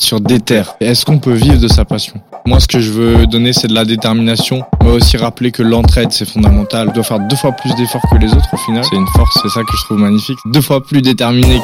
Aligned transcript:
sur 0.00 0.20
Déter. 0.20 0.62
Est-ce 0.80 1.04
qu'on 1.04 1.18
peut 1.18 1.32
vivre 1.32 1.58
de 1.58 1.68
sa 1.68 1.84
passion? 1.84 2.14
Moi, 2.46 2.60
ce 2.60 2.66
que 2.66 2.78
je 2.78 2.90
veux 2.90 3.26
donner, 3.26 3.52
c'est 3.52 3.68
de 3.68 3.74
la 3.74 3.84
détermination, 3.84 4.62
mais 4.82 4.90
aussi 4.90 5.16
rappeler 5.16 5.50
que 5.50 5.62
l'entraide, 5.62 6.12
c'est 6.12 6.28
fondamental. 6.28 6.88
On 6.90 6.92
doit 6.92 7.04
faire 7.04 7.20
deux 7.20 7.36
fois 7.36 7.52
plus 7.52 7.74
d'efforts 7.74 8.02
que 8.10 8.16
les 8.18 8.32
autres 8.32 8.48
au 8.52 8.56
final. 8.56 8.84
C'est 8.88 8.96
une 8.96 9.06
force, 9.08 9.38
c'est 9.42 9.48
ça 9.48 9.60
que 9.60 9.76
je 9.76 9.84
trouve 9.84 9.98
magnifique. 9.98 10.38
Deux 10.46 10.60
fois 10.60 10.84
plus 10.84 11.02
déterminé. 11.02 11.60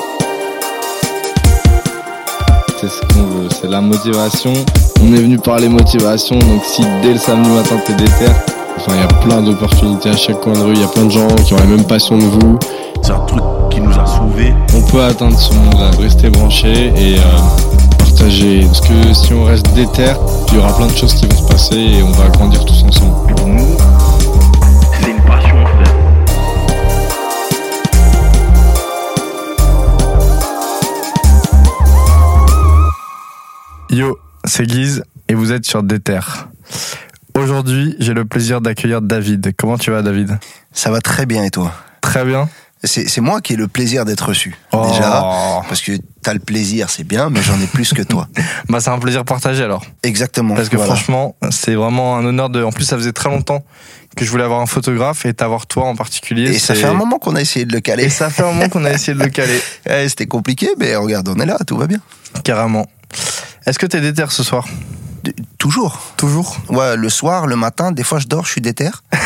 C'est 2.81 2.89
ce 2.89 3.01
qu'on 3.13 3.25
veut, 3.25 3.49
c'est 3.51 3.69
la 3.69 3.83
motivation. 3.83 4.55
On 5.03 5.13
est 5.15 5.21
venu 5.21 5.39
parler 5.39 5.69
motivation, 5.69 6.39
donc 6.39 6.65
si 6.65 6.83
dès 7.03 7.13
le 7.13 7.19
samedi 7.19 7.51
matin 7.51 7.77
t'es 7.85 7.93
déter, 7.93 8.33
enfin 8.77 8.93
il 8.95 9.01
y 9.01 9.03
a 9.03 9.07
plein 9.07 9.43
d'opportunités 9.43 10.09
à 10.09 10.17
chaque 10.17 10.41
coin 10.41 10.55
de 10.55 10.61
rue, 10.61 10.73
il 10.73 10.81
y 10.81 10.85
a 10.85 10.89
plein 10.89 11.05
de 11.05 11.11
gens 11.11 11.29
qui 11.45 11.53
ont 11.53 11.59
la 11.59 11.67
même 11.67 11.85
passion 11.85 12.19
que 12.19 12.25
vous. 12.25 12.59
C'est 13.03 13.13
un 13.13 13.21
truc 13.21 13.43
qui 13.71 13.81
nous 13.81 13.93
a 13.99 14.07
sauvés. 14.07 14.55
On 14.75 14.81
peut 14.91 15.03
atteindre 15.03 15.39
ce 15.39 15.53
monde-là, 15.53 15.91
rester 16.01 16.31
branché 16.31 16.93
et 16.97 17.19
euh, 17.19 17.21
partager. 18.21 18.61
Parce 18.67 18.81
que 18.81 19.15
si 19.15 19.33
on 19.33 19.45
reste 19.45 19.73
déter, 19.75 20.13
il 20.49 20.55
y 20.55 20.59
aura 20.59 20.77
plein 20.77 20.87
de 20.87 20.97
choses 20.97 21.15
qui 21.15 21.27
vont 21.27 21.37
se 21.37 21.49
passer 21.49 21.77
et 21.77 22.03
on 22.03 22.13
va 22.13 22.29
grandir 22.29 22.65
tous 22.65 22.83
ensemble. 22.83 23.35
Pour 23.35 23.47
nous, 23.47 23.77
c'est 25.01 25.11
une 25.11 25.23
passion, 25.23 25.67
frère. 25.67 25.95
Yo, 33.91 34.19
c'est 34.45 34.67
Guise 34.67 35.03
et 35.29 35.35
vous 35.35 35.53
êtes 35.53 35.65
sur 35.65 35.83
Déter. 35.83 36.21
Aujourd'hui, 37.35 37.97
j'ai 37.99 38.15
le 38.15 38.25
plaisir 38.25 38.61
d'accueillir 38.61 39.03
David. 39.03 39.53
Comment 39.57 39.79
tu 39.79 39.91
vas, 39.91 40.03
David? 40.03 40.39
Ça 40.73 40.91
va 40.91 41.01
très 41.01 41.27
bien 41.27 41.45
et 41.45 41.51
toi? 41.51 41.73
Très 42.01 42.25
bien. 42.25 42.49
C'est 42.83 43.21
moi 43.21 43.43
qui 43.43 43.53
ai 43.53 43.57
le 43.57 43.69
plaisir 43.69 44.07
d'être 44.07 44.29
reçu. 44.29 44.57
Oh. 44.73 44.87
Déjà, 44.89 45.63
parce 45.69 45.83
que 45.83 45.93
t'as 46.23 46.33
le 46.33 46.39
plaisir, 46.41 46.89
c'est 46.89 47.05
bien, 47.05 47.29
mais 47.29 47.43
j'en 47.43 47.61
ai 47.61 47.67
plus 47.67 47.93
que 47.93 48.03
toi. 48.03 48.27
Bah, 48.71 48.81
c'est 48.81 48.91
un 48.91 48.99
plaisir 48.99 49.25
partagé 49.25 49.65
alors. 49.65 49.85
Exactement. 50.03 50.55
Parce 50.55 50.69
que 50.69 50.77
voilà. 50.77 50.95
franchement, 50.95 51.35
c'est 51.51 51.75
vraiment 51.75 52.17
un 52.17 52.25
honneur 52.25 52.49
de. 52.51 52.63
En 52.63 52.71
plus, 52.73 52.85
ça 52.85 52.97
faisait 52.97 53.13
très 53.13 53.29
longtemps 53.29 53.65
que 54.17 54.25
je 54.25 54.31
voulais 54.31 54.45
avoir 54.45 54.61
un 54.61 54.67
photographe 54.67 55.27
et 55.27 55.35
t'avoir 55.35 55.67
toi 55.67 55.85
en 55.87 55.95
particulier. 55.97 56.51
Et 56.55 56.59
ça 56.59 56.75
fait 56.75 56.87
un 56.87 56.95
moment 56.95 57.19
qu'on 57.19 57.35
a 57.37 57.41
essayé 57.41 57.65
de 57.67 57.73
le 57.73 57.81
caler. 57.81 58.05
Et 58.05 58.11
ça 58.11 58.31
fait 58.31 58.43
un 58.43 58.53
moment 58.53 58.69
qu'on 58.69 58.85
a 58.85 58.91
essayé 58.93 59.17
de 59.17 59.23
le 59.23 59.29
caler. 59.31 59.61
Eh, 59.87 60.09
C'était 60.09 60.27
compliqué, 60.27 60.69
mais 60.79 60.95
regarde, 60.97 61.29
on 61.29 61.39
est 61.41 61.47
là, 61.47 61.59
tout 61.67 61.77
va 61.77 61.87
bien. 61.87 62.01
Carrément. 62.45 62.87
Est-ce 63.67 63.79
que 63.79 63.87
t'es 63.87 64.01
déter 64.01 64.25
ce 64.31 64.43
soir? 64.43 64.67
De- 65.25 65.35
toujours. 65.59 66.01
Toujours? 66.17 66.57
Ouais, 66.71 66.97
le 66.97 67.09
soir, 67.11 67.47
le 67.47 67.57
matin, 67.57 67.93
des 67.93 68.05
fois 68.05 68.21
je 68.21 68.27
dors, 68.27 68.47
je 68.47 68.53
suis 68.53 68.61
déter. 68.61 68.89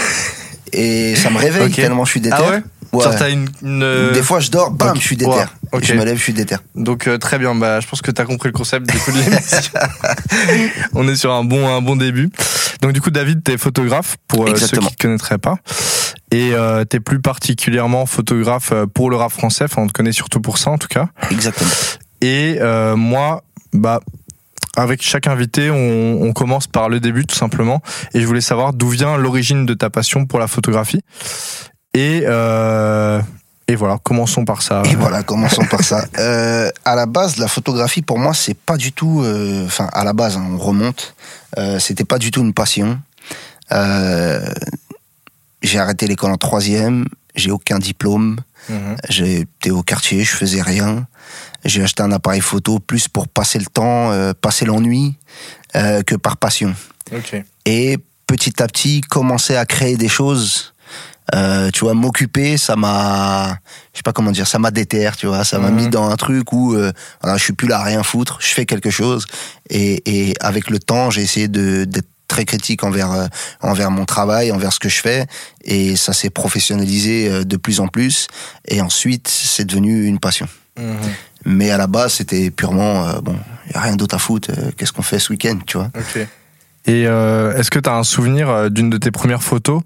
Et 0.75 1.17
ça 1.17 1.30
me 1.30 1.39
réveille 1.39 1.70
tellement 1.70 2.05
je 2.05 2.11
suis 2.11 2.20
déter. 2.20 2.36
Ah 2.39 2.50
ouais 2.50 2.62
Ouais. 2.94 3.05
Genre, 3.05 3.17
t'as 3.17 3.30
une. 3.30 3.48
une, 3.62 3.83
euh, 3.83 4.12
Des 4.12 4.22
fois 4.22 4.41
je 4.41 4.50
dors, 4.50 4.70
bam, 4.70 4.97
je 4.97 5.00
suis 5.00 5.17
déter. 5.17 5.30
Ouais, 5.30 5.44
ok. 5.72 5.84
Je 5.84 5.94
me 5.94 6.05
lève, 6.05 6.17
je 6.17 6.22
suis 6.22 6.33
déter. 6.33 6.56
Donc 6.77 7.08
euh, 7.08 7.19
très 7.19 7.39
bien, 7.39 7.55
bah, 7.55 7.80
je 7.80 7.89
pense 7.89 8.03
que 8.03 8.11
tu 8.11 8.20
as 8.20 8.25
compris 8.25 8.48
le 8.48 8.53
concept 8.53 8.89
du 8.89 8.97
coup 8.98 9.11
de 9.11 9.19
l'émission. 9.19 9.72
On 10.95 11.08
est 11.08 11.17
sur 11.17 11.33
un 11.33 11.45
bon, 11.45 11.69
un 11.69 11.83
bon 11.83 11.97
début. 11.97 12.30
Donc 12.83 12.92
du 12.92 13.00
coup 13.00 13.11
David, 13.11 13.42
tu 13.45 13.52
es 13.52 13.58
photographe 13.58 14.17
pour 14.28 14.47
euh, 14.48 14.55
ceux 14.55 14.77
qui 14.77 14.84
ne 14.84 14.91
connaîtraient 15.00 15.39
pas. 15.39 15.56
Et 16.30 16.50
euh, 16.52 16.84
tu 16.89 16.97
es 16.97 17.00
plus 17.00 17.20
particulièrement 17.20 18.06
photographe 18.06 18.72
pour 18.95 19.11
le 19.11 19.17
rap 19.17 19.33
français, 19.33 19.64
enfin 19.64 19.83
on 19.83 19.86
te 19.89 19.92
connaît 19.92 20.12
surtout 20.12 20.41
pour 20.41 20.58
ça 20.58 20.70
en 20.70 20.78
tout 20.78 20.89
cas. 20.89 21.08
Exactement. 21.30 21.70
Et 22.20 22.58
moi, 22.97 23.42
bah, 23.72 24.00
avec 24.77 25.03
chaque 25.03 25.27
invité, 25.27 25.70
on, 25.70 26.22
on 26.22 26.33
commence 26.33 26.67
par 26.67 26.89
le 26.89 27.00
début 27.00 27.25
tout 27.27 27.34
simplement. 27.36 27.80
Et 28.14 28.20
je 28.20 28.27
voulais 28.27 28.41
savoir 28.41 28.72
d'où 28.72 28.89
vient 28.89 29.17
l'origine 29.17 29.67
de 29.67 29.75
ta 29.75 29.91
passion 29.91 30.27
pour 30.27 30.39
la 30.39 30.47
photographie. 30.48 31.00
Et, 31.94 32.22
euh, 32.27 33.20
et 33.69 33.77
voilà, 33.77 33.98
commençons 34.02 34.45
par 34.45 34.62
ça. 34.62 34.83
Et 34.91 34.95
voilà, 34.97 35.22
commençons 35.22 35.64
par 35.64 35.83
ça. 35.83 36.05
Euh, 36.19 36.70
à 36.84 36.95
la 36.97 37.06
base, 37.06 37.36
la 37.39 37.48
photographie, 37.48 38.02
pour 38.02 38.19
moi, 38.19 38.34
c'est 38.34 38.55
pas 38.58 38.77
du 38.77 38.92
tout. 38.92 39.22
euh, 39.22 39.64
Enfin, 39.67 39.89
à 39.92 40.05
la 40.05 40.12
base, 40.12 40.36
hein, 40.36 40.45
on 40.50 40.58
remonte. 40.58 41.14
Euh, 41.58 41.78
C'était 41.78 42.05
pas 42.05 42.19
du 42.19 42.30
tout 42.30 42.41
une 42.42 42.52
passion. 42.55 42.98
J'ai 45.63 45.79
arrêté 45.79 46.07
l'école 46.07 46.30
en 46.33 46.36
troisième. 46.36 47.07
J'ai 47.34 47.51
aucun 47.51 47.79
diplôme. 47.79 48.39
Mhm. 48.69 48.97
J'étais 49.08 49.70
au 49.70 49.83
quartier, 49.83 50.25
je 50.25 50.30
faisais 50.35 50.63
rien. 50.63 51.07
J'ai 51.64 51.83
acheté 51.83 52.02
un 52.02 52.13
appareil 52.13 52.41
photo 52.41 52.79
plus 52.79 53.08
pour 53.08 53.29
passer 53.29 53.58
le 53.58 53.67
temps, 53.67 54.11
euh, 54.13 54.33
passer 54.39 54.64
l'ennui, 54.64 55.17
euh, 55.77 56.02
que 56.02 56.14
par 56.14 56.36
passion. 56.36 56.75
Et 57.67 57.98
petit 58.27 58.63
à 58.63 58.67
petit, 58.67 59.01
commencer 59.02 59.57
à 59.57 59.64
créer 59.67 59.97
des 59.97 60.08
choses. 60.08 60.73
Euh, 61.35 61.70
tu 61.70 61.80
vois, 61.80 61.95
m'occuper, 61.95 62.58
ça 62.58 62.77
m'a, 62.77 63.57
je 63.95 63.98
sais 63.98 64.02
pas 64.02 64.13
comment 64.13 64.30
dire, 64.30 64.47
ça 64.47 64.58
m'a 64.58 64.70
déter, 64.70 65.08
tu 65.17 65.27
vois, 65.27 65.42
ça 65.45 65.58
m'a 65.58 65.70
Mhm. 65.70 65.77
mis 65.77 65.89
dans 65.89 66.08
un 66.11 66.17
truc 66.17 66.52
où, 66.52 66.75
euh, 66.75 66.92
voilà, 67.23 67.39
je 67.39 67.45
suis 67.45 67.55
plus 67.55 67.67
là 67.67 67.79
à 67.79 67.83
rien 67.83 68.02
foutre, 68.02 68.36
je 68.42 68.48
fais 68.48 68.67
quelque 68.67 68.91
chose. 68.91 69.25
Et, 69.70 70.02
et 70.29 70.35
avec 70.41 70.69
le 70.69 70.79
temps, 70.79 71.08
j'ai 71.11 71.23
essayé 71.23 71.48
de 71.48 71.85
d'être 71.85 72.08
très 72.29 72.45
critique 72.45 72.85
envers 72.85 73.12
euh, 73.12 73.27
envers 73.61 73.90
mon 73.90 74.05
travail, 74.05 74.51
envers 74.52 74.73
ce 74.73 74.79
que 74.79 74.89
je 74.89 75.01
fais, 75.01 75.27
et 75.64 75.96
ça 75.96 76.12
s'est 76.12 76.30
professionnalisé 76.30 77.30
euh, 77.30 77.45
de 77.45 77.57
plus 77.57 77.80
en 77.80 77.89
plus. 77.89 78.29
Et 78.68 78.80
ensuite, 78.80 79.29
c'est 79.29 79.64
devenu 79.64 80.05
une 80.07 80.18
passion. 80.18 80.48
Mhm. 80.79 80.96
Mais 81.46 81.70
à 81.70 81.77
la 81.77 81.86
base, 81.86 82.14
c'était 82.14 82.51
purement, 82.51 83.07
euh, 83.07 83.20
bon, 83.20 83.36
y 83.73 83.77
a 83.77 83.80
rien 83.80 83.96
d'autre 83.96 84.14
à 84.14 84.18
foutre. 84.18 84.51
euh, 84.57 84.70
Qu'est-ce 84.77 84.92
qu'on 84.92 85.02
fait 85.02 85.18
ce 85.18 85.30
week-end, 85.33 85.58
tu 85.67 85.77
vois 85.77 85.90
Ok. 85.96 86.27
Et 86.86 87.07
euh, 87.07 87.57
est-ce 87.57 87.70
que 87.70 87.79
tu 87.79 87.89
as 87.89 87.95
un 87.95 88.02
souvenir 88.05 88.70
d'une 88.70 88.90
de 88.90 88.98
tes 88.98 89.11
premières 89.11 89.42
photos 89.42 89.83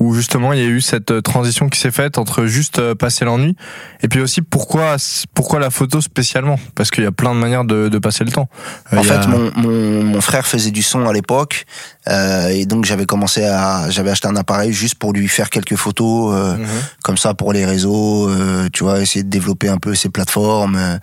où 0.00 0.14
justement 0.14 0.52
il 0.54 0.58
y 0.58 0.62
a 0.62 0.66
eu 0.68 0.80
cette 0.80 1.10
euh, 1.10 1.20
transition 1.20 1.68
qui 1.68 1.78
s'est 1.78 1.90
faite 1.90 2.18
entre 2.18 2.46
juste 2.46 2.78
euh, 2.78 2.94
passer 2.94 3.24
l'ennui 3.26 3.54
et 4.02 4.08
puis 4.08 4.20
aussi 4.20 4.40
pourquoi 4.42 4.96
pourquoi 5.34 5.60
la 5.60 5.70
photo 5.70 6.00
spécialement? 6.00 6.58
Parce 6.74 6.90
qu'il 6.90 7.04
y 7.04 7.06
a 7.06 7.12
plein 7.12 7.34
de 7.34 7.38
manières 7.40 7.64
de, 7.64 7.88
de 7.88 7.98
passer 7.98 8.24
le 8.24 8.32
temps. 8.32 8.48
Euh, 8.92 8.96
En 8.98 9.02
il 9.02 9.08
y 9.08 9.10
a- 9.10 9.20
fait, 9.20 9.28
mon, 9.28 9.52
mon, 9.56 10.02
mon 10.04 10.20
frère 10.20 10.46
faisait 10.46 10.70
du 10.70 10.82
son 10.82 11.06
à 11.06 11.12
l'époque, 11.12 11.66
euh, 12.08 12.48
et 12.48 12.64
donc 12.66 12.84
j'avais 12.86 13.04
commencé 13.06 13.44
à, 13.44 13.90
j'avais 13.90 14.10
acheté 14.10 14.26
un 14.26 14.36
appareil 14.36 14.72
juste 14.72 14.94
pour 14.96 15.12
lui 15.12 15.28
faire 15.28 15.50
quelques 15.50 15.76
photos, 15.76 16.34
euh, 16.34 16.56
Mhm. 16.56 16.66
comme 17.02 17.16
ça 17.18 17.34
pour 17.34 17.52
les 17.52 17.66
réseaux, 17.66 18.28
euh, 18.30 18.68
tu 18.72 18.84
vois, 18.84 19.00
essayer 19.00 19.22
de 19.22 19.28
développer 19.30 19.68
un 19.68 19.76
peu 19.78 19.94
ses 19.94 20.08
plateformes, 20.08 20.76
euh, 20.76 20.98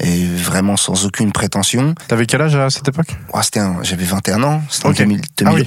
et 0.00 0.26
vraiment 0.26 0.76
sans 0.76 1.06
aucune 1.06 1.32
prétention. 1.32 1.94
T'avais 2.08 2.26
quel 2.26 2.42
âge 2.42 2.54
à 2.56 2.68
cette 2.70 2.86
époque? 2.88 3.08
Ouais, 3.32 3.42
c'était 3.42 3.60
un- 3.60 3.82
j'avais 3.82 4.04
21 4.04 4.42
ans, 4.42 4.62
c'était 4.68 4.86
en 4.88 4.92
2000 4.92 5.20
Ah 5.46 5.52
oui. 5.54 5.66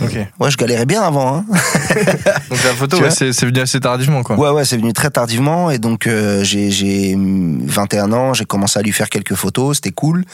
2011. 0.00 0.16
Ok. 0.16 0.28
Ouais, 0.40 0.50
je 0.50 0.56
galérais 0.56 0.86
bien 0.86 1.02
avant. 1.02 1.36
Hein. 1.36 1.44
Donc 2.50 2.64
la 2.64 2.74
photo, 2.74 2.98
ouais, 2.98 3.10
c'est 3.10 3.32
c'est 3.32 3.46
venu 3.46 3.60
assez 3.60 3.80
tardivement 3.80 4.22
quoi. 4.22 4.36
Ouais, 4.38 4.50
ouais, 4.50 4.64
c'est 4.64 4.76
venu 4.76 4.92
très 4.92 5.10
tardivement 5.10 5.70
et 5.70 5.78
donc 5.78 6.06
euh, 6.06 6.42
j'ai 6.44 6.70
j'ai, 6.70 7.14
hum, 7.14 7.60
21 7.66 8.12
ans, 8.12 8.34
j'ai 8.34 8.44
commencé 8.44 8.78
à 8.78 8.82
lui 8.82 8.92
faire 8.92 9.08
quelques 9.08 9.34
photos, 9.34 9.76
c'était 9.76 9.90
cool. 9.90 10.24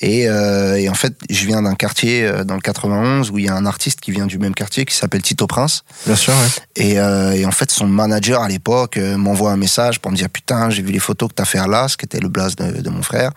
Et, 0.00 0.28
euh, 0.28 0.76
et 0.76 0.88
en 0.88 0.94
fait, 0.94 1.14
je 1.30 1.46
viens 1.46 1.62
d'un 1.62 1.74
quartier 1.74 2.24
euh, 2.24 2.44
dans 2.44 2.54
le 2.54 2.60
91 2.60 3.30
où 3.30 3.38
il 3.38 3.46
y 3.46 3.48
a 3.48 3.54
un 3.54 3.66
artiste 3.66 4.00
qui 4.00 4.10
vient 4.10 4.26
du 4.26 4.38
même 4.38 4.54
quartier 4.54 4.84
qui 4.84 4.94
s'appelle 4.94 5.22
Tito 5.22 5.46
Prince. 5.46 5.84
Bien 6.04 6.16
sûr. 6.16 6.34
Ouais. 6.34 6.82
Et, 6.82 6.94
et 6.94 7.46
en 7.46 7.50
fait, 7.50 7.70
son 7.70 7.86
manager 7.86 8.42
à 8.42 8.48
l'époque 8.48 8.98
m'envoie 8.98 9.52
un 9.52 9.56
message 9.56 10.00
pour 10.00 10.10
me 10.10 10.16
dire 10.16 10.28
putain, 10.28 10.70
j'ai 10.70 10.82
vu 10.82 10.92
les 10.92 10.98
photos 10.98 11.30
que 11.30 11.34
t'as 11.34 11.44
fait 11.44 11.66
là, 11.66 11.88
ce 11.88 11.96
qui 11.96 12.04
était 12.04 12.20
le 12.20 12.28
blaze 12.28 12.56
de, 12.56 12.80
de 12.80 12.90
mon 12.90 13.02
frère. 13.02 13.30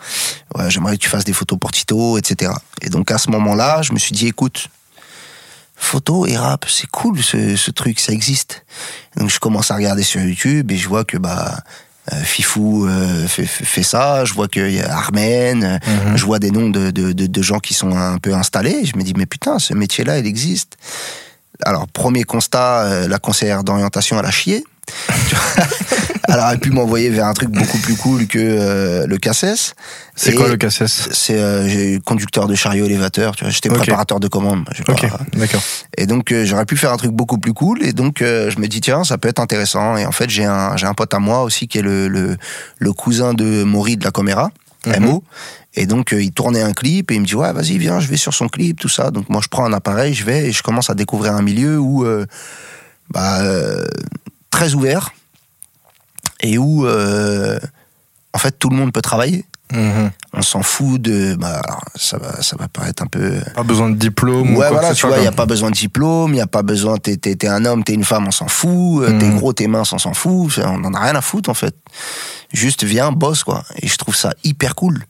Ouais, 0.56 0.70
j'aimerais 0.70 0.98
que 0.98 1.02
tu 1.02 1.10
fasses 1.10 1.24
des 1.24 1.34
photos 1.34 1.58
pour 1.58 1.72
Tito, 1.72 2.18
etc. 2.18 2.52
Et 2.82 2.90
donc 2.90 3.12
à 3.12 3.18
ce 3.18 3.30
moment-là, 3.32 3.82
je 3.82 3.94
me 3.94 4.00
suis 4.00 4.14
dit 4.14 4.28
écoute. 4.28 4.68
Photo 5.82 6.28
et 6.28 6.36
rap, 6.38 6.66
c'est 6.70 6.88
cool 6.88 7.24
ce, 7.24 7.56
ce 7.56 7.72
truc, 7.72 8.00
ça 8.00 8.12
existe. 8.12 8.66
Donc 9.16 9.30
je 9.30 9.40
commence 9.40 9.72
à 9.72 9.76
regarder 9.76 10.04
sur 10.04 10.22
YouTube 10.22 10.72
et 10.72 10.78
je 10.78 10.88
vois 10.88 11.06
que 11.06 11.18
bah 11.18 11.58
euh, 12.12 12.22
Fifou 12.22 12.86
euh, 12.88 13.28
fait, 13.28 13.46
fait- 13.46 13.64
fait 13.66 13.84
ça, 13.84 14.26
je 14.26 14.34
vois 14.34 14.48
qu'il 14.48 14.72
y 14.72 14.82
a 14.82 14.92
Armen, 14.94 15.80
Mhm. 15.88 16.18
je 16.18 16.26
vois 16.26 16.40
des 16.40 16.52
noms 16.52 16.70
de, 16.70 16.92
de, 16.92 17.14
de, 17.14 17.28
de 17.28 17.42
gens 17.42 17.60
qui 17.60 17.74
sont 17.74 17.96
un 17.96 18.18
peu 18.18 18.34
installés. 18.34 18.84
Je 18.86 18.98
me 18.98 19.04
dis 19.04 19.14
mais 19.16 19.26
putain, 19.26 19.58
ce 19.58 19.74
métier-là, 19.74 20.20
il 20.20 20.26
existe. 20.28 20.78
Alors 21.66 21.88
premier 21.88 22.24
constat, 22.24 22.82
euh, 22.84 23.08
la 23.08 23.20
conseillère 23.20 23.64
d'orientation 23.64 24.20
elle 24.20 24.26
a 24.26 24.32
chié. 24.32 24.64
Elle 26.32 26.40
aurait 26.40 26.58
pu 26.58 26.70
m'envoyer 26.70 27.10
vers 27.10 27.26
un 27.26 27.34
truc 27.34 27.50
beaucoup 27.50 27.78
plus 27.80 27.96
cool 27.96 28.28
que 28.28 28.38
euh, 28.40 29.08
le 29.08 29.18
CACES. 29.18 29.74
C'est 30.16 30.34
quoi 30.34 30.48
le 30.48 30.58
cassesse 30.58 31.10
C'est 31.12 31.40
euh, 31.40 31.98
conducteur 32.06 32.48
de 32.48 32.54
chariot 32.54 32.86
élévateur. 32.86 33.36
Tu 33.36 33.46
vois, 33.46 33.52
j'étais 33.52 33.70
préparateur 33.70 34.20
de 34.20 34.28
commandes. 34.28 34.66
j'ai 34.76 34.84
Ok. 34.88 35.08
D'accord. 35.34 35.62
et 35.98 36.06
donc 36.06 36.32
euh, 36.32 36.46
j'aurais 36.46 36.66
pu 36.66 36.78
faire 36.78 36.92
un 36.92 36.98
truc 36.98 37.12
beaucoup 37.12 37.40
plus 37.40 37.54
cool. 37.54 37.84
Et 37.84 37.94
donc 37.94 38.22
euh, 38.22 38.52
je 38.52 38.60
me 38.60 38.68
dis 38.68 38.82
tiens 38.82 39.04
ça 39.04 39.18
peut 39.18 39.28
être 39.30 39.40
intéressant. 39.40 39.98
Et 39.98 40.06
en 40.06 40.12
fait 40.12 40.30
j'ai 40.30 40.46
un 40.46 40.78
j'ai 40.78 40.86
un 40.86 40.94
pote 40.94 41.14
à 41.14 41.20
moi 41.20 41.42
aussi 41.44 41.68
qui 41.68 41.80
est 41.80 41.84
le 41.84 42.08
le, 42.08 42.38
le 42.78 42.94
cousin 42.94 43.34
de 43.34 43.64
Maury 43.64 43.98
de 43.98 44.04
la 44.04 44.12
Caméra, 44.12 44.52
Mhm. 44.86 45.06
MO. 45.06 45.24
Et 45.76 45.86
donc 45.86 46.14
euh, 46.14 46.22
il 46.22 46.32
tournait 46.32 46.62
un 46.62 46.74
clip 46.74 47.12
et 47.12 47.16
il 47.16 47.22
me 47.22 47.26
dit 47.26 47.36
ouais 47.36 47.52
vas-y 47.54 47.78
viens 47.78 48.00
je 48.00 48.08
vais 48.08 48.18
sur 48.18 48.34
son 48.34 48.48
clip 48.50 48.80
tout 48.80 48.90
ça. 48.90 49.12
Donc 49.12 49.30
moi 49.30 49.42
je 49.44 49.48
prends 49.48 49.66
un 49.66 49.74
appareil 49.74 50.14
je 50.14 50.24
vais 50.26 50.48
et 50.48 50.52
je 50.52 50.64
commence 50.64 50.90
à 50.90 50.96
découvrir 50.96 51.34
un 51.34 51.42
milieu 51.42 51.78
où 51.80 52.06
euh, 52.06 52.26
bah 53.12 53.40
euh, 53.42 53.86
très 54.60 54.74
ouvert 54.74 55.14
et 56.42 56.58
où 56.58 56.86
euh, 56.86 57.58
en 58.34 58.38
fait 58.40 58.60
tout 58.60 58.70
le 58.70 58.76
monde 58.76 58.92
peut 58.92 59.02
travailler. 59.02 59.46
Mhm. 59.72 60.12
On 60.34 60.42
s'en 60.42 60.64
fout 60.64 61.02
de. 61.02 61.36
Bah, 61.36 61.62
alors, 61.64 61.84
ça 61.96 62.18
va, 62.18 62.42
ça 62.42 62.56
va 62.58 62.68
paraître 62.68 63.04
un 63.04 63.08
peu. 63.08 63.34
Pas 63.56 63.64
besoin 63.64 63.90
de 63.90 63.96
diplôme 63.96 64.56
ou 64.56 64.60
Ouais, 64.60 64.68
quoi 64.68 64.80
voilà, 64.80 64.94
tu 64.94 65.06
vois, 65.08 65.18
il 65.18 65.22
n'y 65.22 65.28
a 65.28 65.32
pas 65.32 65.46
besoin 65.46 65.70
de 65.70 65.76
diplôme, 65.76 66.32
il 66.32 66.36
n'y 66.36 66.42
a 66.42 66.48
pas 66.48 66.64
besoin. 66.64 66.98
T'es, 66.98 67.18
t'es, 67.18 67.36
t'es 67.36 67.48
un 67.48 67.66
homme, 67.66 67.84
t'es 67.84 67.94
une 67.94 68.04
femme, 68.04 68.26
on 68.28 68.32
s'en 68.32 68.48
fout. 68.48 69.04
euh, 69.04 69.18
T'es 69.20 69.26
Mhm. 69.28 69.38
gros, 69.38 69.54
t'es 69.54 69.68
mince, 69.68 69.94
on 69.94 69.98
s'en 70.00 70.14
fout. 70.14 70.60
On 70.64 70.84
en 70.84 70.94
a 70.94 71.00
rien 71.00 71.16
à 71.16 71.22
foutre, 71.22 71.50
en 71.50 71.54
fait. 71.54 71.76
Juste 72.52 72.84
viens, 72.84 73.12
bosse, 73.12 73.44
quoi. 73.44 73.64
Et 73.82 73.88
je 73.88 73.96
trouve 73.98 74.16
ça 74.16 74.34
hyper 74.44 74.74
cool. 74.76 75.04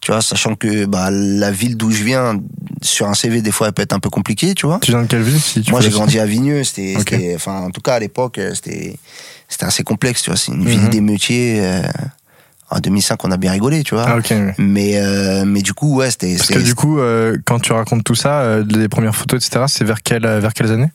Tu 0.00 0.10
vois, 0.12 0.22
sachant 0.22 0.54
que 0.56 0.86
bah, 0.86 1.10
la 1.10 1.50
ville 1.52 1.76
d'où 1.76 1.90
je 1.92 2.02
viens, 2.02 2.40
sur 2.82 3.06
un 3.08 3.14
CV, 3.14 3.42
des 3.42 3.52
fois, 3.52 3.68
elle 3.68 3.74
peut 3.74 3.82
être 3.82 3.92
un 3.92 4.00
peu 4.00 4.08
compliquée, 4.10 4.54
tu 4.54 4.66
vois. 4.66 4.78
Tu 4.80 4.90
viens 4.90 5.02
de 5.02 5.06
quelle 5.06 5.22
ville 5.22 5.40
si 5.40 5.60
tu 5.62 5.70
Moi, 5.70 5.80
j'ai 5.82 5.90
grandi 5.90 6.18
à 6.18 6.24
Vigneux. 6.26 6.64
C'était, 6.64 6.94
Ok. 6.98 7.10
c'était- 7.10 7.32
enfin, 7.36 7.60
en 7.60 7.70
tout 7.70 7.80
cas, 7.82 7.94
à 7.94 7.98
l'époque, 8.00 8.38
euh, 8.38 8.52
c'était, 8.54 8.96
c'était 9.48 9.66
assez 9.66 9.82
complexe, 9.84 10.22
tu 10.22 10.30
vois. 10.30 10.38
C'est 10.38 10.52
une 10.52 10.62
Mhm. 10.62 10.66
ville 10.68 10.88
des 10.88 11.00
métiers. 11.00 11.58
euh, 11.60 11.82
en 12.70 12.78
2005, 12.78 13.24
on 13.24 13.30
a 13.30 13.36
bien 13.36 13.52
rigolé, 13.52 13.82
tu 13.82 13.94
vois. 13.94 14.04
Ah, 14.06 14.16
ok. 14.16 14.30
ouais. 14.30 14.54
Mais, 14.58 14.92
euh, 14.96 15.44
mais 15.44 15.62
du 15.62 15.74
coup, 15.74 15.96
ouais, 15.96 16.10
c'était. 16.10 16.36
Parce 16.36 16.48
que 16.48 16.58
du 16.58 16.74
coup, 16.74 16.98
euh, 16.98 17.36
quand 17.44 17.58
tu 17.58 17.72
racontes 17.72 18.04
tout 18.04 18.14
ça, 18.14 18.40
euh, 18.40 18.64
les 18.68 18.88
premières 18.88 19.14
photos, 19.14 19.44
etc., 19.44 19.64
c'est 19.68 19.84
vers, 19.84 20.02
quelle, 20.02 20.26
vers 20.26 20.54
quelles 20.54 20.70
années? 20.70 20.90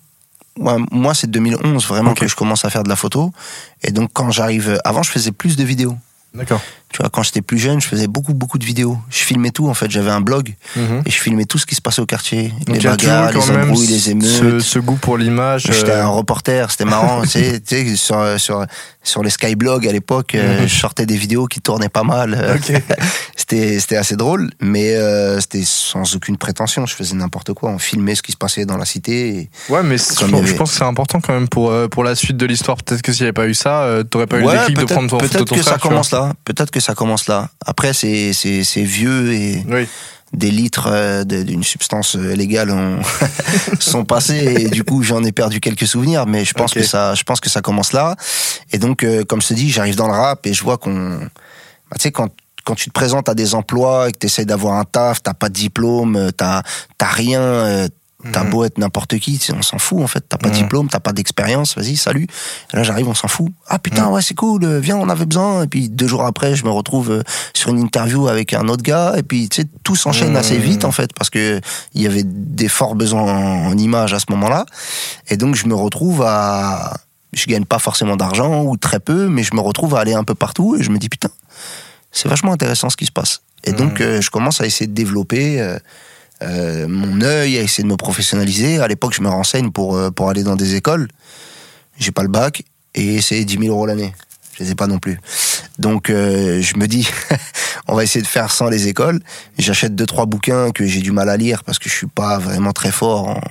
Ouais, 0.58 0.78
moi, 0.92 1.14
c'est 1.14 1.30
2011 1.30 1.86
vraiment 1.88 2.14
que 2.14 2.28
je 2.28 2.36
commence 2.36 2.64
à 2.64 2.70
faire 2.70 2.84
de 2.84 2.90
la 2.90 2.96
photo. 2.96 3.34
Et 3.84 3.92
donc, 3.92 4.10
quand 4.14 4.32
j'arrive. 4.32 4.80
Avant, 4.86 5.04
je 5.04 5.12
faisais 5.12 5.32
plus 5.32 5.58
de 5.58 5.64
vidéos. 5.66 5.98
D'accord. 6.36 6.62
Tu 6.92 7.02
vois, 7.02 7.10
quand 7.10 7.24
j'étais 7.24 7.42
plus 7.42 7.58
jeune, 7.58 7.82
je 7.82 7.88
faisais 7.88 8.08
beaucoup, 8.08 8.34
beaucoup 8.34 8.58
de 8.58 8.66
vidéos. 8.66 8.98
Je 9.10 9.20
filmais 9.20 9.52
tout, 9.52 9.68
en 9.68 9.74
fait. 9.74 9.90
J'avais 9.90 10.12
un 10.12 10.22
blog 10.22 10.54
et 10.78 11.10
je 11.10 11.20
filmais 11.20 11.46
tout 11.46 11.58
ce 11.58 11.66
qui 11.66 11.76
se 11.76 11.82
passait 11.82 12.02
au 12.02 12.06
quartier. 12.06 12.54
Donc 12.68 12.78
les 12.78 12.84
bagarres, 12.84 13.32
les 13.32 13.52
embrouilles, 13.52 13.88
les 13.88 14.10
émeutes. 14.12 14.62
ce 14.62 14.80
goût 14.80 14.96
pour 14.96 15.18
l'image. 15.18 15.64
J'étais 15.64 15.92
euh, 15.92 16.06
un 16.06 16.10
reporter, 16.10 16.72
c'était 16.72 16.86
marrant. 16.86 17.22
tu 17.24 17.28
sais, 17.30 17.62
sur, 17.96 18.40
sur, 18.40 18.66
sur 19.06 19.24
les 19.24 19.30
skyblogs 19.30 19.88
à 19.88 19.92
l'époque, 19.94 20.36
euh, 20.36 20.62
Mhm. 20.62 20.68
je 20.68 20.76
sortais 20.76 21.06
des 21.06 21.16
vidéos 21.16 21.46
qui 21.46 21.62
tournaient 21.62 21.90
pas 21.90 22.04
mal. 22.04 22.34
Euh, 22.38 22.56
Ok. 22.58 22.82
C'était 23.38 23.80
c'était 23.80 23.98
assez 23.98 24.16
drôle, 24.16 24.50
mais 24.60 24.96
euh, 24.96 25.40
c'était 25.40 25.62
sans 25.66 26.16
aucune 26.16 26.36
prétention. 26.38 26.86
Je 26.88 26.96
faisais 26.96 27.14
n'importe 27.16 27.54
quoi. 27.54 27.70
On 27.70 27.78
filmait 27.78 28.16
ce 28.16 28.24
qui 28.24 28.32
se 28.32 28.38
passait 28.38 28.66
dans 28.66 28.78
la 28.78 28.86
cité. 28.86 29.28
et- 29.38 29.50
Ouais, 29.70 29.84
mais 29.84 29.98
je, 30.00 30.04
pense- 30.06 30.20
je 30.30 30.36
avait- 30.36 30.54
pense 30.56 30.72
que 30.72 30.78
c'est 30.78 30.84
important 30.84 31.22
quand 31.22 31.34
même 31.34 31.48
pour, 31.48 31.70
euh, 31.70 31.88
pour 31.88 32.04
la 32.04 32.16
suite 32.16 32.38
de 32.38 32.46
l'histoire. 32.48 32.78
Peut-être 32.78 33.02
que 33.04 33.12
s'il 33.14 33.22
n'y 33.24 33.28
avait 33.28 33.34
pas 33.34 33.48
eu 33.48 33.54
ça, 33.54 33.88
t'aurais 34.10 34.26
pas 34.26 34.40
eu 34.40 34.44
Ouais, 34.44 34.54
le 34.54 34.60
déclic 34.62 34.78
de 34.80 34.86
prendre 34.86 35.10
ton 35.10 35.18
Peut-être 35.20 35.44
que 35.46 35.56
frère. 35.56 35.64
ça 35.64 35.70
vois. 35.72 35.78
commence 35.80 36.12
là. 36.12 36.34
Peut-être 36.44 36.72
que 36.72 36.80
ça 36.80 36.96
commence 36.96 37.28
là. 37.28 37.50
Après, 37.66 37.94
c'est 37.94 38.34
c'est 38.34 38.64
c'est 38.64 38.84
vieux 38.84 39.32
et 39.34 39.64
Oui. 39.70 39.88
Des 40.34 40.52
litres 40.52 40.88
euh, 40.92 41.24
d'une 41.24 41.64
substance 41.64 42.16
euh, 42.16 42.34
légale 42.34 42.72
ont, 42.72 43.00
sont 43.80 44.06
passés 44.06 44.56
et 44.60 44.70
du 44.70 44.84
coup 44.84 45.04
j'en 45.04 45.24
ai 45.24 45.32
perdu 45.32 45.60
quelques 45.60 45.88
souvenirs. 45.88 46.26
Mais 46.26 46.46
je 46.46 46.54
pense 46.54 46.74
que 46.74 46.84
ça, 46.84 47.16
je 47.16 47.24
pense 47.24 47.40
que 47.40 47.50
ça 47.50 47.62
commence 47.62 47.94
là. 47.94 48.16
Et 48.72 48.78
donc, 48.78 49.04
euh, 49.04 49.24
comme 49.24 49.42
je 49.42 49.50
te 49.50 49.54
dis, 49.54 49.70
j'arrive 49.70 49.96
dans 49.96 50.08
le 50.08 50.14
rap 50.14 50.46
et 50.46 50.54
je 50.54 50.64
vois 50.64 50.78
qu'on, 50.78 51.20
bah, 51.20 51.98
tu 51.98 52.04
sais, 52.04 52.12
quand 52.12 52.30
quand 52.64 52.74
tu 52.74 52.90
te 52.90 52.94
présentes 52.94 53.30
à 53.30 53.36
des 53.36 53.54
emplois 53.54 54.10
et 54.10 54.12
que 54.12 54.18
tu 54.18 54.26
essaies 54.26 54.46
d'avoir 54.46 54.80
un 54.80 54.86
taf, 54.86 55.22
t'as 55.22 55.36
pas 55.36 55.50
de 55.50 55.54
diplôme, 55.54 56.32
t'as 56.36 56.64
t'as 56.98 57.06
rien, 57.06 57.88
t'as 58.32 58.44
Mhm. 58.44 58.50
beau 58.50 58.64
être 58.66 58.78
n'importe 58.78 59.18
qui, 59.20 59.40
on 59.56 59.62
s'en 59.62 59.78
fout 59.78 60.02
en 60.02 60.08
fait. 60.08 60.24
T'as 60.28 60.38
pas 60.38 60.50
de 60.50 60.56
Mhm. 60.56 60.62
diplôme, 60.64 60.88
t'as 60.90 61.00
pas 61.00 61.14
d'expérience, 61.14 61.76
vas-y, 61.76 61.96
salut. 61.98 62.28
Et 62.74 62.78
là 62.78 62.84
j'arrive, 62.84 63.08
on 63.08 63.14
s'en 63.14 63.28
fout. 63.28 63.48
Ah 63.68 63.80
putain, 63.80 64.06
Mhm. 64.08 64.12
ouais, 64.14 64.22
c'est 64.22 64.34
cool, 64.36 64.64
euh, 64.64 64.80
viens, 64.80 64.98
on 64.98 65.10
avait 65.10 65.26
besoin. 65.26 65.64
Et 65.64 65.68
puis 65.68 65.90
deux 65.90 66.08
jours 66.08 66.24
après, 66.26 66.56
je 66.56 66.64
me 66.66 66.70
retrouve 66.72 67.12
euh, 67.12 67.24
sur 67.54 67.70
une 67.72 67.80
interview 67.80 68.28
avec 68.28 68.54
un 68.54 68.68
autre 68.68 68.84
gars. 68.84 69.14
Et 69.18 69.24
puis 69.24 69.50
tu 69.50 69.62
sais, 69.62 69.68
tout 69.84 69.96
s'enchaîne 69.96 70.36
assez 70.36 70.58
vite 70.58 70.86
en 70.86 70.92
fait, 70.92 71.12
parce 71.14 71.30
que 71.30 71.60
il 71.94 72.02
y 72.02 72.08
avait 72.08 72.24
des 72.26 72.68
forts 72.68 72.96
besoins 72.96 73.22
en, 73.24 73.66
en 73.68 73.78
images 73.78 74.14
à 74.14 74.20
ce 74.20 74.26
moment-là. 74.30 74.66
Et 75.30 75.38
donc 75.38 75.56
je 75.56 75.68
me 75.68 75.76
retrouve 75.76 76.24
à 76.26 76.98
je 77.34 77.48
gagne 77.48 77.66
pas 77.66 77.80
forcément 77.80 78.16
d'argent 78.16 78.64
ou 78.64 78.78
très 78.78 79.00
peu, 79.02 79.28
mais 79.28 79.44
je 79.44 79.54
me 79.56 79.60
retrouve 79.60 79.94
à 79.96 80.00
aller 80.00 80.14
un 80.14 80.24
peu 80.24 80.36
partout 80.36 80.78
et 80.80 80.84
je 80.84 80.90
me 80.90 80.98
dis 80.98 81.10
putain, 81.10 81.28
c'est 82.12 82.30
vachement 82.30 82.54
intéressant 82.54 82.90
ce 82.90 82.96
qui 82.96 83.06
se 83.06 83.12
passe. 83.12 83.42
Et 83.66 83.74
donc 83.74 84.00
euh, 84.00 84.22
je 84.22 84.30
commence 84.30 84.62
à 84.62 84.66
essayer 84.66 84.88
de 84.88 84.94
développer 84.94 85.60
euh, 85.60 85.78
euh, 86.42 86.88
mon 86.88 87.22
œil, 87.22 87.58
à 87.58 87.62
essayer 87.62 87.84
de 87.84 87.90
me 87.90 87.98
professionnaliser. 87.98 88.80
À 88.80 88.88
l'époque, 88.88 89.14
je 89.16 89.22
me 89.22 89.30
renseigne 89.30 89.72
pour 89.72 89.96
euh, 89.96 90.12
pour 90.12 90.30
aller 90.30 90.44
dans 90.44 90.56
des 90.56 90.76
écoles. 90.76 91.08
J'ai 91.98 92.12
pas 92.12 92.24
le 92.24 92.30
bac 92.30 92.64
et 92.94 93.22
c'est 93.22 93.44
10 93.44 93.58
000 93.60 93.68
euros 93.68 93.86
l'année. 93.86 94.14
Je 94.58 94.64
les 94.64 94.72
ai 94.72 94.76
pas 94.76 94.88
non 94.88 95.00
plus. 95.00 95.20
Donc 95.80 96.10
euh, 96.10 96.62
je 96.62 96.78
me 96.78 96.88
dis, 96.88 97.08
on 97.88 97.96
va 97.96 98.04
essayer 98.04 98.22
de 98.22 98.28
faire 98.28 98.52
sans 98.52 98.70
les 98.70 98.88
écoles. 98.88 99.20
J'achète 99.58 99.96
deux 99.96 100.06
trois 100.06 100.26
bouquins 100.26 100.72
que 100.72 100.86
j'ai 100.86 101.02
du 101.02 101.12
mal 101.12 101.30
à 101.30 101.38
lire 101.38 101.64
parce 101.64 101.80
que 101.80 101.90
je 101.90 101.96
suis 101.96 102.08
pas 102.08 102.38
vraiment 102.38 102.72
très 102.72 102.92
fort 102.92 103.30
en, 103.30 103.42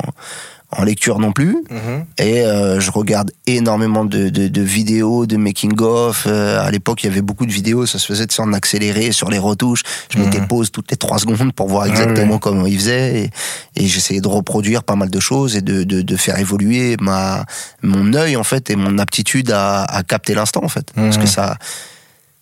en 0.76 0.84
lecture 0.84 1.18
non 1.18 1.32
plus. 1.32 1.56
Mhm. 1.70 2.04
Et 2.18 2.42
euh, 2.42 2.80
je 2.80 2.90
regarde 2.90 3.30
énormément 3.46 4.04
de, 4.04 4.28
de, 4.28 4.48
de 4.48 4.60
vidéos, 4.62 5.26
de 5.26 5.36
making-of. 5.36 6.24
Euh, 6.26 6.64
à 6.64 6.70
l'époque, 6.70 7.02
il 7.02 7.06
y 7.06 7.10
avait 7.10 7.22
beaucoup 7.22 7.46
de 7.46 7.52
vidéos, 7.52 7.86
ça 7.86 7.98
se 7.98 8.06
faisait 8.06 8.26
en 8.38 8.52
accéléré 8.52 9.12
sur 9.12 9.30
les 9.30 9.38
retouches. 9.38 9.82
Je 10.10 10.18
mettais 10.18 10.40
Mhm. 10.40 10.48
pause 10.48 10.70
toutes 10.70 10.90
les 10.90 10.96
trois 10.96 11.18
secondes 11.18 11.52
pour 11.52 11.68
voir 11.68 11.82
Ah 11.84 11.88
exactement 11.88 12.38
comment 12.38 12.66
ils 12.66 12.78
faisaient. 12.78 13.30
Et, 13.76 13.82
et 13.82 13.86
j'essayais 13.86 14.20
de 14.20 14.28
reproduire 14.28 14.82
pas 14.84 14.96
mal 14.96 15.10
de 15.10 15.20
choses 15.20 15.56
et 15.56 15.60
de, 15.62 15.84
de, 15.84 16.02
de 16.02 16.16
faire 16.16 16.38
évoluer 16.38 16.96
ma, 17.00 17.44
mon 17.82 18.12
œil, 18.14 18.36
en 18.36 18.44
fait, 18.44 18.70
et 18.70 18.76
mon 18.76 18.98
aptitude 18.98 19.50
à, 19.50 19.84
à 19.84 20.02
capter 20.02 20.34
l'instant, 20.34 20.62
en 20.64 20.68
fait. 20.68 20.90
Parce 20.94 21.16
Mhm. 21.16 21.22
que 21.24 21.28
ça, 21.28 21.56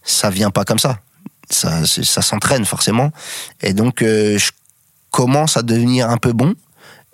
ça 0.03 0.31
vient 0.31 0.51
pas 0.51 0.65
comme 0.65 0.79
ça. 0.79 0.99
Ça 1.51 2.23
s'entraîne, 2.23 2.65
forcément. 2.65 3.11
Et 3.61 3.75
donc, 3.75 4.01
euh, 4.03 4.39
je 4.39 4.51
commence 5.11 5.57
à 5.59 5.63
devenir 5.63 6.09
un 6.09 6.17
peu 6.17 6.33
bon 6.33 6.55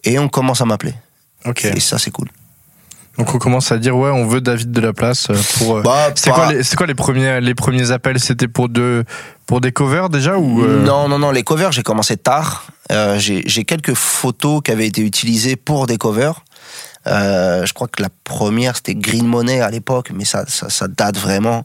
et 0.04 0.18
on 0.20 0.28
commence 0.28 0.60
à 0.60 0.64
m'appeler. 0.64 0.94
Ok. 1.48 1.64
Et 1.64 1.80
ça, 1.80 1.98
c'est 1.98 2.10
cool. 2.10 2.28
Donc 3.18 3.34
on 3.34 3.38
commence 3.38 3.72
à 3.72 3.78
dire 3.78 3.96
ouais, 3.96 4.10
on 4.10 4.26
veut 4.28 4.40
David 4.40 4.70
de 4.70 4.80
la 4.80 4.92
place 4.92 5.26
euh, 5.30 5.34
pour. 5.58 5.78
euh, 5.78 5.82
Bah, 5.82 6.10
C'est 6.14 6.30
quoi, 6.30 6.52
les, 6.52 6.62
c'est 6.62 6.76
quoi 6.76 6.86
les 6.86 6.94
premiers, 6.94 7.40
les 7.40 7.54
premiers 7.56 7.90
appels? 7.90 8.20
C'était 8.20 8.46
pour, 8.46 8.68
de, 8.68 9.04
pour 9.46 9.60
des 9.60 9.72
covers 9.72 10.08
déjà 10.08 10.38
ou 10.38 10.62
euh, 10.62 10.84
Non, 10.84 11.08
non, 11.08 11.18
non, 11.18 11.32
les 11.32 11.42
covers, 11.42 11.72
j'ai 11.72 11.82
commencé 11.82 12.16
tard. 12.16 12.66
Euh, 12.92 13.18
j'ai 13.18 13.64
quelques 13.64 13.94
photos 13.94 14.60
qui 14.64 14.70
avaient 14.70 14.86
été 14.86 15.02
utilisées 15.02 15.56
pour 15.56 15.86
des 15.88 15.98
covers. 15.98 16.44
Euh, 17.08 17.64
je 17.66 17.72
crois 17.72 17.88
que 17.88 18.02
la 18.02 18.08
première, 18.24 18.76
c'était 18.76 18.94
Green 18.94 19.26
Money 19.26 19.60
à 19.60 19.70
l'époque, 19.70 20.10
mais 20.14 20.24
ça, 20.24 20.44
ça, 20.46 20.68
ça 20.70 20.86
date 20.88 21.16
vraiment. 21.18 21.64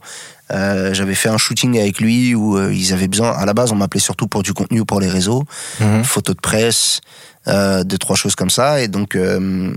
Euh, 0.52 0.92
J'avais 0.94 1.14
fait 1.14 1.28
un 1.28 1.38
shooting 1.38 1.78
avec 1.78 2.00
lui 2.00 2.34
où 2.34 2.56
euh, 2.56 2.72
ils 2.74 2.92
avaient 2.92 3.08
besoin. 3.08 3.30
À 3.30 3.44
la 3.46 3.54
base, 3.54 3.70
on 3.70 3.76
m'appelait 3.76 4.00
surtout 4.00 4.26
pour 4.26 4.42
du 4.42 4.52
contenu 4.54 4.84
pour 4.84 5.00
les 5.00 5.08
réseaux, 5.08 5.44
Mhm. 5.80 6.02
photos 6.04 6.34
de 6.36 6.40
presse, 6.40 7.00
euh, 7.48 7.84
deux 7.84 7.98
trois 7.98 8.16
choses 8.16 8.34
comme 8.34 8.50
ça. 8.50 8.80
Et 8.80 8.88
donc, 8.88 9.16
euh, 9.16 9.74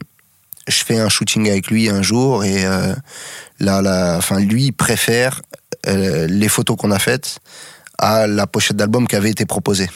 je 0.67 0.83
fais 0.83 0.99
un 0.99 1.09
shooting 1.09 1.49
avec 1.49 1.67
lui 1.67 1.89
un 1.89 2.01
jour 2.01 2.43
et 2.43 2.65
euh, 2.65 2.93
là, 3.59 3.81
là, 3.81 4.17
enfin, 4.17 4.39
lui 4.39 4.71
préfère 4.71 5.41
euh, 5.87 6.27
les 6.27 6.49
photos 6.49 6.77
qu'on 6.77 6.91
a 6.91 6.99
faites 6.99 7.39
à 7.97 8.27
la 8.27 8.47
pochette 8.47 8.77
d'album 8.77 9.07
qui 9.07 9.15
avait 9.15 9.31
été 9.31 9.45
proposée. 9.45 9.89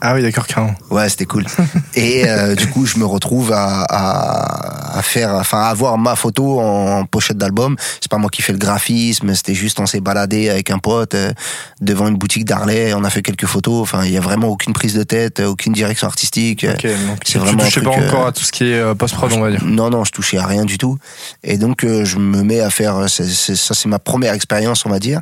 Ah 0.00 0.14
oui, 0.14 0.22
d'accord, 0.22 0.46
carrément. 0.46 0.74
Ouais, 0.90 1.08
c'était 1.08 1.26
cool. 1.26 1.46
Et 1.94 2.28
euh, 2.28 2.54
du 2.56 2.68
coup, 2.68 2.86
je 2.86 2.98
me 2.98 3.04
retrouve 3.04 3.52
à, 3.52 3.82
à, 3.88 4.98
à 4.98 5.02
faire, 5.02 5.34
enfin, 5.34 5.58
à 5.60 5.66
avoir 5.68 5.96
ma 5.98 6.16
photo 6.16 6.60
en 6.60 7.04
pochette 7.04 7.36
d'album. 7.38 7.76
C'est 8.00 8.10
pas 8.10 8.18
moi 8.18 8.28
qui 8.30 8.42
fais 8.42 8.52
le 8.52 8.58
graphisme, 8.58 9.32
c'était 9.34 9.54
juste 9.54 9.78
on 9.78 9.86
s'est 9.86 10.00
baladé 10.00 10.50
avec 10.50 10.70
un 10.70 10.78
pote 10.78 11.14
euh, 11.14 11.32
devant 11.80 12.08
une 12.08 12.16
boutique 12.16 12.44
d'Arlay, 12.44 12.92
on 12.94 13.04
a 13.04 13.10
fait 13.10 13.22
quelques 13.22 13.46
photos. 13.46 13.80
Enfin, 13.80 14.04
il 14.04 14.10
y 14.12 14.16
a 14.16 14.20
vraiment 14.20 14.48
aucune 14.48 14.72
prise 14.72 14.94
de 14.94 15.02
tête, 15.04 15.38
aucune 15.40 15.72
direction 15.72 16.06
artistique. 16.08 16.66
Ok, 16.68 16.82
donc 16.84 17.18
c'est 17.24 17.24
tu, 17.24 17.32
tu 17.32 17.38
vraiment 17.38 17.62
un 17.62 17.66
touchais 17.66 17.80
pas 17.82 17.90
euh, 17.90 18.06
encore 18.08 18.26
à 18.26 18.32
tout 18.32 18.42
ce 18.44 18.50
qui 18.52 18.64
est 18.64 18.74
euh, 18.74 18.94
post-prod, 18.94 19.32
on 19.32 19.40
va 19.40 19.50
dire. 19.50 19.62
Non, 19.64 19.88
non, 19.90 20.04
je 20.04 20.10
touchais 20.10 20.38
à 20.38 20.46
rien 20.46 20.64
du 20.64 20.78
tout. 20.78 20.98
Et 21.44 21.58
donc, 21.58 21.84
euh, 21.84 22.04
je 22.04 22.18
me 22.18 22.42
mets 22.42 22.60
à 22.60 22.70
faire. 22.70 22.96
euh, 22.96 23.06
c'est- 23.08 23.28
c'est- 23.28 23.56
ça, 23.56 23.74
c'est 23.74 23.88
ma 23.88 23.98
première 24.00 24.32
expérience, 24.34 24.84
on 24.84 24.90
va 24.90 24.98
dire. 24.98 25.20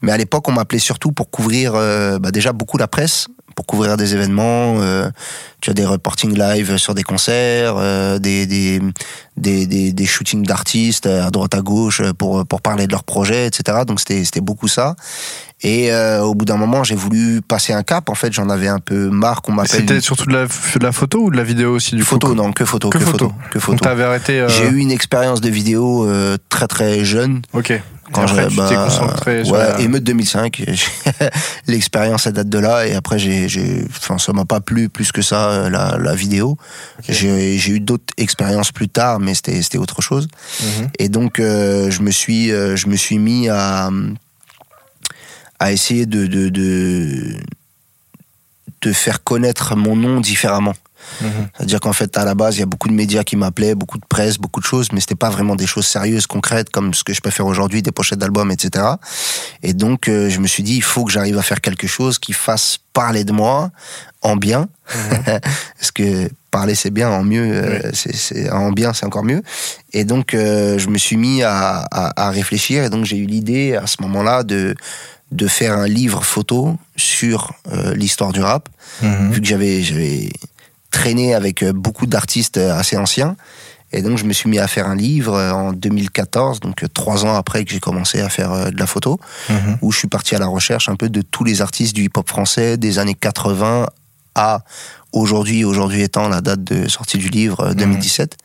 Mais 0.00 0.12
à 0.12 0.16
l'époque, 0.16 0.48
on 0.48 0.52
m'appelait 0.52 0.78
surtout 0.78 1.12
pour 1.12 1.30
couvrir 1.30 1.72
euh, 1.74 2.18
bah, 2.18 2.30
déjà 2.30 2.52
beaucoup 2.52 2.78
la 2.78 2.88
presse, 2.88 3.26
pour 3.54 3.66
couvrir 3.66 3.96
des 3.96 4.14
événements. 4.14 4.76
euh, 4.80 5.08
tu 5.60 5.70
as 5.70 5.74
des 5.74 5.86
reporting 5.86 6.36
live 6.38 6.76
sur 6.76 6.94
des 6.94 7.02
concerts, 7.02 7.74
euh, 7.78 8.18
des, 8.18 8.46
des, 8.46 8.80
des, 9.38 9.66
des, 9.66 9.92
des 9.92 10.06
shootings 10.06 10.44
d'artistes 10.44 11.06
à 11.06 11.30
droite 11.30 11.54
à 11.54 11.62
gauche 11.62 12.02
pour, 12.18 12.44
pour 12.46 12.60
parler 12.60 12.86
de 12.86 12.92
leurs 12.92 13.04
projets, 13.04 13.46
etc. 13.46 13.78
Donc, 13.86 13.98
c'était 14.00 14.24
c'était 14.24 14.42
beaucoup 14.42 14.68
ça. 14.68 14.94
Et 15.62 15.90
euh, 15.92 16.20
au 16.20 16.34
bout 16.34 16.44
d'un 16.44 16.58
moment, 16.58 16.84
j'ai 16.84 16.94
voulu 16.96 17.40
passer 17.40 17.72
un 17.72 17.82
cap. 17.82 18.10
En 18.10 18.14
fait, 18.14 18.32
j'en 18.34 18.50
avais 18.50 18.68
un 18.68 18.80
peu 18.80 19.08
marre 19.08 19.40
qu'on 19.40 19.52
m'appelle. 19.52 19.80
C'était 19.80 20.00
surtout 20.02 20.26
de 20.26 20.32
la, 20.34 20.44
de 20.46 20.82
la 20.84 20.92
photo 20.92 21.20
ou 21.24 21.30
de 21.30 21.36
la 21.38 21.44
vidéo 21.44 21.72
aussi 21.74 21.94
du 21.96 22.02
coup 22.04 22.10
Photo, 22.10 22.34
non, 22.34 22.52
que 22.52 22.64
photo, 22.66 22.90
Que 22.90 22.98
que, 22.98 23.04
photo. 23.04 23.28
photo, 23.28 23.34
que 23.50 23.54
Donc 23.54 23.62
photo. 23.62 23.84
t'avais 23.84 24.02
arrêté. 24.04 24.44
J'ai 24.48 24.68
eu 24.68 24.76
une 24.78 24.90
expérience 24.90 25.40
de 25.40 25.48
vidéo 25.48 26.06
très 26.50 26.66
très 26.66 27.04
jeune. 27.06 27.40
Ok. 27.54 27.72
Quand 28.14 28.22
après, 28.22 28.48
tu 28.48 28.56
bah, 28.56 28.66
t'es 28.68 28.74
concentré 28.76 29.44
sur 29.44 29.54
ouais, 29.54 29.58
la- 29.58 29.80
émeute 29.80 30.04
2005. 30.04 30.62
L'expérience 31.66 32.26
elle 32.26 32.32
date 32.34 32.48
de 32.48 32.58
là 32.58 32.86
et 32.86 32.94
après 32.94 33.18
j'ai, 33.18 33.84
enfin 33.88 34.18
ça 34.18 34.32
m'a 34.32 34.44
pas 34.44 34.60
plu 34.60 34.88
plus 34.88 35.12
que 35.12 35.20
ça 35.22 35.50
euh, 35.50 35.70
la, 35.70 35.96
la 35.98 36.14
vidéo. 36.14 36.56
J'ai, 37.08 37.58
j'ai 37.58 37.72
eu 37.72 37.80
d'autres 37.80 38.14
expériences 38.16 38.72
plus 38.72 38.88
tard, 38.88 39.18
mais 39.20 39.34
c'était 39.34 39.60
c'était 39.62 39.78
autre 39.78 40.00
chose. 40.02 40.28
Mhm. 40.62 40.88
Et 40.98 41.08
donc 41.08 41.40
euh, 41.40 41.90
je 41.90 42.02
me 42.02 42.10
suis 42.10 42.52
euh, 42.52 42.76
je 42.76 42.86
me 42.86 42.96
suis 42.96 43.18
mis 43.18 43.48
à 43.48 43.90
à 45.58 45.72
essayer 45.72 46.06
de 46.06 46.26
de 46.26 46.48
de, 46.48 47.36
de 48.82 48.92
faire 48.92 49.22
connaître 49.22 49.76
mon 49.76 49.96
nom 49.96 50.20
différemment. 50.20 50.74
Mhm. 51.20 51.48
C'est-à-dire 51.56 51.80
qu'en 51.80 51.92
fait, 51.92 52.16
à 52.16 52.24
la 52.24 52.34
base, 52.34 52.56
il 52.56 52.60
y 52.60 52.62
a 52.62 52.66
beaucoup 52.66 52.88
de 52.88 52.94
médias 52.94 53.22
qui 53.24 53.36
m'appelaient, 53.36 53.74
beaucoup 53.74 53.98
de 53.98 54.04
presse, 54.08 54.38
beaucoup 54.38 54.60
de 54.60 54.64
choses, 54.66 54.88
mais 54.92 55.00
c'était 55.00 55.14
pas 55.14 55.30
vraiment 55.30 55.56
des 55.56 55.66
choses 55.66 55.86
sérieuses, 55.86 56.26
concrètes, 56.26 56.70
comme 56.70 56.94
ce 56.94 57.04
que 57.04 57.12
je 57.12 57.20
peux 57.20 57.30
faire 57.30 57.46
aujourd'hui, 57.46 57.82
des 57.82 57.92
pochettes 57.92 58.18
d'albums, 58.18 58.50
etc. 58.50 58.84
Et 59.62 59.72
donc, 59.72 60.08
euh, 60.08 60.28
je 60.30 60.40
me 60.40 60.46
suis 60.46 60.62
dit, 60.62 60.76
il 60.76 60.82
faut 60.82 61.04
que 61.04 61.12
j'arrive 61.12 61.38
à 61.38 61.42
faire 61.42 61.60
quelque 61.60 61.86
chose 61.86 62.18
qui 62.18 62.32
fasse 62.32 62.78
parler 62.92 63.24
de 63.24 63.32
moi 63.32 63.70
en 64.22 64.36
bien, 64.36 64.68
parce 65.78 65.90
que 65.92 66.28
parler 66.50 66.74
c'est 66.74 66.90
bien, 66.90 67.10
en 67.10 67.24
mieux, 67.24 67.44
euh, 67.52 67.90
c'est, 67.92 68.14
c'est- 68.14 68.50
en 68.50 68.70
bien 68.72 68.92
c'est 68.92 69.04
encore 69.06 69.24
mieux. 69.24 69.42
Et 69.92 70.04
donc, 70.04 70.34
euh, 70.34 70.78
je 70.78 70.88
me 70.88 70.98
suis 70.98 71.16
mis 71.16 71.42
à, 71.42 71.80
à, 71.90 72.26
à 72.28 72.30
réfléchir, 72.30 72.84
et 72.84 72.90
donc 72.90 73.04
j'ai 73.04 73.16
eu 73.18 73.26
l'idée 73.26 73.74
à 73.74 73.86
ce 73.86 73.96
moment-là 74.02 74.42
de 74.44 74.74
de 75.32 75.48
faire 75.48 75.72
un 75.76 75.88
livre 75.88 76.22
photo 76.24 76.76
sur 76.96 77.54
euh, 77.72 77.94
l'histoire 77.96 78.32
du 78.32 78.40
rap 78.40 78.68
Mhm. 79.02 79.32
vu 79.32 79.40
que 79.40 79.46
j'avais 79.48 79.82
traîné 80.94 81.34
avec 81.34 81.62
euh, 81.64 81.72
beaucoup 81.72 82.06
d'artistes 82.06 82.56
euh, 82.56 82.78
assez 82.78 82.96
anciens. 82.96 83.36
Et 83.92 84.00
donc, 84.02 84.16
je 84.16 84.24
me 84.24 84.32
suis 84.32 84.48
mis 84.48 84.58
à 84.60 84.68
faire 84.68 84.86
un 84.88 84.94
livre 84.96 85.34
euh, 85.34 85.50
en 85.52 85.72
2014, 85.72 86.60
donc 86.60 86.84
trois 86.94 87.24
ans 87.26 87.34
après 87.34 87.64
que 87.64 87.72
j'ai 87.72 87.80
commencé 87.80 88.20
à 88.20 88.28
faire 88.28 88.70
de 88.72 88.78
la 88.78 88.86
photo, 88.86 89.18
Mhm. 89.50 89.78
où 89.82 89.90
je 89.92 89.98
suis 89.98 90.08
parti 90.08 90.34
à 90.36 90.38
la 90.38 90.46
recherche 90.46 90.88
un 90.88 90.96
peu 90.96 91.08
de 91.08 91.20
tous 91.22 91.42
les 91.44 91.62
artistes 91.62 91.94
du 91.96 92.02
hip-hop 92.04 92.28
français 92.28 92.76
des 92.76 92.98
années 93.00 93.14
80 93.14 93.86
à 94.36 94.60
aujourd'hui, 95.12 95.64
aujourd'hui 95.64 96.02
étant 96.02 96.28
la 96.28 96.40
date 96.40 96.62
de 96.64 96.88
sortie 96.88 97.18
du 97.18 97.28
livre 97.28 97.60
euh, 97.60 97.74
2017. 97.74 98.36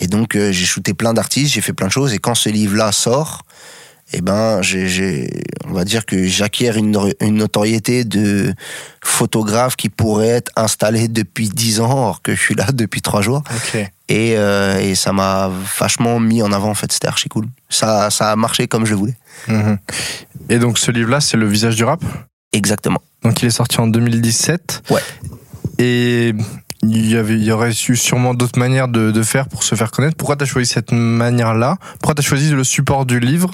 Et 0.00 0.06
donc, 0.06 0.36
j'ai 0.36 0.52
shooté 0.66 0.94
plein 0.94 1.12
d'artistes, 1.12 1.52
j'ai 1.54 1.60
fait 1.60 1.72
plein 1.72 1.86
de 1.88 1.92
choses. 1.92 2.12
Et 2.14 2.18
quand 2.18 2.34
ce 2.34 2.48
livre-là 2.48 2.90
sort, 2.92 3.42
eh 4.16 4.20
ben, 4.20 4.62
j'ai, 4.62 5.28
on 5.66 5.72
va 5.72 5.84
dire 5.84 6.06
que 6.06 6.24
j'acquiers 6.26 6.76
une, 6.76 6.96
une 7.20 7.34
notoriété 7.34 8.04
de 8.04 8.54
photographe 9.02 9.74
qui 9.74 9.88
pourrait 9.88 10.28
être 10.28 10.52
installé 10.54 11.08
depuis 11.08 11.48
10 11.48 11.80
ans, 11.80 11.90
alors 11.90 12.22
que 12.22 12.34
je 12.34 12.40
suis 12.40 12.54
là 12.54 12.66
depuis 12.72 13.02
3 13.02 13.22
jours. 13.22 13.42
Et, 14.08 14.34
euh, 14.36 14.78
et 14.78 14.94
ça 14.94 15.12
m'a 15.12 15.50
vachement 15.78 16.20
mis 16.20 16.42
en 16.42 16.52
avant, 16.52 16.70
en 16.70 16.74
fait. 16.74 16.92
C'était 16.92 17.08
archi 17.08 17.28
cool. 17.28 17.46
Ça, 17.68 18.10
ça 18.10 18.30
a 18.30 18.36
marché 18.36 18.68
comme 18.68 18.86
je 18.86 18.94
voulais. 18.94 19.16
Mhm. 19.48 19.78
Et 20.48 20.58
donc 20.58 20.78
ce 20.78 20.92
livre-là, 20.92 21.20
c'est 21.20 21.36
le 21.36 21.48
visage 21.48 21.74
du 21.74 21.84
rap? 21.84 22.02
Exactement. 22.52 23.02
Donc 23.24 23.42
il 23.42 23.46
est 23.46 23.50
sorti 23.50 23.80
en 23.80 23.88
2017. 23.88 24.82
Ouais. 24.90 25.00
Et 25.78 26.34
il 26.90 27.10
y, 27.10 27.16
avait, 27.16 27.34
il 27.34 27.44
y 27.44 27.50
aurait 27.52 27.70
eu 27.70 27.96
sûrement 27.96 28.34
d'autres 28.34 28.58
manières 28.58 28.88
de, 28.88 29.10
de 29.10 29.22
faire 29.22 29.48
pour 29.48 29.62
se 29.62 29.74
faire 29.74 29.90
connaître. 29.90 30.16
Pourquoi 30.16 30.36
t'as 30.36 30.44
choisi 30.44 30.70
cette 30.72 30.92
manière-là? 30.92 31.76
Pourquoi 32.00 32.14
t'as 32.14 32.22
choisi 32.22 32.50
le 32.50 32.64
support 32.64 33.06
du 33.06 33.20
livre? 33.20 33.50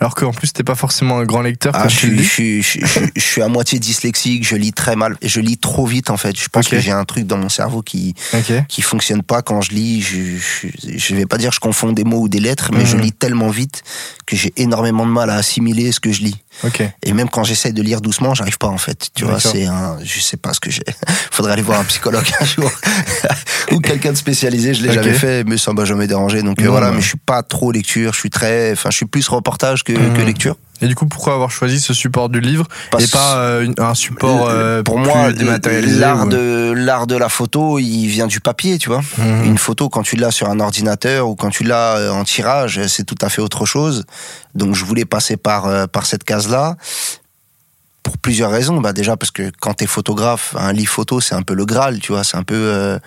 Alors 0.00 0.14
qu'en 0.14 0.32
plus 0.32 0.52
t'es 0.52 0.64
pas 0.64 0.74
forcément 0.74 1.18
un 1.18 1.24
grand 1.24 1.42
lecteur 1.42 1.72
Ah, 1.76 1.88
je, 1.88 2.08
je, 2.16 2.22
suis, 2.22 2.62
je, 2.62 2.68
suis- 2.68 2.82
je 3.16 3.40
à 3.40 3.48
moitié 3.48 3.78
dyslexique, 3.78 4.46
je 4.46 4.56
lis 4.56 4.72
très 4.72 4.96
mal. 4.96 5.16
Je 5.22 5.40
lis 5.40 5.58
trop 5.58 5.86
vite, 5.86 6.10
en 6.10 6.16
fait. 6.16 6.38
Je 6.38 6.48
pense 6.48 6.68
que 6.68 6.78
j'ai 6.80 6.90
un 6.92 7.04
truc 7.04 7.26
dans 7.26 7.38
mon 7.38 7.48
cerveau 7.48 7.82
qui, 7.82 8.14
Ok. 8.34 8.52
qui 8.68 8.82
fonctionne 8.82 9.22
pas 9.22 9.42
quand 9.42 9.60
je 9.60 9.72
lis. 9.72 10.00
Je, 10.02 11.14
vais 11.14 11.26
pas 11.26 11.38
dire 11.38 11.52
je 11.52 11.60
confonds 11.60 11.92
des 11.92 12.04
mots 12.04 12.20
ou 12.22 12.28
des 12.28 12.40
lettres, 12.40 12.70
mais 12.72 12.84
je 12.86 12.96
Mhm. 12.96 13.02
lis 13.02 13.12
tellement 13.12 13.48
vite 13.48 13.82
que 14.26 14.36
j'ai 14.36 14.52
énormément 14.56 15.06
de 15.06 15.10
mal 15.10 15.30
à 15.30 15.34
assimiler 15.34 15.92
ce 15.92 16.00
que 16.00 16.12
je 16.12 16.22
lis. 16.22 16.36
Et 17.02 17.12
même 17.12 17.28
quand 17.28 17.44
j'essaie 17.44 17.72
de 17.72 17.82
lire 17.82 18.00
doucement, 18.00 18.34
j'arrive 18.34 18.58
pas 18.58 18.68
en 18.68 18.78
fait. 18.78 19.08
Tu 19.14 19.24
vois, 19.24 19.40
c'est 19.40 19.66
un, 19.66 19.98
je 20.04 20.20
sais 20.20 20.36
pas 20.36 20.52
ce 20.52 20.60
que 20.60 20.70
j'ai. 20.70 20.82
Faudrait 21.30 21.52
aller 21.52 21.62
voir 21.62 21.80
un 21.80 21.84
psychologue 21.84 22.26
un 22.40 22.44
jour 22.44 22.70
ou 23.72 23.80
quelqu'un 23.80 24.12
de 24.12 24.16
spécialisé. 24.16 24.74
Je 24.74 24.82
l'ai 24.82 24.92
jamais 24.92 25.12
fait, 25.14 25.44
mais 25.44 25.56
ça 25.58 25.72
m'a 25.72 25.84
jamais 25.84 26.06
dérangé. 26.06 26.42
Donc 26.42 26.60
euh, 26.62 26.68
voilà, 26.68 26.90
mais 26.90 27.00
je 27.00 27.08
suis 27.08 27.18
pas 27.18 27.42
trop 27.42 27.72
lecture. 27.72 28.12
Je 28.12 28.18
suis 28.18 28.30
très, 28.30 28.72
enfin, 28.72 28.90
je 28.90 28.96
suis 28.96 29.06
plus 29.06 29.26
reportage 29.28 29.84
que, 29.84 29.92
Mhm. 29.92 30.14
que 30.16 30.20
lecture. 30.22 30.56
Et 30.80 30.88
du 30.88 30.96
coup, 30.96 31.06
pourquoi 31.06 31.34
avoir 31.34 31.52
choisi 31.52 31.78
ce 31.78 31.94
support 31.94 32.28
du 32.28 32.40
livre 32.40 32.66
Parce 32.90 33.04
et 33.04 33.06
pas 33.06 33.36
euh, 33.36 33.68
un 33.78 33.94
support 33.94 34.48
euh, 34.48 34.82
pour 34.82 34.98
moi, 34.98 35.32
dématérialisé 35.32 36.00
l'art 36.00 36.26
ou- 36.26 36.28
de 36.28 36.72
l'art 36.76 37.06
de 37.06 37.14
la 37.16 37.28
photo, 37.28 37.78
il 37.78 38.08
vient 38.08 38.26
du 38.26 38.40
papier, 38.40 38.78
tu 38.78 38.88
vois. 38.88 39.00
Mhm. 39.18 39.44
Une 39.44 39.58
photo, 39.58 39.88
quand 39.88 40.02
tu 40.02 40.16
l'as 40.16 40.32
sur 40.32 40.48
un 40.50 40.58
ordinateur 40.58 41.28
ou 41.28 41.36
quand 41.36 41.50
tu 41.50 41.62
l'as 41.62 42.12
en 42.12 42.24
tirage, 42.24 42.80
c'est 42.88 43.04
tout 43.04 43.14
à 43.20 43.28
fait 43.28 43.40
autre 43.40 43.64
chose. 43.64 44.04
Donc, 44.56 44.74
je 44.74 44.84
voulais 44.84 45.04
passer 45.04 45.36
par, 45.36 45.88
par 45.88 46.04
cette 46.04 46.24
case-là 46.24 46.74
pour 46.74 47.21
plusieurs 48.22 48.50
raisons. 48.50 48.80
Bah, 48.80 48.92
déjà, 48.92 49.16
parce 49.16 49.30
que 49.30 49.50
quand 49.60 49.74
tu 49.74 49.84
es 49.84 49.86
photographe, 49.86 50.54
un 50.58 50.72
livre 50.72 50.90
photo, 50.92 51.20
c'est 51.20 51.34
un 51.34 51.42
peu 51.42 51.54
le 51.54 51.64
Graal, 51.66 51.98
tu 51.98 52.12
vois. 52.12 52.24
C'est 52.24 52.36
un 52.36 52.42
peu 52.44 52.54
euh, 52.54 52.98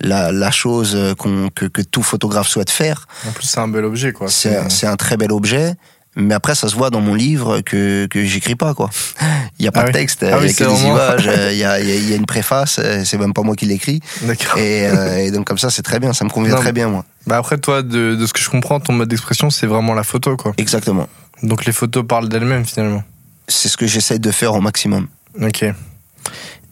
la, 0.00 0.32
la 0.32 0.50
chose 0.50 0.94
euh, 0.96 1.14
qu'on, 1.14 1.50
que, 1.54 1.66
que 1.66 1.82
tout 1.82 2.02
photographe 2.02 2.48
souhaite 2.48 2.70
faire. 2.70 3.06
En 3.28 3.32
plus, 3.32 3.46
c'est 3.46 3.60
un 3.60 3.68
bel 3.68 3.84
objet, 3.84 4.12
quoi. 4.12 4.28
C'est, 4.28 4.56
un- 4.56 4.68
c'est 4.68 4.86
un 4.86 4.96
très 4.96 5.16
bel 5.16 5.30
objet. 5.32 5.74
Mais 6.14 6.34
après, 6.34 6.54
ça 6.54 6.68
se 6.68 6.74
voit 6.74 6.90
dans 6.90 7.00
mon 7.00 7.14
livre 7.14 7.62
que, 7.62 8.04
que 8.04 8.22
j'écris 8.24 8.54
pas, 8.54 8.74
quoi. 8.74 8.90
Il 9.58 9.64
y 9.64 9.68
a 9.68 9.72
pas 9.72 9.80
Ah 9.80 9.84
de 9.84 9.88
oui. 9.88 9.92
texte, 9.94 10.18
il 10.22 10.26
Ah 10.28 10.30
y 10.44 10.50
a 10.50 10.52
que 10.52 10.64
des 10.64 10.82
images, 10.84 11.26
euh, 11.28 11.52
il 11.52 11.58
y 11.58 11.64
a, 11.64 11.78
y 11.82 11.90
a- 11.90 11.94
il 11.94 12.10
y 12.10 12.12
a 12.12 12.16
une 12.16 12.26
préface, 12.26 12.78
euh, 12.82 13.02
c'est 13.04 13.16
même 13.16 13.32
pas 13.32 13.42
moi 13.42 13.54
qui 13.54 13.64
l'écris. 13.66 14.00
D'accord. 14.22 14.58
Et, 14.58 14.86
euh, 14.88 15.16
et 15.24 15.30
donc 15.30 15.46
comme 15.46 15.56
ça, 15.58 15.70
c'est 15.70 15.82
très 15.82 16.00
bien, 16.00 16.12
ça 16.12 16.24
me 16.24 16.30
convient 16.30 16.54
Non, 16.54 16.60
très 16.60 16.72
bien, 16.72 16.88
moi. 16.88 17.04
Bah 17.26 17.36
après, 17.38 17.56
toi, 17.58 17.82
de, 17.82 18.14
de 18.16 18.26
ce 18.26 18.32
que 18.34 18.40
je 18.40 18.50
comprends, 18.50 18.78
ton 18.80 18.92
mode 18.92 19.08
d'expression, 19.08 19.48
c'est 19.50 19.66
vraiment 19.66 19.94
la 19.94 20.02
photo, 20.02 20.36
quoi. 20.36 20.52
Exactement. 20.58 21.08
Donc 21.42 21.64
les 21.64 21.72
photos 21.72 22.04
parlent 22.06 22.28
d'elles-mêmes, 22.28 22.64
finalement. 22.66 23.04
C'est 23.48 23.68
ce 23.68 23.76
que 23.76 23.86
j'essaie 23.86 24.18
de 24.18 24.30
faire 24.30 24.54
au 24.54 24.60
maximum. 24.60 25.08
Ok. 25.40 25.64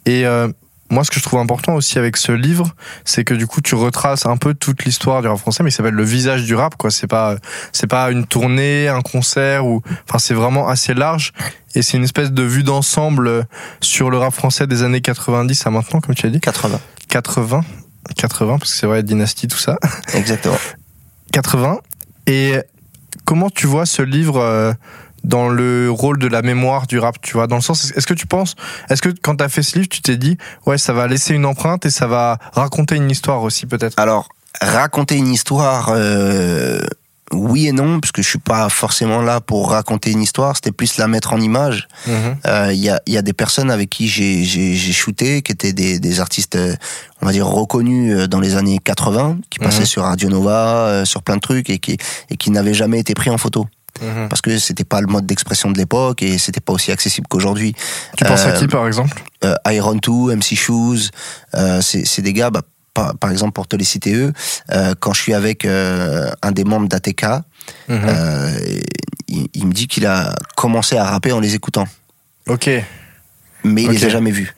Et 0.07 0.27
euh, 0.27 0.49
moi, 0.91 1.05
ce 1.05 1.11
que 1.11 1.21
je 1.21 1.25
trouve 1.25 1.39
important 1.39 1.75
aussi 1.75 1.99
avec 1.99 2.17
ce 2.17 2.33
livre, 2.33 2.75
c'est 3.05 3.25
que 3.25 3.35
du 3.35 3.47
coup, 3.47 3.61
tu 3.61 3.77
retraces 3.77 4.27
un 4.27 4.37
peu 4.37 4.55
toute 4.55 4.85
l'histoire 4.85 5.23
du 5.23 5.29
rap 5.29 5.39
français, 5.39 5.63
mais 5.63 5.71
il 5.71 5.73
s'appelle 5.73 5.95
Le 5.95 6.05
visage 6.05 6.45
du 6.45 6.55
rap, 6.55 6.77
quoi. 6.77 6.91
C'est 6.91 7.07
pas, 7.07 7.37
c'est 7.73 7.87
pas 7.87 8.11
une 8.11 8.27
tournée, 8.27 8.89
un 8.89 9.01
concert, 9.01 9.67
ou, 9.67 9.83
enfin, 10.09 10.19
c'est 10.19 10.35
vraiment 10.35 10.69
assez 10.69 10.95
large. 10.95 11.33
Et 11.75 11.83
c'est 11.83 11.97
une 11.97 12.05
espèce 12.05 12.33
de 12.33 12.43
vue 12.43 12.65
d'ensemble 12.65 13.47
sur 13.81 14.11
le 14.11 14.19
rap 14.19 14.35
français 14.35 14.67
des 14.67 14.83
années 14.83 15.01
90 15.01 15.67
à 15.67 15.71
maintenant, 15.71 16.01
comme 16.01 16.15
tu 16.15 16.27
as 16.27 16.31
dit. 16.31 16.41
80. 16.41 16.81
80. 17.09 17.65
80, 18.17 18.59
parce 18.59 18.73
que 18.73 18.77
c'est 18.77 18.87
vrai, 18.87 19.03
dynastie, 19.05 19.47
tout 19.47 19.59
ça. 19.59 19.79
Exactement. 20.15 20.59
80. 21.33 21.79
Et 22.27 22.57
comment 23.25 23.51
tu 23.51 23.69
vois 23.69 23.87
ce 23.87 24.03
livre 24.03 24.39
euh, 24.39 24.73
dans 25.25 25.49
le 25.49 25.91
rôle 25.91 26.19
de 26.19 26.27
la 26.27 26.43
mémoire 26.43 26.87
du 26.87 26.99
rap, 26.99 27.21
tu 27.21 27.35
vois 27.35 27.47
Dans 27.47 27.57
le 27.57 27.63
sens, 27.63 27.93
est-ce 27.97 28.07
que 28.07 28.15
tu 28.15 28.27
penses, 28.27 28.57
est-ce 28.89 29.03
que 29.03 29.09
quand 29.23 29.37
tu 29.37 29.45
as 29.45 29.49
fait 29.49 29.63
ce 29.63 29.77
livre, 29.77 29.89
tu 29.89 30.01
t'es 30.03 30.17
dit, 30.17 30.39
ouais, 30.67 30.79
ça 30.79 30.93
va 30.93 31.07
laisser 31.07 31.35
une 31.35 31.47
empreinte 31.47 31.85
et 31.87 31.91
ça 31.91 32.07
va 32.07 32.39
raconter 32.55 32.97
une 32.97 33.11
histoire 33.11 33.43
aussi, 33.43 33.67
peut-être? 33.67 33.99
Alors, 33.99 34.29
raconter 34.61 35.17
une 35.17 35.29
histoire, 35.33 35.91
euh, 35.95 36.81
oui 37.33 37.69
et 37.69 37.73
non, 37.73 38.01
parce 38.01 38.11
que 38.11 38.23
je 38.23 38.29
suis 38.29 38.39
pas 38.41 38.69
forcément 38.69 39.23
là 39.23 39.41
pour 39.41 39.71
raconter 39.71 40.11
une 40.11 40.21
histoire, 40.23 40.57
c'était 40.57 40.73
plus 40.73 40.97
la 40.99 41.07
mettre 41.07 41.33
en 41.33 41.41
image. 41.41 41.87
Mhm. 42.09 42.15
Euh, 42.47 42.73
Il 42.73 42.81
y, 42.81 42.89
a, 42.91 43.01
il 43.07 43.13
y 43.13 43.19
a 43.19 43.23
des 43.23 43.33
personnes 43.33 43.71
avec 43.71 43.89
qui 43.89 44.09
j'ai 44.09 44.75
shooté, 44.93 45.43
qui 45.43 45.53
étaient 45.53 45.73
des, 45.73 46.01
des 46.01 46.19
artistes, 46.19 46.57
euh, 46.57 46.75
on 47.23 47.27
va 47.27 47.33
dire, 47.33 47.47
reconnus 47.47 48.29
dans 48.29 48.41
les 48.41 48.57
années 48.57 48.81
80, 48.83 49.39
qui 49.49 49.61
passaient 49.61 49.81
Mhm. 49.81 49.87
sur 49.87 50.03
Radio 50.03 50.29
Nova, 50.29 50.87
euh, 50.89 51.05
sur 51.05 51.23
plein 51.23 51.37
de 51.37 51.41
trucs, 51.41 51.71
et 51.71 51.79
qui, 51.79 51.99
et 52.31 52.37
qui 52.37 52.51
n'avaient 52.51 52.75
jamais 52.75 52.99
été 52.99 53.15
pris 53.15 53.31
en 53.31 53.39
photo. 53.39 53.67
Mhm. 54.01 54.29
Parce 54.29 54.41
que 54.41 54.59
c'était 54.59 54.85
pas 54.85 55.01
le 55.01 55.07
mode 55.07 55.27
d'expression 55.27 55.71
de 55.71 55.79
l'époque, 55.79 56.23
et 56.23 56.39
c'était 56.39 56.61
pas 56.61 56.73
aussi 56.73 56.91
accessible 56.93 57.27
qu'aujourd'hui. 57.29 57.75
Tu 58.17 58.25
penses 58.25 58.43
à 58.47 58.51
Euh, 58.51 58.53
qui, 58.59 58.67
par 58.67 58.87
exemple? 58.87 59.23
euh, 59.45 59.55
Iron 59.69 59.95
2, 59.97 60.35
MC 60.37 60.55
Shoes, 60.57 61.11
euh, 61.55 61.81
c'est 61.83 62.23
des 62.23 62.33
gars, 62.33 62.51
bah, 62.51 62.63
par, 62.95 63.17
par 63.17 63.31
exemple 63.31 63.53
pour 63.53 63.69
te 63.69 63.77
les 63.77 63.85
citer 63.85 64.15
eux, 64.15 64.33
euh, 64.73 64.95
quand 64.99 65.13
je 65.13 65.21
suis 65.23 65.35
avec 65.35 65.65
euh, 65.65 66.31
un 66.43 66.53
des 66.53 66.65
membres 66.65 66.89
d'ATK, 66.89 67.25
Mhm. 67.89 68.01
euh, 68.09 68.59
il, 69.29 69.47
il 69.55 69.67
me 69.67 69.73
dit 69.73 69.87
qu'il 69.87 70.07
a 70.07 70.35
commencé 70.57 70.97
à 70.97 71.05
rapper 71.05 71.33
en 71.33 71.41
les 71.41 71.55
écoutant, 71.55 71.87
Ok. 72.49 72.69
mais 73.65 73.83
il 73.83 73.89
Ok. 73.91 73.95
les 73.95 74.05
a 74.07 74.09
jamais 74.09 74.31
vus. 74.33 74.55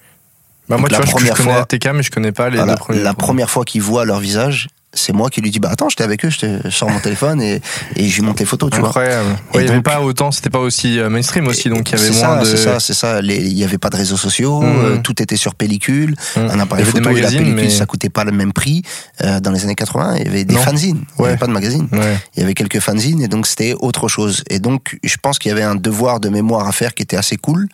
Bah, 0.68 0.76
moi, 0.78 0.88
Donc, 0.88 0.88
tu 0.88 0.92
la 0.92 0.98
vois, 0.98 1.04
je, 1.04 1.10
je 1.10 1.14
première 1.16 1.36
connais 1.36 1.52
fois- 1.52 1.62
ATK, 1.62 1.86
mais 1.92 2.02
je 2.02 2.10
connais 2.10 2.32
pas 2.32 2.48
les 2.48 2.56
Voilà, 2.56 2.72
deux 2.74 2.78
premiers. 2.78 3.02
la 3.02 3.14
première 3.14 3.50
fois 3.50 3.64
qu'il 3.64 3.82
voit 3.82 4.04
leur 4.04 4.20
visage, 4.20 4.68
c'est 4.94 5.12
moi 5.14 5.30
qui 5.30 5.40
lui 5.40 5.50
dis 5.50 5.58
bah 5.58 5.70
attends, 5.72 5.88
j'étais 5.88 6.04
avec 6.04 6.24
eux, 6.24 6.30
je, 6.30 6.68
sors 6.70 6.90
mon 6.90 7.00
téléphone 7.00 7.40
et, 7.40 7.60
et 7.96 8.08
je 8.08 8.14
lui 8.16 8.22
montre 8.22 8.40
les 8.40 8.44
photos, 8.46 8.70
tu 8.70 8.78
vois. 8.78 8.88
Incroyable. 8.90 9.28
Et 9.54 9.56
Ouais, 9.56 9.64
il 9.64 9.68
y 9.68 9.72
avait 9.72 9.80
pas 9.82 10.00
autant, 10.02 10.30
c'était 10.30 10.50
pas 10.50 10.58
aussi 10.58 10.98
euh, 10.98 11.08
mainstream 11.08 11.46
aussi, 11.48 11.68
donc 11.70 11.90
il 11.90 11.98
y 11.98 12.02
avait 12.02 12.10
moins 12.10 12.20
ça, 12.20 12.40
de. 12.40 12.44
C'est 12.44 12.56
ça, 12.58 12.80
c'est 12.80 12.94
ça. 12.94 13.20
Il 13.20 13.52
y 13.58 13.64
avait 13.64 13.78
pas 13.78 13.88
de 13.90 13.96
réseaux 13.96 14.16
sociaux, 14.18 14.60
Mhm. 14.60 14.84
euh, 14.84 14.96
tout 15.02 15.20
était 15.22 15.36
sur 15.36 15.54
pellicule. 15.54 16.14
Mhm. 16.36 16.50
Un 16.50 16.60
appareil 16.60 16.84
Il 16.86 16.90
photo 16.90 17.10
et 17.10 17.20
la 17.20 17.28
pellicule, 17.28 17.54
mais- 17.54 17.70
ça 17.70 17.86
coûtait 17.86 18.10
pas 18.10 18.24
le 18.24 18.32
même 18.32 18.52
prix. 18.52 18.82
Euh, 19.22 19.40
dans 19.40 19.50
les 19.50 19.64
années 19.64 19.74
80, 19.74 20.16
il 20.18 20.26
y 20.26 20.28
avait 20.28 20.44
des 20.44 20.54
Non. 20.54 20.60
fanzines. 20.60 21.04
Il 21.18 21.20
y 21.20 21.22
Ouais. 21.22 21.28
avait 21.30 21.38
pas 21.38 21.46
de 21.46 21.52
magazines. 21.52 21.88
Ouais. 21.92 22.16
Il 22.36 22.40
y 22.40 22.42
avait 22.44 22.54
quelques 22.54 22.80
fanzines 22.80 23.22
et 23.22 23.28
donc 23.28 23.46
c'était 23.46 23.74
autre 23.80 24.08
chose. 24.08 24.44
Et 24.50 24.58
donc 24.58 24.98
je 25.02 25.16
pense 25.22 25.38
qu'il 25.38 25.48
y 25.48 25.52
avait 25.52 25.62
un 25.62 25.74
devoir 25.76 26.20
de 26.20 26.28
mémoire 26.28 26.66
à 26.68 26.72
faire 26.72 26.92
qui 26.94 27.02
était 27.02 27.16
assez 27.16 27.36
cool. 27.36 27.66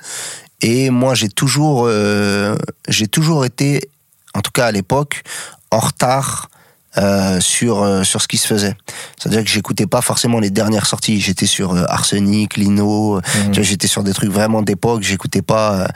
Et 0.62 0.90
moi 0.90 1.14
j'ai 1.14 1.28
toujours, 1.28 1.84
euh, 1.88 2.56
j'ai 2.88 3.06
toujours 3.08 3.44
été, 3.44 3.88
en 4.34 4.40
tout 4.40 4.50
cas 4.52 4.66
à 4.66 4.72
l'époque, 4.72 5.22
en 5.70 5.78
retard. 5.80 6.48
Euh, 6.96 7.38
sur 7.40 7.82
euh, 7.82 8.02
sur 8.02 8.22
ce 8.22 8.28
qui 8.28 8.38
se 8.38 8.46
faisait. 8.46 8.74
C'est-à-dire 9.18 9.44
que 9.44 9.50
j'écoutais 9.50 9.86
pas 9.86 10.00
forcément 10.00 10.40
les 10.40 10.50
dernières 10.50 10.86
sorties. 10.86 11.20
J'étais 11.20 11.46
sur 11.46 11.74
euh, 11.74 11.84
Arsenic, 11.88 12.56
Lino. 12.56 13.16
euh, 13.18 13.20
Mhm. 13.48 13.62
J'étais 13.62 13.86
sur 13.88 14.02
des 14.02 14.12
trucs 14.14 14.30
vraiment 14.30 14.62
d'époque. 14.62 15.02
J'écoutais 15.02 15.42
pas. 15.42 15.88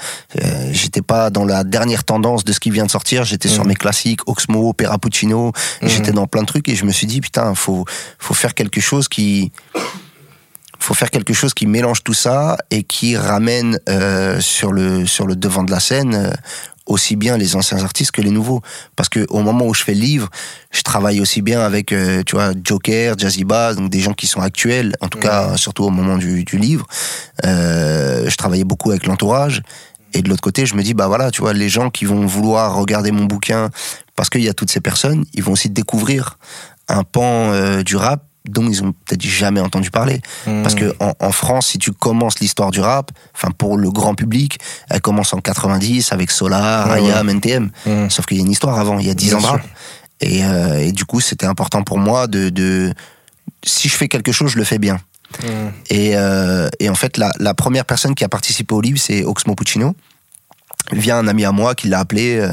euh, 0.42 0.68
j'étais 0.72 1.02
pas 1.02 1.30
dans 1.30 1.44
la 1.44 1.64
dernière 1.64 2.04
tendance 2.04 2.44
de 2.44 2.52
ce 2.52 2.60
qui 2.60 2.70
vient 2.70 2.84
de 2.86 2.90
sortir. 2.90 3.24
J'étais 3.24 3.48
sur 3.48 3.62
Mhm. 3.62 3.68
mes 3.68 3.74
classiques, 3.74 4.20
Oxmo, 4.28 4.72
Perapuccino. 4.74 5.52
Mhm. 5.82 5.88
J'étais 5.88 6.12
dans 6.12 6.26
plein 6.26 6.42
de 6.42 6.46
trucs 6.46 6.68
et 6.68 6.76
je 6.76 6.84
me 6.84 6.92
suis 6.92 7.06
dit 7.06 7.20
putain, 7.20 7.54
faut 7.54 7.84
faut 8.18 8.34
faire 8.34 8.54
quelque 8.54 8.80
chose 8.80 9.08
qui 9.08 9.50
faut 10.78 10.94
faire 10.94 11.10
quelque 11.10 11.32
chose 11.32 11.54
qui 11.54 11.66
mélange 11.66 12.02
tout 12.02 12.12
ça 12.14 12.58
et 12.72 12.82
qui 12.82 13.16
ramène 13.16 13.78
euh, 13.88 14.40
sur 14.40 14.72
le 14.72 15.06
sur 15.06 15.26
le 15.28 15.36
devant 15.36 15.62
de 15.62 15.70
la 15.70 15.78
scène 15.78 16.14
euh, 16.16 16.30
aussi 16.86 17.16
bien 17.16 17.36
les 17.36 17.56
anciens 17.56 17.82
artistes 17.82 18.10
que 18.10 18.22
les 18.22 18.30
nouveaux. 18.30 18.62
Parce 18.96 19.08
que 19.08 19.26
au 19.30 19.40
moment 19.40 19.66
où 19.66 19.74
je 19.74 19.82
fais 19.82 19.94
le 19.94 20.00
livre, 20.00 20.28
je 20.70 20.82
travaille 20.82 21.20
aussi 21.20 21.42
bien 21.42 21.60
avec, 21.60 21.92
euh, 21.92 22.22
tu 22.24 22.36
vois, 22.36 22.52
Joker, 22.62 23.18
Jazzy 23.18 23.44
Bass, 23.44 23.76
donc 23.76 23.90
des 23.90 24.00
gens 24.00 24.14
qui 24.14 24.26
sont 24.26 24.40
actuels, 24.40 24.94
en 25.00 25.08
tout 25.08 25.18
cas, 25.18 25.56
surtout 25.56 25.84
au 25.84 25.90
moment 25.90 26.18
du, 26.18 26.44
du 26.44 26.58
livre. 26.58 26.86
Euh, 27.44 28.28
je 28.28 28.36
travaillais 28.36 28.64
beaucoup 28.64 28.90
avec 28.90 29.06
l'entourage. 29.06 29.62
Et 30.14 30.22
de 30.22 30.28
l'autre 30.28 30.42
côté, 30.42 30.66
je 30.66 30.74
me 30.74 30.82
dis, 30.82 30.94
bah 30.94 31.06
voilà, 31.08 31.30
tu 31.30 31.40
vois, 31.40 31.54
les 31.54 31.68
gens 31.68 31.90
qui 31.90 32.04
vont 32.04 32.26
vouloir 32.26 32.74
regarder 32.74 33.12
mon 33.12 33.24
bouquin, 33.24 33.70
parce 34.14 34.28
qu'il 34.28 34.42
y 34.42 34.48
a 34.48 34.54
toutes 34.54 34.70
ces 34.70 34.80
personnes, 34.80 35.24
ils 35.32 35.42
vont 35.42 35.52
aussi 35.52 35.70
découvrir 35.70 36.38
un 36.88 37.02
pan 37.04 37.52
euh, 37.52 37.82
du 37.82 37.96
rap 37.96 38.24
dont 38.48 38.66
ils 38.68 38.82
ont 38.82 38.92
peut-être 39.04 39.22
jamais 39.22 39.60
entendu 39.60 39.90
parler. 39.90 40.20
Parce 40.44 40.74
que 40.74 40.94
en, 41.00 41.12
en 41.20 41.32
France, 41.32 41.68
si 41.68 41.78
tu 41.78 41.92
commences 41.92 42.40
l'histoire 42.40 42.70
du 42.70 42.80
rap, 42.80 43.10
enfin 43.34 43.50
pour 43.56 43.76
le 43.78 43.90
grand 43.90 44.14
public, 44.14 44.58
elle 44.90 45.00
commence 45.00 45.32
en 45.32 45.38
90 45.40 46.12
avec 46.12 46.30
Solar, 46.30 46.90
Ouais, 46.90 47.02
IAM, 47.04 47.28
NTM. 47.28 47.70
Mhm. 47.86 48.10
Sauf 48.10 48.26
qu'il 48.26 48.38
y 48.38 48.40
a 48.40 48.44
une 48.44 48.50
histoire 48.50 48.78
avant, 48.78 48.98
il 48.98 49.06
y 49.06 49.10
a 49.10 49.14
10 49.14 49.26
Bien 49.28 49.36
ans 49.38 49.40
de 49.40 49.46
rap. 49.46 49.62
Et, 50.20 50.44
euh, 50.44 50.78
et 50.78 50.92
du 50.92 51.04
coup, 51.04 51.20
c'était 51.20 51.46
important 51.46 51.82
pour 51.82 51.98
moi 51.98 52.26
de, 52.26 52.48
de... 52.48 52.92
Si 53.64 53.88
je 53.88 53.94
fais 53.94 54.08
quelque 54.08 54.32
chose, 54.32 54.52
je 54.52 54.58
le 54.58 54.64
fais 54.64 54.78
bien. 54.78 54.98
Et, 55.88 56.12
euh, 56.16 56.68
et 56.78 56.88
en 56.90 56.94
fait, 56.94 57.16
la, 57.16 57.32
la 57.38 57.54
première 57.54 57.84
personne 57.84 58.14
qui 58.14 58.22
a 58.24 58.28
participé 58.28 58.74
au 58.74 58.80
livre, 58.80 58.98
c'est 58.98 59.24
Oxmo 59.24 59.54
Puccino. 59.54 59.94
Il 60.92 60.98
vient 60.98 61.16
un 61.16 61.26
ami 61.28 61.44
à 61.44 61.52
moi 61.52 61.74
qui 61.74 61.88
l'a 61.88 62.00
appelé. 62.00 62.38
euh, 62.38 62.52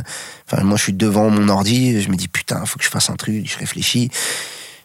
Enfin, 0.51 0.63
moi, 0.63 0.77
je 0.77 0.83
suis 0.83 0.93
devant 0.93 1.29
mon 1.29 1.47
ordi. 1.49 2.01
Je 2.01 2.09
me 2.09 2.15
dis, 2.15 2.27
putain, 2.27 2.63
faut 2.65 2.77
que 2.79 2.85
je 2.85 2.89
fasse 2.89 3.09
un 3.09 3.15
truc. 3.15 3.47
Je 3.51 3.57
réfléchis. 3.59 4.09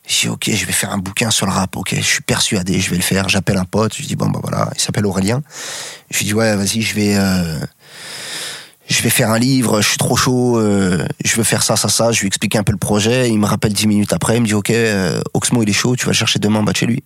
Je 0.06 0.20
dis, 0.20 0.28
ok, 0.28 0.50
je 0.50 0.66
vais 0.66 0.72
faire 0.72 0.92
un 0.92 0.98
bouquin 0.98 1.30
sur 1.30 1.46
le 1.46 1.52
rap. 1.52 1.76
Ok, 1.76 1.94
je 1.96 2.02
suis 2.02 2.22
persuadé, 2.22 2.78
je 2.80 2.90
vais 2.90 2.96
le 2.96 3.02
faire. 3.02 3.28
J'appelle 3.28 3.56
un 3.56 3.64
pote. 3.64 3.94
Je 3.96 4.02
dis, 4.02 4.16
bon, 4.16 4.28
bah 4.28 4.40
voilà. 4.42 4.70
Il 4.74 4.80
s'appelle 4.80 5.06
Aurélien. 5.06 5.42
Je 6.10 6.18
lui 6.18 6.26
dis, 6.26 6.34
ouais, 6.34 6.54
vas-y, 6.56 6.82
je 6.82 6.94
vais. 6.94 7.16
euh, 7.16 7.58
je 8.88 9.02
vais 9.02 9.10
faire 9.10 9.30
un 9.30 9.38
livre, 9.38 9.80
je 9.80 9.88
suis 9.88 9.96
trop 9.96 10.14
chaud, 10.14 10.58
euh, 10.58 11.06
je 11.24 11.36
veux 11.36 11.42
faire 11.42 11.62
ça, 11.62 11.74
ça, 11.74 11.88
ça, 11.88 12.12
je 12.12 12.20
lui 12.20 12.26
explique 12.26 12.54
un 12.54 12.62
peu 12.62 12.72
le 12.72 12.78
projet, 12.78 13.30
il 13.30 13.38
me 13.38 13.46
rappelle 13.46 13.72
10 13.72 13.86
minutes 13.86 14.12
après, 14.12 14.36
il 14.36 14.42
me 14.42 14.46
dit 14.46 14.52
ok, 14.54 14.68
euh, 14.70 15.22
Oxmo 15.32 15.62
il 15.62 15.70
est 15.70 15.72
chaud, 15.72 15.96
tu 15.96 16.04
vas 16.04 16.12
le 16.12 16.16
chercher 16.16 16.38
demain, 16.38 16.62
bah 16.62 16.72
chez 16.74 16.84
lui. 16.84 17.02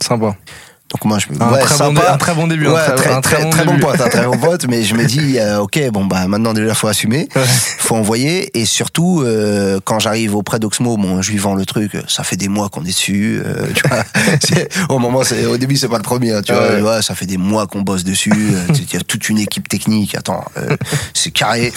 Sympa. 0.00 0.36
Donc 0.90 1.04
moi 1.04 1.18
je 1.20 1.32
me 1.32 1.40
Un, 1.40 1.52
ouais, 1.52 1.60
très, 1.60 1.78
bon, 1.78 1.94
sympa. 1.94 2.12
un 2.14 2.18
très 2.18 2.34
bon 2.34 2.48
début. 2.48 2.66
un 2.66 2.72
Ouais, 2.72 2.84
très, 2.84 2.94
très, 2.96 3.12
un 3.12 3.20
très, 3.20 3.48
très 3.48 3.64
bon 3.64 3.72
début. 3.72 3.82
pote, 3.84 4.00
un 4.00 4.08
très 4.08 4.24
bon 4.26 4.36
pote, 4.38 4.66
mais 4.68 4.82
je 4.82 4.94
me 4.96 5.04
dis, 5.04 5.38
euh, 5.38 5.58
ok, 5.60 5.78
bon 5.92 6.04
bah 6.04 6.26
maintenant 6.26 6.52
déjà 6.52 6.74
faut 6.74 6.88
assumer, 6.88 7.28
Ouais. 7.36 7.42
faut 7.78 7.94
envoyer, 7.94 8.50
et 8.58 8.64
surtout 8.64 9.22
euh, 9.24 9.78
quand 9.84 10.00
j'arrive 10.00 10.34
auprès 10.34 10.58
d'Oxmo, 10.58 10.96
bon, 10.96 11.22
je 11.22 11.30
lui 11.30 11.38
vends 11.38 11.54
le 11.54 11.64
truc, 11.64 11.92
ça 12.08 12.24
fait 12.24 12.36
des 12.36 12.48
mois 12.48 12.68
qu'on 12.70 12.82
est 12.82 12.88
dessus, 12.88 13.40
euh, 13.44 13.66
tu 13.72 13.86
vois, 13.88 14.02
c'est- 14.44 14.68
au 14.88 14.98
moment, 14.98 15.22
c'est, 15.22 15.44
au 15.46 15.56
début 15.58 15.76
c'est 15.76 15.88
pas 15.88 15.96
le 15.98 16.02
premier, 16.02 16.32
hein, 16.32 16.42
tu 16.42 16.52
vois, 16.52 16.96
Ouais. 16.96 17.02
ça 17.02 17.14
fait 17.14 17.26
des 17.26 17.36
mois 17.38 17.68
qu'on 17.68 17.82
bosse 17.82 18.02
dessus, 18.02 18.32
euh, 18.34 18.74
il 18.74 18.92
y 18.92 18.96
a 18.96 19.00
toute 19.00 19.28
une 19.28 19.38
équipe 19.38 19.68
technique, 19.68 20.16
attends, 20.16 20.44
euh, 20.56 20.76
c'est 21.14 21.30
carré. 21.30 21.72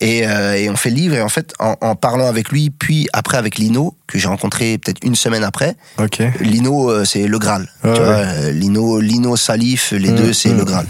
Et, 0.00 0.26
euh, 0.28 0.54
et 0.54 0.70
on 0.70 0.76
fait 0.76 0.90
le 0.90 0.96
livre, 0.96 1.14
et 1.16 1.22
en 1.22 1.28
fait, 1.28 1.52
en, 1.58 1.74
en 1.80 1.96
parlant 1.96 2.28
avec 2.28 2.50
lui, 2.50 2.70
puis 2.70 3.08
après 3.12 3.36
avec 3.36 3.58
Lino, 3.58 3.96
que 4.06 4.16
j'ai 4.16 4.28
rencontré 4.28 4.78
peut-être 4.78 5.02
une 5.04 5.16
semaine 5.16 5.42
après, 5.42 5.74
Ok. 5.98 6.22
Lino, 6.40 6.88
euh, 6.90 7.04
c'est 7.04 7.26
le 7.26 7.38
Graal. 7.40 7.62
Ouais, 7.82 7.94
tu 7.94 8.00
ouais. 8.00 8.06
vois, 8.06 8.14
euh, 8.14 8.52
Lino, 8.52 9.00
Lino, 9.00 9.36
Salif, 9.36 9.90
les 9.90 10.10
Mm, 10.12 10.14
deux, 10.16 10.32
c'est 10.32 10.50
mm. 10.50 10.56
le 10.58 10.64
Graal. 10.64 10.86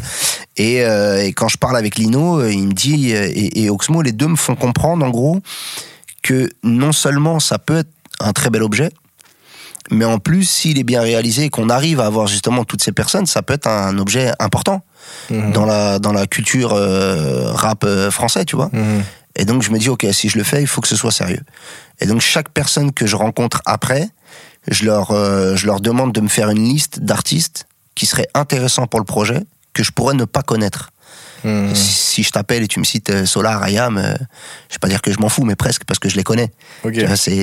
Et, 0.58 0.82
euh, 0.84 1.24
et 1.24 1.32
quand 1.32 1.48
je 1.48 1.56
parle 1.56 1.76
avec 1.78 1.96
Lino, 1.96 2.38
euh, 2.40 2.52
il 2.52 2.66
me 2.68 2.72
dit, 2.74 3.14
euh, 3.14 3.26
et, 3.32 3.62
et 3.62 3.70
Oxmo, 3.70 4.02
les 4.02 4.12
deux 4.12 4.28
me 4.28 4.36
font 4.36 4.54
comprendre, 4.56 5.06
en 5.06 5.10
gros, 5.10 5.40
que 6.22 6.50
non 6.62 6.92
seulement 6.92 7.40
ça 7.40 7.58
peut 7.58 7.78
être 7.78 7.90
un 8.20 8.32
très 8.32 8.50
bel 8.50 8.62
objet, 8.62 8.90
mais 9.90 10.04
en 10.04 10.18
plus, 10.18 10.44
s'il 10.48 10.78
est 10.78 10.84
bien 10.84 11.00
réalisé 11.00 11.44
et 11.44 11.50
qu'on 11.50 11.68
arrive 11.68 12.00
à 12.00 12.06
avoir 12.06 12.26
justement 12.26 12.64
toutes 12.64 12.82
ces 12.82 12.92
personnes, 12.92 13.26
ça 13.26 13.42
peut 13.42 13.54
être 13.54 13.66
un 13.68 13.98
objet 13.98 14.32
important 14.38 14.82
Mhm. 15.30 15.52
dans 15.52 15.66
la, 15.66 15.98
dans 15.98 16.12
la 16.12 16.26
culture 16.26 16.72
euh, 16.72 17.52
rap 17.52 17.84
euh, 17.84 18.10
français, 18.10 18.44
tu 18.44 18.56
vois. 18.56 18.70
Mhm. 18.72 19.02
Et 19.36 19.44
donc 19.44 19.62
je 19.62 19.70
me 19.70 19.78
dis, 19.78 19.88
ok, 19.88 20.06
si 20.12 20.28
je 20.28 20.38
le 20.38 20.44
fais, 20.44 20.60
il 20.60 20.66
faut 20.66 20.80
que 20.80 20.88
ce 20.88 20.96
soit 20.96 21.12
sérieux. 21.12 21.42
Et 22.00 22.06
donc 22.06 22.20
chaque 22.20 22.48
personne 22.50 22.92
que 22.92 23.06
je 23.06 23.16
rencontre 23.16 23.62
après, 23.66 24.08
je 24.68 24.84
leur, 24.84 25.10
euh, 25.10 25.54
je 25.56 25.66
leur 25.66 25.80
demande 25.80 26.12
de 26.12 26.20
me 26.20 26.28
faire 26.28 26.50
une 26.50 26.64
liste 26.64 27.00
d'artistes 27.00 27.66
qui 27.94 28.06
seraient 28.06 28.28
intéressants 28.34 28.86
pour 28.86 29.00
le 29.00 29.04
projet, 29.04 29.40
que 29.74 29.82
je 29.82 29.92
pourrais 29.92 30.14
ne 30.14 30.24
pas 30.24 30.42
connaître. 30.42 30.90
Mhm. 31.44 31.74
Si, 31.74 32.22
je 32.22 32.30
t'appelle 32.30 32.62
et 32.64 32.68
tu 32.68 32.78
me 32.80 32.84
cites 32.84 33.10
euh, 33.10 33.26
Solar, 33.26 33.62
Ayam, 33.62 33.96
euh, 33.96 34.14
je 34.68 34.74
vais 34.74 34.78
pas 34.80 34.88
dire 34.88 35.02
que 35.02 35.12
je 35.12 35.18
m'en 35.20 35.28
fous, 35.28 35.44
mais 35.44 35.54
presque 35.56 35.84
parce 35.84 35.98
que 35.98 36.08
je 36.08 36.16
les 36.16 36.24
connais. 36.24 36.50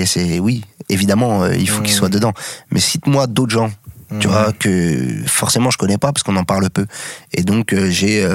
C'est, 0.05 0.39
oui, 0.39 0.63
évidemment, 0.89 1.43
euh, 1.43 1.55
il 1.55 1.69
faut 1.69 1.81
qu'ils 1.81 1.93
Mhm. 1.93 1.97
soient 1.99 2.09
dedans. 2.09 2.33
Mais 2.71 2.79
cite-moi 2.79 3.27
d'autres 3.27 3.51
gens, 3.53 3.71
tu 4.19 4.27
Mhm. 4.27 4.33
vois, 4.33 4.51
que 4.53 5.23
forcément 5.27 5.71
je 5.71 5.77
connais 5.77 5.97
pas 5.97 6.11
parce 6.11 6.23
qu'on 6.23 6.35
en 6.35 6.43
parle 6.43 6.69
peu. 6.69 6.85
Et 7.33 7.43
donc 7.43 7.73
euh, 7.73 7.89
j'ai 7.89 8.27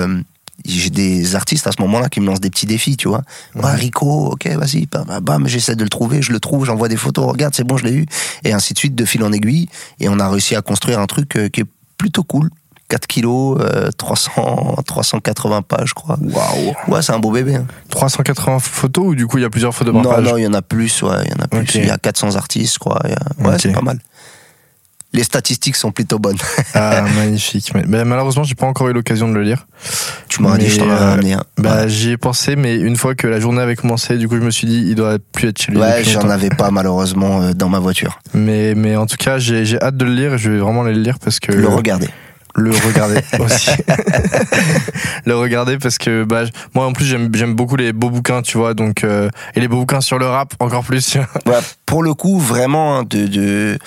j'ai 0.67 0.91
des 0.91 1.37
artistes 1.37 1.67
à 1.67 1.73
ce 1.73 1.81
moment-là 1.81 2.11
qui 2.11 2.21
me 2.21 2.27
lancent 2.27 2.41
des 2.41 2.51
petits 2.51 2.67
défis, 2.67 2.99
tu 2.99 3.09
vois. 3.09 3.23
Rico, 3.55 4.27
ok, 4.33 4.47
vas-y, 4.49 4.85
bam, 4.85 5.07
bam, 5.23 5.49
j'essaie 5.49 5.75
de 5.75 5.83
le 5.83 5.89
trouver, 5.89 6.21
je 6.21 6.33
le 6.33 6.39
trouve, 6.41 6.67
j'envoie 6.67 6.89
des 6.89 6.99
photos, 6.99 7.31
regarde, 7.31 7.55
c'est 7.55 7.65
bon, 7.65 7.79
je 7.79 7.85
l'ai 7.85 7.95
eu. 7.95 8.05
Et 8.45 8.53
ainsi 8.53 8.75
de 8.75 8.79
suite, 8.79 8.95
de 8.95 9.07
fil 9.07 9.23
en 9.25 9.33
aiguille. 9.33 9.69
Et 10.01 10.11
on 10.11 10.19
a 10.21 10.29
réussi 10.29 10.55
à 10.57 10.61
construire 10.61 10.99
un 11.01 11.07
truc 11.07 11.31
qui 11.51 11.61
est 11.63 11.67
plutôt 11.97 12.25
cool. 12.25 12.51
4 12.91 13.07
kilos, 13.07 13.57
euh, 13.61 13.91
300, 13.97 14.77
380 14.87 15.63
pages, 15.63 15.89
je 15.89 15.95
crois. 15.95 16.19
Waouh. 16.21 16.75
Ouais, 16.89 17.01
c'est 17.03 17.13
un 17.13 17.19
beau 17.19 17.31
bébé. 17.31 17.55
hein. 17.55 17.67
380 17.89 18.59
photos 18.59 19.05
ou 19.07 19.15
du 19.15 19.27
coup 19.27 19.39
il 19.39 19.43
y 19.43 19.45
a 19.47 19.51
plusieurs 19.51 19.75
photos 19.75 19.95
par 19.95 20.03
Non, 20.03 20.11
page 20.11 20.25
non, 20.25 20.37
il 20.37 20.43
y 20.45 20.47
en 20.47 20.53
a 20.55 20.61
plus, 20.63 21.03
ouais, 21.03 21.17
il 21.25 21.31
y 21.31 21.35
en 21.41 21.43
a 21.45 21.49
plus. 21.49 21.75
Il 21.77 21.87
y 21.87 21.91
a 21.91 21.97
400 21.97 22.37
artistes, 22.37 22.75
je 22.75 22.79
crois. 22.79 22.99
a- 23.03 23.49
Ouais, 23.49 23.57
c'est 23.59 23.73
pas 23.73 23.81
mal. 23.81 23.99
Les 25.13 25.25
statistiques 25.25 25.75
sont 25.75 25.91
plutôt 25.91 26.21
bonnes. 26.21 26.37
Ah, 26.75 27.03
magnifique. 27.17 27.73
Mais, 27.75 27.83
mais 27.87 28.05
malheureusement, 28.05 28.45
j'ai 28.45 28.55
pas 28.55 28.67
encore 28.67 28.89
eu 28.89 28.93
l'occasion 28.93 29.29
de 29.29 29.35
le 29.35 29.43
lire. 29.43 29.67
Tu 30.29 30.41
m'aurais 30.41 30.59
dit, 30.59 30.69
je 30.69 30.79
t'en 30.79 30.85
aurais 30.87 30.95
euh, 30.95 31.11
ramené 31.11 31.33
un. 31.33 31.43
Bah, 31.59 31.89
j'y 31.89 32.11
ai 32.11 32.17
pensé, 32.17 32.55
mais 32.55 32.77
une 32.77 32.95
fois 32.97 33.17
que 33.17 33.27
la 33.27 33.41
journée 33.41 33.61
avait 33.61 33.75
commencé, 33.75 34.19
du 34.19 34.29
coup, 34.29 34.37
je 34.37 34.41
me 34.43 34.53
suis 34.53 34.69
dit, 34.69 34.85
il 34.87 34.95
doit 34.95 35.17
plus 35.33 35.49
être 35.49 35.61
chez 35.61 35.73
lui. 35.73 35.81
Ouais, 35.81 36.05
j'en 36.05 36.29
avais 36.31 36.49
pas 36.51 36.71
malheureusement 36.71 37.43
euh, 37.43 37.53
dans 37.55 37.69
ma 37.69 37.81
voiture. 37.81 38.21
Mais, 38.35 38.75
mais 38.77 38.95
en 38.97 39.07
tout 39.07 39.17
cas, 39.17 39.39
j'ai 39.39 39.65
j'ai 39.65 39.83
hâte 39.83 39.97
de 39.97 40.05
le 40.05 40.15
lire 40.15 40.35
et 40.35 40.39
je 40.39 40.49
vais 40.51 40.59
vraiment 40.59 40.83
aller 40.83 40.95
le 40.95 41.03
lire 41.03 41.19
parce 41.19 41.41
que. 41.41 41.51
Le 41.51 41.67
regarder. 41.69 42.09
Le 42.55 42.71
regarder 42.71 43.21
aussi. 43.39 43.71
le 45.25 45.37
regarder 45.37 45.79
parce 45.79 45.99
que 45.99 46.25
bah, 46.25 46.43
moi 46.75 46.87
en 46.87 46.93
plus 46.93 47.05
j'aime 47.05 47.55
beaucoup 47.55 47.77
les 47.77 47.93
beaux 47.93 48.11
bouquins, 48.11 48.43
tu 48.43 48.59
vois, 48.59 48.75
donc 48.75 49.05
euh, 49.05 49.29
et 49.55 49.61
les 49.61 49.69
beaux 49.69 49.79
bouquins 49.81 50.01
sur 50.01 50.19
le 50.19 50.27
rap 50.27 50.55
encore 50.61 50.85
plus. 50.85 51.17
Ouais, 51.47 51.59
pour 51.87 52.03
le 52.03 52.15
coup, 52.15 52.39
vraiment, 52.39 52.99
hein, 52.99 53.03
de. 53.09 53.27
de... 53.27 53.79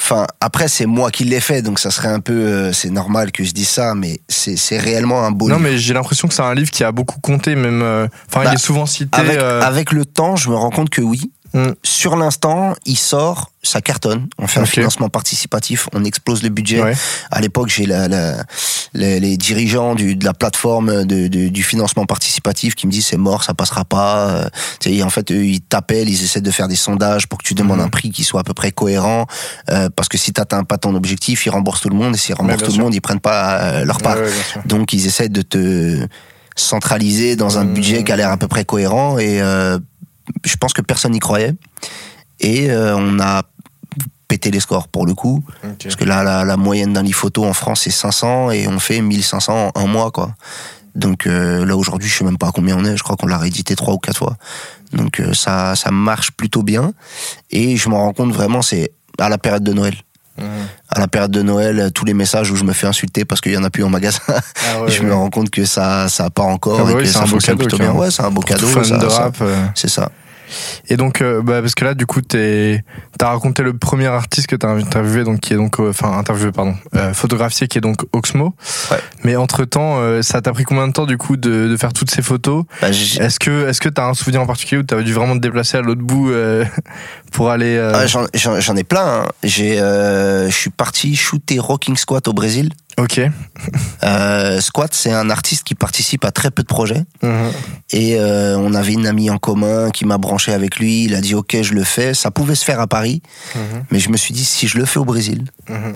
Enfin, 0.00 0.26
après, 0.40 0.68
c'est 0.68 0.86
moi 0.86 1.10
qui 1.10 1.24
l'ai 1.24 1.40
fait, 1.40 1.60
donc 1.60 1.80
ça 1.80 1.90
serait 1.90 2.08
un 2.08 2.20
peu. 2.20 2.32
euh, 2.32 2.72
c'est 2.72 2.90
normal 2.90 3.32
que 3.32 3.42
je 3.42 3.50
dise 3.52 3.68
ça, 3.68 3.94
mais 3.96 4.20
c'est 4.28 4.56
c'est 4.56 4.78
réellement 4.78 5.24
un 5.24 5.32
beau 5.32 5.48
Non 5.48 5.56
livre. 5.56 5.68
mais 5.70 5.78
j'ai 5.78 5.92
l'impression 5.92 6.28
que 6.28 6.34
c'est 6.34 6.42
un 6.42 6.54
livre 6.54 6.70
qui 6.70 6.84
a 6.84 6.92
beaucoup 6.92 7.18
compté, 7.20 7.56
même. 7.56 7.82
euh, 7.82 8.06
Enfin, 8.28 8.44
Bah, 8.44 8.50
il 8.52 8.54
est 8.54 8.58
souvent 8.58 8.86
cité. 8.86 9.18
Avec, 9.18 9.38
avec 9.38 9.90
le 9.92 10.04
temps, 10.04 10.36
je 10.36 10.50
me 10.50 10.54
rends 10.54 10.70
compte 10.70 10.90
que 10.90 11.00
oui. 11.02 11.32
Mm. 11.54 11.68
Sur 11.82 12.16
l'instant, 12.16 12.74
il 12.84 12.98
sort, 12.98 13.50
ça 13.62 13.80
cartonne. 13.80 14.28
On 14.38 14.46
fait 14.46 14.60
un 14.60 14.66
financement 14.66 15.08
participatif, 15.08 15.88
on 15.94 16.04
explose 16.04 16.42
le 16.42 16.50
budget. 16.50 16.82
ouais. 16.82 16.92
À 17.30 17.40
l'époque, 17.40 17.68
j'ai 17.68 17.86
la, 17.86 18.06
la- 18.08 18.42
les, 18.94 19.18
les 19.20 19.36
dirigeants 19.36 19.94
du, 19.94 20.14
de 20.14 20.24
la 20.24 20.34
plateforme 20.34 21.04
de, 21.04 21.26
de- 21.28 21.48
du 21.48 21.62
financement 21.62 22.04
participatif 22.06 22.74
qui 22.74 22.86
me 22.86 22.92
disent 22.92 23.06
c'est 23.06 23.16
mort, 23.16 23.44
ça 23.44 23.54
passera 23.54 23.84
pas. 23.84 24.28
Euh, 24.28 24.48
tu 24.80 25.02
en 25.02 25.10
fait, 25.10 25.30
eux, 25.32 25.44
ils 25.44 25.60
t'appellent, 25.60 26.08
ils 26.08 26.22
essaient 26.22 26.40
de 26.42 26.50
faire 26.50 26.68
des 26.68 26.76
sondages 26.76 27.26
pour 27.26 27.38
que 27.38 27.44
tu 27.44 27.54
demandes 27.54 27.78
Mhm. 27.78 27.84
un 27.84 27.88
prix 27.88 28.10
qui 28.10 28.24
soit 28.24 28.40
à 28.40 28.44
peu 28.44 28.54
près 28.54 28.70
cohérent. 28.72 29.26
euh, 29.70 29.88
parce 29.94 30.08
que 30.08 30.18
si 30.18 30.32
t'atteins 30.32 30.64
pas 30.64 30.78
ton 30.78 30.94
objectif, 30.94 31.46
ils 31.46 31.50
remboursent 31.50 31.80
tout 31.82 31.88
le 31.90 31.96
monde. 31.96 32.14
Et 32.14 32.18
s'ils 32.18 32.34
remboursent 32.34 32.62
tout 32.62 32.70
sûr. 32.70 32.78
le 32.78 32.84
monde, 32.84 32.94
ils 32.94 33.00
prennent 33.00 33.20
pas 33.20 33.60
euh, 33.62 33.84
leur 33.84 33.98
part. 33.98 34.16
Ouais, 34.16 34.22
ouais. 34.24 34.62
Donc, 34.66 34.92
ils 34.92 35.06
essaient 35.06 35.28
de 35.28 35.42
te 35.42 36.06
centraliser 36.56 37.36
dans 37.36 37.58
un 37.58 37.64
budget 37.64 38.02
qui 38.04 38.12
a 38.12 38.16
l'air 38.16 38.30
à 38.30 38.36
peu 38.36 38.48
près 38.48 38.64
cohérent. 38.64 39.18
Et 39.18 39.40
euh, 39.40 39.78
je 40.44 40.56
pense 40.56 40.72
que 40.72 40.82
personne 40.82 41.12
n'y 41.12 41.18
croyait. 41.18 41.54
Et 42.40 42.70
euh, 42.70 42.96
on 42.96 43.18
a 43.20 43.42
pété 44.28 44.50
les 44.50 44.60
scores 44.60 44.88
pour 44.88 45.06
le 45.06 45.14
coup. 45.14 45.42
Parce 45.82 45.96
que 45.96 46.04
là, 46.04 46.22
la, 46.22 46.44
la 46.44 46.56
moyenne 46.56 46.92
d'un 46.92 47.02
lit 47.02 47.12
photo 47.12 47.44
en 47.44 47.52
France, 47.52 47.82
c'est 47.82 47.90
500 47.90 48.50
et 48.50 48.68
on 48.68 48.78
fait 48.78 49.00
1500 49.00 49.72
en 49.74 49.80
un 49.80 49.86
mois, 49.86 50.10
quoi. 50.10 50.34
Donc 50.94 51.26
euh, 51.26 51.64
là, 51.64 51.76
aujourd'hui, 51.76 52.08
je 52.08 52.18
sais 52.18 52.24
même 52.24 52.38
pas 52.38 52.48
à 52.48 52.52
combien 52.52 52.76
on 52.76 52.84
est. 52.84 52.96
Je 52.96 53.02
crois 53.02 53.16
qu'on 53.16 53.26
l'a 53.26 53.38
réédité 53.38 53.76
trois 53.76 53.94
ou 53.94 53.98
quatre 53.98 54.18
fois. 54.18 54.36
Donc 54.92 55.20
euh, 55.20 55.32
ça, 55.32 55.76
ça 55.76 55.90
marche 55.90 56.32
plutôt 56.32 56.62
bien. 56.62 56.92
Et 57.50 57.76
je 57.76 57.88
m'en 57.88 57.98
rends 57.98 58.12
compte 58.12 58.32
vraiment, 58.32 58.62
c'est 58.62 58.92
à 59.18 59.28
la 59.28 59.38
période 59.38 59.62
de 59.62 59.72
Noël. 59.72 59.94
À 60.90 61.00
la 61.00 61.08
période 61.08 61.30
de 61.30 61.42
Noël, 61.42 61.90
tous 61.94 62.04
les 62.04 62.14
messages 62.14 62.50
où 62.50 62.56
je 62.56 62.64
me 62.64 62.72
fais 62.72 62.86
insulter 62.86 63.24
parce 63.24 63.40
qu'il 63.40 63.52
y 63.52 63.56
en 63.58 63.64
a 63.64 63.70
plus 63.70 63.84
en 63.84 63.90
magasin, 63.90 64.20
Ah 64.28 64.82
ouais, 64.82 64.90
je 64.90 65.00
ouais. 65.00 65.06
me 65.06 65.14
rends 65.14 65.30
compte 65.30 65.50
que 65.50 65.64
ça, 65.64 66.08
ça 66.08 66.30
part 66.30 66.46
encore 66.46 66.78
Ah 66.80 66.84
bah 66.84 66.90
et 66.92 66.94
oui, 66.94 67.00
que 67.02 67.06
c'est 67.08 67.12
ça 67.14 67.20
un 67.20 67.22
beau 67.24 67.28
fonctionne 67.30 67.56
cadeau, 67.58 67.68
plutôt 67.68 67.82
bien. 67.82 67.92
Ouais, 67.92 68.10
c'est 68.10 68.22
un 68.22 68.30
beau 68.30 68.40
cadeau. 68.42 68.66
fan 68.66 68.84
ça- 68.84 68.98
de 68.98 69.08
ça- 69.08 69.22
rap. 69.24 69.36
euh. 69.42 69.64
C'est 69.74 69.88
ça. 69.90 70.10
Et 70.88 70.96
donc, 70.96 71.20
euh, 71.20 71.42
bah, 71.42 71.60
parce 71.60 71.74
que 71.74 71.84
là, 71.84 71.92
du 71.92 72.06
coup, 72.06 72.22
t'es- 72.22 72.82
t'as 73.18 73.28
raconté 73.28 73.62
le 73.62 73.76
premier 73.76 74.06
artiste 74.06 74.46
que 74.46 74.56
t'as 74.56 74.68
interviewé, 74.70 75.22
donc 75.22 75.40
qui 75.40 75.52
est 75.52 75.56
donc, 75.56 75.78
euh, 75.78 75.90
enfin, 75.90 76.16
interviewé, 76.16 76.52
pardon, 76.52 76.74
euh, 76.96 77.12
photographié, 77.12 77.68
qui 77.68 77.76
est 77.76 77.82
donc 77.82 77.96
Oxmo. 78.14 78.54
Ouais. 78.90 78.96
Mais 79.24 79.36
entre 79.36 79.66
temps, 79.66 79.98
ça 80.22 80.40
t'a 80.40 80.50
pris 80.54 80.64
combien 80.64 80.88
de 80.88 80.92
temps, 80.94 81.04
du 81.04 81.18
coup, 81.18 81.36
de, 81.36 81.68
de 81.68 81.76
faire 81.76 81.92
toutes 81.92 82.10
ces 82.10 82.22
photos? 82.22 82.64
Bah, 82.80 82.88
Est-ce 82.88 83.38
que, 83.38 83.68
est-ce 83.68 83.82
que 83.82 83.90
t'as 83.90 84.06
un 84.08 84.14
souvenir 84.14 84.40
en 84.40 84.46
particulier 84.46 84.80
où 84.80 84.84
t'avais 84.84 85.04
dû 85.04 85.12
vraiment 85.12 85.34
te 85.34 85.40
déplacer 85.40 85.76
à 85.76 85.82
l'autre 85.82 86.00
bout 86.00 86.30
pour 87.32 87.50
aller. 87.50 87.76
euh, 87.76 87.92
Ah, 87.94 88.06
j'en- 88.06 88.76
ai 88.76 88.84
plein. 88.84 89.22
hein. 89.24 89.28
J'ai, 89.42 89.80
euh, 89.80 90.48
je 90.50 90.54
suis 90.56 90.70
parti 90.70 91.14
shooter 91.16 91.58
Rocking 91.58 91.96
Squat 91.96 92.26
au 92.28 92.32
Brésil. 92.32 92.70
Ok. 92.98 93.20
Euh, 94.02 94.60
Squat, 94.60 94.92
c'est 94.92 95.12
un 95.12 95.30
artiste 95.30 95.62
qui 95.64 95.74
participe 95.76 96.24
à 96.24 96.30
très 96.32 96.50
peu 96.50 96.62
de 96.62 96.66
projets. 96.68 97.04
Mhm. 97.22 97.50
Et 97.92 98.16
on 98.20 98.74
avait 98.74 98.92
une 98.92 99.06
amie 99.06 99.30
en 99.30 99.38
commun 99.38 99.90
qui 99.90 100.04
m'a 100.04 100.18
branché 100.18 100.52
avec 100.52 100.78
lui. 100.78 101.04
Il 101.04 101.14
a 101.14 101.20
dit 101.20 101.34
ok, 101.34 101.58
je 101.62 101.74
le 101.74 101.84
fais. 101.84 102.12
Ça 102.14 102.30
pouvait 102.32 102.54
se 102.56 102.64
faire 102.64 102.80
à 102.80 102.86
Paris, 102.88 103.22
Mhm. 103.54 103.84
mais 103.92 103.98
je 104.00 104.10
me 104.10 104.16
suis 104.16 104.34
dit 104.34 104.44
si 104.44 104.66
je 104.66 104.78
le 104.78 104.84
fais 104.84 104.98
au 104.98 105.04
Brésil, 105.04 105.44
Mhm. 105.68 105.94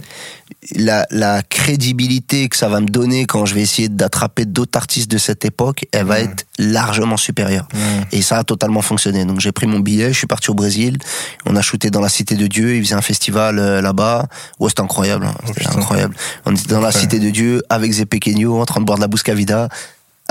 La, 0.76 1.06
la 1.10 1.42
crédibilité 1.42 2.48
que 2.48 2.56
ça 2.56 2.68
va 2.68 2.80
me 2.80 2.86
donner 2.86 3.24
quand 3.26 3.44
je 3.46 3.54
vais 3.54 3.62
essayer 3.62 3.88
d'attraper 3.88 4.44
d'autres 4.44 4.78
artistes 4.78 5.10
de 5.10 5.18
cette 5.18 5.44
époque, 5.44 5.84
elle 5.92 6.06
va 6.06 6.20
être 6.20 6.44
largement 6.58 7.16
supérieure. 7.16 7.66
Et 8.12 8.22
ça 8.22 8.38
a 8.38 8.44
totalement 8.44 8.82
fonctionné. 8.82 9.24
Donc 9.24 9.40
j'ai 9.40 9.52
pris 9.52 9.66
mon 9.66 9.80
billet, 9.80 10.12
je 10.12 10.18
suis 10.18 10.26
parti 10.26 10.50
au 10.50 10.54
Brésil. 10.54 10.98
On 11.46 11.56
a 11.56 11.62
shooté 11.62 11.90
dans 11.90 12.00
la 12.00 12.08
Cité 12.08 12.36
de 12.36 12.46
Dieu. 12.46 12.76
Il 12.76 12.84
faisait 12.84 12.94
un 12.94 13.02
festival 13.02 13.58
euh, 13.58 13.80
là-bas. 13.80 14.28
Ouais, 14.60 14.68
c'était 14.68 14.82
incroyable. 14.82 15.26
hein. 15.26 15.34
C'était 15.46 15.60
putain. 15.60 15.78
incroyable. 15.78 16.14
On 16.46 16.54
était 16.54 16.68
dans 16.68 16.80
la. 16.80 16.92
Cité 16.92 17.18
de 17.18 17.30
Dieu 17.30 17.62
avec 17.68 17.90
Zé 17.90 18.04
Pequeño 18.06 18.60
en 18.60 18.64
train 18.66 18.80
de 18.80 18.84
boire 18.86 18.98
de 18.98 19.02
la 19.02 19.08
Buscavida. 19.08 19.68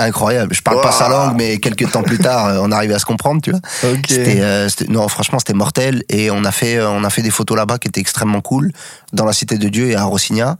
Incroyable. 0.02 0.54
Je 0.54 0.62
parle 0.62 0.80
pas 0.80 0.92
sa 0.92 1.08
langue, 1.08 1.34
mais 1.36 1.58
quelques 1.58 1.90
temps 1.90 2.02
plus 2.02 2.18
tard, 2.18 2.46
euh, 2.46 2.58
on 2.60 2.72
arrivait 2.72 2.94
à 2.94 2.98
se 2.98 3.04
comprendre, 3.04 3.40
tu 3.40 3.50
vois. 3.50 3.60
Ok. 3.84 4.06
C'était, 4.08 4.40
euh, 4.40 4.68
non, 4.88 5.06
franchement, 5.08 5.38
c'était 5.38 5.52
mortel. 5.52 6.02
Et 6.08 6.30
on 6.30 6.44
a 6.44 6.52
fait, 6.52 6.76
euh, 6.76 6.88
on 6.90 7.04
a 7.04 7.10
fait 7.10 7.22
des 7.22 7.30
photos 7.30 7.56
là-bas 7.56 7.78
qui 7.78 7.88
étaient 7.88 8.00
extrêmement 8.00 8.40
cool, 8.40 8.72
dans 9.12 9.24
la 9.24 9.32
Cité 9.32 9.58
de 9.58 9.68
Dieu 9.68 9.90
et 9.90 9.94
à 9.94 10.04
Rossigna. 10.04 10.56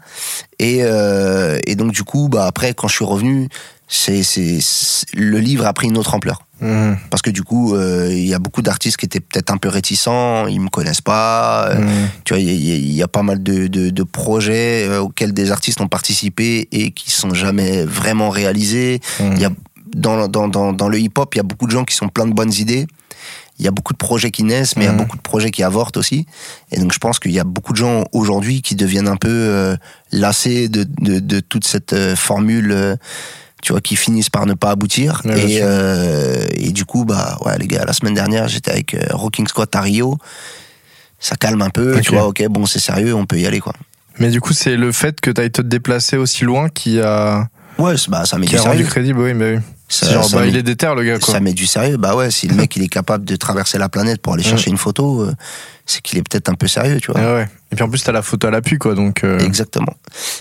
Et, 0.58 0.80
euh, 0.82 1.58
et 1.66 1.74
donc, 1.74 1.92
du 1.92 2.04
coup, 2.04 2.28
bah, 2.28 2.46
après, 2.46 2.74
quand 2.74 2.88
je 2.88 2.94
suis 2.94 3.04
revenu, 3.04 3.48
c'est, 3.94 4.22
le 5.14 5.38
livre 5.38 5.66
a 5.66 5.72
pris 5.72 5.88
une 5.88 5.98
autre 5.98 6.14
ampleur. 6.14 6.46
Mhm. 6.60 6.96
Parce 7.10 7.22
que 7.22 7.30
du 7.30 7.42
coup, 7.42 7.74
euh, 7.74 8.08
il 8.10 8.26
y 8.26 8.34
a 8.34 8.38
beaucoup 8.38 8.62
d'artistes 8.62 8.96
qui 8.96 9.06
étaient 9.06 9.20
peut-être 9.20 9.50
un 9.50 9.56
peu 9.58 9.68
réticents, 9.68 10.46
ils 10.46 10.60
me 10.60 10.68
connaissent 10.68 11.00
pas. 11.00 11.68
euh, 11.70 11.78
Mhm. 11.80 12.08
Tu 12.24 12.32
vois, 12.34 12.40
il 12.40 12.48
y, 12.50 12.72
a- 12.72 12.76
il 12.76 12.92
y 12.92 13.02
a 13.02 13.08
pas 13.08 13.22
mal 13.22 13.42
de, 13.42 13.66
de, 13.66 13.90
de 13.90 14.02
projets 14.02 14.86
euh, 14.88 15.00
auxquels 15.00 15.32
des 15.34 15.50
artistes 15.50 15.80
ont 15.80 15.88
participé 15.88 16.68
et 16.72 16.90
qui 16.92 17.10
sont 17.10 17.34
jamais 17.34 17.84
vraiment 17.84 18.30
réalisés. 18.30 19.00
Mhm. 19.20 19.32
Il 19.36 19.40
y 19.42 19.44
a 19.44 19.50
dans, 19.94 20.26
dans, 20.28 20.48
dans, 20.48 20.72
dans 20.72 20.88
le 20.88 20.98
hip-hop, 20.98 21.34
il 21.34 21.38
y 21.38 21.40
a 21.40 21.44
beaucoup 21.44 21.66
de 21.66 21.72
gens 21.72 21.84
qui 21.84 21.94
sont 21.94 22.08
pleins 22.08 22.26
de 22.26 22.32
bonnes 22.32 22.52
idées. 22.54 22.86
Il 23.58 23.64
y 23.66 23.68
a 23.68 23.70
beaucoup 23.70 23.92
de 23.92 23.98
projets 23.98 24.30
qui 24.30 24.42
naissent, 24.42 24.74
mais 24.76 24.84
il 24.84 24.86
y 24.86 24.90
a 24.90 24.94
beaucoup 24.94 25.18
de 25.18 25.22
projets 25.22 25.50
qui 25.50 25.62
avortent 25.62 25.98
aussi. 25.98 26.24
Et 26.72 26.80
donc, 26.80 26.92
je 26.94 26.98
pense 26.98 27.18
qu'il 27.18 27.30
y 27.32 27.38
a 27.38 27.44
beaucoup 27.44 27.72
de 27.72 27.76
gens 27.76 28.04
aujourd'hui 28.12 28.62
qui 28.62 28.74
deviennent 28.74 29.06
un 29.06 29.16
peu 29.16 29.28
euh, 29.28 29.76
lassés 30.10 30.68
de, 30.70 30.84
de, 31.00 31.18
de 31.20 31.40
toute 31.40 31.66
cette 31.66 31.94
formule, 32.16 32.96
tu 33.62 33.72
vois, 33.72 33.80
qui 33.80 33.96
finissent 33.96 34.30
par 34.30 34.44
ne 34.44 34.54
pas 34.54 34.70
aboutir. 34.72 35.22
Ouais, 35.24 35.52
et, 35.52 35.60
euh, 35.62 36.44
et 36.52 36.72
du 36.72 36.84
coup, 36.84 37.04
bah, 37.04 37.38
ouais, 37.44 37.56
les 37.58 37.66
gars, 37.66 37.84
la 37.86 37.92
semaine 37.92 38.14
dernière, 38.14 38.48
j'étais 38.48 38.72
avec 38.72 38.94
euh, 38.94 39.06
Rocking 39.10 39.46
Squat 39.46 39.74
à 39.74 39.80
Rio. 39.80 40.18
Ça 41.18 41.36
calme 41.36 41.62
un 41.62 41.70
peu, 41.70 42.00
tu 42.00 42.12
vois, 42.12 42.26
ok, 42.26 42.44
bon, 42.48 42.66
c'est 42.66 42.80
sérieux, 42.80 43.14
on 43.14 43.24
peut 43.24 43.38
y 43.38 43.46
aller, 43.46 43.60
quoi. 43.60 43.72
Mais 44.18 44.28
du 44.28 44.40
coup, 44.40 44.52
c'est 44.52 44.76
le 44.76 44.92
fait 44.92 45.20
que 45.20 45.30
tu 45.30 45.40
ailles 45.40 45.52
te 45.52 45.62
déplacer 45.62 46.16
aussi 46.16 46.44
loin 46.44 46.68
qui 46.68 47.00
a, 47.00 47.48
Ouais, 47.78 47.94
bah, 48.08 48.24
ça 48.26 48.38
met 48.38 48.46
qui 48.46 48.54
du 48.54 48.60
a 48.60 48.62
rendu 48.64 48.84
crédible. 48.84 49.20
Oui, 49.20 49.34
mais 49.34 49.56
oui. 49.56 49.62
Ça- 49.92 50.06
C'est 50.06 50.12
genre, 50.14 50.24
ça 50.24 50.36
bah, 50.38 50.42
met- 50.44 50.48
il 50.48 50.56
est 50.56 50.62
déter, 50.62 50.90
le 50.96 51.04
gars, 51.04 51.18
quoi. 51.18 51.34
Ça 51.34 51.40
met 51.40 51.52
du 51.52 51.66
sérieux. 51.66 51.98
Bah 51.98 52.16
ouais, 52.16 52.30
si 52.30 52.48
le 52.48 52.54
mec 52.54 52.74
il 52.76 52.82
est 52.82 52.88
capable 52.88 53.24
de 53.26 53.36
traverser 53.36 53.76
la 53.76 53.88
planète 53.90 54.22
pour 54.22 54.32
aller 54.32 54.42
chercher 54.42 54.70
une 54.70 54.78
photo, 54.78 55.20
euh, 55.20 55.34
c'est 55.84 56.00
qu'il 56.00 56.18
est 56.18 56.22
peut-être 56.22 56.48
un 56.48 56.54
peu 56.54 56.66
sérieux, 56.66 56.98
tu 56.98 57.12
vois. 57.12 57.20
Ah 57.20 57.34
ouais. 57.34 57.48
Et 57.70 57.76
puis 57.76 57.84
en 57.84 57.90
plus, 57.90 58.02
t'as 58.02 58.12
la 58.12 58.22
photo 58.22 58.46
à 58.46 58.50
l'appui, 58.50 58.78
quoi. 58.78 58.94
Donc, 58.94 59.22
euh, 59.22 59.38
Exactement. 59.40 59.94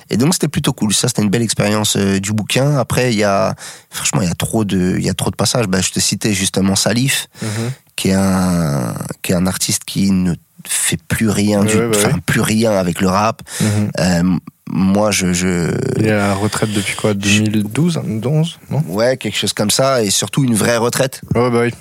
Et 0.10 0.16
donc 0.18 0.34
c'était 0.34 0.48
plutôt 0.48 0.72
cool. 0.74 0.94
Ça 0.94 1.08
c'était 1.10 1.22
une 1.22 1.30
belle 1.30 1.42
expérience 1.42 1.98
euh, 1.98 2.20
du 2.20 2.32
bouquin. 2.32 2.78
Après 2.78 3.12
il 3.14 3.18
y 3.20 3.24
a 3.24 3.56
franchement 3.90 4.22
il 4.22 4.28
y 4.28 4.32
a 4.32 4.36
trop 4.36 4.64
de 4.66 4.96
il 4.98 5.04
y 5.06 5.10
a 5.10 5.14
trop 5.14 5.32
de 5.32 5.36
passages. 5.36 5.68
Bah, 5.68 5.82
je 5.82 5.92
te 5.92 6.00
citais 6.00 6.34
justement 6.34 6.76
Salif 6.76 7.28
mhm. 7.42 7.72
Qui 8.02 8.10
est 8.10 8.14
un 8.14 8.96
qui 9.22 9.32
est 9.32 9.36
un 9.36 9.46
artiste 9.46 9.84
qui 9.86 10.10
ne 10.10 10.34
fait 10.66 10.98
plus 11.08 11.30
rien 11.30 11.64
du 11.64 11.76
Ouais, 11.78 11.88
bah 11.88 11.98
ouais. 12.08 12.14
plus 12.26 12.42
rien 12.42 12.72
avec 12.72 13.00
le 13.00 13.08
rap. 13.10 13.44
Mhm. 13.62 13.92
Euh, 14.00 14.38
moi 14.72 15.12
je 15.12 15.34
je 15.34 15.72
Il 16.00 16.08
est 16.08 16.12
à 16.12 16.30
la 16.30 16.34
retraite 16.34 16.72
depuis 16.74 16.96
quoi? 16.96 17.14
2012 17.14 18.00
2011 18.04 18.60
Non? 18.72 18.84
Ouais 18.88 19.18
quelque 19.18 19.38
chose 19.38 19.54
comme 19.54 19.70
ça 19.70 20.02
et 20.02 20.10
surtout 20.10 20.44
une 20.44 20.56
vraie 20.56 20.78
retraite. 20.78 21.22
Ouais, 21.36 21.52
bah 21.52 21.60
oui. 21.66 21.74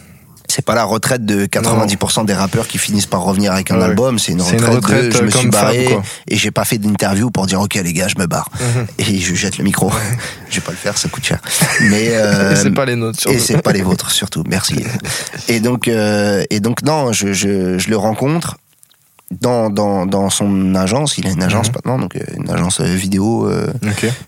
C'est 0.50 0.64
pas 0.64 0.74
la 0.74 0.84
retraite 0.84 1.24
de 1.24 1.46
90% 1.46 2.24
des 2.26 2.34
rappeurs 2.34 2.66
qui 2.66 2.78
finissent 2.78 3.06
par 3.06 3.22
revenir 3.22 3.52
avec 3.52 3.70
un 3.70 3.78
Ouais. 3.78 3.84
album, 3.84 4.18
c'est 4.18 4.32
une 4.32 4.42
retraite, 4.42 4.60
une 4.60 4.74
retraite, 4.74 5.04
de 5.06 5.10
je 5.12 5.18
euh, 5.18 5.22
me 5.26 5.30
suis 5.30 5.48
barré 5.48 5.84
quoi. 5.84 6.02
et 6.28 6.36
j'ai 6.36 6.50
pas 6.50 6.64
fait 6.64 6.76
d'interview 6.78 7.30
pour 7.30 7.46
dire 7.46 7.60
ok 7.60 7.74
les 7.74 7.92
gars 7.92 8.08
je 8.08 8.18
me 8.18 8.26
barre 8.26 8.48
Mhm. 8.60 8.86
et 8.98 9.18
je 9.18 9.34
jette 9.34 9.56
le 9.58 9.64
micro. 9.64 9.90
je 10.50 10.56
vais 10.56 10.60
pas 10.60 10.72
le 10.72 10.76
faire, 10.76 10.98
ça 10.98 11.08
coûte 11.08 11.24
cher. 11.24 11.38
Mais 11.82 12.08
euh, 12.14 12.56
c'est 12.56 12.72
pas 12.72 12.84
les 12.84 12.96
nôtres, 12.96 13.20
surtout. 13.20 13.36
et 13.36 13.40
c'est 13.40 13.62
pas 13.62 13.72
les 13.72 13.82
vôtres 13.82 14.10
surtout, 14.10 14.42
merci. 14.48 14.84
Et 15.48 15.60
donc 15.60 15.86
euh, 15.88 16.44
et 16.50 16.60
donc 16.60 16.82
non, 16.82 17.12
je, 17.12 17.32
je, 17.32 17.78
je 17.78 17.88
le 17.88 17.96
rencontre 17.96 18.56
dans, 19.40 19.70
dans, 19.70 20.06
dans 20.06 20.28
son 20.28 20.74
agence, 20.74 21.16
il 21.16 21.26
a 21.28 21.30
une 21.30 21.42
agence 21.44 21.68
Mhm. 21.68 21.72
maintenant, 21.76 21.98
donc 22.00 22.16
euh, 22.16 22.20
une 22.36 22.50
agence 22.50 22.80
vidéo 22.80 23.48
euh, 23.48 23.68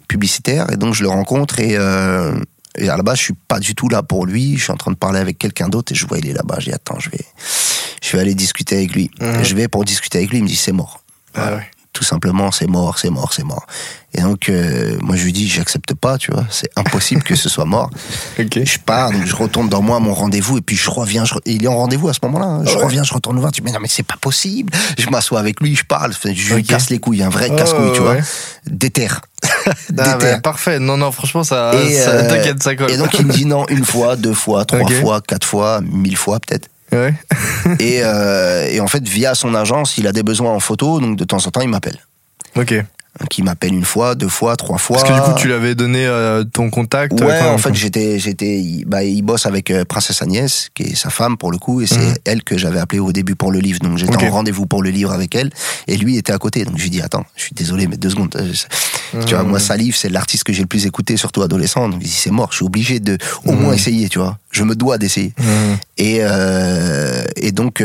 publicitaire 0.09 0.67
et 0.73 0.77
donc 0.77 0.95
je 0.95 1.03
le 1.03 1.09
rencontre 1.09 1.59
et, 1.59 1.75
euh, 1.77 2.33
et 2.79 2.89
à 2.89 2.97
la 2.97 3.03
base 3.03 3.19
je 3.19 3.23
suis 3.25 3.35
pas 3.49 3.59
du 3.61 3.75
tout 3.75 3.89
là 3.89 4.03
pour 4.03 4.25
lui 4.27 4.57
je 4.57 4.63
suis 4.65 4.73
en 4.73 4.77
train 4.77 4.91
de 4.91 4.97
parler 4.97 5.21
avec 5.21 5.39
quelqu'un 5.39 5.69
d'autre 5.69 5.93
et 5.93 5.95
je 5.95 6.07
vois 6.07 6.19
il 6.19 6.29
est 6.29 6.33
là-bas 6.33 6.59
dis 6.61 6.73
attends 6.73 6.99
je 6.99 7.11
vais 7.11 7.25
je 8.03 8.17
vais 8.17 8.23
aller 8.23 8.35
discuter 8.35 8.77
avec 8.77 8.95
lui 8.95 9.11
Mhm. 9.21 9.43
je 9.45 9.55
vais 9.55 9.69
pour 9.69 9.85
discuter 9.85 10.19
avec 10.19 10.31
lui 10.31 10.39
il 10.39 10.45
me 10.45 10.49
dit 10.49 10.57
c'est 10.57 10.73
mort 10.73 11.03
Ah 11.35 11.55
ouais. 11.57 11.67
tout 11.93 12.05
simplement 12.05 12.51
c'est 12.51 12.67
mort 12.67 12.99
c'est 12.99 13.11
mort 13.11 13.33
c'est 13.35 13.45
mort 13.45 13.67
et 14.15 14.21
donc 14.23 14.49
euh, 14.49 14.97
moi 15.01 15.17
je 15.17 15.25
lui 15.25 15.33
dis 15.33 15.49
j'accepte 15.49 15.95
pas 15.95 16.19
tu 16.19 16.31
vois 16.33 16.47
c'est 16.51 16.71
impossible 16.77 17.23
que 17.23 17.35
ce 17.35 17.49
soit 17.49 17.65
mort 17.65 17.91
je 18.39 18.79
pars, 18.85 19.11
donc 19.13 19.25
je 19.27 19.35
retourne 19.37 19.69
dans 19.69 19.81
moi 19.83 20.01
mon 20.01 20.13
rendez-vous 20.15 20.59
et 20.59 20.61
puis 20.61 20.77
je 20.77 20.91
reviens. 20.91 21.25
Je, 21.25 21.35
il 21.47 21.65
est 21.65 21.69
en 21.69 21.77
rendez-vous 21.77 22.09
à 22.09 22.13
ce 22.15 22.19
moment-là. 22.25 22.47
hein. 22.47 22.63
Je 22.65 22.73
Ah 22.73 22.79
ouais. 22.79 22.85
reviens, 22.85 23.03
je 23.05 23.13
retourne 23.15 23.37
le 23.37 23.41
voir. 23.41 23.53
Tu 23.53 23.63
me 23.63 23.67
dis 23.69 23.73
non 23.73 23.79
mais 23.81 23.89
c'est 23.89 24.03
pas 24.03 24.17
possible. 24.21 24.73
Je 24.99 25.09
m'assois 25.09 25.39
avec 25.41 25.61
lui, 25.61 25.75
je 25.77 25.85
parle, 25.85 26.13
je 26.13 26.55
lui 26.55 26.63
casse 26.63 26.91
les 26.91 26.99
couilles, 26.99 27.23
un 27.23 27.29
vrai 27.31 27.49
Oh, 27.51 27.57
casse-couille, 27.57 27.93
tu 27.95 28.01
vois. 28.01 28.13
ouais. 28.15 28.23
Déterre. 28.67 29.23
Parfait. 30.43 30.79
Non, 30.79 30.97
non, 30.97 31.13
franchement, 31.13 31.45
ça, 31.45 31.73
euh, 31.73 32.29
t'inquiète, 32.29 32.63
ça 32.63 32.75
colle. 32.75 32.91
Et 32.91 32.97
donc 32.97 33.19
il 33.19 33.27
me 33.27 33.33
dit 33.33 33.47
non 33.47 33.67
une 33.69 33.85
fois, 33.85 34.17
deux 34.17 34.35
fois, 34.35 34.65
trois 34.67 34.89
fois, 34.89 35.21
quatre 35.21 35.47
fois, 35.47 35.81
mille 35.83 36.17
fois 36.17 36.39
peut-être. 36.41 36.69
Ouais. 36.93 37.15
et, 37.79 38.01
euh, 38.03 38.69
et 38.69 38.81
en 38.81 38.87
fait 38.89 39.07
via 39.07 39.35
son 39.35 39.55
agence, 39.55 39.97
il 39.99 40.07
a 40.07 40.13
des 40.13 40.23
besoins 40.23 40.51
en 40.51 40.61
photo, 40.61 41.01
donc 41.01 41.17
de 41.17 41.25
temps 41.25 41.45
en 41.47 41.51
temps 41.51 41.61
il 41.61 41.69
m'appelle. 41.69 41.99
Ok. 42.57 42.75
Donc 43.21 43.37
il 43.37 43.45
m'appelle 43.45 43.75
une 43.75 43.85
fois, 43.85 44.15
deux 44.15 44.29
fois, 44.29 44.57
trois 44.57 44.79
fois. 44.79 44.97
Parce 44.97 45.09
que 45.09 45.15
du 45.15 45.21
coup, 45.21 45.35
tu 45.39 45.47
lui 45.47 45.53
avais 45.53 45.75
donné 45.75 46.07
euh, 46.07 46.45
ton 46.45 46.71
contact. 46.71 47.21
Ouais, 47.21 47.41
en 47.41 47.59
fait, 47.59 47.75
j'étais, 47.75 48.19
j'étais, 48.19 48.59
il- 48.59 48.87
bah, 48.87 49.05
il 49.05 49.21
bosse 49.21 49.45
avec 49.45 49.71
euh, 49.71 49.85
Princesse 49.85 50.23
Agnès, 50.23 50.71
qui 50.75 50.85
est 50.85 50.95
sa 50.95 51.11
femme 51.11 51.37
pour 51.37 51.53
le 51.53 51.59
coup, 51.59 51.83
et 51.83 51.87
c'est 51.87 51.99
Mhm. 51.99 52.15
elle 52.25 52.43
que 52.43 52.57
j'avais 52.57 52.79
appelé 52.81 53.01
au 53.01 53.13
début 53.13 53.35
pour 53.35 53.53
le 53.53 53.59
livre. 53.59 53.81
Donc 53.81 53.99
j'étais 53.99 54.17
Ok. 54.17 54.23
en 54.23 54.31
rendez-vous 54.31 54.65
pour 54.67 54.83
le 54.83 54.89
livre 54.89 55.13
avec 55.13 55.35
elle, 55.35 55.51
et 55.89 55.99
lui 55.99 56.17
était 56.17 56.33
à 56.33 56.39
côté. 56.39 56.65
Donc 56.65 56.79
je 56.79 56.85
lui 56.85 56.91
dis 56.91 57.03
attends, 57.03 57.25
je 57.37 57.43
suis 57.43 57.55
désolé, 57.55 57.87
mais 57.87 57.99
deux 57.99 58.11
secondes. 58.11 58.35
euh, 58.37 58.51
Tu 59.27 59.35
vois, 59.35 59.43
Mhm. 59.45 59.51
moi 59.51 59.61
Salif, 59.61 59.95
c'est 59.95 60.09
l'artiste 60.09 60.45
que 60.45 60.55
j'ai 60.55 60.63
le 60.63 60.67
plus 60.69 60.87
écouté, 60.87 61.19
surtout 61.19 61.43
adolescent. 61.43 61.87
Donc 61.91 62.01
il 62.01 62.07
dit 62.07 62.11
c'est 62.11 62.31
mort, 62.31 62.49
je 62.51 62.57
suis 62.57 62.65
obligé 62.65 62.99
de 62.99 63.19
au 63.45 63.53
moins 63.53 63.73
Mhm. 63.73 63.75
essayer, 63.75 64.09
tu 64.09 64.19
vois. 64.21 64.39
Je 64.51 64.63
me 64.65 64.75
dois 64.75 64.97
d'essayer. 64.97 65.35
Mhm. 65.39 65.77
Et, 65.99 66.19
euh, 66.23 67.25
et 67.37 67.53
donc, 67.53 67.83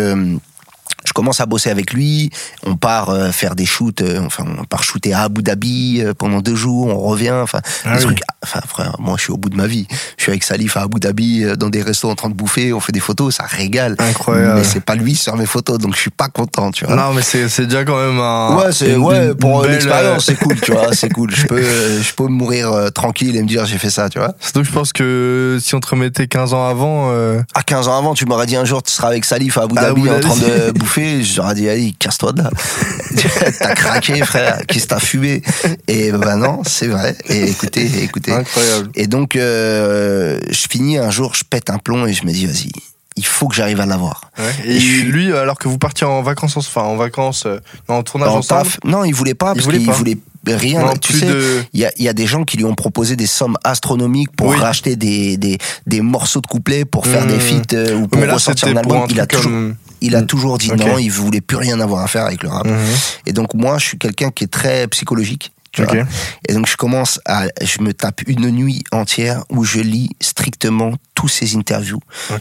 je 1.06 1.13
commence 1.13 1.39
à 1.39 1.45
bosser 1.45 1.69
avec 1.69 1.93
lui. 1.93 2.30
On 2.65 2.76
part 2.76 3.10
euh, 3.10 3.32
faire 3.32 3.56
des 3.56 3.65
shoots, 3.65 4.02
euh, 4.02 4.21
enfin, 4.26 4.43
on 4.60 4.63
part 4.65 4.84
shooter 4.84 5.13
à 5.13 5.21
Abu 5.23 5.41
Dhabi 5.41 6.02
euh, 6.02 6.13
pendant 6.13 6.41
deux 6.41 6.56
jours. 6.56 6.88
On 6.88 7.00
revient, 7.08 7.32
enfin, 7.32 7.60
Ah 7.86 7.91
des 7.93 8.00
oui. 8.00 8.06
trucs. 8.06 8.21
Enfin, 8.43 8.60
frère, 8.67 8.95
moi, 9.00 9.15
je 9.17 9.23
suis 9.23 9.32
au 9.34 9.38
bout 9.38 9.50
de 9.50 9.56
ma 9.56 9.67
vie. 9.67 9.88
Je 10.17 10.23
suis 10.23 10.32
avec 10.32 10.43
Salif 10.43 10.76
à 10.78 10.82
Abu 10.82 11.00
Dhabi, 11.00 11.45
dans 11.58 11.69
des 11.69 11.82
restos 11.82 12.10
en 12.10 12.15
train 12.15 12.30
de 12.30 12.34
bouffer. 12.34 12.73
On 12.73 12.80
fait 12.80 12.91
des 12.91 13.00
photos, 13.00 13.36
ça 13.36 13.43
régale. 13.45 13.95
Incroyable. 14.00 14.56
Mais 14.60 14.63
c'est 14.63 14.80
pas 14.84 14.95
lui 14.95 15.15
sur 15.15 15.36
mes 15.38 15.45
photos, 15.45 15.78
donc 15.78 15.95
je 15.95 16.00
suis 16.02 16.10
pas 16.10 16.28
content, 16.30 16.71
tu 16.71 16.86
vois. 16.86 16.95
Non, 16.95 17.13
mais 17.13 17.21
c'est 17.21 17.47
c'est 17.50 17.65
déjà 17.65 17.84
quand 17.86 17.97
même 18.00 18.19
un. 18.19 18.56
Ouais, 18.58 18.71
c'est 18.71 18.95
ouais 18.95 19.28
une 19.28 19.36
pour 19.36 19.62
belle, 19.62 19.71
l'expérience, 19.71 20.26
c'est 20.26 20.36
cool, 20.36 20.60
tu 20.60 20.71
vois, 20.71 20.93
c'est 20.93 21.10
cool. 21.10 21.32
Je 21.34 21.45
peux, 21.47 21.62
je 21.62 22.13
peux 22.13 22.28
mourir 22.28 22.91
tranquille 22.93 23.36
et 23.36 23.41
me 23.41 23.47
dire 23.47 23.65
j'ai 23.65 23.78
fait 23.78 23.89
ça, 23.89 24.10
tu 24.10 24.19
vois. 24.19 24.34
Surtout 24.39 24.60
que 24.62 24.65
je 24.67 24.71
pense 24.71 24.93
que 24.93 25.58
si 25.62 25.76
on 25.76 25.80
te 25.80 25.88
remettait 25.89 26.28
15 26.28 26.54
ans 26.54 26.67
avant. 26.67 27.12
À 27.54 27.63
15 27.63 27.88
ans 27.88 27.97
avant, 27.97 28.13
tu 28.13 28.26
m'aurais 28.26 28.45
dit 28.45 28.56
un 28.56 28.65
jour, 28.65 28.84
tu 28.84 28.91
seras 28.91 29.08
avec 29.10 29.26
Salif 29.26 29.58
à 29.58 29.63
Abu 29.63 29.78
À 29.78 29.82
Dhabi 29.84 30.02
Abu 30.02 30.10
en 30.10 30.19
train 30.19 30.36
Dhabi. 30.36 30.73
de 30.73 30.77
bouffer. 30.78 31.24
J'aurais 31.24 31.56
dit, 31.56 31.68
allez, 31.70 31.94
casse-toi 31.98 32.32
de 32.34 32.44
là. 32.44 32.50
t'as 33.60 33.74
craqué, 33.76 34.24
frère. 34.26 34.60
Qu'est-ce 34.68 34.84
que 34.86 34.90
t'as 34.90 35.00
fumé? 35.00 35.42
Et 35.88 36.12
ben 36.12 36.38
non, 36.38 36.62
c'est 36.66 36.88
vrai. 36.88 37.16
Et 37.30 37.50
écoutez, 37.50 38.04
écoutez. 38.04 38.32
Incroyable. 38.32 38.90
Et 38.96 39.08
donc, 39.08 39.36
euh, 39.36 40.40
je 40.50 40.68
finis 40.70 40.98
un 40.98 41.10
jour, 41.12 41.34
je 41.36 41.44
pète 41.44 41.70
un 41.70 41.78
plomb 41.78 42.06
et 42.06 42.13
je 42.13 42.26
me 42.26 42.32
dis, 42.32 42.46
vas-y, 42.46 42.72
il 43.16 43.26
faut 43.26 43.48
que 43.48 43.56
j'arrive 43.56 43.80
à 43.82 43.86
l'avoir. 43.86 44.30
Ouais. 44.38 44.46
Et 44.66 44.76
Et 44.76 44.80
je 44.80 44.86
suis- 44.86 45.02
lui, 45.04 45.34
alors 45.34 45.58
que 45.58 45.68
vous 45.68 45.78
partiez 45.78 46.06
en 46.06 46.22
vacances, 46.22 46.56
enfin 46.58 46.82
en 46.84 46.96
vacances, 46.98 47.46
euh, 47.46 47.60
non, 47.90 47.96
en 47.96 48.04
tournage 48.04 48.30
En 48.30 48.38
ensemble. 48.38 48.63
taf, 48.63 48.78
non, 48.84 49.04
il 49.04 49.13
voulait 49.13 49.34
pas, 49.34 49.52
Il 49.52 49.56
parce 49.56 49.66
voulait 49.66 49.80
qu'il 49.80 49.92
voulait 49.92 50.18
rien. 50.55 50.81
Non, 50.81 50.93
tu 50.95 51.13
sais, 51.13 51.25
de. 51.25 51.62
il 51.73 51.79
y 51.79 51.86
a, 51.86 51.91
il 51.97 52.03
y 52.03 52.10
a 52.10 52.13
des 52.13 52.27
gens 52.27 52.43
qui 52.43 52.57
lui 52.57 52.65
ont 52.65 52.75
proposé 52.75 53.15
des 53.15 53.27
sommes 53.27 53.57
astronomiques 53.63 54.31
pour 54.36 54.47
Oui. 54.47 54.57
racheter 54.57 54.95
des, 54.95 55.38
des, 55.38 55.57
des 55.86 56.01
morceaux 56.01 56.41
de 56.41 56.47
couplets, 56.47 56.86
pour 56.86 57.05
faire 57.05 57.25
Mmh. 57.25 57.27
des 57.27 57.39
feats 57.39 57.73
euh, 57.73 57.95
ou 57.95 58.07
pour 58.07 58.21
là, 58.25 58.33
ressortir 58.36 58.67
un 58.69 58.75
album. 58.77 58.97
un 59.03 59.05
Il 59.10 59.19
a 59.19 59.25
truc 59.25 59.41
toujours, 59.41 59.51
comme. 59.51 59.75
il 60.01 60.15
a 60.15 60.21
toujours 60.21 60.57
dit 60.57 60.71
non, 60.71 60.97
il 60.97 61.10
voulait 61.10 61.41
plus 61.41 61.57
rien 61.57 61.79
avoir 61.79 62.03
à 62.03 62.07
faire 62.07 62.25
avec 62.25 62.43
le 62.43 62.49
rap. 62.49 62.65
Mhm. 62.67 62.75
Et 63.25 63.33
donc 63.33 63.53
moi, 63.53 63.77
je 63.79 63.86
suis 63.88 63.97
quelqu'un 63.97 64.29
qui 64.29 64.43
est 64.43 64.47
très 64.51 64.88
psychologique. 64.88 65.51
Tu 65.71 65.84
vois. 65.84 65.91
Ok. 65.93 66.06
Et 66.49 66.53
donc 66.53 66.67
je 66.67 66.75
commence 66.77 67.19
à, 67.25 67.45
je 67.62 67.82
me 67.82 67.93
tape 67.93 68.21
une 68.27 68.49
nuit 68.49 68.84
entière 68.91 69.43
où 69.49 69.63
je 69.63 69.80
lis 69.80 70.10
strictement 70.21 70.93
tous 71.13 71.27
ces 71.27 71.56
interviews. 71.56 71.99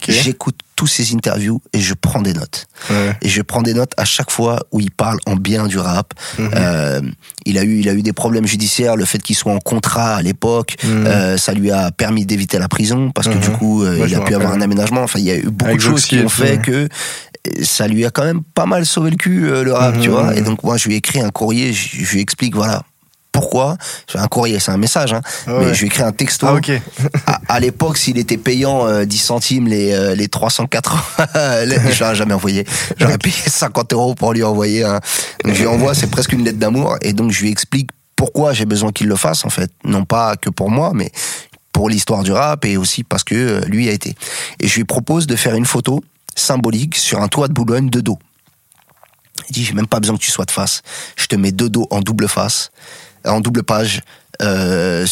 J'écoute 0.08 0.56
tous 0.76 0.86
ces 0.86 1.14
interviews 1.14 1.60
et 1.72 1.80
je 1.80 1.94
prends 1.94 2.20
des 2.20 2.34
notes. 2.34 2.66
Ouais. 2.90 3.16
Et 3.22 3.28
je 3.30 3.40
prends 3.42 3.62
des 3.62 3.72
notes 3.72 3.92
à 3.96 4.04
chaque 4.04 4.30
fois 4.30 4.60
où 4.72 4.80
il 4.80 4.90
parle 4.90 5.18
en 5.26 5.34
bien 5.36 5.66
du 5.66 5.78
rap. 5.78 6.12
Mhm. 6.38 6.50
Euh, 6.54 7.00
il 7.46 7.56
a 7.58 7.64
eu, 7.64 7.78
il 7.80 7.88
a 7.88 7.94
eu 7.94 8.02
des 8.02 8.12
problèmes 8.12 8.46
judiciaires. 8.46 8.94
Le 8.96 9.06
fait 9.06 9.18
qu'il 9.22 9.36
soit 9.36 9.52
en 9.54 9.58
contrat 9.58 10.16
à 10.16 10.22
l'époque, 10.22 10.76
Mhm. 10.84 11.06
euh, 11.06 11.36
ça 11.38 11.52
lui 11.54 11.70
a 11.70 11.90
permis 11.90 12.26
d'éviter 12.26 12.58
la 12.58 12.68
prison 12.68 13.10
parce 13.10 13.26
que 13.28 13.34
Mhm. 13.34 13.40
du 13.40 13.50
coup, 13.52 13.82
euh, 13.84 14.04
il 14.06 14.14
a 14.14 14.20
pu 14.20 14.34
avoir 14.34 14.52
un 14.52 14.60
aménagement. 14.60 15.02
Enfin, 15.02 15.18
il 15.18 15.24
y 15.24 15.30
a 15.30 15.36
eu 15.36 15.44
beaucoup 15.50 15.64
Avec 15.70 15.76
de 15.78 15.82
choses 15.82 16.04
qui 16.04 16.18
ont 16.18 16.28
fait 16.28 16.60
que 16.60 16.88
ça 17.62 17.86
lui 17.88 18.04
a 18.04 18.10
quand 18.10 18.24
même 18.24 18.42
pas 18.42 18.66
mal 18.66 18.84
sauvé 18.84 19.10
le 19.10 19.16
cul 19.16 19.40
le 19.48 19.72
rap, 19.72 19.94
Mhm. 19.96 20.00
tu 20.02 20.08
vois. 20.10 20.36
Et 20.36 20.42
donc 20.42 20.62
moi, 20.62 20.76
je 20.76 20.88
lui 20.88 20.94
ai 20.94 20.98
écrit 20.98 21.20
un 21.22 21.30
courrier. 21.30 21.72
Je, 21.72 22.04
je 22.04 22.12
lui 22.12 22.20
explique 22.20 22.54
voilà. 22.54 22.82
Pourquoi 23.36 23.76
Un 24.14 24.26
courrier, 24.28 24.58
c'est 24.60 24.70
un 24.70 24.78
message, 24.78 25.12
hein. 25.12 25.20
Ah 25.46 25.50
mais 25.58 25.66
ouais. 25.66 25.74
je 25.74 25.80
lui 25.80 25.86
ai 25.86 25.88
écrit 25.88 26.02
un 26.02 26.12
texto. 26.12 26.46
Ah. 26.48 26.56
À, 27.26 27.40
à 27.56 27.60
l'époque, 27.60 27.98
s'il 27.98 28.16
était 28.18 28.38
payant 28.38 28.86
euh, 28.86 29.04
10 29.04 29.18
centimes 29.18 29.68
les, 29.68 29.92
euh, 29.92 30.14
les 30.14 30.28
380, 30.28 31.64
les- 31.66 31.92
je 31.92 32.00
l'aurais 32.02 32.14
jamais 32.14 32.32
envoyé. 32.34 32.64
J'aurais 32.96 33.18
payé 33.18 33.34
50 33.46 33.92
euros 33.92 34.14
pour 34.14 34.32
lui 34.32 34.42
envoyer 34.42 34.84
un. 34.84 35.00
Donc, 35.44 35.52
je 35.54 35.60
lui 35.60 35.66
envoie, 35.66 35.94
c'est 35.94 36.06
presque 36.10 36.32
une 36.32 36.44
lettre 36.44 36.58
d'amour. 36.58 36.96
Et 37.02 37.12
donc, 37.12 37.30
je 37.30 37.42
lui 37.42 37.50
explique 37.50 37.90
pourquoi 38.16 38.54
j'ai 38.54 38.64
besoin 38.64 38.90
qu'il 38.92 39.06
le 39.08 39.16
fasse, 39.16 39.44
en 39.44 39.50
fait. 39.50 39.70
Non 39.84 40.04
pas 40.06 40.36
que 40.36 40.48
pour 40.48 40.70
moi, 40.70 40.92
mais 40.94 41.12
pour 41.72 41.90
l'histoire 41.90 42.22
du 42.22 42.32
rap 42.32 42.64
et 42.64 42.78
aussi 42.78 43.04
parce 43.04 43.22
que 43.22 43.34
euh, 43.34 43.60
lui 43.66 43.88
a 43.90 43.92
été. 43.92 44.14
Et 44.60 44.66
je 44.68 44.76
lui 44.76 44.84
propose 44.84 45.26
de 45.26 45.36
faire 45.36 45.54
une 45.54 45.66
photo 45.66 46.02
symbolique 46.34 46.96
sur 46.96 47.20
un 47.20 47.28
toit 47.28 47.48
de 47.48 47.52
Boulogne 47.52 47.90
de 47.90 48.00
dos. 48.00 48.18
Il 49.50 49.52
dit, 49.52 49.64
j'ai 49.64 49.74
même 49.74 49.86
pas 49.86 50.00
besoin 50.00 50.16
que 50.16 50.22
tu 50.22 50.30
sois 50.30 50.46
de 50.46 50.50
face. 50.50 50.80
Je 51.16 51.26
te 51.26 51.36
mets 51.36 51.52
deux 51.52 51.68
dos 51.68 51.86
en 51.90 52.00
double 52.00 52.26
face, 52.28 52.70
en 53.26 53.40
double 53.40 53.62
page. 53.62 54.00
Euh, 54.42 55.06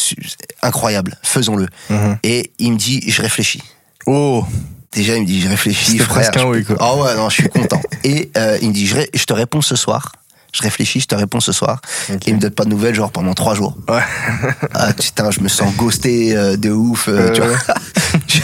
incroyable, 0.63 1.17
faisons-le. 1.23 1.67
Mhm. 1.91 2.19
Et 2.25 2.53
il 2.59 2.73
me 2.73 2.77
dit, 2.79 3.03
je 3.11 3.23
réfléchis. 3.23 3.63
Oh. 4.07 4.45
Déjà, 4.93 5.17
il 5.17 5.23
me 5.23 5.27
dit, 5.27 5.41
je 5.41 5.49
réfléchis, 5.49 5.99
frère. 5.99 6.31
presque 6.31 6.37
un 6.37 6.41
Je- 6.43 6.47
oui, 6.59 6.65
quoi. 6.65 6.77
Ah 6.79 6.95
ouais, 6.95 7.15
non, 7.17 7.29
je 7.31 7.35
suis 7.37 7.49
content. 7.49 7.81
Et 8.05 8.31
euh, 8.37 8.59
il 8.63 8.69
me 8.69 8.75
dit, 8.75 8.87
je, 8.87 8.95
ré- 8.97 9.11
je 9.15 9.25
te 9.25 9.33
réponds 9.33 9.63
ce 9.63 9.77
soir. 9.77 10.13
Je 10.53 10.63
réfléchis, 10.63 11.01
je 11.01 11.07
te 11.07 11.15
réponds 11.17 11.41
ce 11.41 11.51
soir. 11.53 11.81
Et 12.11 12.17
il 12.29 12.35
me 12.37 12.39
donne 12.39 12.51
pas 12.53 12.63
de 12.65 12.69
nouvelles, 12.69 12.95
genre 12.95 13.11
pendant 13.11 13.35
trois 13.35 13.55
jours. 13.57 13.77
Ouais. 13.89 14.03
Ah 14.75 14.93
putain, 14.93 15.31
je 15.33 15.41
me 15.41 15.49
sens 15.49 15.75
ghosté 15.75 16.37
euh, 16.37 16.57
de 16.57 16.71
ouf. 16.71 17.09
tu 17.35 17.41
vois. 17.41 17.57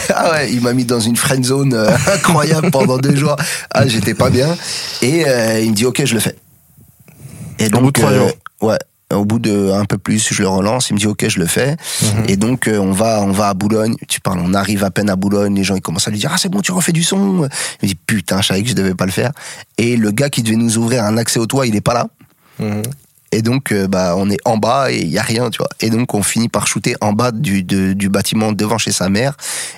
ah 0.15 0.31
ouais, 0.31 0.51
il 0.51 0.59
m'a 0.61 0.73
mis 0.73 0.83
dans 0.83 0.99
une 0.99 1.15
friend 1.15 1.45
zone 1.45 1.73
incroyable 2.11 2.69
pendant 2.71 2.97
deux 2.97 3.15
jours. 3.15 3.35
Ah, 3.73 3.87
j'étais 3.87 4.13
pas 4.15 4.29
bien. 4.29 4.57
Et 5.01 5.21
il 5.63 5.69
me 5.69 5.73
dit, 5.75 5.85
ok, 5.85 6.03
je 6.05 6.15
le 6.15 6.19
fais. 6.19 6.35
Et 7.59 7.67
Au 7.67 7.79
bout 7.79 7.91
de 7.91 7.99
trois 8.01 8.13
jours. 8.13 8.31
Ouais. 8.61 8.79
Au 9.11 9.25
bout 9.25 9.39
de 9.39 9.71
un 9.71 9.85
peu 9.85 9.97
plus, 9.97 10.33
je 10.33 10.41
le 10.41 10.47
relance. 10.47 10.89
Il 10.89 10.93
me 10.93 10.99
dit 10.99 11.07
ok, 11.07 11.27
je 11.27 11.39
le 11.39 11.45
fais. 11.45 11.75
Mhm. 12.01 12.25
Et 12.27 12.37
donc 12.37 12.67
euh, 12.67 12.77
on 12.79 12.91
va, 12.91 13.21
on 13.21 13.31
va 13.31 13.49
à 13.49 13.53
Boulogne. 13.53 13.95
Tu 14.07 14.19
parles, 14.21 14.39
on 14.43 14.53
arrive 14.53 14.83
à 14.83 14.91
peine 14.91 15.09
à 15.09 15.15
Boulogne. 15.15 15.55
Les 15.55 15.63
gens 15.63 15.75
ils 15.75 15.81
commencent 15.81 16.07
à 16.07 16.11
lui 16.11 16.19
dire 16.19 16.31
ah 16.33 16.37
c'est 16.37 16.49
bon, 16.49 16.61
tu 16.61 16.71
refais 16.71 16.91
du 16.93 17.03
son. 17.03 17.17
Il 17.81 17.83
me 17.83 17.87
dit 17.87 17.95
putain, 17.95 18.41
je 18.41 18.47
savais 18.47 18.63
que 18.63 18.69
je 18.69 18.73
devais 18.75 18.95
pas 18.95 19.05
le 19.05 19.11
faire. 19.11 19.31
Et 19.77 19.97
le 19.97 20.11
gars 20.11 20.29
qui 20.29 20.43
devait 20.43 20.55
nous 20.55 20.77
ouvrir 20.77 21.03
un 21.03 21.17
accès 21.17 21.39
au 21.39 21.45
toit, 21.45 21.67
il 21.67 21.75
est 21.75 21.81
pas 21.81 21.93
là. 21.93 22.07
Mhm. 22.59 22.81
Et 23.33 23.41
donc, 23.41 23.71
euh, 23.71 23.87
bah, 23.87 24.15
on 24.17 24.29
est 24.29 24.39
en 24.43 24.57
bas 24.57 24.91
et 24.91 24.97
il 24.99 25.07
y 25.07 25.17
a 25.17 25.21
rien, 25.21 25.49
tu 25.49 25.59
vois. 25.59 25.69
Et 25.79 25.89
donc, 25.89 26.13
on 26.13 26.21
finit 26.21 26.49
par 26.49 26.67
shooter 26.67 26.95
en 26.99 27.13
bas 27.13 27.31
du, 27.31 27.63
de- 27.63 27.93
du 27.93 28.09
bâtiment 28.09 28.51
devant 28.51 28.77
chez 28.77 28.91
sa 28.91 29.07
mère 29.07 29.37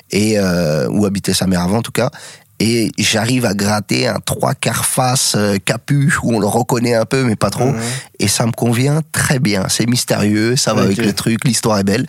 et 0.10 0.40
euh, 0.40 0.88
où 0.90 1.06
habitait 1.06 1.36
sa 1.36 1.46
mère 1.46 1.62
avant, 1.62 1.78
en 1.78 1.82
tout 1.84 1.92
cas. 1.92 2.10
Et 2.66 2.92
j'arrive 2.98 3.44
à 3.44 3.54
gratter 3.54 4.08
un 4.08 4.20
trois 4.26 4.54
quarts 4.54 4.86
face 4.86 5.34
euh, 5.36 5.58
capu 5.58 6.14
où 6.24 6.34
on 6.34 6.40
le 6.40 6.48
reconnaît 6.48 6.94
un 6.94 7.04
peu, 7.04 7.26
mais 7.26 7.36
pas 7.36 7.50
trop. 7.50 7.66
Mhm. 7.66 7.82
Et 8.20 8.30
ça 8.30 8.46
me 8.46 8.54
convient 8.54 9.02
très 9.12 9.40
bien. 9.40 9.66
C'est 9.68 9.86
mystérieux, 9.86 10.56
ça 10.56 10.74
va 10.74 10.84
avec 10.84 10.96
le 10.96 11.12
truc, 11.12 11.44
l'histoire 11.44 11.78
est 11.80 11.84
belle. 11.84 12.06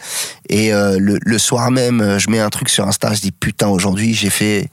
Et 0.49 0.73
euh, 0.73 0.97
le, 1.01 1.19
le 1.21 1.39
soir 1.39 1.73
même, 1.73 2.01
euh, 2.01 2.21
je 2.21 2.31
mets 2.31 2.39
un 2.39 2.51
truc 2.51 2.69
sur 2.69 2.87
Insta, 2.87 3.15
je 3.15 3.21
dis 3.21 3.33
putain, 3.33 3.67
aujourd'hui 3.67 4.15
j'ai 4.15 4.31
fait 4.31 4.69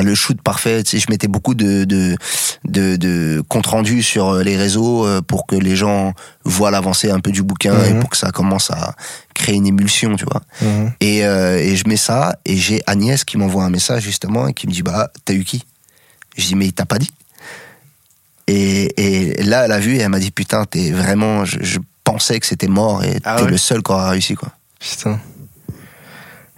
le 0.00 0.14
shoot 0.14 0.40
parfait. 0.40 0.82
Tu 0.82 0.90
sais, 0.92 0.98
je 0.98 1.10
mettais 1.10 1.28
beaucoup 1.28 1.54
de, 1.54 1.84
de, 1.84 2.16
de, 2.64 2.96
de 2.96 3.42
compte 3.48 3.66
rendu 3.66 4.02
sur 4.02 4.28
euh, 4.30 4.42
les 4.42 4.56
réseaux 4.56 5.06
euh, 5.06 5.20
pour 5.20 5.46
que 5.46 5.56
les 5.56 5.76
gens 5.76 6.14
voient 6.44 6.70
l'avancée 6.70 7.10
un 7.10 7.20
peu 7.20 7.30
du 7.32 7.42
bouquin 7.42 7.74
et 7.84 7.92
Mhm. 7.92 8.00
pour 8.00 8.10
que 8.10 8.16
ça 8.16 8.30
commence 8.30 8.70
à 8.70 8.94
créer 9.34 9.56
une 9.56 9.66
émulsion, 9.66 10.16
tu 10.16 10.24
vois. 10.24 10.42
Mhm. 10.62 10.92
Et, 11.00 11.24
euh, 11.26 11.58
et 11.58 11.76
je 11.76 11.86
mets 11.88 11.96
ça 11.96 12.36
et 12.44 12.56
j'ai 12.56 12.82
Agnès 12.86 13.24
qui 13.24 13.36
m'envoie 13.36 13.64
un 13.64 13.70
message 13.70 14.02
justement 14.02 14.48
et 14.48 14.54
qui 14.54 14.66
me 14.66 14.72
dit 14.72 14.82
bah 14.82 15.10
t'as 15.24 15.34
eu 15.34 15.44
qui? 15.44 15.64
Je 16.36 16.46
dis 16.46 16.54
mais 16.54 16.66
il 16.66 16.72
t'a 16.72 16.86
pas 16.86 16.98
dit 16.98 17.10
et, 18.48 19.36
et 19.38 19.42
là 19.44 19.64
elle 19.66 19.72
a 19.72 19.78
vu 19.78 19.96
et 19.96 20.00
elle 20.00 20.08
m'a 20.08 20.18
dit 20.18 20.30
putain 20.30 20.64
t'es 20.64 20.90
vraiment 20.90 21.44
je, 21.44 21.58
je 21.62 21.78
pensais 22.04 22.40
que 22.40 22.46
c'était 22.46 22.66
mort 22.68 23.04
et 23.04 23.18
Ah 23.24 23.36
t'es 23.36 23.44
ouais 23.44 23.50
le 23.50 23.56
seul 23.58 23.82
qui 23.82 23.92
aura 23.92 24.10
réussi 24.10 24.34
quoi. 24.34 24.48
Putain. 24.80 25.20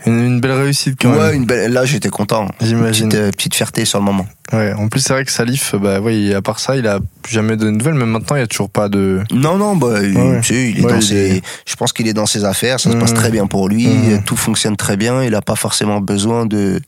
Une, 0.07 0.21
une 0.21 0.41
belle 0.41 0.53
réussite 0.53 0.97
quand 1.01 1.13
ouais 1.13 1.19
même. 1.31 1.35
une 1.35 1.45
belle 1.47 1.73
là 1.73 1.85
j'étais 1.85 2.11
content. 2.11 2.47
J'imagine. 2.61 3.09
Petite, 3.09 3.21
euh, 3.21 3.31
petite 3.31 3.55
fierté 3.55 3.85
sur 3.85 3.99
le 3.99 4.05
moment. 4.05 4.27
Ouais. 4.53 4.73
En 4.75 4.89
plus, 4.89 5.01
c'est 5.01 5.13
vrai 5.15 5.25
que 5.25 5.33
Salif, 5.33 5.75
bah 5.75 6.01
ouais, 6.01 6.35
à 6.35 6.43
part 6.43 6.59
ça, 6.61 6.77
il 6.77 6.87
a 6.87 6.99
jamais 7.29 7.57
donné 7.57 7.73
de 7.73 7.79
nouvelles. 7.79 7.95
Même 7.95 8.11
maintenant, 8.11 8.37
il 8.37 8.41
y 8.41 8.43
a 8.43 8.47
toujours 8.47 8.69
pas 8.71 8.89
de. 8.91 9.23
Non, 9.33 9.57
non, 9.57 9.75
bah, 9.77 10.03
il, 10.03 10.17
Ouais, 10.17 10.23
ouais. 10.33 10.41
tu 10.43 10.55
sais, 10.55 10.71
il 10.71 10.79
est 10.81 10.85
Ouais, 10.85 10.93
dans 10.93 10.97
il 10.99 11.03
ses, 11.03 11.37
est- 11.37 11.43
je 11.67 11.75
pense 11.77 11.93
qu'il 11.93 12.07
est 12.07 12.13
dans 12.13 12.27
ses 12.27 12.45
affaires, 12.45 12.79
ça 12.79 12.91
se 12.93 12.97
passe 12.97 13.15
très 13.15 13.31
bien 13.31 13.47
pour 13.47 13.69
lui, 13.69 13.89
tout 14.27 14.37
fonctionne 14.37 14.77
très 14.77 14.97
bien, 14.97 15.23
il 15.25 15.31
n'a 15.31 15.41
pas 15.43 15.57
forcément 15.57 16.01
besoin 16.01 16.45
de, 16.45 16.81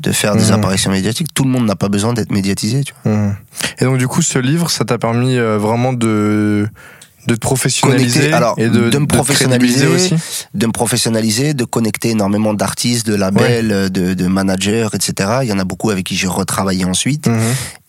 de 0.00 0.12
faire 0.12 0.34
des 0.36 0.50
apparitions 0.52 0.90
médiatiques. 0.90 1.28
Tout 1.34 1.44
le 1.44 1.50
monde 1.50 1.66
n'a 1.66 1.76
pas 1.76 1.88
besoin 1.88 2.14
d'être 2.14 2.32
médiatisé, 2.32 2.82
tu 2.84 2.94
vois. 3.04 3.32
Et 3.78 3.84
donc, 3.84 3.98
du 3.98 4.08
coup, 4.08 4.22
ce 4.22 4.38
livre, 4.38 4.70
ça 4.70 4.84
t'a 4.86 4.96
permis 4.98 5.36
euh, 5.36 5.58
vraiment 5.58 5.92
de 5.92 6.66
de 7.26 7.34
te 7.34 7.40
professionnaliser 7.40 8.18
Connecter, 8.20 8.34
alors, 8.36 8.54
et 8.58 8.68
de, 8.68 8.88
de 8.90 8.98
me 8.98 9.06
professionnaliser. 9.06 9.86
aussi. 9.86 10.14
De 10.54 10.66
me 10.66 10.72
professionnaliser, 10.72 11.54
de 11.54 11.64
connecter 11.64 12.10
énormément 12.10 12.54
d'artistes, 12.54 13.06
de 13.06 13.14
labels, 13.14 13.90
de, 13.90 14.14
de 14.14 14.26
managers, 14.26 14.88
etc. 14.94 15.40
Il 15.42 15.48
y 15.48 15.52
en 15.52 15.58
a 15.58 15.64
beaucoup 15.64 15.90
avec 15.90 16.06
qui 16.06 16.16
j'ai 16.16 16.26
retravaillé 16.28 16.84
ensuite. 16.84 17.26
Mhm. 17.28 17.40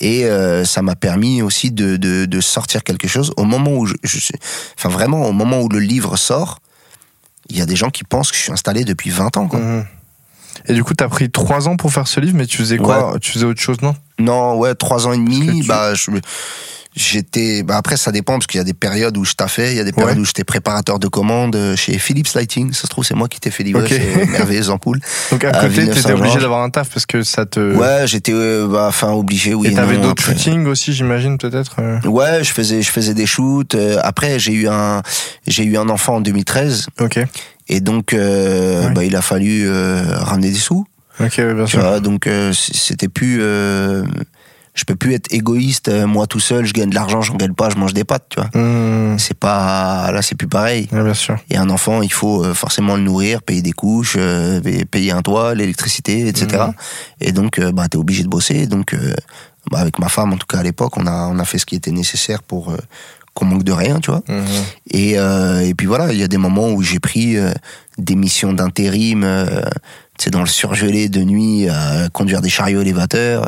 Et 0.02 0.26
euh, 0.26 0.66
ça 0.66 0.82
m'a 0.82 0.96
permis 0.96 1.42
aussi 1.42 1.72
de, 1.72 1.96
de, 1.98 2.26
de 2.26 2.42
sortir 2.42 2.84
quelque 2.84 3.08
chose. 3.08 3.32
Au 3.38 3.46
moment 3.46 3.72
où 3.78 3.86
je, 3.86 3.96
je 4.04 4.20
enfin 4.78 4.90
vraiment, 4.90 5.26
au 5.28 5.32
moment 5.32 5.62
où 5.62 5.70
le 5.70 5.80
livre 5.80 6.18
sort, 6.18 6.60
il 7.50 7.58
y 7.58 7.62
a 7.62 7.66
des 7.66 7.76
gens 7.76 7.90
qui 7.90 8.04
pensent 8.04 8.32
que 8.32 8.38
je 8.38 8.44
suis 8.44 8.52
installé 8.52 8.84
depuis 8.84 9.10
20 9.10 9.38
ans, 9.38 9.48
quoi. 9.48 9.60
Mhm. 9.60 9.86
Et 10.68 10.74
du 10.74 10.84
coup, 10.84 10.94
t'as 10.94 11.08
pris 11.08 11.32
trois 11.32 11.68
ans 11.68 11.76
pour 11.78 11.92
faire 11.92 12.08
ce 12.08 12.20
livre, 12.20 12.36
mais 12.38 12.46
tu 12.46 12.58
faisais 12.58 12.78
quoi 12.78 13.16
Tu 13.22 13.32
faisais 13.32 13.46
autre 13.46 13.62
chose, 13.62 13.78
non? 13.82 13.96
Non, 14.20 14.56
ouais, 14.58 14.76
trois 14.76 15.08
ans 15.08 15.14
et 15.14 15.18
demi. 15.18 15.62
tu- 15.62 15.68
Bah, 15.68 15.94
je- 15.96 16.12
j'étais. 16.96 17.64
Bah 17.64 17.78
après, 17.78 17.98
ça 17.98 18.12
dépend 18.12 18.34
parce 18.34 18.48
qu'il 18.48 18.58
y 18.58 18.62
a 18.62 18.64
des 18.66 18.74
périodes 18.74 19.18
où 19.18 19.26
je 19.26 19.34
taffais, 19.34 19.72
il 19.72 19.78
y 19.78 19.80
a 19.80 19.84
des 19.84 19.92
périodes 19.92 20.16
Ouais. 20.16 20.22
où 20.22 20.26
j'étais 20.26 20.44
préparateur 20.44 21.00
de 21.00 21.08
commandes 21.08 21.56
euh, 21.56 21.76
chez 21.76 21.98
Philips 21.98 22.34
Lighting. 22.36 22.74
Ça 22.74 22.82
se 22.84 22.88
trouve, 22.88 23.06
c'est 23.06 23.16
moi 23.16 23.28
qui 23.28 23.40
t'ai 23.40 23.52
fait 23.52 23.64
livrer 23.64 23.84
Ok. 23.84 23.90
chez 23.90 24.26
Merveilleuse 24.32 24.70
Ampoule. 24.70 25.00
Donc 25.32 25.44
à 25.44 25.50
À 25.50 25.54
côté, 25.54 25.68
Villeneuve 25.70 25.96
t'étais 25.96 26.14
obligé 26.14 26.40
d'avoir 26.40 26.64
un 26.64 26.70
taf 26.70 26.90
parce 26.90 27.06
que 27.06 27.24
ça 27.24 27.46
te. 27.46 27.76
Ouais, 27.76 28.06
j'étais, 28.08 28.34
euh, 28.34 28.68
bah, 28.68 28.86
enfin, 28.90 29.12
obligé, 29.12 29.54
oui. 29.54 29.68
et 29.70 29.74
t'avais 29.74 29.98
d'autres 29.98 30.22
shootings 30.24 30.66
aussi, 30.68 30.94
j'imagine, 30.94 31.38
peut-être 31.38 31.76
euh? 31.80 32.00
Ouais, 32.08 32.44
je 32.44 32.52
faisais, 32.52 32.82
je 32.82 32.90
faisais 32.92 33.14
des 33.14 33.26
shoots. 33.26 33.76
Euh, 33.76 33.98
Après, 34.04 34.40
j'ai 34.40 34.54
eu 34.54 34.68
un, 34.68 35.02
j'ai 35.48 35.64
eu 35.64 35.78
un 35.78 35.88
enfant 35.90 36.16
en 36.16 36.22
2013, 36.22 36.88
Ok. 37.00 37.20
et 37.70 37.80
donc, 37.80 38.14
euh, 38.14 38.88
Ouais. 38.88 38.92
bah, 38.94 39.04
il 39.06 39.16
a 39.16 39.22
fallu 39.22 39.64
euh, 39.68 40.04
ramener 40.18 40.50
des 40.52 40.58
sous. 40.58 40.86
Ok, 41.20 41.40
bien 41.40 41.68
sûr. 41.68 41.80
vois, 41.82 42.00
donc 42.00 42.26
euh, 42.28 42.52
c'était 42.54 43.08
plus. 43.10 43.40
Je 44.74 44.84
peux 44.86 44.96
plus 44.96 45.14
être 45.14 45.32
égoïste. 45.34 45.90
euh, 45.90 46.08
moi 46.08 46.28
tout 46.28 46.40
seul, 46.40 46.66
je 46.66 46.74
gagne 46.74 46.90
de 46.90 46.96
l'argent, 46.96 47.22
j'en 47.22 47.36
gagne 47.36 47.54
pas, 47.54 47.70
je 47.70 47.78
mange 47.78 47.94
des 47.94 48.04
pâtes. 48.04 48.26
Tu 48.30 48.40
vois. 48.40 48.50
Mhm. 48.62 49.20
C'est 49.20 49.38
pas 49.38 50.12
là, 50.12 50.22
c'est 50.22 50.36
plus 50.36 50.48
pareil. 50.48 50.88
Ouais, 50.92 51.04
bien 51.04 51.14
sûr. 51.14 51.38
Et 51.50 51.58
un 51.58 51.70
enfant, 51.70 52.02
il 52.02 52.12
faut 52.14 52.44
euh, 52.44 52.54
forcément 52.54 52.96
le 52.96 53.02
nourrir, 53.02 53.42
payer 53.42 53.62
des 53.62 53.74
couches, 53.74 54.16
euh, 54.18 54.62
payer 54.90 55.12
un 55.12 55.22
toit, 55.22 55.56
l'électricité, 55.56 56.28
etc. 56.28 56.48
Mhm. 56.68 56.74
Et 57.22 57.32
donc, 57.32 57.60
bah, 57.60 57.88
t'es 57.90 57.98
obligé 57.98 58.24
de 58.24 58.30
bosser. 58.30 58.66
Donc, 58.68 58.96
bah, 59.70 59.80
avec 59.80 60.00
ma 60.00 60.10
femme, 60.10 60.34
en 60.34 60.38
tout 60.38 60.48
cas 60.48 60.60
à 60.60 60.64
l'époque, 60.64 60.98
on 60.98 61.06
a 61.06 61.28
on 61.28 61.38
a 61.38 61.46
fait 61.46 61.58
ce 61.60 61.66
qui 61.66 61.76
était 61.76 61.92
nécessaire 61.92 62.42
pour 62.42 62.72
euh, 62.72 62.78
qu'on 63.34 63.46
manque 63.46 63.64
de 63.64 63.72
rien, 63.72 64.00
tu 64.00 64.12
vois. 64.12 64.24
Mhm. 64.28 64.46
Et, 64.92 65.14
euh, 65.20 65.60
et 65.62 65.74
puis 65.74 65.88
voilà, 65.88 66.12
il 66.12 66.20
y 66.20 66.24
a 66.24 66.28
des 66.28 66.38
moments 66.38 66.70
où 66.72 66.82
j'ai 66.82 67.00
pris 67.00 67.38
euh, 67.38 67.52
des 67.98 68.16
missions 68.16 68.54
d'intérim, 68.54 69.24
euh, 70.22 70.26
sais, 70.26 70.30
dans 70.30 70.40
le 70.42 70.46
surgelé 70.48 71.10
de 71.10 71.22
nuit, 71.24 71.68
à 71.70 72.10
conduire 72.14 72.42
des 72.42 72.50
chariots 72.50 72.82
élévateurs. 72.82 73.48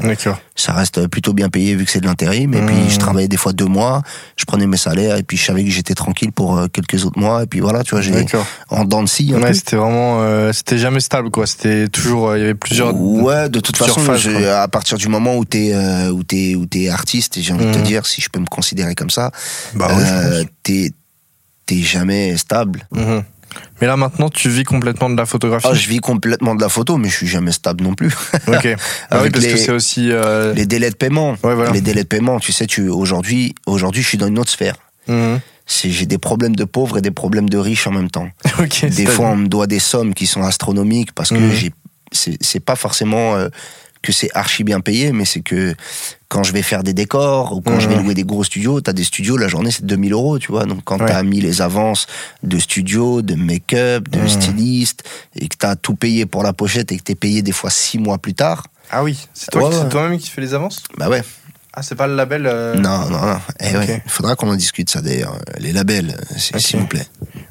Ça 0.56 0.74
reste 0.74 1.08
plutôt 1.08 1.34
bien 1.34 1.50
payé 1.50 1.76
vu 1.76 1.86
que 1.86 1.92
c'est 1.92 2.00
de 2.00 2.06
l'intérim. 2.06 2.54
Et 2.54 2.62
Mmh. 2.62 2.66
puis 2.68 2.90
je 2.90 2.98
travaillais 3.00 3.28
des 3.28 3.38
fois 3.38 3.54
deux 3.54 3.66
mois, 3.66 4.02
je 4.38 4.46
prenais 4.46 4.68
mes 4.68 4.78
salaires 4.78 5.18
et 5.18 5.24
puis 5.24 5.36
je 5.38 5.44
savais 5.46 5.64
que 5.64 5.70
j'étais 5.72 5.96
tranquille 5.96 6.32
pour 6.32 6.58
euh, 6.58 6.68
quelques 6.68 7.06
autres 7.06 7.20
mois. 7.20 7.44
Et 7.44 7.48
puis 7.48 7.60
voilà, 7.60 7.84
tu 7.84 7.92
vois, 7.92 8.02
j'ai 8.02 8.12
en 8.70 8.86
dents 8.86 9.02
de 9.04 9.10
scie. 9.10 9.34
un 9.36 9.42
Ouais, 9.42 9.54
c'était 9.54 9.76
vraiment, 9.76 10.22
euh, 10.22 10.52
c'était 10.54 10.78
jamais 10.78 11.00
stable, 11.00 11.32
quoi. 11.32 11.48
C'était 11.48 11.88
toujours, 11.88 12.30
euh, 12.30 12.38
il 12.38 12.42
y 12.42 12.44
avait 12.44 12.54
plusieurs. 12.54 12.96
Ouais, 12.96 13.50
de 13.50 13.60
toute 13.60 13.78
façon, 13.78 14.00
phases, 14.02 14.20
je- 14.22 14.32
quoi. 14.32 14.62
à 14.62 14.68
partir 14.68 14.98
du 14.98 15.08
moment 15.08 15.36
où 15.38 15.46
t'es 15.46 15.72
euh, 15.74 16.10
où 16.12 16.24
t'es 16.24 16.56
où 16.56 16.66
t'es 16.66 16.90
artiste, 16.90 17.38
et 17.38 17.42
j'ai 17.42 17.54
envie 17.54 17.66
de 17.66 17.72
te 17.72 17.78
Mhm. 17.80 17.84
dire, 17.84 18.06
si 18.06 18.22
je 18.22 18.30
peux 18.30 18.40
me 18.40 18.46
considérer 18.48 18.94
comme 18.96 19.10
ça, 19.10 19.32
Bah 19.76 19.88
ouais, 19.88 20.04
euh, 20.06 20.44
t'es 20.64 20.92
t'es 21.66 21.78
jamais 21.82 22.38
stable. 22.38 22.88
Mhm. 22.92 23.24
Mais 23.82 23.88
là 23.88 23.98
maintenant, 23.98 24.30
tu 24.30 24.50
vis 24.50 24.64
complètement 24.64 25.10
de 25.10 25.18
la 25.18 25.26
photographie. 25.26 25.68
Ah, 25.70 25.74
je 25.74 25.88
vis 25.88 26.00
complètement 26.00 26.56
de 26.56 26.62
la 26.62 26.70
photo, 26.70 26.98
mais 26.98 27.10
je 27.10 27.16
suis 27.16 27.28
jamais 27.28 27.52
stable 27.52 27.84
non 27.84 27.94
plus. 27.96 28.10
Ok. 28.48 28.68
Ah 29.10 29.22
oui, 29.24 29.30
parce 29.30 29.46
que 29.46 29.52
les- 29.52 29.58
c'est 29.58 29.72
aussi. 29.72 30.12
euh, 30.12 30.54
les 30.54 30.66
délais 30.66 30.90
de 30.90 30.96
paiement, 30.96 31.32
Ouais, 31.44 31.56
voilà. 31.56 31.72
les 31.72 31.82
délais 31.82 32.04
de 32.04 32.08
paiement, 32.08 32.40
tu 32.40 32.52
sais, 32.52 32.66
tu 32.68 32.90
aujourd'hui 32.90 33.56
aujourd'hui, 33.66 34.02
je 34.02 34.08
suis 34.08 34.18
dans 34.18 34.28
une 34.28 34.40
autre 34.40 34.52
sphère. 34.52 34.76
mhm. 35.08 35.40
j'ai 35.68 36.06
des 36.06 36.18
problèmes 36.18 36.56
de 36.56 36.66
pauvres 36.66 36.98
et 36.98 37.02
des 37.02 37.12
problèmes 37.12 37.50
de 37.50 37.58
riches 37.58 37.88
en 37.88 37.92
même 37.92 38.10
temps. 38.12 38.28
Des 38.84 39.06
fois, 39.06 39.28
on 39.30 39.36
me 39.38 39.48
doit 39.48 39.68
des 39.68 39.80
sommes 39.80 40.14
qui 40.14 40.28
sont 40.28 40.44
astronomiques 40.44 41.14
parce 41.14 41.30
que 41.30 41.36
Mhm. 41.36 41.52
j'ai, 41.54 41.72
c'est, 42.12 42.38
c'est 42.42 42.60
pas 42.60 42.76
forcément 42.76 43.36
euh, 43.36 43.48
que 44.04 44.12
c'est 44.12 44.30
archi 44.36 44.64
bien 44.64 44.82
payé, 44.82 45.12
mais 45.12 45.26
c'est 45.26 45.40
que 45.42 45.74
quand 46.28 46.44
je 46.44 46.52
vais 46.54 46.62
faire 46.62 46.84
des 46.84 46.94
décors 46.94 47.54
ou 47.54 47.62
quand 47.62 47.80
je 47.80 47.88
vais 47.90 47.96
Mhm. 47.96 48.04
louer 48.04 48.14
des 48.14 48.24
gros 48.24 48.44
studios, 48.44 48.82
t'as 48.82 48.94
des 48.94 49.04
studios, 49.04 49.38
la 49.38 49.48
journée 49.48 49.72
c'est 49.72 49.86
2000 49.86 50.14
euros, 50.14 50.38
tu 50.38 50.52
vois. 50.52 50.66
Donc 50.66 50.82
quand 50.84 51.00
Ouais. 51.00 51.08
t'as 51.08 51.24
mis 51.24 51.40
les 51.42 51.62
avances 51.62 52.06
de 52.44 52.60
studio, 52.60 53.22
de 53.22 53.34
make-up, 53.36 54.08
de 54.10 54.20
Mhm. 54.20 54.28
styliste 54.30 55.04
et 55.36 55.48
que 55.48 55.56
t'as 55.58 55.76
tout 55.76 55.96
payé 55.96 56.26
pour 56.28 56.44
la 56.44 56.54
pochette 56.54 56.92
et 56.92 56.98
que 56.98 57.04
t'es 57.04 57.16
payé 57.16 57.42
des 57.42 57.52
fois 57.54 57.70
six 57.72 57.98
mois 57.98 58.18
plus 58.20 58.34
tard, 58.36 58.68
Ah 58.92 59.02
oui, 59.04 59.18
c'est 59.34 59.50
toi 59.50 59.70
Ouais, 59.70 59.76
ouais. 59.76 59.90
toi-même 59.90 60.20
qui 60.20 60.30
fais 60.30 60.42
les 60.42 60.54
avances? 60.54 60.84
Bah 60.98 61.10
ouais. 61.10 61.24
Ah, 61.76 61.82
c'est 61.82 61.96
pas 61.96 62.06
le 62.06 62.16
label 62.16 62.46
euh, 62.46 62.76
Non, 62.76 63.10
non, 63.10 63.26
non. 63.26 63.40
Eh 63.60 63.70
Ok. 63.70 63.74
ouais, 63.80 64.04
il 64.06 64.12
faudra 64.12 64.36
qu'on 64.36 64.48
en 64.52 64.56
discute 64.56 64.92
ça 64.92 65.02
d'ailleurs. 65.02 65.36
Les 65.58 65.72
labels, 65.74 66.16
s'il 66.38 66.80
vous 66.80 66.86
plaît. 66.86 67.08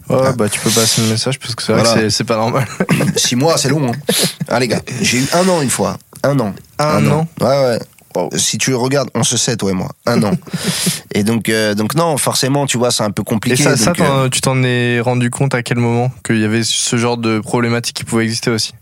Ouais, 0.08 0.18
Ah. 0.26 0.32
bah 0.32 0.48
tu 0.48 0.60
peux 0.60 0.70
passer 0.70 1.00
le 1.02 1.08
message 1.08 1.40
parce 1.40 1.56
que 1.56 1.62
c'est 1.64 1.72
vrai 1.72 1.82
que 1.82 1.88
c'est- 1.88 2.10
c'est 2.10 2.24
pas 2.24 2.36
normal. 2.36 2.68
Six 3.16 3.34
mois, 3.34 3.56
c'est 3.58 3.70
long. 3.70 3.88
Hein. 3.90 3.96
Ah 4.48 4.60
les 4.60 4.68
gars, 4.68 4.82
j'ai 5.00 5.18
eu 5.18 5.26
un 5.32 5.48
an 5.48 5.62
une 5.62 5.70
fois. 5.70 5.98
Un 6.22 6.38
an. 6.40 6.54
Un 6.78 7.06
an 7.10 7.26
Ouais, 7.40 7.46
ouais. 7.46 7.78
Wow. 8.14 8.28
Si 8.36 8.58
tu 8.58 8.74
regardes, 8.74 9.08
on 9.14 9.22
se 9.22 9.38
sait, 9.38 9.56
toi 9.56 9.70
et 9.70 9.74
moi. 9.74 9.88
Un 10.06 10.22
an. 10.22 10.32
et 11.14 11.24
donc, 11.24 11.48
euh, 11.48 11.74
donc 11.74 11.94
non, 11.94 12.16
forcément, 12.18 12.66
tu 12.66 12.76
vois, 12.76 12.90
c'est 12.90 13.02
un 13.02 13.10
peu 13.10 13.22
Et 13.22 13.24
compliqué. 13.24 13.62
ça, 13.62 13.76
ça 13.76 13.92
donc, 13.92 14.00
euh, 14.00 14.28
tu 14.28 14.42
t'en 14.42 14.62
es 14.62 15.00
rendu 15.00 15.30
compte 15.30 15.54
à 15.54 15.62
quel 15.62 15.78
moment 15.78 16.10
qu'il 16.24 16.38
y 16.38 16.44
avait 16.44 16.62
ce 16.62 16.96
genre 16.96 17.16
de 17.16 17.40
problématique 17.40 17.96
qui 17.96 18.04
pouvait 18.04 18.24
exister 18.24 18.50
aussi? 18.50 18.74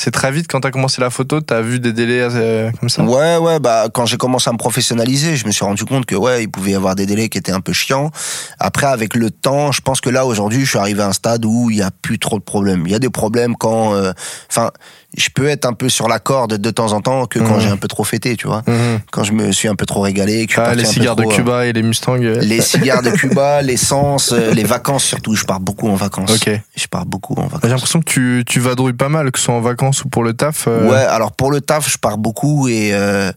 C'est 0.00 0.12
très 0.12 0.30
vite 0.30 0.46
quand 0.48 0.60
t'as 0.60 0.70
commencé 0.70 1.00
la 1.00 1.10
photo, 1.10 1.40
t'as 1.40 1.60
vu 1.60 1.80
des 1.80 1.92
délais 1.92 2.20
euh, 2.20 2.70
comme 2.78 2.88
ça? 2.88 3.02
Ouais, 3.02 3.36
ouais, 3.36 3.58
bah, 3.58 3.88
quand 3.92 4.06
j'ai 4.06 4.16
commencé 4.16 4.48
à 4.48 4.52
me 4.52 4.58
professionnaliser, 4.58 5.36
je 5.36 5.44
me 5.44 5.50
suis 5.50 5.64
rendu 5.64 5.84
compte 5.86 6.06
que, 6.06 6.14
ouais, 6.14 6.44
il 6.44 6.48
pouvait 6.48 6.70
y 6.70 6.74
avoir 6.76 6.94
des 6.94 7.04
délais 7.04 7.28
qui 7.28 7.36
étaient 7.36 7.50
un 7.50 7.60
peu 7.60 7.72
chiants. 7.72 8.12
Après, 8.60 8.86
avec 8.86 9.16
le 9.16 9.32
temps, 9.32 9.72
je 9.72 9.80
pense 9.80 10.00
que 10.00 10.08
là, 10.08 10.24
aujourd'hui, 10.24 10.60
je 10.64 10.70
suis 10.70 10.78
arrivé 10.78 11.02
à 11.02 11.08
un 11.08 11.12
stade 11.12 11.44
où 11.44 11.68
il 11.70 11.78
y 11.78 11.82
a 11.82 11.90
plus 11.90 12.20
trop 12.20 12.38
de 12.38 12.44
problèmes. 12.44 12.84
Il 12.86 12.92
y 12.92 12.94
a 12.94 13.00
des 13.00 13.10
problèmes 13.10 13.56
quand, 13.56 13.92
euh, 13.94 14.12
enfin, 14.48 14.70
je 15.16 15.28
peux 15.34 15.48
être 15.48 15.64
un 15.64 15.72
peu 15.72 15.88
sur 15.88 16.06
la 16.06 16.18
corde 16.18 16.58
de 16.58 16.70
temps 16.70 16.92
en 16.92 17.00
temps 17.00 17.26
que 17.26 17.38
quand 17.38 17.54
Mhm. 17.56 17.60
j'ai 17.60 17.68
un 17.68 17.76
peu 17.78 17.88
trop 17.88 18.04
fêté, 18.04 18.36
tu 18.36 18.46
vois. 18.46 18.62
Mhm. 18.66 19.00
Quand 19.10 19.24
je 19.24 19.32
me 19.32 19.50
suis 19.52 19.66
un 19.66 19.74
peu 19.74 19.86
trop 19.86 20.00
régalé, 20.02 20.46
que 20.46 20.60
Ah, 20.60 20.74
les 20.74 20.84
cigares 20.84 21.16
de 21.16 21.22
trop, 21.22 21.32
Cuba 21.32 21.66
et 21.66 21.72
les 21.72 21.82
Mustangs. 21.82 22.22
euh, 22.22 22.38
Les 22.40 22.60
cigares 22.60 23.02
de 23.02 23.10
Cuba, 23.22 23.62
l'essence, 23.62 24.32
euh, 24.32 24.52
les 24.52 24.64
vacances 24.64 25.04
surtout. 25.04 25.34
Je 25.34 25.44
pars 25.44 25.60
beaucoup 25.60 25.88
en 25.88 25.94
vacances. 25.94 26.30
Ok. 26.30 26.50
Je 26.76 26.86
pars 26.88 27.06
beaucoup 27.06 27.34
en 27.34 27.44
vacances. 27.44 27.60
J'ai 27.64 27.68
l'impression 27.70 28.00
que 28.00 28.04
tu, 28.10 28.44
tu 28.46 28.60
vadrouilles 28.60 28.92
pas 28.92 29.08
mal, 29.08 29.32
que 29.32 29.38
ce 29.38 29.46
soit 29.46 29.54
en 29.54 29.60
vacances 29.60 30.04
ou 30.04 30.08
pour 30.08 30.22
le 30.24 30.34
taf. 30.34 30.66
euh, 30.68 30.88
Ouais, 30.88 30.96
alors 30.96 31.32
pour 31.32 31.50
le 31.50 31.60
taf, 31.62 31.90
je 31.90 31.96
pars 31.96 32.18
beaucoup 32.18 32.68
et 32.68 32.90
euh, 32.92 33.32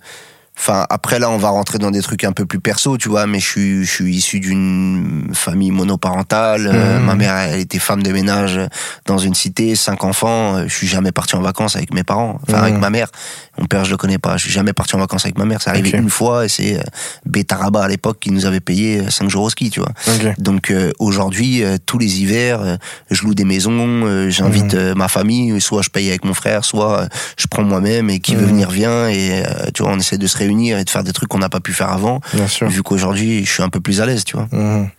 enfin 0.61 0.85
après 0.91 1.17
là, 1.17 1.29
on 1.31 1.37
va 1.37 1.49
rentrer 1.49 1.79
dans 1.79 1.89
des 1.89 2.01
trucs 2.03 2.23
un 2.23 2.33
peu 2.33 2.45
plus 2.45 2.59
perso, 2.59 2.97
tu 2.97 3.09
vois. 3.09 3.25
Mais 3.25 3.39
je 3.39 3.47
suis 3.47 3.83
je 3.83 3.91
suis 3.91 4.15
issu 4.15 4.39
d'une 4.39 5.29
famille 5.33 5.71
monoparentale. 5.71 6.67
Euh, 6.67 6.99
Mhm. 6.99 7.05
ma 7.05 7.15
mère, 7.15 7.35
elle 7.35 7.59
était 7.59 7.79
femme 7.79 8.03
de 8.03 8.11
ménage 8.11 8.59
dans 9.07 9.17
une 9.17 9.33
cité, 9.33 9.75
cinq 9.75 10.03
enfants. 10.03 10.57
Euh, 10.57 10.65
Je 10.67 10.73
suis 10.75 10.87
jamais 10.87 11.11
parti 11.11 11.35
en 11.35 11.41
vacances 11.41 11.75
avec 11.75 11.93
mes 11.93 12.03
parents, 12.03 12.39
enfin 12.47 12.59
avec 12.61 12.77
ma 12.77 12.89
mère. 12.89 13.07
Mon 13.59 13.65
père, 13.65 13.83
je 13.85 13.91
le 13.91 13.97
connais 13.97 14.17
pas. 14.19 14.37
Je 14.37 14.43
suis 14.43 14.51
jamais 14.51 14.73
parti 14.73 14.95
en 14.95 14.99
vacances 14.99 15.25
avec 15.25 15.37
ma 15.37 15.45
mère. 15.45 15.59
C'est 15.61 15.69
arrivé 15.71 15.89
une 15.97 16.09
fois 16.09 16.45
et 16.45 16.47
c'est 16.49 16.77
euh, 16.79 16.83
Betaraba 17.25 17.83
à 17.83 17.87
l'époque 17.87 18.17
qui 18.19 18.31
nous 18.31 18.45
avait 18.45 18.59
payé 18.59 18.99
euh, 18.99 19.09
cinq 19.09 19.29
jours 19.29 19.43
au 19.43 19.49
ski, 19.49 19.69
tu 19.71 19.79
vois. 19.79 19.91
Donc 20.37 20.69
euh, 20.71 20.91
aujourd'hui, 20.99 21.63
euh, 21.63 21.77
tous 21.85 21.97
les 21.97 22.21
hivers, 22.21 22.77
je 23.09 23.23
loue 23.23 23.33
des 23.33 23.43
maisons, 23.45 24.29
j'invite 24.29 24.73
euh, 24.75 24.93
ma 24.95 25.07
famille, 25.07 25.59
soit 25.59 25.81
je 25.81 25.89
paye 25.89 26.09
avec 26.09 26.23
mon 26.23 26.33
frère, 26.33 26.63
soit 26.65 27.07
je 27.37 27.47
prends 27.47 27.63
moi-même 27.63 28.09
et 28.09 28.19
qui 28.19 28.35
veut 28.35 28.45
venir 28.45 28.69
vient 28.69 29.07
et 29.09 29.43
tu 29.73 29.83
vois, 29.83 29.91
on 29.93 29.99
essaie 29.99 30.17
de 30.17 30.27
se 30.27 30.37
réunir 30.37 30.50
et 30.59 30.83
de 30.83 30.89
faire 30.89 31.03
des 31.03 31.13
trucs 31.13 31.29
qu'on 31.29 31.39
n'a 31.39 31.49
pas 31.49 31.59
pu 31.59 31.73
faire 31.73 31.89
avant. 31.91 32.21
Bien 32.33 32.47
sûr. 32.47 32.67
Vu 32.69 32.83
qu'aujourd'hui, 32.83 33.45
je 33.45 33.51
suis 33.51 33.63
un 33.63 33.69
peu 33.69 33.79
plus 33.79 34.01
à 34.01 34.05
l'aise, 34.05 34.23
tu 34.23 34.35
vois. 34.37 34.47
Mhm. 34.51 34.89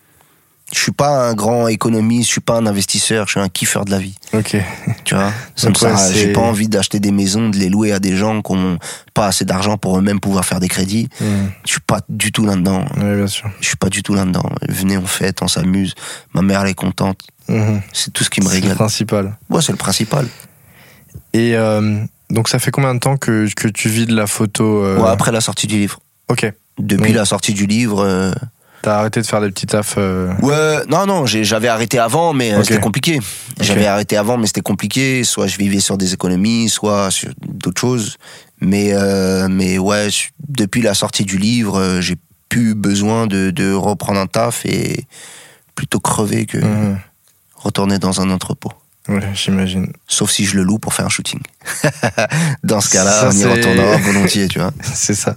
Je 0.74 0.78
suis 0.78 0.92
pas 0.92 1.28
un 1.28 1.34
grand 1.34 1.68
économiste, 1.68 2.28
je 2.28 2.32
suis 2.32 2.40
pas 2.40 2.54
un 2.56 2.64
investisseur, 2.66 3.26
je 3.26 3.32
suis 3.32 3.40
un 3.40 3.50
kiffeur 3.50 3.84
de 3.84 3.90
la 3.90 3.98
vie, 3.98 4.14
Ok. 4.32 4.56
tu 5.04 5.14
vois. 5.14 5.30
Ça 5.54 5.66
Donc, 5.66 5.82
ouais, 5.82 5.94
c'est- 5.98 6.14
J'ai 6.14 6.32
pas 6.32 6.40
envie 6.40 6.66
d'acheter 6.66 6.98
des 6.98 7.10
maisons, 7.12 7.50
de 7.50 7.58
les 7.58 7.68
louer 7.68 7.92
à 7.92 7.98
des 7.98 8.16
gens 8.16 8.40
qui 8.40 8.52
ont 8.52 8.78
pas 9.12 9.26
assez 9.26 9.44
d'argent 9.44 9.76
pour 9.76 9.98
eux-mêmes 9.98 10.18
pouvoir 10.18 10.46
faire 10.46 10.60
des 10.60 10.68
crédits. 10.68 11.10
Mhm. 11.20 11.50
Je 11.66 11.72
suis 11.72 11.80
pas 11.82 12.00
du 12.08 12.32
tout 12.32 12.46
là-dedans. 12.46 12.86
Bien 12.96 13.26
sûr. 13.26 13.50
Je 13.60 13.66
suis 13.66 13.76
pas 13.76 13.90
du 13.90 14.02
tout 14.02 14.14
là-dedans. 14.14 14.48
Venez, 14.66 14.96
on 14.96 15.04
fête, 15.04 15.42
on 15.42 15.48
s'amuse. 15.48 15.94
Ma 16.32 16.40
mère, 16.40 16.62
elle 16.62 16.70
est 16.70 16.74
contente. 16.74 17.20
Mhm. 17.48 17.82
C'est 17.92 18.10
tout 18.10 18.24
ce 18.24 18.30
qui 18.30 18.40
me 18.40 18.46
C'est 18.46 18.54
le 18.56 18.60
régale. 18.62 18.76
principal. 18.76 19.36
Ouais, 19.50 19.60
c'est 19.60 19.72
le 19.72 19.78
principal. 19.78 20.26
Et 21.34 21.54
euh, 21.54 22.02
donc 22.32 22.48
ça 22.48 22.58
fait 22.58 22.70
combien 22.70 22.94
de 22.94 22.98
temps 22.98 23.16
que, 23.16 23.46
que 23.54 23.68
tu 23.68 23.88
vis 23.88 24.06
de 24.06 24.14
la 24.16 24.26
photo 24.26 24.82
euh, 24.84 24.98
Ouais, 24.98 25.08
après 25.10 25.30
la 25.32 25.40
sortie 25.40 25.66
du 25.66 25.76
livre. 25.78 26.00
Ok. 26.28 26.50
Depuis 26.78 27.10
Oui. 27.10 27.12
la 27.12 27.24
sortie 27.24 27.52
du 27.52 27.66
livre. 27.66 28.00
euh, 28.00 28.32
T'as 28.82 28.96
arrêté 28.98 29.20
de 29.20 29.26
faire 29.26 29.40
des 29.40 29.50
petits 29.50 29.66
tafs. 29.66 29.94
euh, 29.98 30.32
Ouais, 30.40 30.78
non, 30.88 31.06
non, 31.06 31.26
j'avais 31.26 31.68
arrêté 31.68 31.98
avant, 31.98 32.32
mais 32.32 32.50
c'était 32.64 32.80
compliqué. 32.80 33.20
J'avais 33.60 33.86
arrêté 33.86 34.16
avant, 34.16 34.38
mais 34.38 34.46
c'était 34.48 34.62
compliqué. 34.62 35.22
Soit 35.22 35.46
je 35.46 35.56
vivais 35.58 35.78
sur 35.78 35.96
des 35.98 36.14
économies, 36.14 36.68
soit 36.68 37.10
sur 37.12 37.30
d'autres 37.46 37.80
choses. 37.80 38.16
Mais, 38.60 38.92
mais 39.48 39.78
ouais, 39.78 40.08
depuis 40.48 40.82
la 40.82 40.94
sortie 40.94 41.24
du 41.24 41.38
livre, 41.38 42.00
j'ai 42.00 42.16
plus 42.48 42.74
besoin 42.74 43.26
de, 43.26 43.50
de 43.50 43.72
reprendre 43.72 44.18
un 44.18 44.26
taf 44.26 44.66
et 44.66 45.06
plutôt 45.74 46.00
crever 46.00 46.46
que 46.46 46.58
mhm. 46.58 46.98
retourner 47.54 47.98
dans 47.98 48.20
un 48.20 48.30
entrepôt. 48.30 48.72
Ouais, 49.08 49.20
j'imagine. 49.34 49.92
Sauf 50.06 50.30
si 50.30 50.44
je 50.44 50.56
le 50.56 50.62
loue 50.62 50.78
pour 50.78 50.94
faire 50.94 51.06
un 51.06 51.08
shooting. 51.08 51.40
dans 52.64 52.80
ce 52.80 52.90
cas-là, 52.90 53.30
on 53.30 53.32
y 53.32 53.44
retournera 53.44 53.96
volontiers, 53.96 54.48
tu 54.48 54.60
vois. 54.60 54.70
c'est 54.94 55.14
ça. 55.14 55.34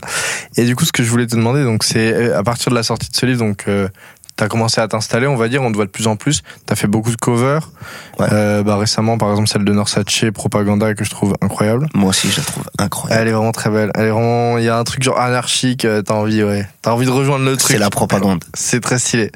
Et 0.56 0.66
du 0.66 0.76
coup, 0.76 0.86
ce 0.86 0.92
que 0.92 1.04
je 1.04 1.10
voulais 1.10 1.26
te 1.26 1.36
demander, 1.36 1.64
donc, 1.64 1.84
c'est 1.84 2.14
euh, 2.14 2.38
à 2.38 2.44
partir 2.44 2.70
de 2.70 2.76
la 2.76 2.84
sortie 2.84 3.10
de 3.10 3.16
ce 3.16 3.26
livre, 3.26 3.40
donc, 3.40 3.66
euh, 3.68 3.88
t'as 4.36 4.48
commencé 4.48 4.82
à 4.82 4.88
t'installer, 4.88 5.28
on 5.28 5.36
va 5.36 5.48
dire, 5.48 5.62
on 5.62 5.72
te 5.72 5.76
voit 5.76 5.86
de 5.86 5.92
plus 5.92 6.08
en 6.08 6.16
plus. 6.16 6.44
T'as 6.66 6.76
fait 6.76 6.88
beaucoup 6.88 7.12
de 7.12 7.16
covers. 7.16 7.72
Ouais. 8.20 8.28
Euh, 8.32 8.64
bah, 8.64 8.78
récemment, 8.78 9.18
par 9.18 9.32
exemple, 9.32 9.48
celle 9.48 9.66
de 9.66 9.74
Norsace, 9.74 10.26
Propaganda, 10.34 10.94
que 10.94 11.04
je 11.04 11.10
trouve 11.10 11.36
incroyable. 11.42 11.88
Moi 11.94 12.10
aussi, 12.10 12.30
je 12.30 12.38
la 12.38 12.44
trouve 12.44 12.64
incroyable. 12.78 13.22
Elle 13.22 13.28
est 13.30 13.32
vraiment 13.32 13.52
très 13.52 13.70
belle. 13.70 13.92
Elle 13.96 14.06
est 14.06 14.12
vraiment, 14.12 14.58
il 14.58 14.66
y 14.66 14.70
a 14.70 14.78
un 14.78 14.84
truc 14.84 15.04
genre 15.04 15.20
anarchique, 15.20 15.86
euh, 15.86 16.02
t'as 16.02 16.14
envie, 16.14 16.44
ouais. 16.44 16.68
T'as 16.82 16.92
envie 16.92 17.06
de 17.06 17.12
rejoindre 17.12 17.46
le 17.46 17.58
truc. 17.58 17.72
C'est 17.72 17.80
la 17.80 17.90
propagande. 17.90 18.44
C'est 18.54 18.82
très 18.82 19.00
stylé. 19.00 19.32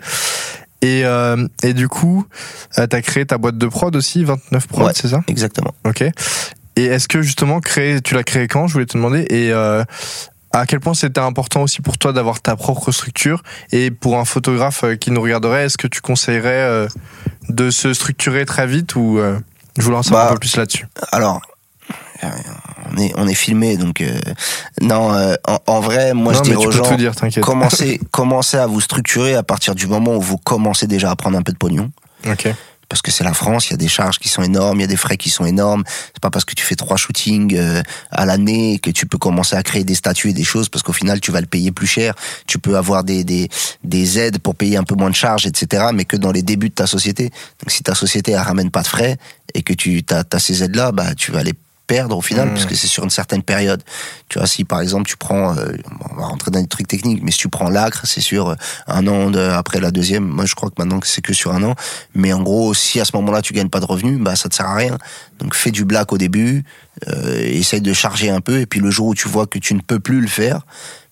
Et, 0.82 1.04
euh, 1.06 1.46
et 1.64 1.74
du 1.74 1.88
coup, 1.90 2.26
euh, 2.78 2.88
t'as 2.88 3.02
créé 3.02 3.26
ta 3.26 3.38
boîte 3.38 3.58
de 3.58 3.68
prod 3.68 3.96
aussi, 3.96 4.24
29 4.24 4.68
prod, 4.68 4.88
Ouais. 4.88 4.94
c'est 4.96 5.10
ça? 5.10 5.22
Exactement. 5.28 5.74
Ok. 5.86 6.02
Et 6.76 6.86
est-ce 6.86 7.08
que 7.10 7.22
justement, 7.22 7.60
créer, 7.60 8.00
tu 8.02 8.14
l'as 8.16 8.24
créé 8.24 8.48
quand? 8.48 8.68
Je 8.68 8.74
voulais 8.74 8.86
te 8.86 8.98
demander. 8.98 9.26
Et 9.30 9.52
euh, 9.52 9.84
à 10.52 10.66
quel 10.66 10.80
point 10.80 10.94
c'était 10.94 11.20
important 11.20 11.62
aussi 11.64 11.82
pour 11.82 11.98
toi 11.98 12.14
d'avoir 12.14 12.40
ta 12.42 12.56
propre 12.56 12.92
structure? 12.94 13.44
Et 13.74 13.92
pour 13.92 14.18
un 14.18 14.24
photographe 14.26 14.84
euh, 14.86 14.96
qui 14.96 15.12
nous 15.12 15.22
regarderait, 15.22 15.66
est-ce 15.66 15.78
que 15.78 15.88
tu 15.88 16.00
conseillerais 16.00 16.48
euh, 16.62 16.88
de 17.50 17.70
se 17.72 17.94
structurer 17.94 18.46
très 18.46 18.66
vite 18.66 18.96
ou 18.96 19.20
euh, 19.20 19.38
je 19.78 19.84
voulais 19.84 19.98
en 19.98 20.04
savoir 20.04 20.26
Bah, 20.28 20.30
un 20.32 20.34
peu 20.36 20.40
plus 20.40 20.56
là-dessus? 20.56 20.88
Alors, 21.12 21.42
on 22.92 22.98
est, 22.98 23.14
on 23.16 23.28
est 23.28 23.34
filmé, 23.34 23.78
donc 23.78 24.02
euh, 24.02 24.20
non. 24.82 25.14
euh, 25.14 25.36
en, 25.48 25.60
en 25.68 25.80
vrai, 25.80 26.14
moi, 26.14 26.34
Non, 26.34 26.40
je 26.40 26.44
dirais 26.44 26.66
aux 26.66 26.72
gens, 26.72 26.96
dire, 26.96 27.14
commencez, 27.42 28.00
commencez 28.12 28.58
à 28.58 28.68
vous 28.68 28.82
structurer 28.82 29.36
à 29.36 29.44
partir 29.44 29.76
du 29.76 29.88
moment 29.88 30.16
où 30.16 30.22
vous 30.22 30.38
commencez 30.38 30.88
déjà 30.88 31.12
à 31.12 31.16
prendre 31.16 31.38
un 31.38 31.42
peu 31.42 31.52
de 31.52 31.58
pognon. 31.58 31.92
Parce 32.90 33.04
que 33.04 33.12
c'est 33.12 33.24
la 33.24 33.36
France, 33.36 33.68
il 33.68 33.72
y 33.72 33.74
a 33.76 33.78
des 33.78 33.88
charges 33.88 34.18
qui 34.18 34.30
sont 34.30 34.42
énormes, 34.42 34.80
il 34.80 34.82
y 34.82 34.84
a 34.84 34.88
des 34.88 34.96
frais 34.96 35.16
qui 35.16 35.30
sont 35.30 35.46
énormes. 35.46 35.84
C'est 36.08 36.20
pas 36.22 36.32
parce 36.32 36.44
que 36.44 36.56
tu 36.56 36.66
fais 36.66 36.76
trois 36.76 36.98
shootings 36.98 37.56
euh, 37.56 37.84
à 38.10 38.26
l'année 38.26 38.80
que 38.80 38.90
tu 38.90 39.06
peux 39.06 39.20
commencer 39.20 39.56
à 39.56 39.62
créer 39.62 39.84
des 39.84 39.94
statuts 39.94 40.32
et 40.32 40.34
des 40.34 40.44
choses, 40.44 40.70
parce 40.70 40.82
qu'au 40.82 40.92
final, 40.92 41.22
tu 41.22 41.32
vas 41.32 41.40
le 41.40 41.46
payer 41.46 41.72
plus 41.72 41.86
cher. 41.86 42.16
Tu 42.48 42.58
peux 42.58 42.78
avoir 42.78 43.04
des, 43.04 43.24
des, 43.24 43.48
des 43.84 44.18
aides 44.18 44.40
pour 44.40 44.56
payer 44.56 44.76
un 44.78 44.84
peu 44.84 44.96
moins 44.96 45.12
de 45.12 45.16
charges, 45.16 45.46
etc., 45.46 45.84
mais 45.94 46.06
que 46.06 46.18
dans 46.18 46.32
les 46.32 46.42
débuts 46.42 46.70
de 46.70 46.74
ta 46.74 46.88
société. 46.88 47.26
Donc 47.26 47.70
si 47.70 47.84
ta 47.84 47.94
société 47.94 48.32
elle 48.32 48.40
ramène 48.40 48.72
pas 48.72 48.82
de 48.82 48.88
frais 48.88 49.18
et 49.54 49.62
que 49.62 49.74
tu 49.74 50.04
as, 50.10 50.40
ces 50.40 50.64
aides-là, 50.64 50.92
bah, 50.92 51.14
tu 51.16 51.32
vas 51.32 51.44
les 51.44 51.54
perdre 51.90 52.16
au 52.16 52.22
final, 52.22 52.50
Mmh. 52.50 52.54
puisque 52.54 52.76
c'est 52.76 52.88
sur 52.88 53.04
une 53.04 53.10
certaine 53.10 53.42
période. 53.42 53.82
Tu 54.30 54.38
vois, 54.38 54.48
si 54.48 54.64
par 54.64 54.80
exemple 54.80 55.08
tu 55.10 55.18
prends, 55.18 55.58
euh, 55.58 55.74
on 56.12 56.16
va 56.16 56.28
rentrer 56.28 56.52
dans 56.52 56.62
des 56.62 56.68
trucs 56.68 56.88
techniques, 56.88 57.22
mais 57.24 57.32
si 57.32 57.40
tu 57.40 57.50
prends 57.50 57.68
l'acre, 57.70 58.02
c'est 58.06 58.22
sur 58.22 58.50
euh, 58.50 58.56
un 58.88 59.08
an 59.08 59.32
de- 59.32 59.40
après 59.40 59.80
la 59.82 59.90
deuxième. 59.90 60.24
Moi, 60.24 60.46
je 60.46 60.54
crois 60.54 60.70
que 60.70 60.76
maintenant 60.78 61.00
c'est 61.04 61.22
que 61.24 61.34
sur 61.34 61.52
un 61.52 61.64
an. 61.64 61.74
Mais 62.14 62.32
en 62.32 62.44
gros, 62.44 62.74
si 62.76 63.00
à 63.00 63.06
ce 63.06 63.16
moment-là 63.18 63.42
tu 63.42 63.54
gagnes 63.54 63.70
pas 63.70 63.80
de 63.80 63.86
revenus, 63.86 64.20
bah 64.20 64.36
ça 64.36 64.48
te 64.50 64.56
sert 64.56 64.68
à 64.68 64.76
rien. 64.76 64.98
Donc 65.40 65.56
fais 65.56 65.72
du 65.72 65.84
black 65.84 66.14
au 66.14 66.18
début, 66.20 66.64
euh, 67.08 67.40
essaye 67.42 67.82
de 67.82 67.92
charger 67.94 68.30
un 68.30 68.42
peu, 68.42 68.60
et 68.60 68.66
puis 68.68 68.80
le 68.80 68.92
jour 68.92 69.08
où 69.08 69.16
tu 69.16 69.28
vois 69.28 69.48
que 69.48 69.58
tu 69.58 69.74
ne 69.74 69.82
peux 69.82 70.00
plus 70.00 70.22
le 70.22 70.28
faire, 70.28 70.62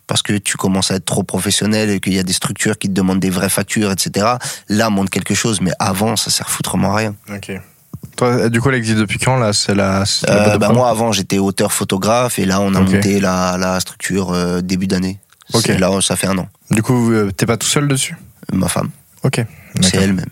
parce 0.06 0.22
que 0.22 0.34
tu 0.38 0.58
commences 0.58 0.92
à 0.92 0.96
être 0.96 1.06
trop 1.06 1.24
professionnel 1.24 1.90
et 1.90 2.00
qu'il 2.00 2.14
y 2.14 2.20
a 2.20 2.24
des 2.24 2.34
structures 2.34 2.78
qui 2.78 2.88
te 2.88 2.94
demandent 2.94 3.20
des 3.20 3.30
vraies 3.32 3.50
factures, 3.50 3.92
etc. 3.92 4.26
Là, 4.70 4.90
montre 4.90 5.10
quelque 5.10 5.34
chose, 5.34 5.60
mais 5.60 5.72
avant, 5.80 6.16
ça 6.16 6.30
sert 6.30 6.50
foutrement 6.50 6.94
à 6.94 6.98
rien. 6.98 7.16
Ok. 7.34 7.52
Toi, 8.18 8.50
du 8.50 8.60
coup, 8.60 8.70
elle 8.70 8.76
existe 8.76 8.98
depuis 8.98 9.20
quand 9.20 9.38
là 9.38 9.54
C'est 9.54 9.76
la. 9.76 10.04
Euh, 10.30 10.58
bah, 10.58 10.70
moi, 10.74 10.90
avant, 10.90 11.12
j'étais 11.12 11.38
auteur 11.40 11.72
photographe, 11.72 12.40
et 12.40 12.46
là, 12.46 12.60
on 12.62 12.74
a 12.76 12.82
monté 12.82 13.20
la, 13.20 13.58
la 13.58 13.80
structure 13.80 14.32
euh, 14.34 14.62
début 14.62 14.88
d'année. 14.88 15.20
Ok. 15.54 15.68
Là, 15.68 15.90
ça 16.02 16.16
fait 16.16 16.28
un 16.28 16.38
an. 16.38 16.48
Du 16.72 16.82
coup, 16.84 17.12
euh, 17.14 17.32
t'es 17.32 17.46
pas 17.46 17.56
tout 17.58 17.68
seul 17.68 17.88
dessus? 17.88 18.18
Ma 18.52 18.68
femme, 18.68 18.90
Ok. 19.24 19.42
c'est 19.82 19.98
elle-même. 19.98 20.26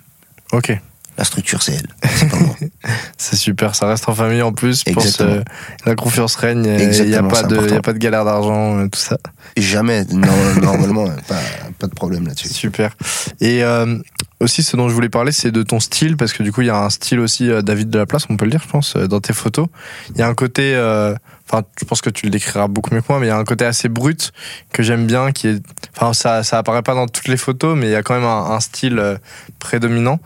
Ok. 0.52 0.78
La 1.18 1.24
structure, 1.24 1.64
c'est 1.64 1.76
elle. 1.76 2.10
C'est 3.18 3.38
super, 3.38 3.74
ça 3.74 3.88
reste 3.88 4.10
en 4.10 4.14
famille 4.14 4.42
en 4.42 4.52
plus. 4.52 4.84
Pour 4.84 5.02
Exactement. 5.02 5.44
se- 5.84 5.90
la 5.90 5.96
confiance 5.96 6.36
règne. 6.36 6.66
Il 6.66 6.90
n'y 7.08 7.16
a, 7.16 7.24
pas 7.24 7.44
de- 7.44 7.70
y 7.70 7.74
a 7.74 7.82
pas 7.82 7.94
de 7.94 7.98
galère 8.00 8.26
d'argent, 8.26 8.86
tout 8.90 9.00
ça. 9.00 9.18
Jamais, 9.56 10.04
non, 10.12 10.28
normalement, 10.62 11.06
pas, 11.30 11.40
pas 11.80 11.88
de 11.88 11.94
problème 11.94 12.28
là-dessus. 12.28 12.50
Super. 12.50 12.92
Et 13.40 13.64
euh, 13.64 13.98
aussi, 14.40 14.64
ce 14.64 14.76
dont 14.76 14.90
je 14.90 14.94
voulais 14.94 15.10
parler, 15.10 15.32
c'est 15.32 15.52
de 15.52 15.64
ton 15.64 15.80
style, 15.80 16.18
parce 16.18 16.34
que 16.34 16.44
du 16.44 16.52
coup, 16.52 16.62
il 16.62 16.68
y 16.68 16.70
a 16.70 16.84
un 16.84 16.90
style 16.90 17.20
aussi 17.20 17.50
euh, 17.50 17.62
David 17.62 17.90
de 17.90 17.98
la 17.98 18.06
place, 18.06 18.26
on 18.30 18.38
peut 18.38 18.46
le 18.46 18.52
dire, 18.52 18.62
je 18.62 18.70
pense, 18.70 18.96
euh, 18.96 19.08
dans 19.08 19.22
tes 19.22 19.34
photos. 19.34 19.68
Il 20.12 20.20
y 20.20 20.22
a 20.22 20.28
un 20.28 20.34
côté, 20.34 20.76
euh, 20.76 21.16
enfin, 21.56 21.66
je 21.80 21.86
pense 21.86 22.02
que 22.02 22.10
tu 22.10 22.26
le 22.26 22.32
décriras 22.32 22.68
beaucoup 22.68 22.94
mieux 22.94 23.02
que 23.02 23.06
moi, 23.10 23.20
mais 23.20 23.28
il 23.28 23.30
y 23.30 23.32
a 23.32 23.38
un 23.38 23.44
côté 23.44 23.66
assez 23.66 23.90
brut 23.90 24.32
que 24.74 24.84
j'aime 24.84 25.06
bien, 25.08 25.32
qui 25.32 25.48
est, 25.48 25.62
enfin, 25.96 26.14
ça, 26.14 26.44
ça 26.44 26.58
apparaît 26.58 26.82
pas 26.84 26.94
dans 26.96 27.08
toutes 27.08 27.28
les 27.28 27.38
photos, 27.38 27.78
mais 27.78 27.88
il 27.88 27.92
y 27.92 27.96
a 27.96 28.04
quand 28.04 28.14
même 28.16 28.24
un, 28.26 28.52
un 28.52 28.60
style 28.60 29.00
euh, 29.00 29.18
prédominant. 29.60 30.20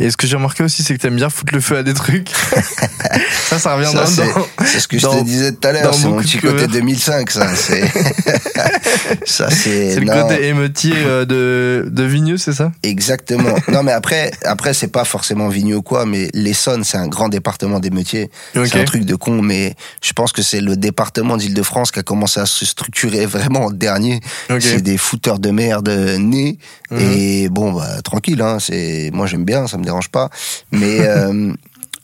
Et 0.00 0.10
ce 0.10 0.16
que 0.16 0.26
j'ai 0.26 0.36
remarqué 0.36 0.62
aussi, 0.62 0.82
c'est 0.82 0.94
que 0.94 1.00
t'aimes 1.00 1.16
bien 1.16 1.30
foutre 1.30 1.54
le 1.54 1.60
feu 1.60 1.76
à 1.78 1.82
des 1.82 1.94
trucs. 1.94 2.28
ça, 3.48 3.58
ça 3.58 3.74
revient 3.74 3.86
Ça, 3.92 4.00
dans, 4.00 4.06
c'est- 4.06 4.78
ce 4.80 4.88
que 4.88 4.98
je 4.98 5.02
dans- 5.02 5.18
te 5.18 5.24
disais 5.24 5.52
tout 5.52 5.66
à 5.68 5.72
l'heure, 5.72 5.94
c'est 5.94 6.08
mon 6.08 6.18
petit 6.18 6.38
côté 6.38 6.64
covers. 6.64 6.68
2005, 6.68 7.30
ça. 7.30 7.54
C'est 7.54 7.82
ça, 9.24 9.50
c'est 9.50 9.94
c'est 9.94 10.00
le 10.00 10.06
côté 10.22 10.46
émotier 10.48 10.92
euh, 10.96 11.24
de, 11.24 11.88
de 11.90 12.02
Vigneux, 12.04 12.36
c'est 12.38 12.52
ça? 12.52 12.72
Exactement. 12.82 13.54
Non, 13.68 13.82
mais 13.82 13.92
après, 13.92 14.30
après, 14.44 14.74
c'est 14.74 14.88
pas 14.88 15.04
forcément 15.04 15.48
Vigneux 15.48 15.76
ou 15.76 15.82
quoi, 15.82 16.06
mais 16.06 16.28
l'Essonne, 16.34 16.84
c'est 16.84 16.98
un 16.98 17.08
grand 17.08 17.28
département 17.28 17.80
d'émeutiers. 17.80 18.30
Ok. 18.56 18.66
C'est 18.66 18.80
un 18.80 18.84
truc 18.84 19.04
de 19.04 19.14
con, 19.14 19.42
mais 19.42 19.74
je 20.02 20.12
pense 20.12 20.32
que 20.32 20.42
c'est 20.42 20.60
le 20.66 20.76
département 20.76 21.36
d'Île-de-France 21.36 21.90
qui 21.90 21.98
a 21.98 22.02
commencé 22.02 22.40
à 22.40 22.46
se 22.46 22.66
structurer 22.66 23.24
vraiment 23.26 23.66
en 23.66 23.70
dernier. 23.70 24.20
C'est 24.60 24.82
des 24.82 24.98
fouteurs 24.98 25.38
de 25.38 25.50
merde 25.50 25.88
nés. 25.88 26.58
Mhm. 26.90 26.98
Et 27.00 27.48
bon, 27.48 27.72
bah, 27.72 28.02
tranquille, 28.02 28.40
hein, 28.42 28.58
c'est, 28.60 29.10
moi 29.12 29.26
j'aime 29.26 29.44
bien, 29.44 29.66
ça 29.66 29.78
me 29.78 29.84
dérange 29.84 30.10
pas. 30.10 30.28
Mais 30.72 31.00
euh, 31.06 31.52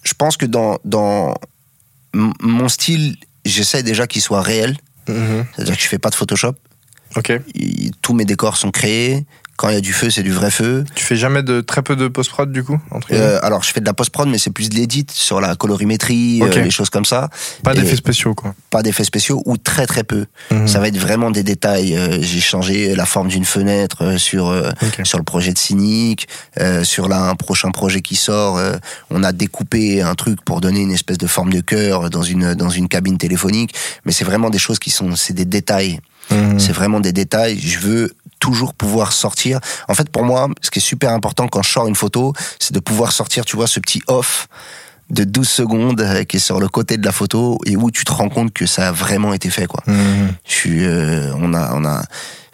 je 0.03 0.15
pense 0.15 0.37
que 0.37 0.47
dans, 0.47 0.79
dans 0.85 1.35
mon 2.15 2.69
style, 2.69 3.17
j'essaie 3.45 3.83
déjà 3.83 4.07
qu'il 4.07 4.23
soit 4.23 4.43
réel. 4.43 4.77
Mhm. 5.09 5.45
C'est-à-dire 5.55 5.77
que 5.77 5.83
je 5.83 5.89
fais 5.89 5.99
pas 5.99 6.11
de 6.11 6.15
Photoshop. 6.15 6.55
Tous 8.01 8.15
mes 8.15 8.25
décors 8.25 8.57
sont 8.57 8.71
créés. 8.71 9.27
Quand 9.63 9.69
il 9.69 9.75
y 9.75 9.79
a 9.79 9.81
du 9.81 9.93
feu, 9.93 10.11
c'est 10.11 10.25
du 10.25 10.33
vrai 10.33 10.51
feu. 10.51 10.85
Tu 10.97 11.05
fais 11.05 11.15
jamais 11.15 11.45
de 11.45 11.61
très 11.61 11.83
peu 11.83 11.95
de 11.95 12.09
post-prod 12.09 12.51
du 12.51 12.65
coup 12.65 12.81
entre 12.91 13.07
Euh, 13.13 13.39
alors, 13.45 13.63
je 13.63 13.71
fais 13.71 13.79
de 13.81 13.87
la 13.87 13.93
post-prod, 13.95 14.29
mais 14.29 14.39
c'est 14.39 14.51
plus 14.51 14.69
de 14.69 14.75
l'édit 14.75 15.07
sur 15.13 15.41
la 15.41 15.55
colorimétrie, 15.55 16.43
euh, 16.43 16.49
les 16.65 16.71
choses 16.73 16.91
comme 16.91 17.05
ça. 17.05 17.31
Pas 17.63 17.73
et- 17.73 17.77
d'effets 17.77 17.95
spéciaux 17.95 18.35
quoi. 18.35 18.57
Pas 18.71 18.83
d'effets 18.83 19.05
spéciaux 19.05 19.41
ou 19.47 19.57
très 19.59 19.87
très 19.87 20.03
peu. 20.03 20.27
Mhm. 20.51 20.67
Ça 20.67 20.81
va 20.81 20.89
être 20.89 20.97
vraiment 20.99 21.31
des 21.31 21.45
détails. 21.45 21.97
Euh, 21.97 22.19
J'ai 22.21 22.41
changé 22.41 22.97
la 22.97 23.07
forme 23.07 23.29
d'une 23.29 23.45
fenêtre 23.45 24.19
sur 24.19 24.53
sur 25.05 25.19
le 25.19 25.25
projet 25.25 25.53
de 25.53 25.59
Cynic, 25.59 26.27
sur 26.83 27.07
là, 27.09 27.29
un 27.31 27.37
prochain 27.37 27.71
projet 27.71 28.01
qui 28.01 28.17
sort. 28.17 28.61
on 29.11 29.23
a 29.23 29.31
découpé 29.33 30.03
un 30.03 30.17
truc 30.17 30.43
pour 30.45 30.61
donner 30.61 30.81
une 30.81 30.91
espèce 30.93 31.19
de 31.19 31.29
forme 31.29 31.53
de 31.53 31.61
cœur 31.61 32.11
dans 32.11 32.23
une 32.25 32.55
dans 32.55 32.69
une 32.71 32.89
cabine 32.89 33.17
téléphonique. 33.17 33.75
Mais 34.05 34.11
c'est 34.11 34.25
vraiment 34.25 34.51
des 34.51 34.59
choses 34.59 34.81
qui 34.81 34.91
sont, 34.91 35.15
c'est 35.15 35.35
des 35.35 35.45
détails. 35.45 36.01
Mhm. 36.31 36.59
C'est 36.59 36.73
vraiment 36.73 37.01
des 37.01 37.13
détails. 37.13 37.59
Je 37.61 37.79
veux 37.79 38.13
toujours 38.43 38.75
pouvoir 38.75 39.13
sortir. 39.13 39.61
En 39.89 39.95
fait, 39.95 40.11
pour 40.11 40.25
moi, 40.25 40.49
ce 40.61 40.71
qui 40.71 40.81
est 40.81 40.83
super 40.83 41.13
important 41.13 41.47
quand 41.47 41.63
je 41.63 41.71
sors 41.71 41.87
une 41.87 41.95
photo, 41.95 42.33
c'est 42.59 42.75
de 42.75 42.81
pouvoir 42.81 43.13
sortir, 43.13 43.45
tu 43.45 43.55
vois, 43.55 43.69
ce 43.69 43.79
petit 43.79 44.03
off 44.09 44.49
de 45.11 45.23
12 45.23 45.49
secondes 45.49 46.01
euh, 46.01 46.25
qui 46.25 46.39
est 46.39 46.41
sur 46.41 46.59
le 46.59 46.69
côté 46.69 46.97
de 46.97 47.05
la 47.05 47.13
photo 47.13 47.59
et 47.67 47.77
où 47.77 47.93
tu 47.93 48.05
te 48.05 48.11
rends 48.11 48.31
compte 48.31 48.53
que 48.53 48.67
ça 48.67 48.89
a 48.89 48.93
vraiment 48.93 49.33
été 49.33 49.49
fait, 49.49 49.67
quoi. 49.67 49.85
Suis, 50.45 50.85
euh, 50.85 51.33
on 51.37 51.55
a, 51.55 51.73
on 51.75 51.85
a, 51.85 52.03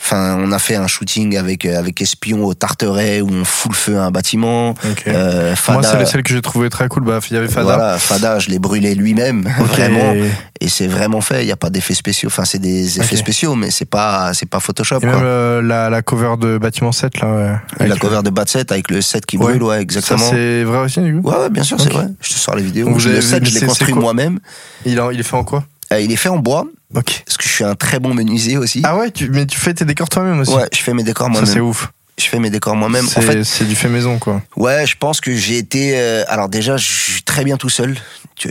enfin, 0.01 0.37
on 0.41 0.53
a 0.53 0.59
fait 0.59 0.77
un 0.77 0.87
shooting 0.87 1.37
avec 1.37 1.65
euh, 1.65 1.79
avec 1.79 2.01
Espion 2.01 2.45
au 2.45 2.55
Tarteret 2.55 3.21
où 3.21 3.29
on 3.31 3.45
fout 3.45 3.73
le 3.73 3.77
feu 3.77 3.99
à 3.99 4.05
un 4.05 4.11
bâtiment. 4.11 4.71
Ok. 4.71 5.05
Euh, 5.09 5.49
Moi, 5.49 5.57
Fada, 5.57 5.99
c'est 5.99 6.07
celle 6.07 6.23
que 6.23 6.33
j'ai 6.33 6.41
trouvé 6.43 6.71
très 6.71 6.89
cool. 6.89 7.05
Bah, 7.05 7.21
il 7.31 7.35
y 7.35 7.37
avait 7.37 7.49
Fada. 7.49 7.63
Voilà, 7.77 7.99
Fada, 7.99 8.39
je 8.39 8.49
l'ai 8.51 8.59
brûlé 8.59 8.95
lui-même, 8.95 9.43
vraiment. 9.59 10.15
Et 10.61 10.69
c'est 10.69 10.87
vraiment 10.89 11.21
fait. 11.21 11.43
Il 11.43 11.47
n'y 11.47 11.53
a 11.53 11.57
pas 11.57 11.71
d'effets 11.71 11.95
spéciaux. 11.95 12.29
Enfin, 12.29 12.45
c'est 12.45 12.59
des 12.59 12.99
effets 13.01 13.17
spéciaux, 13.17 13.55
mais 13.55 13.71
c'est 13.71 13.85
pas, 13.85 14.33
c'est 14.35 14.47
pas 14.49 14.61
Photoshop. 14.61 14.97
Et 14.97 15.01
quoi. 15.01 15.11
même 15.11 15.21
euh, 15.23 15.63
la, 15.63 15.89
la 15.91 16.03
cover 16.03 16.35
de 16.41 16.59
Bâtiment 16.59 16.91
7 16.93 17.21
là. 17.21 17.61
ouais. 17.81 17.87
La 17.89 17.97
cover 17.97 18.23
de 18.25 18.31
Bad 18.31 18.49
7 18.49 18.73
avec 18.73 18.91
le 18.91 19.01
7 19.01 19.25
qui 19.27 19.37
Ouais. 19.39 19.53
brûle, 19.53 19.63
ouais, 19.63 19.81
exactement. 19.81 20.19
c'est 20.19 20.65
vrai 20.65 20.79
aussi 20.79 21.01
du 21.01 21.21
coup. 21.21 21.29
ouais, 21.31 21.37
ouais, 21.37 21.51
bien 21.51 21.63
sûr, 21.63 21.81
c'est 21.81 21.93
vrai. 21.93 22.07
Je 22.21 22.31
te 22.31 22.35
sors 22.35 22.57
les 22.57 22.63
vidéos. 22.63 22.87
Donc, 22.89 23.03
le 23.05 23.11
avez 23.13 23.21
7, 23.21 23.45
vu, 23.45 23.51
je 23.51 23.61
l'ai 23.61 23.67
construit 23.67 23.93
moi-même. 23.93 24.41
Il, 24.85 24.99
est 24.99 25.23
fait 25.23 25.37
en 25.37 25.45
quoi? 25.45 25.65
Euh, 25.93 26.01
il 26.01 26.11
est 26.11 26.17
fait 26.17 26.29
en 26.29 26.39
bois, 26.39 26.67
Ok. 26.95 27.22
parce 27.26 27.36
que 27.36 27.45
je 27.45 27.49
suis 27.51 27.64
un 27.64 27.74
très 27.74 27.99
bon 27.99 28.14
menuisier 28.14 28.57
aussi. 28.57 28.80
Ah 28.84 28.97
ouais, 28.97 29.11
tu, 29.11 29.28
mais 29.30 29.45
tu 29.47 29.59
fais 29.59 29.74
tes 29.74 29.84
décors 29.84 30.09
toi-même 30.09 30.41
aussi. 30.41 30.55
ouais, 30.55 30.68
je 30.72 30.78
fais 30.82 30.95
mes 30.95 31.03
décors 31.03 31.26
Ça 31.28 31.41
c'est 31.45 31.57
moi-même. 31.57 31.64
ouf. 31.64 31.93
Je 32.18 32.24
fais 32.26 32.39
mes 32.41 32.51
décors 32.51 32.74
moi-même. 32.74 33.05
En 33.05 33.09
C'est 33.09 33.20
fait, 33.22 33.45
c'est 33.45 33.64
du 33.64 33.76
fait 33.76 33.89
maison 33.89 34.18
quoi. 34.18 34.43
ouais, 34.57 34.86
je 34.86 34.97
pense 34.99 35.20
que 35.20 35.34
j'ai 35.36 35.59
été. 35.59 35.93
euh, 35.97 36.24
alors 36.28 36.49
déjà, 36.49 36.76
je 36.76 36.84
suis 36.91 37.22
très 37.22 37.45
bien 37.45 37.57
tout 37.57 37.68
seul. 37.68 37.95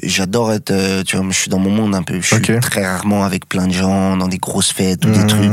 J'adore 0.03 0.53
être. 0.53 0.71
euh, 0.71 1.03
tu 1.03 1.17
vois, 1.17 1.25
je 1.29 1.35
suis 1.38 1.49
dans 1.49 1.59
mon 1.59 1.69
monde 1.71 1.93
un 1.95 2.03
peu. 2.03 2.21
Je 2.21 2.35
suis 2.35 2.59
très 2.61 2.85
rarement 2.85 3.23
avec 3.25 3.47
plein 3.49 3.67
de 3.67 3.73
gens, 3.73 4.15
dans 4.17 4.27
des 4.27 4.38
grosses 4.38 4.71
fêtes 4.71 5.03
ou 5.05 5.09
des 5.09 5.25
trucs. 5.27 5.51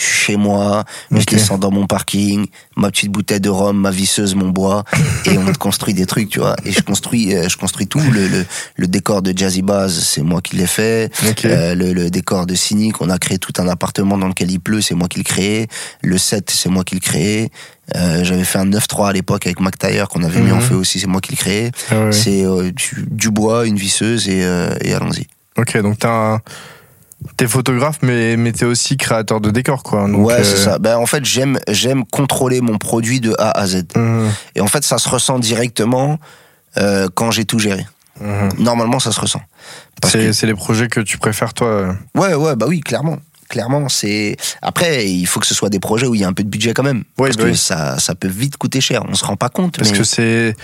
Je 0.00 0.04
suis 0.06 0.24
chez 0.32 0.36
moi, 0.36 0.84
je 1.10 1.24
descends 1.26 1.58
dans 1.58 1.70
mon 1.70 1.86
parking, 1.86 2.46
ma 2.76 2.90
petite 2.90 3.10
bouteille 3.10 3.40
de 3.40 3.50
rhum, 3.50 3.78
ma 3.78 3.90
visseuse, 3.90 4.34
mon 4.34 4.48
bois, 4.48 4.84
et 5.26 5.36
on 5.36 5.52
construit 5.52 5.92
des 5.92 6.06
trucs, 6.06 6.30
tu 6.30 6.38
vois. 6.40 6.56
Et 6.64 6.72
je 6.72 6.80
construis, 6.80 7.36
euh, 7.36 7.48
je 7.50 7.56
construis 7.58 7.86
tout. 7.86 8.00
Le, 8.00 8.26
le, 8.28 8.46
le 8.76 8.86
décor 8.86 9.20
de 9.20 9.36
Jazzy 9.36 9.60
Baz, 9.60 9.92
c'est 10.02 10.22
moi 10.22 10.40
qui 10.40 10.56
l'ai 10.56 10.66
fait. 10.66 11.12
Euh, 11.44 11.74
le, 11.74 11.92
le 11.92 12.08
décor 12.10 12.46
de 12.46 12.54
Cynic, 12.54 13.00
on 13.02 13.10
a 13.10 13.18
créé 13.18 13.36
tout 13.38 13.52
un 13.58 13.68
appartement 13.68 14.16
dans 14.16 14.28
lequel 14.28 14.50
il 14.50 14.58
pleut, 14.60 14.80
c'est 14.80 14.94
moi 14.94 15.06
qui 15.08 15.18
le 15.18 15.24
créé. 15.24 15.66
Le 16.02 16.16
set, 16.16 16.50
c'est 16.50 16.70
moi 16.70 16.82
qui 16.82 16.94
le 16.94 17.00
créé. 17.00 17.50
Euh, 17.96 18.24
J'avais 18.24 18.44
fait 18.44 18.58
un 18.58 18.66
9-3 18.70 19.08
à 19.10 19.12
l'époque 19.12 19.44
avec 19.46 19.60
Mac 19.60 19.74
qu'on 20.08 20.22
avait 20.24 20.40
mis 20.40 20.50
en 20.52 20.56
Mhm. 20.56 20.62
feu 20.62 20.74
aussi, 20.76 20.98
c'est 21.00 21.06
moi 21.08 21.20
qui 21.20 21.32
le 21.32 21.36
créé. 21.36 21.72
Ah 21.90 22.04
ouais. 22.06 22.12
C'est 22.12 22.44
euh, 22.44 22.70
du, 22.70 23.04
du 23.10 23.30
bois, 23.30 23.66
une 23.66 23.76
visseuse 23.76 24.28
et, 24.28 24.46
et 24.80 24.94
allons-y. 24.94 25.26
Ok, 25.58 25.76
donc 25.82 25.98
t'as 25.98 26.34
un... 26.36 26.40
T'es 27.36 27.46
photographe, 27.46 27.98
mais, 28.02 28.36
mais 28.36 28.52
t'es 28.52 28.64
aussi 28.64 28.96
créateur 28.96 29.40
de 29.40 29.50
décors, 29.50 29.82
quoi. 29.82 30.08
Donc, 30.08 30.26
ouais, 30.26 30.34
euh, 30.40 30.44
c'est 30.44 30.56
ça. 30.56 30.78
Ben, 30.78 30.96
en 30.96 31.06
fait, 31.06 31.24
j'aime 31.24 31.58
j'aime 31.68 32.04
contrôler 32.06 32.60
mon 32.62 32.78
produit 32.78 33.20
de 33.20 33.34
A 33.38 33.50
à 33.50 33.66
Z. 33.66 33.84
mhm, 33.96 34.30
Et 34.54 34.60
en 34.60 34.66
fait, 34.66 34.84
ça 34.84 34.96
se 34.98 35.08
ressent 35.08 35.38
directement 35.38 36.18
euh, 36.78 37.08
quand 37.14 37.30
j'ai 37.30 37.44
tout 37.44 37.58
géré. 37.58 37.86
mhm. 38.20 38.50
Normalement, 38.58 39.00
ça 39.00 39.12
se 39.12 39.20
ressent. 39.20 39.42
C'est 40.04 40.18
que- 40.18 40.32
c'est 40.32 40.46
les 40.46 40.54
projets 40.54 40.88
que 40.88 41.00
tu 41.00 41.18
préfères, 41.18 41.52
toi. 41.52 41.66
euh. 41.68 41.92
Ouais, 42.14 42.34
ouais, 42.34 42.56
bah 42.56 42.66
oui, 42.68 42.80
clairement. 42.80 43.18
Clairement, 43.50 43.88
c'est. 43.88 44.36
Après, 44.62 45.10
il 45.10 45.26
faut 45.26 45.40
que 45.40 45.46
ce 45.46 45.54
soit 45.54 45.70
des 45.70 45.80
projets 45.80 46.06
où 46.06 46.14
il 46.14 46.20
y 46.20 46.24
a 46.24 46.28
un 46.28 46.32
peu 46.32 46.44
de 46.44 46.48
budget 46.48 46.72
quand 46.72 46.84
même. 46.84 47.02
Ouais, 47.18 47.28
parce 47.30 47.36
bah 47.36 47.44
que 47.44 47.48
oui. 47.50 47.56
ça, 47.56 47.98
ça 47.98 48.14
peut 48.14 48.28
vite 48.28 48.56
coûter 48.56 48.80
cher. 48.80 49.02
On 49.08 49.14
se 49.14 49.24
rend 49.24 49.36
pas 49.36 49.48
compte. 49.48 49.76
Parce 49.76 49.90
mais 49.90 49.98
que 49.98 50.04
c'est. 50.04 50.54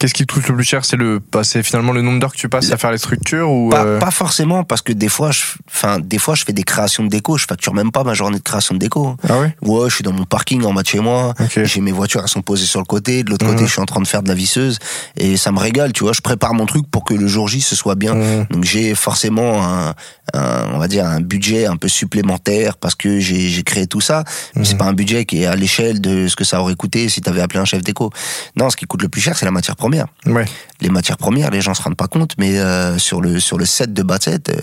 Qu'est-ce 0.00 0.14
qui 0.14 0.24
te 0.24 0.32
coûte 0.32 0.48
le 0.48 0.54
plus 0.56 0.64
cher? 0.64 0.82
C'est 0.86 0.96
le, 0.96 1.20
bah, 1.30 1.44
c'est 1.44 1.62
finalement 1.62 1.92
le 1.92 2.00
nombre 2.00 2.18
d'heures 2.20 2.32
que 2.32 2.38
tu 2.38 2.48
passes 2.48 2.72
à 2.72 2.78
faire 2.78 2.90
les 2.90 2.96
structures 2.96 3.50
ou 3.50 3.68
pas, 3.68 3.84
euh, 3.84 3.98
pas 3.98 4.10
forcément, 4.10 4.64
parce 4.64 4.80
que 4.80 4.94
des 4.94 5.10
fois, 5.10 5.30
je, 5.30 5.42
enfin, 5.68 5.98
des 6.00 6.16
fois, 6.16 6.34
je 6.34 6.44
fais 6.44 6.54
des 6.54 6.62
créations 6.62 7.04
de 7.04 7.10
déco. 7.10 7.36
Je 7.36 7.44
facture 7.46 7.74
même 7.74 7.92
pas 7.92 8.02
ma 8.02 8.14
journée 8.14 8.38
de 8.38 8.42
création 8.42 8.74
de 8.74 8.78
déco. 8.80 9.14
Ah 9.28 9.38
ouais? 9.38 9.54
Ouais, 9.60 9.90
je 9.90 9.94
suis 9.96 10.02
dans 10.02 10.12
mon 10.14 10.24
parking 10.24 10.64
en 10.64 10.72
bas 10.72 10.80
de 10.80 10.86
chez 10.86 11.00
moi. 11.00 11.34
Ok. 11.38 11.64
J'ai 11.64 11.82
mes 11.82 11.92
voitures, 11.92 12.22
elles 12.22 12.28
sont 12.28 12.40
posées 12.40 12.64
sur 12.64 12.80
le 12.80 12.86
côté. 12.86 13.24
De 13.24 13.30
l'autre 13.30 13.44
Mhm. 13.44 13.52
côté, 13.52 13.66
je 13.66 13.72
suis 13.72 13.80
en 13.82 13.84
train 13.84 14.00
de 14.00 14.06
faire 14.08 14.22
de 14.22 14.28
la 14.28 14.34
visseuse. 14.34 14.78
Et 15.18 15.36
ça 15.36 15.52
me 15.52 15.58
régale, 15.58 15.92
tu 15.92 16.02
vois. 16.04 16.14
Je 16.14 16.22
prépare 16.22 16.54
mon 16.54 16.64
truc 16.64 16.90
pour 16.90 17.04
que 17.04 17.12
le 17.12 17.26
jour 17.28 17.46
J, 17.48 17.60
ce 17.60 17.76
soit 17.76 17.94
bien. 17.94 18.14
Mhm. 18.14 18.46
Donc 18.52 18.64
j'ai 18.64 18.94
forcément 18.94 19.62
un, 19.62 19.94
un- 20.32 20.66
on 20.72 20.78
va 20.78 20.88
dire 20.88 21.04
un 21.04 21.20
budget 21.20 21.66
un 21.66 21.76
peu 21.76 21.88
supplémentaire 21.88 22.78
parce 22.78 22.94
que 22.94 23.20
j'ai 23.20 23.62
créé 23.64 23.86
tout 23.86 24.00
ça. 24.00 24.24
Mais 24.56 24.64
c'est 24.64 24.72
Mhm. 24.72 24.78
pas 24.78 24.84
un 24.86 24.94
budget 24.94 25.26
qui 25.26 25.42
est 25.42 25.46
à 25.46 25.56
l'échelle 25.56 26.00
de 26.00 26.26
ce 26.26 26.36
que 26.36 26.44
ça 26.44 26.58
aurait 26.62 26.74
coûté 26.74 27.10
si 27.10 27.20
t'avais 27.20 27.42
appelé 27.42 27.60
un 27.60 27.66
chef 27.66 27.82
déco. 27.82 28.10
Non, 28.56 28.70
ce 28.70 28.78
qui 28.78 28.86
coûte 28.86 29.02
le 29.02 29.10
plus 29.10 29.20
cher, 29.20 29.36
c'est 29.36 29.44
la 29.44 29.50
matière 29.50 29.76
première. 29.76 29.89
Ouais. 30.26 30.44
Les 30.80 30.88
matières 30.88 31.16
premières, 31.16 31.50
les 31.50 31.60
gens 31.60 31.74
se 31.74 31.82
rendent 31.82 31.96
pas 31.96 32.06
compte, 32.08 32.34
mais 32.38 32.58
euh, 32.58 32.98
sur 32.98 33.20
le 33.20 33.40
sur 33.40 33.58
le 33.58 33.64
set 33.66 33.92
de 33.92 34.02
Batset, 34.02 34.38
euh, 34.48 34.56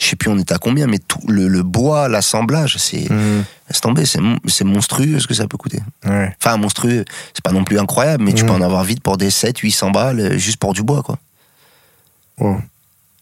je 0.00 0.06
sais 0.06 0.16
plus 0.16 0.28
on 0.30 0.38
était 0.38 0.54
à 0.54 0.58
combien, 0.58 0.86
mais 0.86 0.98
tout 0.98 1.20
le, 1.28 1.48
le 1.48 1.62
bois, 1.62 2.08
l'assemblage, 2.08 2.76
c'est 2.78 3.08
Mhm. 3.10 3.44
c'est 4.04 4.20
mon- 4.20 4.36
c'est 4.46 4.64
monstrueux 4.64 5.18
ce 5.20 5.26
que 5.26 5.34
ça 5.34 5.46
peut 5.46 5.56
coûter. 5.56 5.80
Ouais. 6.04 6.34
Enfin 6.42 6.56
monstrueux, 6.56 7.04
c'est 7.34 7.42
pas 7.44 7.52
non 7.52 7.64
plus 7.64 7.78
incroyable, 7.78 8.24
mais 8.24 8.32
tu 8.32 8.42
Mhm. 8.42 8.48
peux 8.50 8.54
en 8.56 8.62
avoir 8.62 8.84
vite 8.84 9.02
pour 9.02 9.16
des 9.16 9.30
7 9.30 9.58
800 9.58 9.90
balles 9.90 10.20
euh, 10.20 10.38
juste 10.38 10.58
pour 10.58 10.72
du 10.74 10.82
bois 10.82 11.02
quoi. 11.02 11.18
Wow. 12.38 12.60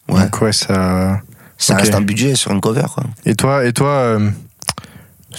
Ouais. 0.09 0.21
Donc 0.23 0.41
ouais, 0.41 0.53
ça. 0.53 1.21
Ça 1.57 1.75
reste 1.75 1.93
un 1.93 2.01
budget 2.01 2.33
sur 2.35 2.51
une 2.51 2.59
cover 2.59 2.85
quoi. 2.91 3.03
Et 3.23 3.35
toi, 3.35 3.63
et 3.65 3.71
toi, 3.71 3.89
euh, 3.89 4.29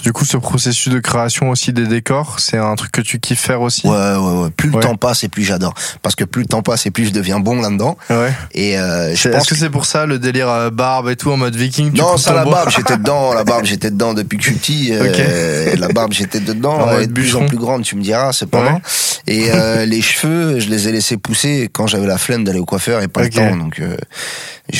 du 0.03 0.12
coup, 0.12 0.24
ce 0.24 0.36
processus 0.36 0.93
de 0.93 0.99
création 1.01 1.51
aussi 1.51 1.72
des 1.72 1.86
décors, 1.86 2.40
c'est 2.40 2.57
un 2.57 2.74
truc 2.76 2.93
que 2.93 3.01
tu 3.01 3.20
kiffes 3.20 3.40
faire 3.40 3.61
aussi. 3.61 3.86
Ouais, 3.86 3.93
ouais, 4.16 4.43
ouais. 4.45 4.51
Plus 4.51 4.70
le 4.70 4.76
Ouais. 4.76 4.82
temps 4.82 4.97
passe 4.97 5.22
et 5.24 5.28
plus 5.28 5.45
j'adore. 5.45 5.74
Parce 6.01 6.14
que 6.14 6.24
plus 6.24 6.43
le 6.43 6.49
temps 6.49 6.62
passe 6.62 6.86
et 6.86 6.90
plus 6.90 7.07
je 7.07 7.11
deviens 7.11 7.40
bon 7.40 7.61
là-dedans. 7.61 7.97
Ouais. 8.11 8.32
Et 8.53 8.78
euh, 8.78 9.14
je 9.14 9.28
pense 9.28 9.43
Est-ce 9.43 9.49
que 9.51 9.55
c'est 9.55 9.70
pour 9.70 9.84
ça 9.86 10.07
le 10.07 10.18
délire 10.18 10.49
euh, 10.49 10.70
barbe 10.70 11.09
et 11.11 11.16
tout 11.16 11.30
en 11.30 11.36
mode 11.36 11.55
viking 11.57 11.93
Non, 11.97 12.16
ça 12.16 12.32
la 12.32 12.45
barbe, 12.45 12.70
j'étais 12.70 12.97
dedans, 12.97 13.34
la 13.34 13.45
barbe, 13.45 13.64
j'étais 13.64 13.90
dedans 13.90 14.14
depuis 14.14 14.38
que 14.38 14.45
je 14.45 14.49
suis 14.51 14.59
petit. 14.59 14.88
euh, 14.93 15.76
La 15.76 15.88
barbe, 15.88 16.12
j'étais 16.12 16.40
dedans, 16.40 16.88
elle 16.90 17.03
est 17.03 17.07
de 17.09 17.12
plus 17.12 17.36
en 17.36 17.47
plus 17.47 17.59
grande, 17.59 17.82
tu 17.82 17.97
me 17.97 18.03
diras, 18.03 18.32
c'est 18.32 18.47
pas 18.47 18.62
Ouais. 18.62 18.72
mal. 18.72 18.82
Et 19.26 19.51
euh, 19.53 19.84
les 19.86 20.01
cheveux, 20.03 20.59
je 20.59 20.68
les 20.68 20.88
ai 20.88 20.93
laissés 20.93 21.16
pousser 21.16 21.68
quand 21.72 21.86
j'avais 21.86 22.07
la 22.07 22.18
flemme 22.18 22.45
d'aller 22.45 22.59
au 22.61 22.64
coiffeur 22.64 23.03
et 23.03 23.09
pas 23.09 23.22
le 23.22 23.30
temps. 23.30 23.57
Donc, 23.57 23.78
euh, 23.80 23.97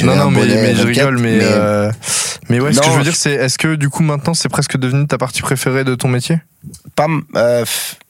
Non, 0.03 0.17
non, 0.17 0.31
mais, 0.31 0.43
je 0.49 0.55
24, 0.83 0.87
rigole, 0.87 1.19
mais, 1.19 1.37
mais- 1.37 1.45
euh, 1.45 1.93
mais 2.49 2.61
ouais, 2.61 2.73
ce 2.73 2.81
que 2.81 2.87
je 2.87 2.91
veux 2.93 3.03
dire, 3.05 3.15
c'est 3.17 3.33
est-ce 3.33 3.59
que 3.59 3.75
du 3.75 3.89
coup 3.91 4.03
maintenant 4.03 4.35
c'est 4.35 4.49
presque 4.49 4.77
devenu 4.79 5.07
ta 5.07 5.19
partie 5.19 5.43
préférée 5.43 5.85
de 5.85 5.95
ton 5.95 6.09
métier? 6.09 6.41
Pas, 6.97 7.07
euh, 7.37 7.65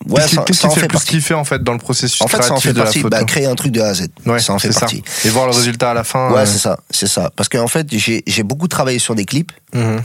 ouais, 0.09 0.23
Qu'est-ce 0.23 0.41
qui- 0.41 0.55
fait 0.69 0.81
fait 0.83 0.89
partie. 0.89 1.07
kiffer 1.09 1.35
en 1.35 1.45
fait 1.45 1.63
dans 1.63 1.73
le 1.73 1.79
processus 1.79 2.21
En 2.23 2.29
fait, 2.29 2.43
ça 2.43 2.53
en 2.53 2.61
fait 2.61 2.73
de 2.73 2.79
la 2.79 2.85
partie. 2.85 3.01
photo? 3.01 3.11
Bah, 3.17 3.25
créer 3.25 3.47
un 3.47 3.55
truc 3.55 3.73
de 3.73 3.81
A 3.81 3.89
à 3.89 3.95
Z. 3.95 4.09
Ouais, 4.27 4.39
ça 4.41 4.53
en 4.53 4.59
fait 4.59 4.73
ça. 4.73 4.87
Et 5.25 5.29
voir 5.31 5.47
le 5.47 5.53
résultat 5.53 5.91
à 5.91 5.95
la 5.95 6.05
fin. 6.05 6.31
Ouais, 6.33 6.41
euh, 6.41 6.47
c'est 6.47 6.59
ça, 6.59 6.79
c'est 6.91 7.07
ça. 7.09 7.31
Parce 7.35 7.49
qu'en 7.49 7.69
fait, 7.69 7.87
j'ai 7.91 8.43
beaucoup 8.43 8.69
travaillé 8.69 8.99
sur 8.99 9.15
des 9.15 9.25
clips. 9.25 9.53
mhm. 9.75 10.03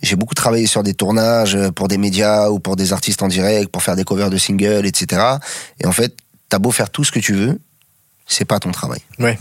J'ai 0.00 0.14
beaucoup 0.14 0.34
travaillé 0.36 0.66
sur 0.68 0.84
des 0.84 0.94
tournages 0.94 1.56
euh, 1.56 1.72
pour 1.72 1.88
des 1.88 1.98
médias 1.98 2.50
ou 2.50 2.60
pour 2.60 2.76
des 2.76 2.92
artistes 2.92 3.20
en 3.20 3.26
direct, 3.26 3.72
pour 3.72 3.82
faire 3.82 3.96
des 3.96 4.04
covers 4.04 4.30
de 4.30 4.38
singles, 4.38 4.86
etc. 4.86 5.20
Et 5.80 5.86
en 5.86 5.92
fait, 5.92 6.14
t'as 6.48 6.60
beau 6.60 6.70
faire 6.70 6.88
tout 6.90 7.02
ce 7.02 7.10
que 7.10 7.18
tu 7.18 7.32
veux, 7.34 7.58
c'est 8.24 8.44
pas 8.44 8.60
ton 8.60 8.70
travail. 8.70 9.00
Ouais. 9.18 9.36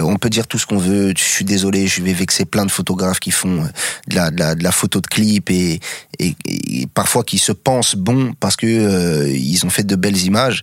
On 0.00 0.16
peut 0.16 0.30
dire 0.30 0.46
tout 0.46 0.58
ce 0.58 0.66
qu'on 0.66 0.78
veut. 0.78 1.12
Je 1.16 1.22
suis 1.22 1.44
désolé, 1.44 1.86
je 1.86 2.02
vais 2.02 2.12
vexer 2.12 2.44
plein 2.44 2.64
de 2.66 2.70
photographes 2.70 3.20
qui 3.20 3.30
font 3.30 3.62
euh, 3.64 3.68
de 4.08 4.14
la, 4.14 4.30
de 4.30 4.38
la, 4.38 4.54
de 4.54 4.62
la 4.64 4.72
photo 4.72 5.00
de 5.00 5.06
clip 5.06 5.50
et, 5.50 5.80
et, 6.18 6.36
et 6.46 6.86
parfois 6.86 7.24
qui 7.24 7.38
se 7.38 7.52
pensent 7.52 7.94
bons 7.96 8.34
parce 8.40 8.56
que 8.56 8.66
euh, 8.66 9.28
ils 9.30 9.64
ont 9.66 9.70
fait 9.70 9.84
de 9.84 9.96
belles 9.96 10.22
images. 10.22 10.62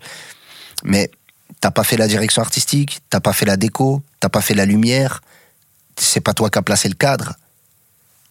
Mais 0.84 1.09
t'as 1.59 1.71
pas 1.71 1.84
fait 1.84 1.97
la 1.97 2.07
direction 2.07 2.41
artistique, 2.41 3.01
t'as 3.09 3.19
pas 3.19 3.34
fait 3.34 3.45
la 3.45 3.57
déco, 3.57 4.01
t'as 4.19 4.29
pas 4.29 4.41
fait 4.41 4.53
la 4.55 4.65
lumière. 4.65 5.21
C'est 5.97 6.21
pas 6.21 6.34
toi 6.34 6.49
qui 6.49 6.57
as 6.57 6.63
placé 6.63 6.88
le 6.89 6.95
cadre. 6.95 7.36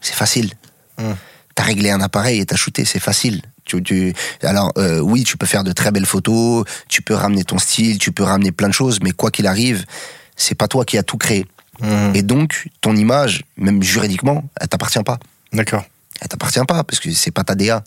C'est 0.00 0.14
facile. 0.14 0.52
Mm. 0.98 1.12
T'as 1.54 1.62
réglé 1.64 1.90
un 1.90 2.00
appareil 2.00 2.40
et 2.40 2.46
t'as 2.46 2.56
shooté, 2.56 2.84
c'est 2.84 3.00
facile. 3.00 3.42
Tu, 3.64 3.82
tu- 3.82 4.14
alors 4.42 4.72
euh, 4.78 4.98
oui, 4.98 5.22
tu 5.24 5.36
peux 5.36 5.46
faire 5.46 5.62
de 5.62 5.72
très 5.72 5.90
belles 5.92 6.06
photos, 6.06 6.64
tu 6.88 7.02
peux 7.02 7.14
ramener 7.14 7.44
ton 7.44 7.58
style, 7.58 7.98
tu 7.98 8.10
peux 8.10 8.22
ramener 8.24 8.50
plein 8.50 8.68
de 8.68 8.72
choses, 8.74 8.98
mais 9.02 9.12
quoi 9.12 9.30
qu'il 9.30 9.46
arrive, 9.46 9.84
c'est 10.40 10.54
pas 10.54 10.68
toi 10.68 10.84
qui 10.84 10.98
as 10.98 11.02
tout 11.02 11.18
créé. 11.18 11.46
Mhm. 11.80 12.12
Et 12.14 12.22
donc, 12.22 12.68
ton 12.80 12.96
image, 12.96 13.44
même 13.56 13.82
juridiquement, 13.82 14.44
elle 14.60 14.68
t'appartient 14.68 15.02
pas. 15.02 15.18
D'accord. 15.52 15.84
Elle 16.20 16.28
t'appartient 16.28 16.64
pas 16.66 16.84
parce 16.84 17.00
que 17.00 17.10
c'est 17.12 17.30
pas 17.30 17.44
ta 17.44 17.54
DA. 17.54 17.82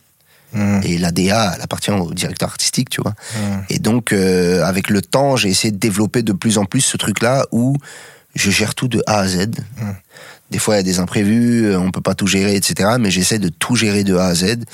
Mhm. 0.52 0.82
Et 0.84 0.98
la 0.98 1.10
DA, 1.10 1.52
elle 1.54 1.62
appartient 1.62 1.90
au 1.90 2.12
directeur 2.12 2.48
artistique, 2.48 2.90
tu 2.90 3.00
vois. 3.00 3.14
Mhm. 3.36 3.64
Et 3.70 3.78
donc, 3.78 4.12
euh, 4.12 4.64
avec 4.64 4.88
le 4.88 5.02
temps, 5.02 5.36
j'ai 5.36 5.48
essayé 5.48 5.72
de 5.72 5.78
développer 5.78 6.22
de 6.22 6.32
plus 6.32 6.58
en 6.58 6.64
plus 6.64 6.80
ce 6.80 6.96
truc-là 6.96 7.46
où 7.52 7.76
je 8.34 8.50
gère 8.50 8.74
tout 8.74 8.88
de 8.88 9.02
A 9.06 9.20
à 9.20 9.28
Z. 9.28 9.48
Des 10.50 10.58
fois, 10.58 10.74
il 10.74 10.78
y 10.78 10.80
a 10.80 10.84
des 10.84 10.98
imprévus, 10.98 11.74
on 11.76 11.90
peut 11.90 12.00
pas 12.00 12.14
tout 12.14 12.26
gérer, 12.26 12.54
etc. 12.56 12.90
Mais 13.00 13.10
j'essaie 13.10 13.38
de 13.38 13.48
tout 13.48 13.76
gérer 13.76 14.04
de 14.04 14.16
A 14.16 14.26
à 14.26 14.34
Z. 14.34 14.64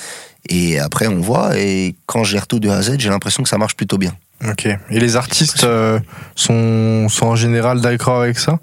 Et 0.49 0.79
après, 0.79 1.07
on 1.07 1.21
voit. 1.21 1.57
Et 1.59 1.95
quand 2.07 2.25
je 2.25 2.33
gère 2.33 2.47
tout 2.47 2.59
de 2.61 2.69
A 2.69 2.77
à 2.77 2.83
Z, 2.83 2.97
j'ai 2.99 3.09
l'impression 3.11 3.43
que 3.43 3.49
ça 3.49 3.59
marche 3.59 3.77
plutôt 3.77 3.99
bien. 3.99 4.17
Ok. 4.49 4.67
Et 4.67 4.99
les 5.01 5.17
artistes 5.17 5.65
euh, 5.65 6.01
sont, 6.35 7.09
sont 7.09 7.27
en 7.27 7.37
général 7.37 7.81
d'accord 7.81 8.23
avec 8.23 8.39
ça? 8.39 8.59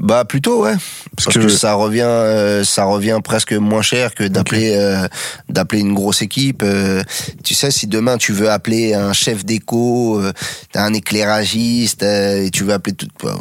Bah 0.00 0.24
plutôt 0.24 0.62
ouais 0.62 0.74
Parce 1.16 1.24
parce, 1.24 1.36
que- 1.38 1.42
que, 1.42 1.48
ça 1.48 1.74
revient 1.74 2.02
euh, 2.02 2.62
ça 2.62 2.84
revient 2.84 3.18
presque 3.24 3.52
moins 3.52 3.82
cher 3.82 4.14
que 4.14 4.22
d'appeler 4.22 4.74
euh, 4.76 5.08
d'appeler 5.48 5.80
une 5.80 5.92
grosse 5.92 6.22
équipe 6.22 6.62
euh, 6.64 7.02
tu 7.42 7.52
sais 7.54 7.72
si 7.72 7.88
demain 7.88 8.16
tu 8.16 8.32
veux 8.32 8.48
appeler 8.48 8.94
un 8.94 9.12
chef 9.12 9.44
d'éco 9.44 10.22
un 10.76 10.94
éclairagiste 10.94 12.04
et 12.04 12.48
tu 12.52 12.62
veux 12.62 12.74
appeler 12.74 12.94
toute 12.94 13.10
bah, 13.20 13.34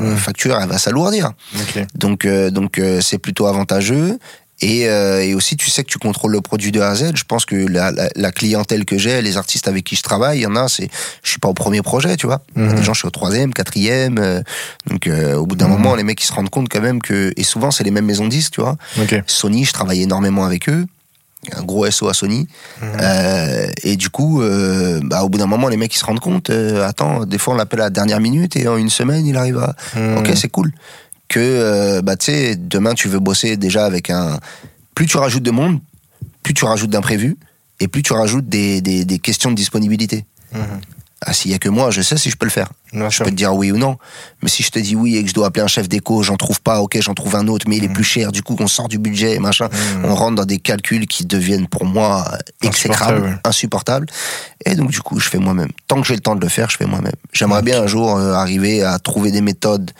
la 0.00 0.16
facture 0.16 0.58
elle 0.60 0.68
va 0.68 0.78
s'alourdir 0.78 1.34
Ok. 1.54 1.84
donc 1.94 2.26
donc 2.26 2.80
c'est 3.00 3.18
plutôt 3.18 3.46
avantageux 3.46 4.18
et, 4.62 4.88
euh, 4.88 5.22
et 5.22 5.34
aussi 5.34 5.56
tu 5.56 5.68
sais 5.70 5.82
que 5.84 5.90
tu 5.90 5.98
contrôles 5.98 6.32
le 6.32 6.40
produit 6.40 6.72
de 6.72 6.80
A 6.80 6.88
à 6.90 6.94
Z 6.94 7.12
je 7.14 7.24
pense 7.24 7.44
que 7.44 7.56
la, 7.56 7.90
la, 7.90 8.08
la 8.16 8.32
clientèle 8.32 8.84
que 8.84 8.96
j'ai 8.96 9.20
les 9.20 9.36
artistes 9.36 9.68
avec 9.68 9.84
qui 9.84 9.96
je 9.96 10.02
travaille 10.02 10.38
il 10.38 10.42
y 10.42 10.46
en 10.46 10.56
a 10.56 10.68
c'est 10.68 10.88
je 11.22 11.30
suis 11.30 11.38
pas 11.40 11.48
au 11.48 11.54
premier 11.54 11.82
projet 11.82 12.16
tu 12.16 12.26
vois 12.26 12.42
il 12.56 12.62
y 12.62 12.64
a 12.66 12.68
Mhm. 12.70 12.76
des 12.76 12.82
gens 12.82 12.94
je 12.94 13.00
suis 13.00 13.08
au 13.08 13.10
troisième 13.10 13.52
quatrième 13.52 14.18
euh, 14.18 14.40
donc 14.88 15.06
euh, 15.06 15.34
au 15.34 15.44
bout 15.46 15.56
d'un 15.56 15.66
Mhm. 15.66 15.72
moment 15.72 15.94
les 15.96 16.04
mecs 16.04 16.22
ils 16.22 16.26
se 16.26 16.32
rendent 16.32 16.50
compte 16.50 16.68
quand 16.70 16.80
même 16.80 17.02
que 17.02 17.32
et 17.36 17.42
souvent 17.44 17.70
c'est 17.70 17.84
les 17.84 17.90
mêmes 17.90 18.06
maisons 18.06 18.24
de 18.24 18.30
disques 18.30 18.52
tu 18.54 18.60
vois 18.62 18.76
Ok. 19.00 19.22
Sony 19.26 19.64
je 19.64 19.72
travaillais 19.72 20.04
énormément 20.04 20.44
avec 20.44 20.68
eux 20.68 20.86
un 21.56 21.62
gros 21.64 21.90
SO 21.90 22.08
à 22.08 22.14
Sony 22.14 22.46
Mhm. 22.80 22.88
Euh, 23.00 23.66
et 23.82 23.96
du 23.96 24.10
coup 24.10 24.42
euh, 24.42 25.00
bah, 25.02 25.22
au 25.24 25.28
bout 25.28 25.38
d'un 25.38 25.46
moment 25.46 25.68
les 25.68 25.76
mecs 25.76 25.92
ils 25.94 25.98
se 25.98 26.04
rendent 26.04 26.20
compte 26.20 26.50
euh, 26.50 26.86
attends 26.86 27.24
des 27.26 27.38
fois 27.38 27.54
on 27.54 27.56
l'appelle 27.56 27.80
à 27.80 27.84
la 27.84 27.90
dernière 27.90 28.20
minute 28.20 28.54
et 28.56 28.68
en 28.68 28.76
une 28.76 28.90
semaine 28.90 29.26
il 29.26 29.36
arrive 29.36 29.58
à 29.58 29.74
ok 30.18 30.30
c'est 30.36 30.48
cool 30.48 30.70
que 31.32 31.40
euh, 31.40 32.02
bah 32.02 32.16
tu 32.16 32.26
sais 32.26 32.56
demain 32.56 32.94
tu 32.94 33.08
veux 33.08 33.18
bosser 33.20 33.56
déjà 33.56 33.84
avec 33.86 34.10
un 34.10 34.38
plus 34.94 35.06
tu 35.06 35.16
rajoutes 35.16 35.42
de 35.42 35.50
monde 35.50 35.80
plus 36.42 36.54
tu 36.54 36.64
rajoutes 36.64 36.90
d'imprévus 36.90 37.36
et 37.80 37.88
plus 37.88 38.02
tu 38.02 38.12
rajoutes 38.12 38.48
des, 38.48 38.80
des, 38.80 39.04
des 39.04 39.18
questions 39.18 39.50
de 39.50 39.56
disponibilité 39.56 40.24
Mhm. 40.54 40.80
ah 41.24 41.32
s'il 41.32 41.50
y 41.50 41.54
a 41.54 41.58
que 41.58 41.70
moi 41.70 41.90
je 41.90 42.02
sais 42.02 42.18
si 42.18 42.28
je 42.28 42.36
peux 42.36 42.44
le 42.44 42.50
faire 42.50 42.68
Bien 42.92 43.08
je 43.08 43.16
sûr. 43.16 43.24
peux 43.24 43.30
te 43.30 43.36
dire 43.36 43.54
oui 43.54 43.72
ou 43.72 43.78
non. 43.78 43.96
Mais 44.42 44.50
si 44.50 44.62
je 44.62 44.68
te 44.70 44.78
dis 44.78 44.94
oui 44.94 45.16
et 45.16 45.22
que 45.22 45.28
je 45.30 45.32
dois 45.32 45.46
appeler 45.46 45.62
un 45.64 45.66
chef 45.76 45.88
d'éco, 45.88 46.22
j'en 46.22 46.36
trouve 46.36 46.60
pas, 46.60 46.82
ok, 46.82 47.00
j'en 47.00 47.14
trouve 47.14 47.34
un 47.36 47.48
autre, 47.48 47.64
mais 47.66 47.78
il 47.78 47.84
est 47.84 47.88
plus 47.88 48.04
cher, 48.04 48.32
du 48.32 48.42
coup, 48.42 48.54
qu'on 48.54 48.66
sort 48.66 48.86
du 48.88 48.98
budget 48.98 49.34
et 49.36 49.38
machin. 49.38 49.70
Mhm. 49.72 50.04
On 50.04 50.14
rentre 50.14 50.34
dans 50.34 50.44
des 50.44 50.58
calculs 50.58 51.06
qui 51.06 51.24
deviennent 51.24 51.68
pour 51.68 51.86
moi 51.86 52.30
exécrables, 52.62 53.40
insupportables. 53.44 54.04
Et 54.66 54.74
donc, 54.74 54.90
du 54.90 55.00
coup, 55.00 55.18
je 55.20 55.28
fais 55.30 55.38
moi-même. 55.38 55.70
Tant 55.86 56.02
que 56.02 56.06
j'ai 56.06 56.12
le 56.12 56.20
temps 56.20 56.36
de 56.36 56.42
le 56.42 56.50
faire, 56.50 56.68
je 56.68 56.76
fais 56.76 56.84
moi-même. 56.84 57.14
J'aimerais 57.32 57.62
bien 57.62 57.80
un 57.82 57.86
jour 57.86 58.14
euh, 58.18 58.34
arriver 58.34 58.82
à 58.82 58.98
trouver 58.98 59.30
des 59.30 59.40
méthodes 59.40 59.90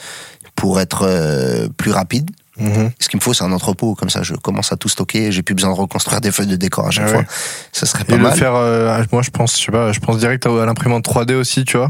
pour 0.56 0.80
être 0.80 1.02
euh, 1.06 1.68
plus 1.76 1.90
rapide. 1.90 2.30
Mhm. 2.58 2.90
Ce 2.98 3.08
qu'il 3.08 3.18
me 3.18 3.22
faut, 3.22 3.32
c'est 3.32 3.44
un 3.44 3.52
entrepôt. 3.52 3.94
Comme 3.94 4.10
ça, 4.10 4.22
je 4.22 4.34
commence 4.34 4.72
à 4.72 4.76
tout 4.76 4.88
stocker. 4.88 5.32
J'ai 5.32 5.42
plus 5.42 5.54
besoin 5.54 5.70
de 5.72 5.76
reconstruire 5.76 6.20
des 6.20 6.30
feuilles 6.30 6.46
de 6.46 6.56
décor 6.56 6.86
à 6.86 6.90
chaque 6.90 7.06
Ah 7.08 7.12
fois. 7.12 7.24
Ça 7.72 7.86
serait 7.86 8.04
pas 8.04 8.14
Et 8.14 8.16
le 8.18 8.22
mal. 8.24 8.36
faire, 8.38 8.54
euh, 8.54 9.02
moi 9.10 9.22
je 9.22 9.30
pense, 9.30 9.58
je 9.58 9.64
sais 9.64 9.72
pas, 9.72 9.90
je 9.92 10.00
pense 10.00 10.18
direct 10.18 10.44
à, 10.46 10.62
à 10.62 10.66
l'imprimante 10.66 11.04
3D 11.04 11.34
aussi, 11.34 11.64
tu 11.64 11.78
vois. 11.78 11.88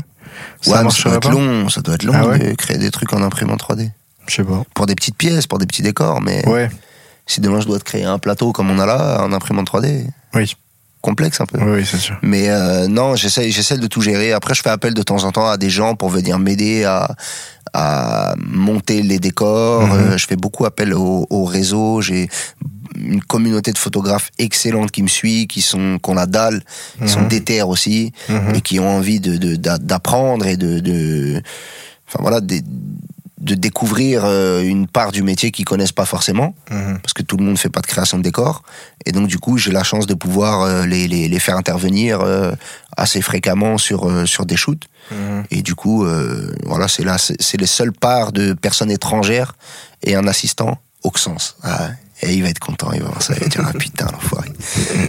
ouais, 0.67 0.73
ça 0.73 0.83
doit 1.09 1.15
être 1.17 1.21
pas 1.23 1.31
long. 1.31 1.69
Ça 1.69 1.81
doit 1.81 1.95
être 1.97 2.05
long 2.05 2.13
Ah 2.17 2.27
ouais 2.29 2.39
de 2.39 2.55
créer 2.55 2.79
des 2.79 2.91
trucs 2.93 3.13
en 3.13 3.23
imprimante 3.23 3.61
3D. 3.61 3.91
Je 4.29 4.35
sais 4.37 4.45
pas. 4.45 4.63
Pour 4.75 4.87
des 4.87 4.95
petites 4.95 5.17
pièces, 5.17 5.49
pour 5.49 5.59
des 5.59 5.67
petits 5.67 5.83
décors, 5.83 6.21
mais 6.23 6.47
Ouais. 6.49 6.71
si 7.27 7.41
demain 7.41 7.61
je 7.61 7.67
dois 7.67 7.81
te 7.81 7.85
créer 7.85 8.05
un 8.05 8.19
plateau 8.21 8.53
comme 8.53 8.71
on 8.71 8.79
a 8.79 8.87
là, 8.87 9.21
en 9.25 9.33
imprimante 9.33 9.67
3D, 9.67 10.07
Oui. 10.35 10.55
Complexe 11.03 11.41
un 11.41 11.47
peu. 11.47 11.59
Oui, 11.61 11.81
oui, 11.81 11.87
c'est 11.89 11.99
sûr. 11.99 12.17
Mais 12.23 12.49
euh, 12.49 12.89
non, 12.89 13.15
j'essaie, 13.17 13.51
j'essaie 13.51 13.77
de 13.77 13.87
tout 13.87 14.01
gérer. 14.01 14.33
Après, 14.33 14.55
je 14.55 14.63
fais 14.63 14.71
appel 14.71 14.95
de 14.95 15.03
temps 15.03 15.25
en 15.25 15.33
temps 15.33 15.47
à 15.49 15.59
des 15.59 15.69
gens 15.69 15.95
pour 15.97 16.09
venir 16.09 16.39
m'aider 16.39 16.85
à, 16.85 17.15
à 17.75 18.35
monter 18.39 19.03
les 19.03 19.19
décors. 19.19 19.87
Mhm. 19.87 19.93
Euh, 19.93 20.17
je 20.19 20.27
fais 20.27 20.37
beaucoup 20.37 20.65
appel 20.65 20.95
au, 20.95 21.27
au 21.29 21.45
réseau. 21.45 22.01
J'ai 22.01 22.29
une 22.97 23.23
communauté 23.23 23.73
de 23.73 23.79
photographes 23.79 24.31
excellente 24.39 24.91
qui 24.91 25.03
me 25.03 25.09
suit, 25.09 25.47
qui 25.49 25.61
sont, 25.63 25.99
qui 26.03 26.11
ont 26.11 26.15
la 26.15 26.27
dalle, 26.27 26.63
qui 27.03 27.09
sont 27.09 27.23
Mhm. 27.23 27.29
déter 27.29 27.63
aussi 27.63 28.13
Mhm. 28.29 28.55
et 28.55 28.61
qui 28.61 28.79
ont 28.81 28.89
envie 28.97 29.19
de, 29.21 29.37
de- 29.37 29.57
d'a- 29.57 29.79
d'apprendre 29.79 30.47
et 30.47 30.57
de, 30.57 30.79
de, 30.81 31.43
enfin 32.07 32.19
voilà, 32.21 32.41
de, 32.41 32.61
de 33.43 33.55
découvrir 33.55 34.23
euh, 34.25 34.63
une 34.63 34.87
part 34.87 35.13
du 35.13 35.23
métier 35.23 35.51
qu'ils 35.51 35.65
connaissent 35.65 35.93
pas 35.93 36.05
forcément 36.07 36.55
Mhm. 36.71 37.01
parce 37.03 37.13
que 37.13 37.23
tout 37.23 37.37
le 37.37 37.45
monde 37.45 37.59
fait 37.59 37.69
pas 37.69 37.81
de 37.81 37.87
création 37.87 38.17
de 38.17 38.23
décor. 38.23 38.63
Et 39.05 39.13
donc, 39.13 39.27
du 39.27 39.39
coup, 39.39 39.59
j'ai 39.59 39.73
la 39.73 39.83
chance 39.83 40.07
de 40.07 40.15
pouvoir 40.15 40.63
euh, 40.63 40.87
les, 40.87 41.09
les, 41.09 41.29
les 41.29 41.39
faire 41.41 41.57
intervenir 41.57 42.21
euh, 42.21 42.53
assez 42.97 43.21
fréquemment 43.21 43.79
sur, 43.79 44.27
sur 44.29 44.47
des 44.47 44.57
shoots. 44.57 44.85
Mhm. 45.11 45.45
Et 45.51 45.63
du 45.63 45.75
coup, 45.75 46.05
euh, 46.05 46.55
voilà, 46.65 46.87
c'est 46.89 47.03
là, 47.05 47.17
c'est 47.19 47.61
les 47.61 47.67
seules 47.67 47.93
parts 47.93 48.31
de 48.33 48.53
personnes 48.55 48.91
étrangères 48.93 49.55
et 50.03 50.15
un 50.15 50.27
assistant, 50.29 50.79
Auxence. 51.03 51.57
Ah, 51.65 51.89
ouais. 52.23 52.29
et 52.31 52.35
il 52.35 52.43
va 52.45 52.49
être 52.49 52.61
content, 52.61 52.93
il 52.93 53.03
va 53.03 53.09
voir 53.09 53.23
ça, 53.23 53.35
il 53.37 53.43
va 53.43 53.49
dire, 53.49 53.65
ah 53.69 53.73
putain, 53.77 54.07
l'enfoiré. 54.13 54.53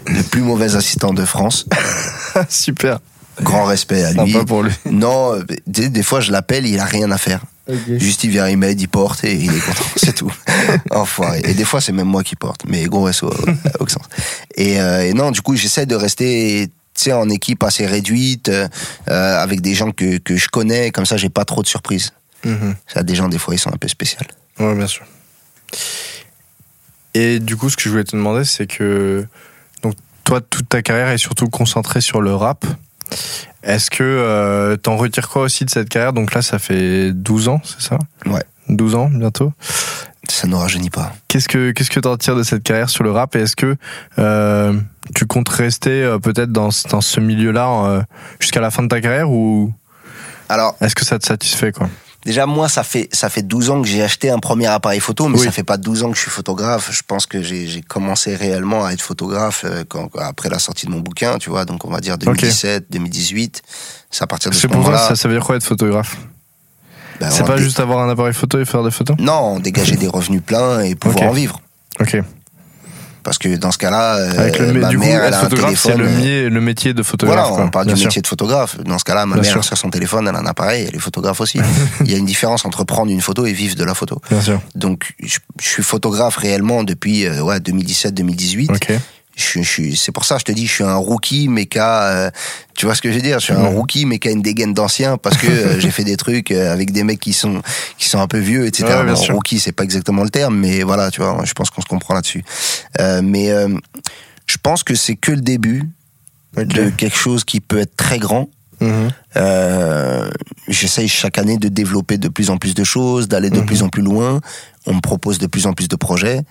Le 0.07 0.23
plus 0.23 0.41
mauvais 0.41 0.75
assistant 0.75 1.13
de 1.13 1.23
France. 1.23 1.67
Super. 2.49 2.99
Grand 3.41 3.65
respect 3.65 4.03
à 4.03 4.11
lui. 4.13 4.31
Sympa 4.31 4.45
pour 4.45 4.63
lui. 4.63 4.71
Non, 4.89 5.39
des, 5.67 5.89
des 5.89 6.03
fois, 6.03 6.19
je 6.19 6.31
l'appelle, 6.31 6.65
il 6.65 6.79
a 6.79 6.85
rien 6.85 7.11
à 7.11 7.17
faire. 7.19 7.41
Juste, 7.67 8.25
il 8.25 8.29
vient, 8.29 8.49
il 8.49 8.57
m'aide, 8.57 8.79
il 8.81 8.89
porte 8.89 9.23
et 9.23 9.35
il 9.35 9.55
est 9.55 9.59
content. 9.59 9.85
c'est 9.95 10.13
tout. 10.13 10.31
Enfoiré. 10.91 11.41
Et 11.45 11.53
des 11.53 11.63
fois, 11.63 11.79
c'est 11.79 11.93
même 11.93 12.07
moi 12.07 12.23
qui 12.23 12.35
porte. 12.35 12.61
Mais 12.67 12.83
gros 12.85 13.09
SO, 13.11 13.31
euh, 13.31 13.53
Auxence. 13.79 14.05
Et, 14.55 14.81
euh, 14.81 15.07
et 15.07 15.13
non, 15.13 15.31
du 15.31 15.41
coup, 15.41 15.55
j'essaie 15.55 15.85
de 15.85 15.95
rester, 15.95 16.67
tu 16.93 17.03
sais, 17.03 17.13
en 17.13 17.29
équipe 17.29 17.63
assez 17.63 17.85
réduite, 17.85 18.49
euh, 18.49 18.67
avec 19.07 19.61
des 19.61 19.75
gens 19.75 19.91
que, 19.91 20.17
que 20.17 20.35
je 20.35 20.49
connais. 20.49 20.91
Comme 20.91 21.05
ça, 21.05 21.15
j'ai 21.15 21.29
pas 21.29 21.45
trop 21.45 21.61
de 21.61 21.67
surprises. 21.67 22.11
Mhm. 22.43 22.75
Ça, 22.87 23.03
des 23.03 23.15
gens, 23.15 23.29
des 23.29 23.37
fois, 23.37 23.55
ils 23.55 23.59
sont 23.59 23.73
un 23.73 23.77
peu 23.77 23.87
spéciaux. 23.87 24.19
Ouais, 24.59 24.75
bien 24.75 24.87
sûr. 24.87 25.05
Et 27.13 27.39
du 27.39 27.55
coup, 27.55 27.69
ce 27.69 27.77
que 27.77 27.83
je 27.83 27.89
voulais 27.89 28.03
te 28.03 28.15
demander, 28.15 28.43
c'est 28.43 28.67
que 28.67 29.25
donc 29.81 29.95
toi, 30.23 30.41
toute 30.41 30.67
ta 30.67 30.81
carrière 30.81 31.09
est 31.09 31.17
surtout 31.17 31.47
concentrée 31.47 32.01
sur 32.01 32.21
le 32.21 32.33
rap. 32.33 32.65
Est-ce 33.63 33.89
que 33.89 34.03
euh, 34.03 34.75
t'en 34.75 34.97
retires 34.97 35.29
quoi 35.29 35.43
aussi 35.43 35.63
de 35.65 35.69
cette 35.69 35.89
carrière? 35.89 36.13
Donc 36.13 36.33
là, 36.33 36.41
ça 36.41 36.59
fait 36.59 37.11
12 37.13 37.47
ans, 37.47 37.61
c'est 37.63 37.81
ça? 37.81 37.97
Ouais. 38.25 38.43
12 38.69 38.95
ans 38.95 39.09
bientôt? 39.09 39.53
Ça 40.29 40.47
ne 40.47 40.55
rajeunit 40.55 40.89
pas. 40.89 41.13
Qu'est-ce 41.27 41.47
que 41.49 41.71
qu'est-ce 41.71 41.89
que 41.89 41.99
t'en 41.99 42.11
retires 42.11 42.35
de 42.35 42.43
cette 42.43 42.63
carrière 42.63 42.89
sur 42.89 43.03
le 43.03 43.11
rap? 43.11 43.35
Et 43.35 43.39
est-ce 43.41 43.55
que 43.55 43.75
euh, 44.19 44.73
tu 45.15 45.25
comptes 45.25 45.49
rester 45.49 46.03
euh, 46.03 46.17
peut-être 46.17 46.51
dans, 46.51 46.71
ce- 46.71 46.87
dans 46.87 47.01
ce 47.01 47.19
milieu-là 47.19 48.05
jusqu'à 48.39 48.61
la 48.61 48.71
fin 48.71 48.83
de 48.83 48.87
ta 48.87 49.01
carrière 49.01 49.29
ou 49.29 49.73
Alors, 50.49 50.75
est-ce 50.81 50.95
que 50.95 51.05
ça 51.05 51.19
te 51.19 51.25
satisfait 51.25 51.71
quoi? 51.71 51.89
Déjà, 52.25 52.45
moi, 52.45 52.69
ça 52.69 52.83
fait, 52.83 53.09
ça 53.11 53.29
fait 53.29 53.41
12 53.43 53.69
ans 53.69 53.81
que 53.81 53.87
j'ai 53.87 54.01
acheté 54.03 54.29
un 54.29 54.39
premier 54.39 54.67
appareil 54.67 54.99
photo, 54.99 55.27
mais 55.27 55.37
Oui. 55.39 55.45
ça 55.45 55.51
fait 55.51 55.63
pas 55.63 55.77
12 55.77 56.03
ans 56.03 56.09
que 56.11 56.15
je 56.17 56.21
suis 56.21 56.31
photographe. 56.31 56.89
Je 56.91 57.01
pense 57.05 57.25
que 57.25 57.41
j'ai 57.41 57.81
commencé 57.87 58.35
réellement 58.35 58.85
à 58.85 58.91
être 58.93 59.01
photographe 59.01 59.63
euh, 59.65 59.83
quand, 59.87 60.09
après 60.19 60.49
la 60.49 60.59
sortie 60.59 60.85
de 60.85 60.91
mon 60.91 60.99
bouquin, 60.99 61.37
tu 61.37 61.49
vois. 61.49 61.65
Donc, 61.65 61.85
on 61.85 61.89
va 61.89 61.99
dire 61.99 62.17
2017, 62.17 62.85
2018. 62.89 63.61
C'est 64.11 64.23
à 64.23 64.27
partir 64.27 64.49
de 64.51 64.55
ce 64.55 64.61
C'est 64.61 64.67
pour 64.67 64.77
toi, 64.81 64.85
moment-là. 64.91 65.07
ça, 65.09 65.15
ça 65.15 65.27
veut 65.27 65.35
dire 65.35 65.43
quoi 65.45 65.55
être 65.55 65.63
photographe? 65.65 66.17
Ben, 67.19 67.29
C'est 67.29 67.45
pas 67.45 67.57
dé- 67.57 67.63
juste 67.63 67.79
avoir 67.79 67.99
un 67.99 68.09
appareil 68.09 68.33
photo 68.33 68.59
et 68.59 68.65
faire 68.65 68.83
des 68.83 68.91
photos? 68.91 69.15
Non, 69.19 69.59
dégager 69.59 69.95
des 69.95 70.07
revenus 70.07 70.41
pleins 70.45 70.81
et 70.81 70.95
pouvoir 70.95 71.29
en 71.29 71.33
vivre. 71.33 71.59
Ok. 71.99 72.17
Parce 73.23 73.37
que 73.37 73.55
dans 73.55 73.71
ce 73.71 73.77
cas-là, 73.77 74.15
euh, 74.17 74.37
Avec 74.37 74.59
le, 74.59 74.73
ma 74.73 74.89
du 74.89 74.97
coup, 74.97 75.03
mère, 75.05 75.23
elle 75.23 75.33
être 75.33 75.35
a 75.35 75.39
un 75.39 75.49
photographe, 75.49 75.79
c'est 75.81 75.95
le, 75.97 76.05
euh, 76.05 76.49
le 76.49 76.61
métier 76.61 76.93
de 76.93 77.01
photographe. 77.03 77.47
Voilà, 77.49 77.63
on 77.63 77.69
parle 77.69 77.87
du 77.87 77.95
sûr. 77.95 78.07
métier 78.07 78.21
de 78.21 78.27
photographe. 78.27 78.77
Dans 78.83 78.99
ce 78.99 79.03
cas-là, 79.05 79.25
ma 79.25 79.35
Bien 79.35 79.43
mère, 79.43 79.51
sûr. 79.51 79.63
sur 79.63 79.77
son 79.77 79.89
téléphone, 79.89 80.27
elle 80.27 80.35
a 80.35 80.39
un 80.39 80.45
appareil, 80.45 80.85
elle 80.87 80.95
est 80.95 80.99
photographe 80.99 81.39
aussi. 81.41 81.59
Il 82.05 82.11
y 82.11 82.15
a 82.15 82.17
une 82.17 82.25
différence 82.25 82.65
entre 82.65 82.83
prendre 82.83 83.11
une 83.11 83.21
photo 83.21 83.45
et 83.45 83.53
vivre 83.53 83.75
de 83.75 83.83
la 83.83 83.93
photo. 83.93 84.21
Bien 84.29 84.41
sûr. 84.41 84.61
Donc, 84.75 85.13
je, 85.23 85.39
je 85.61 85.67
suis 85.67 85.83
photographe 85.83 86.35
réellement 86.35 86.83
depuis 86.83 87.25
euh, 87.25 87.41
ouais, 87.41 87.57
2017-2018. 87.59 88.75
Ok. 88.75 88.91
Je, 89.35 89.61
je 89.61 89.95
c'est 89.95 90.11
pour 90.11 90.25
ça, 90.25 90.37
je 90.37 90.43
te 90.43 90.51
dis, 90.51 90.67
je 90.67 90.73
suis 90.73 90.83
un 90.83 90.95
rookie, 90.95 91.47
mais 91.47 91.65
qui 91.65 91.79
a, 91.79 92.03
euh, 92.03 92.31
tu 92.75 92.85
vois 92.85 92.93
ce 92.93 93.01
que 93.01 93.09
je 93.09 93.15
veux 93.15 93.21
dire? 93.21 93.39
Je 93.39 93.45
suis 93.45 93.53
un 93.53 93.67
rookie, 93.67 94.05
mais 94.05 94.19
qui 94.19 94.27
a 94.27 94.31
une 94.31 94.41
dégaine 94.41 94.73
d'ancien 94.73 95.17
parce 95.17 95.37
que 95.37 95.47
euh, 95.47 95.79
j'ai 95.79 95.89
fait 95.89 96.03
des 96.03 96.17
trucs 96.17 96.51
euh, 96.51 96.71
avec 96.71 96.91
des 96.91 97.03
mecs 97.03 97.19
qui 97.19 97.33
sont 97.33 97.61
qui 97.97 98.09
sont 98.09 98.19
un 98.19 98.27
peu 98.27 98.37
vieux, 98.37 98.65
etc. 98.67 98.85
Ouais, 99.05 99.15
sûr. 99.15 99.33
rookie, 99.33 99.59
c'est 99.59 99.71
pas 99.71 99.83
exactement 99.83 100.23
le 100.23 100.29
terme, 100.29 100.55
mais 100.57 100.83
voilà, 100.83 101.09
tu 101.09 101.21
vois, 101.21 101.41
je 101.45 101.53
pense 101.53 101.69
qu'on 101.71 101.81
se 101.81 101.87
comprend 101.87 102.13
là-dessus. 102.13 102.43
Euh, 102.99 103.21
mais 103.23 103.51
euh, 103.51 103.69
je 104.45 104.57
pense 104.61 104.83
que 104.83 104.93
c'est 104.93 105.15
que 105.15 105.31
le 105.31 105.41
début 105.41 105.89
de 106.55 106.89
quelque 106.91 107.17
chose 107.17 107.43
qui 107.43 107.59
peut 107.59 107.79
être 107.79 107.95
très 107.95 108.19
grand. 108.19 108.49
Euh, 109.37 110.29
J'essaye 110.67 111.07
chaque 111.09 111.37
année 111.37 111.57
de 111.57 111.67
développer 111.67 112.17
de 112.17 112.29
plus 112.29 112.49
en 112.49 112.57
plus 112.57 112.73
de 112.73 112.83
choses, 112.83 113.27
d'aller 113.27 113.49
de 113.49 113.59
Mhm. 113.59 113.65
plus 113.65 113.83
en 113.83 113.89
plus 113.89 114.01
loin. 114.01 114.39
On 114.85 114.93
me 114.95 115.01
propose 115.01 115.37
de 115.39 115.47
plus 115.47 115.65
en 115.67 115.73
plus 115.73 115.87
de 115.87 115.95
projets. 115.95 116.41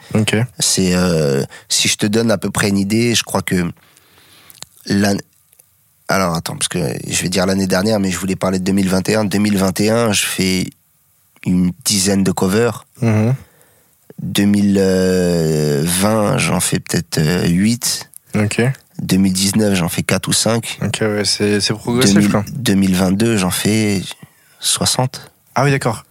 C'est 0.59 0.95
euh, 0.95 1.45
si 1.68 1.89
je 1.89 1.97
te 1.97 2.07
donne 2.07 2.30
à 2.30 2.39
peu 2.39 2.51
près 2.51 2.68
une 2.68 2.78
idée, 2.78 3.14
je 3.14 3.22
crois 3.22 3.43
que 3.43 3.70
l'année. 4.87 5.20
Alors 6.09 6.35
attends, 6.35 6.57
parce 6.57 6.68
que 6.68 6.78
je 7.09 7.22
vais 7.22 7.28
dire 7.30 7.47
l'année 7.47 7.66
dernière, 7.66 7.99
mais 8.01 8.11
je 8.11 8.18
voulais 8.18 8.37
parler 8.37 8.59
de 8.59 8.64
2021. 8.64 9.24
2021, 9.24 10.12
je 10.12 10.26
fais 10.26 10.66
une 11.47 11.72
dizaine 11.85 12.22
de 12.22 12.33
covers. 12.33 12.85
Mhm. 13.01 13.35
2020, 14.22 16.39
j'en 16.39 16.61
fais 16.61 16.78
peut-être 16.80 17.20
8. 17.49 18.11
Ok. 18.35 18.61
2019, 19.03 19.75
j'en 19.75 19.89
fais 19.89 20.03
4 20.03 20.29
ou 20.29 20.33
5. 20.33 20.79
Ok, 20.83 20.99
ouais, 21.03 21.25
c'est 21.25 21.61
c'est 21.61 21.75
progressif, 21.75 22.15
2000 22.15 22.31
quoi. 22.31 22.45
2022, 22.53 23.37
j'en 23.37 23.51
fais 23.51 24.01
60. 24.61 25.31
Ah 25.55 25.65
oui, 25.65 25.71
d'accord. 25.71 26.05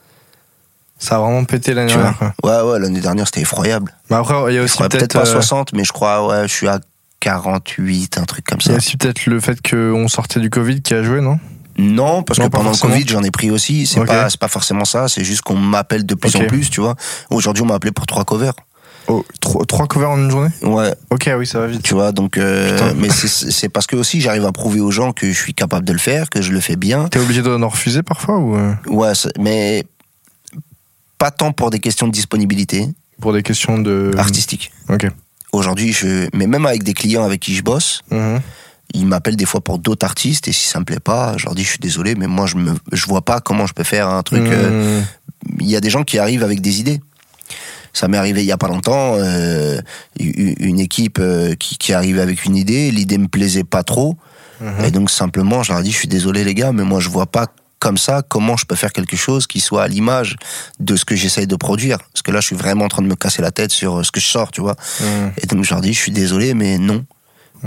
Ça 0.99 1.15
a 1.15 1.19
vraiment 1.19 1.43
pété 1.45 1.73
l'année 1.73 1.91
Tu 1.91 1.97
dernière, 1.97 2.17
quoi. 2.17 2.33
Ouais, 2.43 2.71
ouais, 2.73 2.79
l'année 2.79 2.99
dernière, 2.99 3.25
c'était 3.25 3.41
effroyable. 3.41 3.91
Mais 4.09 4.17
après, 4.17 4.35
il 4.49 4.55
y 4.55 4.59
a 4.59 4.61
aussi 4.63 4.77
peut-être 4.77 4.91
peut-être 4.97 5.13
pas 5.13 5.21
euh, 5.27 5.33
60, 5.41 5.73
mais 5.73 5.83
je 5.83 5.91
crois, 5.91 6.27
ouais, 6.27 6.47
je 6.47 6.53
suis 6.53 6.67
à 6.67 6.79
48, 7.21 8.17
un 8.19 8.23
truc 8.25 8.45
comme 8.45 8.59
il 8.61 8.65
y 8.65 8.67
ça. 8.67 8.73
a 8.73 8.77
aussi 8.77 8.97
peut-être 8.97 9.25
le 9.25 9.39
fait 9.39 9.57
qu'on 9.67 10.07
sortait 10.07 10.39
du 10.39 10.49
Covid 10.49 10.81
qui 10.81 10.93
a 10.93 11.01
joué, 11.01 11.21
non? 11.21 11.39
Non, 11.77 12.21
parce 12.21 12.37
Non, 12.39 12.45
que 12.45 12.51
pendant 12.51 12.71
le. 12.71 12.77
Covid, 12.77 13.05
j'en 13.07 13.23
ai 13.23 13.31
pris 13.31 13.49
aussi. 13.49 13.87
C'est 13.87 13.99
Ok. 13.99 14.07
pas, 14.07 14.29
c'est 14.29 14.39
pas 14.39 14.47
forcément 14.49 14.85
ça. 14.85 15.07
C'est 15.07 15.23
juste 15.23 15.41
qu'on 15.41 15.55
m'appelle 15.55 16.05
de 16.05 16.13
plus 16.15 16.35
en 16.35 16.45
plus, 16.45 16.69
tu 16.69 16.81
vois. 16.81 16.95
Aujourd'hui, 17.29 17.63
on 17.63 17.65
m'a 17.65 17.75
appelé 17.75 17.91
pour 17.91 18.05
trois 18.05 18.25
covers. 18.25 18.53
Oh, 19.07 19.25
trois, 19.39 19.65
trois 19.65 19.87
covers 19.87 20.09
en 20.11 20.17
une 20.17 20.31
journée? 20.31 20.49
Ouais, 20.63 20.93
Ok, 21.09 21.27
ah 21.27 21.37
oui, 21.37 21.45
ça 21.47 21.59
va 21.59 21.67
vite. 21.67 21.81
tu 21.83 21.93
vois. 21.93 22.11
Donc, 22.11 22.37
euh, 22.37 22.93
mais 22.97 23.09
c'est 23.09 23.69
parce 23.69 23.87
que 23.87 23.95
aussi, 23.95 24.21
j'arrive 24.21 24.45
à 24.45 24.51
prouver 24.51 24.79
aux 24.79 24.91
gens 24.91 25.11
que 25.13 25.27
je 25.31 25.37
suis 25.37 25.53
capable 25.53 25.85
de 25.85 25.93
le 25.93 25.99
faire, 25.99 26.29
que 26.29 26.41
je 26.41 26.51
le 26.51 26.59
fais 26.59 26.75
bien. 26.75 27.07
T'es 27.09 27.19
obligé 27.19 27.41
d'en 27.41 27.67
refuser 27.67 28.03
parfois 28.03 28.37
ou 28.37 28.55
euh, 28.55 28.73
Ouais, 28.87 29.13
mais 29.39 29.83
pas 31.17 31.31
tant 31.31 31.51
pour 31.51 31.69
des 31.69 31.79
questions 31.79 32.07
de 32.07 32.11
disponibilité 32.11 32.87
pour 33.19 33.33
des 33.33 33.43
questions 33.43 33.77
de. 33.77 34.11
artistique. 34.17 34.71
Ok. 34.89 35.07
Aujourd'hui, 35.51 35.93
je, 35.93 36.27
mais 36.33 36.47
même 36.47 36.65
avec 36.65 36.81
des 36.83 36.93
clients 36.93 37.23
avec 37.23 37.39
qui 37.41 37.53
je 37.55 37.61
bosse, 37.61 38.01
Mhm. 38.09 38.39
ils 38.93 39.05
m'appellent 39.05 39.35
des 39.35 39.45
fois 39.45 39.61
pour 39.61 39.77
d'autres 39.77 40.05
artistes 40.05 40.47
et 40.47 40.51
si 40.53 40.65
ça 40.67 40.79
me 40.79 40.85
plaît 40.85 40.99
pas, 40.99 41.35
je 41.37 41.45
leur 41.45 41.53
dis 41.53 41.63
je 41.63 41.69
suis 41.69 41.77
désolé, 41.79 42.15
mais 42.15 42.25
moi 42.27 42.45
je 42.47 42.55
me, 42.55 42.73
je 42.91 43.05
vois 43.05 43.21
pas 43.21 43.39
comment 43.41 43.67
je 43.67 43.73
peux 43.73 43.83
faire 43.83 44.07
un 44.07 44.23
truc. 44.23 44.41
euh, 44.41 44.97
Mhm. 44.99 45.05
il 45.59 45.69
y 45.69 45.75
a 45.75 45.81
des 45.81 45.89
gens 45.91 46.03
qui 46.03 46.17
arrivent 46.17 46.43
avec 46.43 46.61
des 46.61 46.79
idées. 46.79 46.99
Ça 47.93 48.07
m'est 48.07 48.17
arrivé 48.17 48.41
il 48.41 48.47
y 48.47 48.51
a 48.51 48.57
pas 48.57 48.67
longtemps, 48.67 49.15
euh, 49.17 49.79
une 50.19 50.79
équipe 50.79 51.17
euh, 51.19 51.55
qui, 51.55 51.77
qui 51.77 51.93
arrive 51.93 52.19
avec 52.19 52.45
une 52.45 52.55
idée, 52.55 52.91
l'idée 52.91 53.17
me 53.17 53.27
plaisait 53.27 53.63
pas 53.63 53.83
trop, 53.83 54.17
Mhm. 54.61 54.85
et 54.85 54.91
donc 54.91 55.09
simplement 55.09 55.63
je 55.63 55.71
leur 55.71 55.81
ai 55.81 55.83
dit 55.83 55.91
je 55.91 55.97
suis 55.97 56.07
désolé 56.07 56.43
les 56.43 56.53
gars, 56.53 56.71
mais 56.71 56.83
moi 56.83 56.99
je 56.99 57.09
vois 57.09 57.25
pas 57.25 57.47
comme 57.79 57.97
ça 57.97 58.21
comment 58.27 58.57
je 58.57 58.65
peux 58.65 58.75
faire 58.75 58.93
quelque 58.93 59.17
chose 59.17 59.47
qui 59.47 59.59
soit 59.59 59.81
à 59.81 59.87
l'image 59.87 60.35
de 60.79 60.95
ce 60.95 61.03
que 61.03 61.15
j'essaye 61.15 61.47
de 61.47 61.55
produire. 61.55 61.97
Parce 62.13 62.21
que 62.21 62.29
là 62.29 62.41
je 62.41 62.45
suis 62.45 62.55
vraiment 62.55 62.85
en 62.85 62.87
train 62.87 63.01
de 63.01 63.07
me 63.07 63.15
casser 63.15 63.41
la 63.41 63.49
tête 63.49 63.71
sur 63.71 63.99
euh, 63.99 64.03
ce 64.03 64.11
que 64.11 64.19
je 64.19 64.27
sors, 64.27 64.51
tu 64.51 64.61
vois. 64.61 64.75
Mhm. 64.99 65.31
Et 65.41 65.47
donc 65.47 65.63
je 65.65 65.71
leur 65.71 65.81
dis 65.81 65.93
je 65.93 65.99
suis 65.99 66.11
désolé, 66.11 66.53
mais 66.53 66.77
non. 66.77 67.03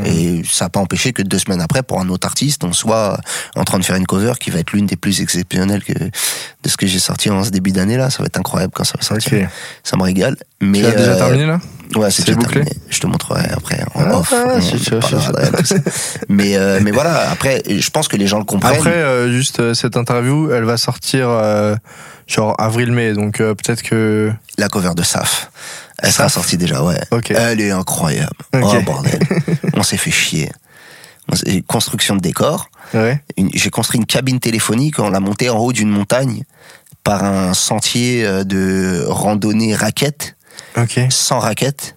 Et 0.05 0.43
ça 0.49 0.65
n'a 0.65 0.69
pas 0.71 0.81
empêché 0.81 1.13
que 1.13 1.23
deux 1.23 1.39
semaines 1.39 1.61
après, 1.61 1.83
pour 1.83 2.01
un 2.01 2.09
autre 2.09 2.27
artiste, 2.27 2.65
on 2.65 2.73
soit 2.73 3.19
en 3.55 3.65
train 3.65 3.79
de 3.79 3.85
faire 3.85 3.97
une 3.97 4.07
cover 4.07 4.33
qui 4.41 4.51
va 4.51 4.59
être 4.59 4.73
l'une 4.73 4.87
des 4.87 4.97
plus 4.97 5.21
exceptionnelles 5.21 5.85
que 5.85 5.93
de 5.93 6.69
ce 6.69 6.77
que 6.77 6.87
j'ai 6.87 6.99
sorti 6.99 7.31
en 7.31 7.45
ce 7.45 7.51
début 7.51 7.71
d'année 7.73 7.97
là. 7.97 8.11
Ça 8.11 8.19
va 8.23 8.27
être 8.27 8.39
incroyable 8.39 8.73
quand 8.75 8.85
ça 8.85 8.95
va 8.99 9.05
sortir. 9.05 9.39
Ok. 9.43 9.49
Ça 9.83 9.97
me 9.97 10.03
régale. 10.03 10.37
Mais 10.61 10.81
Tu 10.81 10.87
as 10.87 10.91
déjà 10.93 11.13
euh, 11.13 11.19
terminé 11.19 11.47
là? 11.47 11.61
Ouais, 11.97 12.11
C'est 12.11 12.25
déjà 12.27 12.37
bouclé? 12.37 12.65
terminé. 12.65 12.77
Je 12.91 12.99
te 12.99 13.07
montrerai 13.07 13.45
après 13.53 13.81
en 13.95 14.01
Ah, 14.01 14.19
off. 14.19 14.33
ah, 14.35 14.55
on 14.57 16.25
mais 16.29 16.57
euh, 16.57 16.81
mais 16.83 16.91
voilà. 16.91 17.31
Après, 17.31 17.63
je 17.69 17.91
pense 17.91 18.09
que 18.09 18.17
les 18.17 18.27
gens 18.27 18.39
le 18.39 18.45
comprennent. 18.45 18.75
Après, 18.77 18.91
euh, 18.97 19.31
juste 19.31 19.75
cette 19.75 19.97
interview, 19.97 20.51
elle 20.51 20.65
va 20.65 20.77
sortir 20.77 21.29
genre 22.27 22.55
avril-mai, 22.59 23.13
donc 23.13 23.37
peut-être 23.39 23.83
que. 23.83 24.33
La 24.57 24.69
cover 24.69 24.93
de 24.95 25.03
Saf, 25.03 25.51
elle 25.99 26.13
sera 26.13 26.29
sortie 26.29 26.57
déjà. 26.57 26.83
Ouais. 26.85 27.01
Ok. 27.11 27.33
Elle 27.33 27.61
est 27.61 27.73
incroyable. 27.73 28.31
Ok. 28.55 28.63
Oh 28.65 28.83
bordel. 28.83 29.19
on 29.75 29.83
s'est 29.83 29.97
fait 29.97 30.11
chier. 30.11 30.51
Construction 31.67 32.17
de 32.17 32.21
décor. 32.21 32.69
Ouais. 32.93 33.23
j'ai 33.55 33.71
construit 33.71 33.99
une 33.99 34.07
cabine 34.07 34.41
téléphonique, 34.41 34.99
on 34.99 35.09
l'a 35.11 35.21
montée 35.21 35.49
en 35.51 35.59
haut 35.59 35.73
d'une 35.73 35.89
montagne 35.89 36.45
par 37.03 37.25
un 37.25 37.55
sentier 37.55 38.25
euh, 38.25 38.45
de 38.45 39.05
randonnée 39.09 39.75
raquette, 39.75 40.37
sans 41.11 41.39
raquette, 41.39 41.97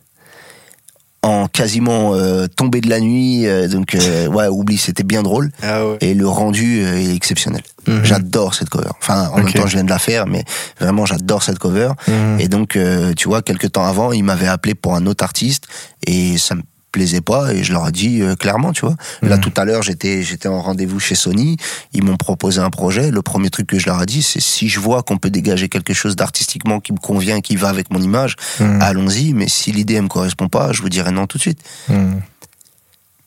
en 1.23 1.47
quasiment 1.47 2.13
euh, 2.15 2.47
tombé 2.47 2.79
de 2.81 2.89
la 2.89 2.99
nuit. 2.99 3.47
euh, 3.47 3.67
donc, 3.67 3.95
euh, 3.95 4.27
ouais, 4.27 4.47
oublie, 4.47 4.77
c'était 4.77 5.03
bien 5.03 5.23
drôle. 5.23 5.51
Ah 5.61 5.85
ouais. 5.85 5.97
Et 6.01 6.13
le 6.13 6.27
rendu 6.27 6.81
est 6.83 7.13
exceptionnel. 7.13 7.63
Mhm. 7.85 8.05
J'adore 8.05 8.53
cette 8.55 8.69
cover. 8.69 8.89
Enfin, 9.01 9.29
en 9.33 9.37
même 9.37 9.51
temps, 9.51 9.67
je 9.67 9.73
viens 9.73 9.83
de 9.83 9.89
la 9.89 9.99
faire, 9.99 10.25
mais 10.25 10.43
vraiment, 10.79 11.05
j'adore 11.05 11.43
cette 11.43 11.59
cover. 11.59 11.91
Mhm. 12.07 12.39
Et 12.39 12.47
donc, 12.47 12.77
tu 13.17 13.27
vois, 13.27 13.41
quelques 13.41 13.73
temps 13.73 13.85
avant, 13.85 14.13
il 14.13 14.23
m'avait 14.23 14.47
appelé 14.47 14.73
pour 14.73 14.95
un 14.95 15.05
autre 15.05 15.23
artiste 15.23 15.65
et 16.05 16.37
ça 16.37 16.55
me 16.55 16.61
plaisait 16.97 17.21
pas 17.21 17.53
et 17.53 17.63
je 17.63 17.71
leur 17.73 17.87
ai 17.87 17.91
dit 17.91 18.21
euh, 18.21 18.33
clairement, 18.35 18.71
tu 18.73 18.81
vois. 18.81 18.95
Là, 19.21 19.35
Mhm. 19.35 19.41
tout 19.41 19.53
à 19.55 19.65
l'heure, 19.65 19.83
j'étais 19.83 20.23
j'étais 20.23 20.47
en 20.49 20.61
rendez-vous 20.61 20.99
chez 20.99 21.13
Sony. 21.15 21.57
Ils 21.93 22.03
m'ont 22.03 22.17
proposé 22.17 22.59
un 22.59 22.71
projet. 22.71 23.11
Le 23.11 23.21
premier 23.21 23.49
truc 23.51 23.67
que 23.67 23.77
je 23.77 23.85
leur 23.85 24.01
ai 24.01 24.05
dit, 24.07 24.23
c'est 24.23 24.41
si 24.41 24.67
je 24.67 24.79
vois 24.79 25.03
qu'on 25.03 25.17
peut 25.17 25.29
dégager 25.29 25.69
quelque 25.69 25.93
chose 25.93 26.15
d'artistiquement 26.15 26.79
qui 26.79 26.91
me 26.93 26.97
convient, 26.97 27.39
qui 27.41 27.55
va 27.55 27.69
avec 27.69 27.91
mon 27.91 28.01
image, 28.01 28.35
Mhm. 28.59 28.81
allons-y. 28.81 29.33
Mais 29.33 29.47
si 29.47 29.71
l'idée 29.71 30.01
me 30.01 30.07
correspond 30.07 30.47
pas, 30.49 30.71
je 30.73 30.81
vous 30.81 30.89
dirai 30.89 31.11
non 31.11 31.27
tout 31.27 31.37
de 31.37 31.43
suite. 31.43 31.59
Mhm. 31.89 32.21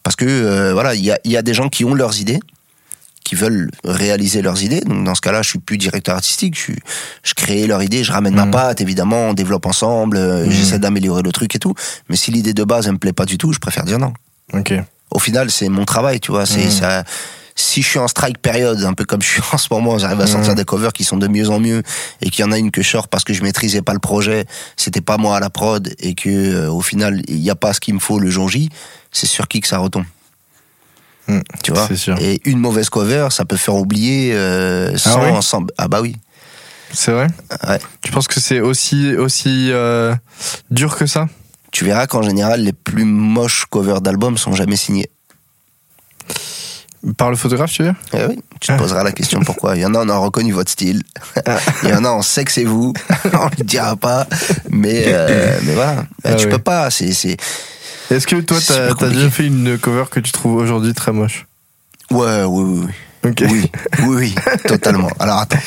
Parce 0.02 0.16
que 0.16 0.24
euh, 0.26 0.72
voilà, 0.72 0.94
il 0.94 1.04
y 1.04 1.12
a, 1.12 1.18
il 1.24 1.30
y 1.30 1.36
a 1.36 1.42
des 1.42 1.54
gens 1.54 1.68
qui 1.68 1.84
ont 1.84 1.94
leurs 1.94 2.20
idées, 2.20 2.40
qui 3.30 3.36
veulent 3.36 3.70
réaliser 3.84 4.42
leurs 4.42 4.60
idées. 4.64 4.80
Donc 4.80 5.04
dans 5.04 5.14
ce 5.14 5.20
cas-là, 5.20 5.40
je 5.42 5.50
suis 5.50 5.60
plus 5.60 5.78
directeur 5.78 6.16
artistique. 6.16 6.56
Je, 6.56 6.60
suis, 6.62 6.76
je 7.22 7.32
crée 7.34 7.68
leur 7.68 7.80
idée, 7.80 8.02
je 8.02 8.10
ramène 8.10 8.34
ma 8.34 8.44
Mhm. 8.44 8.50
patte, 8.50 8.80
évidemment, 8.80 9.28
on 9.28 9.34
développe 9.34 9.66
ensemble, 9.66 10.16
euh, 10.16 10.46
Mhm. 10.46 10.50
j'essaie 10.50 10.80
d'améliorer 10.80 11.22
le 11.22 11.30
truc 11.30 11.54
et 11.54 11.60
tout. 11.60 11.72
Mais 12.08 12.16
si 12.16 12.32
l'idée 12.32 12.54
de 12.54 12.64
base 12.64 12.86
elle 12.88 12.94
me 12.94 12.98
plaît 12.98 13.12
pas 13.12 13.26
du 13.26 13.38
tout, 13.38 13.52
je 13.52 13.60
préfère 13.60 13.84
dire 13.84 14.00
non. 14.00 14.12
Ok. 14.52 14.74
Au 15.12 15.20
final, 15.20 15.48
c'est 15.52 15.68
mon 15.68 15.84
travail, 15.84 16.18
tu 16.18 16.32
vois. 16.32 16.44
C'est 16.44 16.70
ça. 16.70 17.04
Si 17.54 17.82
je 17.82 17.88
suis 17.88 17.98
en 18.00 18.08
strike 18.08 18.38
période, 18.38 18.82
un 18.82 18.94
peu 18.94 19.04
comme 19.04 19.22
je 19.22 19.28
suis 19.28 19.42
en 19.52 19.58
ce 19.58 19.68
moment, 19.70 19.96
j'arrive 19.96 20.20
à 20.22 20.26
sortir 20.26 20.56
des 20.56 20.64
covers 20.64 20.92
qui 20.92 21.04
sont 21.04 21.16
de 21.18 21.28
mieux 21.28 21.50
en 21.50 21.60
mieux 21.60 21.84
et 22.20 22.30
qu'il 22.30 22.44
y 22.44 22.48
en 22.48 22.50
a 22.50 22.58
une 22.58 22.72
que 22.72 22.82
je 22.82 22.88
sors 22.88 23.06
parce 23.06 23.22
que 23.22 23.32
je 23.32 23.44
maîtrisais 23.44 23.82
pas 23.82 23.92
le 23.92 24.00
projet, 24.00 24.44
c'était 24.76 25.00
pas 25.02 25.18
moi 25.18 25.36
à 25.36 25.40
la 25.40 25.50
prod 25.50 25.94
et 26.00 26.14
que 26.16 26.28
euh, 26.30 26.68
au 26.72 26.80
final 26.80 27.22
il 27.28 27.36
n'y 27.38 27.50
a 27.50 27.54
pas 27.54 27.72
ce 27.74 27.78
qu'il 27.80 27.94
me 27.94 28.00
faut 28.00 28.18
le 28.18 28.28
jour 28.30 28.48
J, 28.48 28.70
c'est 29.12 29.26
sur 29.26 29.46
qui 29.46 29.60
que 29.60 29.68
ça 29.68 29.78
retombe. 29.78 30.04
Mhm. 31.34 31.42
Tu 31.62 31.72
vois 31.72 31.88
sûr. 31.94 32.16
Et 32.20 32.40
une 32.44 32.58
mauvaise 32.58 32.88
cover, 32.88 33.28
ça 33.30 33.44
peut 33.44 33.56
faire 33.56 33.74
oublier 33.76 34.32
euh, 34.34 34.96
sans, 34.96 35.22
oui 35.22 35.42
sans- 35.42 35.64
ah 35.78 35.88
bah 35.88 36.00
oui. 36.00 36.16
C'est 36.92 37.12
vrai 37.12 37.28
Ouais. 37.68 37.78
Tu 38.02 38.10
penses 38.10 38.26
que 38.28 38.40
c'est 38.40 38.60
aussi, 38.60 39.14
aussi 39.16 39.70
euh, 39.70 40.14
dur 40.70 40.96
que 40.96 41.06
ça? 41.06 41.26
Tu 41.70 41.84
verras 41.84 42.06
qu'en 42.08 42.22
général 42.22 42.62
les 42.62 42.72
plus 42.72 43.04
moches 43.04 43.64
covers 43.70 44.00
d'albums 44.00 44.36
sont 44.38 44.54
jamais 44.54 44.76
signés. 44.76 45.08
Par 47.16 47.30
le 47.30 47.36
photographe, 47.36 47.72
tu 47.72 47.82
veux 47.82 47.90
dire? 47.92 47.98
Eh 48.12 48.26
oui, 48.26 48.42
tu 48.60 48.66
te 48.68 48.72
Ah. 48.72 48.76
poseras 48.76 49.02
la 49.02 49.12
question 49.12 49.40
pourquoi. 49.40 49.74
Il 49.74 49.80
y 49.80 49.86
en 49.86 49.94
a, 49.94 50.00
on 50.04 50.08
a 50.10 50.18
reconnu 50.18 50.52
votre 50.52 50.70
style. 50.70 51.02
Ah. 51.46 51.56
Il 51.82 51.88
y 51.88 51.94
en 51.94 52.04
a, 52.04 52.10
on 52.10 52.20
sait 52.20 52.44
que 52.44 52.52
c'est 52.52 52.64
vous. 52.64 52.92
on 53.32 53.48
le 53.58 53.64
dira 53.64 53.96
pas. 53.96 54.26
Mais, 54.68 55.04
euh, 55.06 55.58
mais 55.62 55.72
voilà. 55.74 56.04
Ah 56.24 56.34
tu 56.34 56.44
oui. 56.46 56.50
peux 56.52 56.58
pas. 56.58 56.90
C'est... 56.90 57.36
Est-ce 58.10 58.26
que 58.26 58.36
toi, 58.40 58.58
t'as 58.66 58.94
t'as 58.94 59.08
déjà 59.08 59.30
fait 59.30 59.46
une 59.46 59.78
cover 59.78 60.04
que 60.10 60.20
tu 60.20 60.32
trouves 60.32 60.56
aujourd'hui 60.56 60.92
très 60.94 61.12
moche 61.12 61.46
Ouais, 62.10 62.42
oui, 62.44 62.64
oui, 62.64 62.86
oui. 62.86 63.30
Ok. 63.30 63.44
Oui, 63.50 63.70
oui, 64.00 64.16
oui, 64.16 64.34
totalement. 64.66 65.10
Alors 65.18 65.38
attends. 65.38 65.58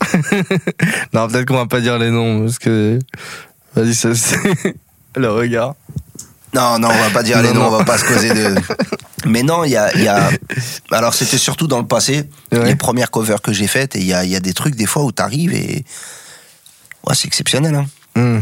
Non, 1.12 1.28
peut-être 1.28 1.46
qu'on 1.46 1.56
va 1.56 1.66
pas 1.66 1.80
dire 1.80 1.98
les 1.98 2.10
noms 2.10 2.42
parce 2.44 2.58
que. 2.58 2.98
Vas-y, 3.74 3.94
ça 3.94 4.14
c'est. 4.14 4.38
Le 5.16 5.30
regard. 5.30 5.74
Non, 6.54 6.78
non, 6.78 6.88
on 6.88 6.98
va 6.98 7.10
pas 7.10 7.22
dire 7.22 7.36
Non, 7.38 7.42
les 7.42 7.52
noms, 7.52 7.60
non. 7.62 7.66
on 7.68 7.78
va 7.78 7.84
pas 7.84 7.98
se 7.98 8.04
causer 8.04 8.32
de. 8.32 8.54
Mais 9.26 9.42
non, 9.42 9.64
il 9.64 9.70
y 9.70 9.76
a, 9.76 9.92
il 9.94 10.02
y 10.02 10.08
a. 10.08 10.30
Alors 10.90 11.14
c'était 11.14 11.38
surtout 11.38 11.66
dans 11.66 11.78
le 11.78 11.86
passé, 11.86 12.28
Ouais. 12.52 12.64
les 12.64 12.76
premières 12.76 13.10
covers 13.10 13.40
que 13.42 13.52
j'ai 13.52 13.66
faites, 13.66 13.96
et 13.96 14.00
il 14.00 14.06
y 14.06 14.14
a, 14.14 14.24
il 14.24 14.30
y 14.30 14.36
a 14.36 14.40
des 14.40 14.54
trucs 14.54 14.74
des 14.76 14.86
fois 14.86 15.04
où 15.04 15.12
t'arrives 15.12 15.52
et. 15.52 15.84
Ouais, 17.06 17.14
c'est 17.14 17.26
exceptionnel, 17.26 17.74
hein. 17.74 17.86
Hmm. 18.16 18.40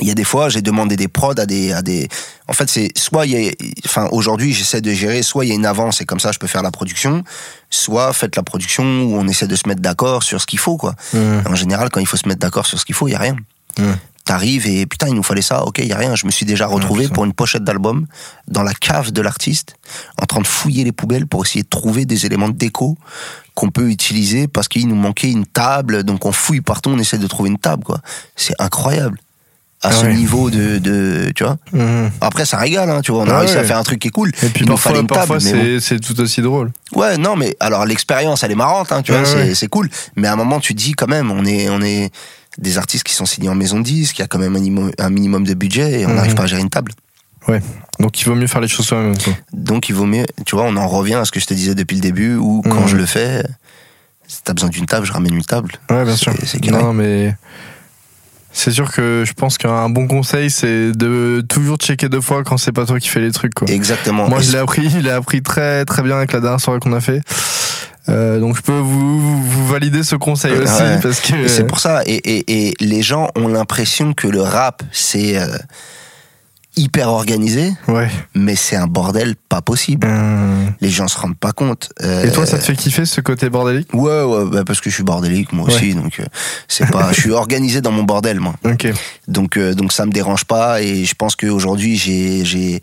Il 0.00 0.08
y 0.08 0.10
a 0.10 0.14
des 0.14 0.24
fois, 0.24 0.48
j'ai 0.48 0.62
demandé 0.62 0.96
des 0.96 1.08
prods 1.08 1.34
à 1.38 1.46
des, 1.46 1.72
à 1.72 1.82
des. 1.82 2.08
En 2.48 2.52
fait, 2.54 2.68
c'est 2.68 2.90
soit 2.96 3.26
il 3.26 3.32
y 3.32 3.48
a, 3.48 3.52
enfin 3.84 4.08
aujourd'hui, 4.10 4.52
j'essaie 4.52 4.80
de 4.80 4.92
gérer. 4.92 5.22
Soit 5.22 5.44
il 5.44 5.48
y 5.48 5.52
a 5.52 5.54
une 5.54 5.66
avance 5.66 6.00
et 6.00 6.04
comme 6.04 6.20
ça, 6.20 6.32
je 6.32 6.38
peux 6.38 6.46
faire 6.46 6.62
la 6.62 6.70
production. 6.70 7.22
Soit 7.70 8.12
faites 8.12 8.36
la 8.36 8.42
production 8.42 9.02
où 9.02 9.16
on 9.16 9.28
essaie 9.28 9.46
de 9.46 9.56
se 9.56 9.68
mettre 9.68 9.82
d'accord 9.82 10.22
sur 10.22 10.40
ce 10.40 10.46
qu'il 10.46 10.58
faut, 10.58 10.76
quoi. 10.76 10.94
En 11.46 11.54
général, 11.54 11.90
quand 11.90 12.00
il 12.00 12.06
faut 12.06 12.16
se 12.16 12.26
mettre 12.26 12.40
d'accord 12.40 12.66
sur 12.66 12.80
ce 12.80 12.84
qu'il 12.84 12.94
faut, 12.94 13.06
il 13.08 13.12
y 13.12 13.14
a 13.14 13.18
rien. 13.18 13.36
T'arrives 14.24 14.68
et 14.68 14.86
putain, 14.86 15.08
il 15.08 15.14
nous 15.14 15.22
fallait 15.24 15.42
ça. 15.42 15.64
Ok, 15.64 15.78
il 15.78 15.88
y 15.88 15.92
a 15.92 15.98
rien. 15.98 16.14
Je 16.14 16.26
me 16.26 16.30
suis 16.30 16.46
déjà 16.46 16.66
retrouvé 16.66 17.08
pour 17.08 17.24
une 17.24 17.32
pochette 17.32 17.64
d'album 17.64 18.06
dans 18.46 18.62
la 18.62 18.72
cave 18.72 19.10
de 19.10 19.20
l'artiste, 19.20 19.74
en 20.20 20.26
train 20.26 20.40
de 20.40 20.46
fouiller 20.46 20.84
les 20.84 20.92
poubelles 20.92 21.26
pour 21.26 21.44
essayer 21.44 21.64
de 21.64 21.68
trouver 21.68 22.06
des 22.06 22.24
éléments 22.24 22.48
de 22.48 22.56
déco 22.56 22.96
qu'on 23.54 23.70
peut 23.70 23.90
utiliser 23.90 24.48
parce 24.48 24.68
qu'il 24.68 24.86
nous 24.88 24.94
manquait 24.94 25.30
une 25.30 25.44
table. 25.44 26.04
Donc 26.04 26.24
on 26.24 26.32
fouille 26.32 26.60
partout, 26.60 26.90
on 26.90 26.98
essaie 26.98 27.18
de 27.18 27.26
trouver 27.26 27.50
une 27.50 27.58
table, 27.58 27.82
quoi. 27.84 28.00
C'est 28.36 28.54
incroyable. 28.60 29.18
À 29.84 29.88
Ah 29.88 29.92
ce 29.92 30.04
ouais. 30.06 30.14
niveau 30.14 30.48
de, 30.48 30.78
de, 30.78 31.32
tu 31.34 31.42
vois. 31.42 31.56
Mhm. 31.72 32.10
Après, 32.20 32.44
ça 32.44 32.56
régale, 32.56 32.88
hein, 32.88 33.00
tu 33.02 33.10
vois. 33.10 33.22
On 33.22 33.28
a 33.28 33.34
Ah 33.34 33.38
réussi 33.40 33.56
à 33.56 33.62
ouais. 33.62 33.66
faire 33.66 33.78
un 33.78 33.82
truc 33.82 33.98
qui 33.98 34.08
est 34.08 34.12
cool. 34.12 34.30
Et 34.42 34.48
puis 34.48 34.64
parfois, 34.64 34.92
une 34.96 35.80
c'est 35.80 35.98
tout 36.00 36.20
aussi 36.20 36.40
drôle. 36.40 36.70
Ouais, 36.94 37.16
non, 37.18 37.34
mais 37.34 37.56
alors 37.58 37.84
l'expérience, 37.84 38.44
elle 38.44 38.52
est 38.52 38.56
marrante, 38.56 38.92
hein, 38.92 39.02
tu 39.02 39.10
vois, 39.10 39.22
Ouais, 39.22 39.26
c'est, 39.26 39.34
ouais. 39.48 39.54
c'est 39.56 39.66
cool. 39.66 39.90
Mais 40.14 40.28
à 40.28 40.34
un 40.34 40.36
moment, 40.36 40.60
tu 40.60 40.74
te 40.74 40.78
dis 40.78 40.92
quand 40.92 41.08
même, 41.08 41.32
on 41.32 41.44
est, 41.44 41.68
on 41.68 41.82
est 41.82 42.10
des 42.58 42.78
artistes 42.78 43.02
qui 43.02 43.14
sont 43.14 43.26
signés 43.26 43.48
en 43.48 43.54
maison 43.56 43.78
de 43.80 43.84
disque, 43.84 44.18
il 44.18 44.22
y 44.22 44.24
a 44.24 44.28
quand 44.28 44.38
même 44.38 44.54
un, 44.54 44.60
minimum- 44.60 44.92
un 44.98 45.10
minimum 45.10 45.44
de 45.44 45.54
budget 45.54 46.00
et 46.02 46.06
on 46.06 46.10
Mhm. 46.10 46.14
n'arrive 46.16 46.34
pas 46.34 46.44
à 46.44 46.46
gérer 46.46 46.60
une 46.62 46.70
table. 46.70 46.92
Donc 47.98 48.20
il 48.20 48.24
vaut 48.24 48.34
mieux 48.36 48.46
faire 48.46 48.60
les 48.60 48.68
choses 48.68 48.86
soi-même. 48.86 49.14
Donc 49.52 49.88
il 49.88 49.94
vaut 49.96 50.04
mieux, 50.06 50.24
tu 50.46 50.54
vois, 50.54 50.64
on 50.64 50.76
en 50.76 50.86
revient 50.86 51.14
à 51.14 51.24
ce 51.24 51.32
que 51.32 51.40
je 51.40 51.46
te 51.46 51.54
disais 51.54 51.74
depuis 51.74 51.96
le 51.96 52.02
début, 52.02 52.36
où 52.36 52.62
quand 52.62 52.82
Mhm. 52.82 52.86
je 52.88 52.96
le 52.96 53.06
fais, 53.06 53.42
si 54.28 54.42
t'as 54.44 54.52
besoin 54.52 54.68
d'une 54.70 54.86
table, 54.86 55.06
je 55.06 55.12
ramène 55.12 55.34
une 55.34 55.44
table. 55.44 55.72
Ouais, 55.90 56.04
bien 56.04 56.14
sûr. 56.16 56.32
Non, 56.70 56.92
mais 56.92 57.34
c'est 58.52 58.70
sûr 58.70 58.90
que 58.92 59.24
je 59.26 59.32
pense 59.32 59.56
qu'un 59.58 59.88
bon 59.88 60.06
conseil, 60.06 60.50
c'est 60.50 60.92
de 60.92 61.42
toujours 61.48 61.76
checker 61.78 62.08
deux 62.08 62.20
fois 62.20 62.42
quand 62.44 62.56
c'est 62.58 62.72
pas 62.72 62.84
toi 62.86 62.98
qui 63.00 63.08
fais 63.08 63.20
les 63.20 63.32
trucs. 63.32 63.54
Quoi. 63.54 63.68
Exactement. 63.70 64.28
Moi, 64.28 64.40
je 64.40 64.52
l'ai 64.52 64.58
appris, 64.58 64.90
je 64.90 64.98
l'ai 64.98 65.10
appris 65.10 65.42
très 65.42 65.84
très 65.84 66.02
bien 66.02 66.16
avec 66.16 66.32
la 66.32 66.40
dernière 66.40 66.60
soirée 66.60 66.78
qu'on 66.80 66.92
a 66.92 67.00
fait. 67.00 67.20
Euh, 68.08 68.40
donc 68.40 68.56
je 68.56 68.62
peux 68.62 68.72
vous, 68.78 69.42
vous- 69.42 69.66
valider 69.68 70.02
ce 70.02 70.16
conseil 70.16 70.52
Ouais. 70.52 70.64
aussi 70.64 70.82
parce 71.02 71.20
que 71.20 71.46
c'est 71.48 71.66
pour 71.66 71.78
ça. 71.78 72.02
Et, 72.04 72.14
et, 72.16 72.68
et 72.68 72.74
les 72.80 73.00
gens 73.02 73.28
ont 73.36 73.46
l'impression 73.48 74.12
que 74.12 74.26
le 74.26 74.42
rap, 74.42 74.82
c'est 74.90 75.38
euh, 75.38 75.46
hyper 76.76 77.08
organisé, 77.08 77.72
ouais. 77.88 78.08
mais 78.34 78.56
c'est 78.56 78.76
un 78.76 78.86
bordel 78.86 79.34
pas 79.48 79.60
possible. 79.60 80.06
Euh, 80.10 80.66
Les 80.80 80.88
gens 80.90 81.06
se 81.08 81.18
rendent 81.18 81.36
pas 81.36 81.52
compte. 81.52 81.90
Euh, 82.02 82.24
Et 82.24 82.32
toi, 82.32 82.46
ça 82.46 82.58
te 82.58 82.64
fait 82.64 82.74
kiffer 82.76 83.04
ce 83.04 83.20
côté 83.20 83.50
bordélique? 83.50 83.92
Ouais, 83.92 84.22
ouais, 84.22 84.44
bah 84.50 84.62
parce 84.66 84.80
que 84.80 84.88
je 84.88 84.94
suis 84.94 85.02
bordélique 85.04 85.52
moi 85.52 85.66
Ouais. 85.68 85.74
aussi, 85.74 85.94
donc 85.94 86.18
euh, 86.20 86.24
c'est 86.68 86.90
pas. 86.90 87.12
je 87.12 87.20
suis 87.20 87.30
organisé 87.32 87.80
dans 87.82 87.92
mon 87.92 88.04
bordel 88.04 88.40
moi, 88.40 88.54
donc 89.28 89.56
euh, 89.56 89.74
donc 89.74 89.92
ça 89.92 90.06
me 90.06 90.12
dérange 90.12 90.44
pas 90.44 90.80
et 90.82 91.04
je 91.04 91.14
pense 91.14 91.36
qu'aujourd'hui 91.36 91.96
j'ai 91.96 92.44
j'ai 92.44 92.80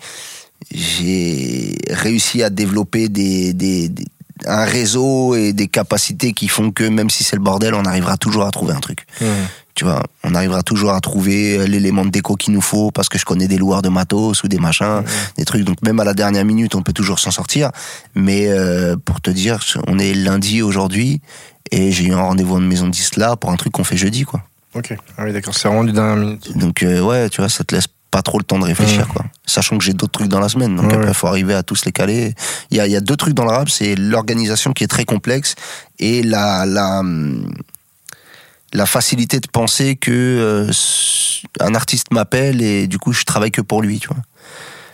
j'ai 0.71 1.77
réussi 1.89 2.43
à 2.43 2.49
développer 2.49 3.09
des, 3.09 3.53
des, 3.53 3.89
des- 3.89 4.05
un 4.45 4.63
réseau 4.65 5.35
et 5.35 5.51
des 5.51 5.67
capacités 5.67 6.31
qui 6.33 6.47
font 6.47 6.71
que 6.71 6.83
même 6.85 7.09
si 7.09 7.23
c'est 7.25 7.35
le 7.35 7.41
bordel, 7.41 7.73
on 7.73 7.83
arrivera 7.83 8.15
toujours 8.17 8.45
à 8.45 8.51
trouver 8.51 8.73
un 8.73 8.79
truc. 8.79 9.05
Tu 9.79 9.85
vois, 9.85 10.03
on 10.25 10.35
arrivera 10.35 10.61
toujours 10.61 10.91
à 10.91 10.99
trouver 10.99 11.57
euh, 11.57 11.65
l'élément 11.65 12.03
de 12.03 12.09
déco 12.09 12.35
qu'il 12.35 12.53
nous 12.53 12.59
faut 12.59 12.91
parce 12.91 13.07
que 13.07 13.17
je 13.17 13.23
connais 13.23 13.47
des 13.47 13.57
loueurs 13.57 13.81
de 13.81 13.87
matos 13.87 14.43
ou 14.43 14.49
des 14.49 14.57
machins, 14.57 15.03
des 15.37 15.45
trucs. 15.45 15.63
Donc 15.63 15.81
même 15.83 16.01
à 16.01 16.03
la 16.03 16.13
dernière 16.13 16.43
minute, 16.43 16.75
on 16.75 16.81
peut 16.81 16.91
toujours 16.91 17.17
s'en 17.17 17.31
sortir. 17.31 17.71
Mais 18.13 18.49
euh, 18.49 18.97
pour 18.97 19.21
te 19.21 19.29
dire, 19.29 19.61
on 19.87 19.97
est 19.97 20.13
lundi 20.13 20.61
aujourd'hui 20.61 21.21
et 21.71 21.93
j'ai 21.93 22.07
eu 22.07 22.11
un 22.11 22.19
rendez-vous 22.19 22.57
en 22.57 22.59
maison 22.59 22.87
de 22.87 22.91
10 22.91 23.15
là 23.15 23.37
pour 23.37 23.51
un 23.51 23.55
truc 23.55 23.71
qu'on 23.71 23.85
fait 23.85 23.95
jeudi, 23.95 24.25
quoi. 24.25 24.43
Ok. 24.75 24.93
Ah 25.17 25.23
oui, 25.23 25.31
d'accord. 25.31 25.55
C'est 25.55 25.69
vraiment 25.69 25.85
du 25.85 25.93
dernière 25.93 26.17
minute. 26.17 26.57
Donc 26.57 26.83
euh, 26.83 26.99
ouais, 26.99 27.29
tu 27.29 27.39
vois, 27.39 27.47
ça 27.47 27.63
te 27.63 27.73
laisse 27.73 27.87
pas 28.11 28.21
trop 28.21 28.37
le 28.37 28.43
temps 28.43 28.59
de 28.59 28.65
réfléchir, 28.65 29.07
quoi. 29.07 29.23
Sachant 29.45 29.77
que 29.77 29.85
j'ai 29.85 29.93
d'autres 29.93 30.11
trucs 30.11 30.27
dans 30.27 30.41
la 30.41 30.49
semaine, 30.49 30.75
donc 30.75 30.91
après 30.91 31.07
ouais. 31.07 31.13
faut 31.13 31.27
arriver 31.27 31.53
à 31.53 31.63
tous 31.63 31.85
les 31.85 31.93
caler. 31.93 32.33
Il 32.69 32.75
y 32.75 32.81
a, 32.81 32.85
il 32.85 32.91
y 32.91 32.97
a 32.97 33.01
deux 33.01 33.15
trucs 33.15 33.33
dans 33.33 33.45
le 33.45 33.51
rap, 33.51 33.69
c'est 33.69 33.95
l'organisation 33.95 34.73
qui 34.73 34.83
est 34.83 34.87
très 34.87 35.05
complexe 35.05 35.55
et 35.99 36.21
la 36.21 36.65
la 36.65 36.99
hum, 36.99 37.49
la 38.73 38.85
facilité 38.85 39.39
de 39.39 39.47
penser 39.47 39.95
que 39.95 40.11
euh, 40.11 40.71
un 41.59 41.73
artiste 41.75 42.07
m'appelle 42.11 42.61
et 42.61 42.87
du 42.87 42.97
coup 42.99 43.13
je 43.13 43.23
travaille 43.23 43.51
que 43.51 43.61
pour 43.61 43.81
lui, 43.81 43.99
tu 43.99 44.07
vois. 44.09 44.17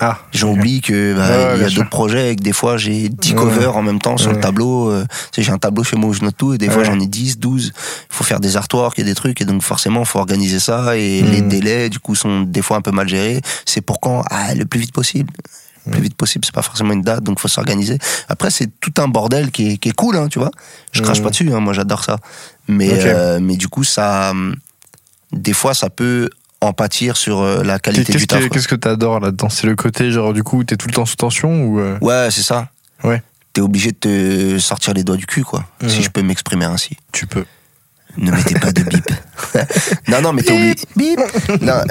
Ah. 0.01 0.19
J'oublie 0.33 0.81
que 0.81 1.13
bah, 1.15 1.27
Ouais, 1.29 1.55
il 1.55 1.61
y 1.61 1.65
a 1.65 1.69
d'autres 1.69 1.89
projets 1.89 2.33
et 2.33 2.35
que 2.35 2.43
des 2.43 2.51
fois 2.51 2.75
j'ai 2.75 3.07
10 3.07 3.31
Ouais. 3.31 3.35
covers 3.37 3.77
en 3.77 3.81
même 3.81 3.99
temps 4.01 4.17
sur 4.17 4.31
le 4.33 4.39
tableau. 4.41 4.89
euh, 4.91 5.05
tu 5.31 5.39
sais, 5.39 5.41
j'ai 5.41 5.53
un 5.53 5.57
tableau 5.57 5.85
chez 5.85 5.95
moi 5.95 6.09
où 6.09 6.13
je 6.13 6.21
note 6.21 6.35
tout 6.37 6.53
et 6.53 6.57
des 6.57 6.69
fois 6.69 6.83
j'en 6.83 6.99
ai 6.99 7.07
10, 7.07 7.39
12. 7.39 7.71
Il 7.75 8.15
faut 8.15 8.25
faire 8.25 8.41
des 8.41 8.57
artworks 8.57 8.99
et 8.99 9.05
des 9.05 9.15
trucs 9.15 9.39
et 9.39 9.45
donc 9.45 9.61
forcément 9.61 10.01
il 10.01 10.05
faut 10.05 10.19
organiser 10.19 10.59
ça 10.59 10.97
et 10.97 11.21
Mm. 11.23 11.31
les 11.31 11.41
délais 11.41 11.89
du 11.89 11.99
coup 11.99 12.13
sont 12.13 12.41
des 12.41 12.61
fois 12.61 12.75
un 12.77 12.81
peu 12.81 12.91
mal 12.91 13.07
gérés. 13.07 13.39
C'est 13.65 13.79
pour 13.81 14.01
quand? 14.01 14.23
Ah, 14.29 14.53
le 14.53 14.65
plus 14.65 14.81
vite 14.81 14.91
possible. 14.93 15.31
Le 15.85 15.91
plus 15.91 16.01
vite 16.01 16.15
possible, 16.15 16.45
c'est 16.45 16.53
pas 16.53 16.61
forcément 16.61 16.93
une 16.93 17.01
date, 17.03 17.23
donc 17.23 17.39
faut 17.39 17.47
s'organiser. 17.47 17.97
Après, 18.29 18.49
c'est 18.49 18.69
tout 18.79 18.93
un 18.97 19.07
bordel 19.07 19.51
qui 19.51 19.71
est, 19.73 19.77
qui 19.77 19.89
est 19.89 19.95
cool, 19.95 20.15
hein, 20.17 20.27
tu 20.29 20.39
vois. 20.39 20.51
Je 20.91 21.01
crache 21.01 21.19
Mm. 21.19 21.23
pas 21.23 21.29
dessus, 21.29 21.53
hein, 21.53 21.59
moi 21.59 21.73
j'adore 21.73 22.03
ça. 22.03 22.17
Mais, 22.67 22.89
euh, 23.05 23.39
mais 23.41 23.55
du 23.55 23.67
coup, 23.67 23.83
ça, 23.83 24.33
des 25.31 25.53
fois, 25.53 25.73
ça 25.73 25.89
peut 25.89 26.29
en 26.61 26.73
pâtir 26.73 27.17
sur 27.17 27.41
euh, 27.41 27.63
la 27.63 27.77
qualité 27.79 28.13
du 28.13 28.25
taf. 28.25 28.49
qu'est-ce 28.49 28.67
que 28.67 28.75
t'adores 28.75 29.19
là-dedans? 29.19 29.49
C'est 29.49 29.67
le 29.67 29.75
côté 29.75 30.09
genre 30.11 30.33
du 30.33 30.41
coup 30.41 30.63
t'es 30.63 30.77
tout 30.77 30.87
le 30.87 30.93
temps 30.93 31.05
sous 31.05 31.17
tension 31.17 31.65
ou 31.65 31.79
euh, 31.79 31.97
Ouais, 32.01 32.29
c'est 32.31 32.41
ça. 32.41 32.69
Ouais. 33.03 33.21
T'es 33.53 33.61
obligé 33.61 33.91
de 33.91 33.97
te 33.97 34.57
sortir 34.59 34.93
les 34.93 35.03
doigts 35.03 35.17
du 35.17 35.25
cul, 35.27 35.43
quoi. 35.43 35.65
Si 35.87 36.01
je 36.01 36.09
peux 36.09 36.21
m'exprimer 36.23 36.65
ainsi. 36.65 36.97
tu 37.11 37.27
peux. 37.27 37.45
Ne 38.17 38.31
mettez 38.31 38.57
pas 38.57 38.71
de. 38.71 38.81
non, 40.07 40.21
non, 40.21 40.33
mais 40.33 40.41
t'es 40.43 40.51
obligé. 40.51 40.75
Bip 40.95 41.19
Non, 41.61 41.81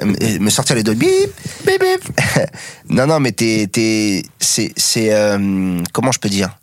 me- 0.40 0.50
sortir 0.50 0.76
les 0.76 0.82
doigts. 0.82 0.94
Bip 0.94 1.30
Bip, 1.66 1.80
bip 1.80 2.20
Non, 2.88 3.06
non, 3.06 3.20
mais 3.20 3.32
t'es. 3.32 3.66
t'es- 3.70 4.22
C'est. 4.38 4.72
c'est, 4.76 5.12
euh, 5.12 5.80
comment 5.92 6.12
je 6.12 6.18
peux 6.18 6.28
dire? 6.28 6.56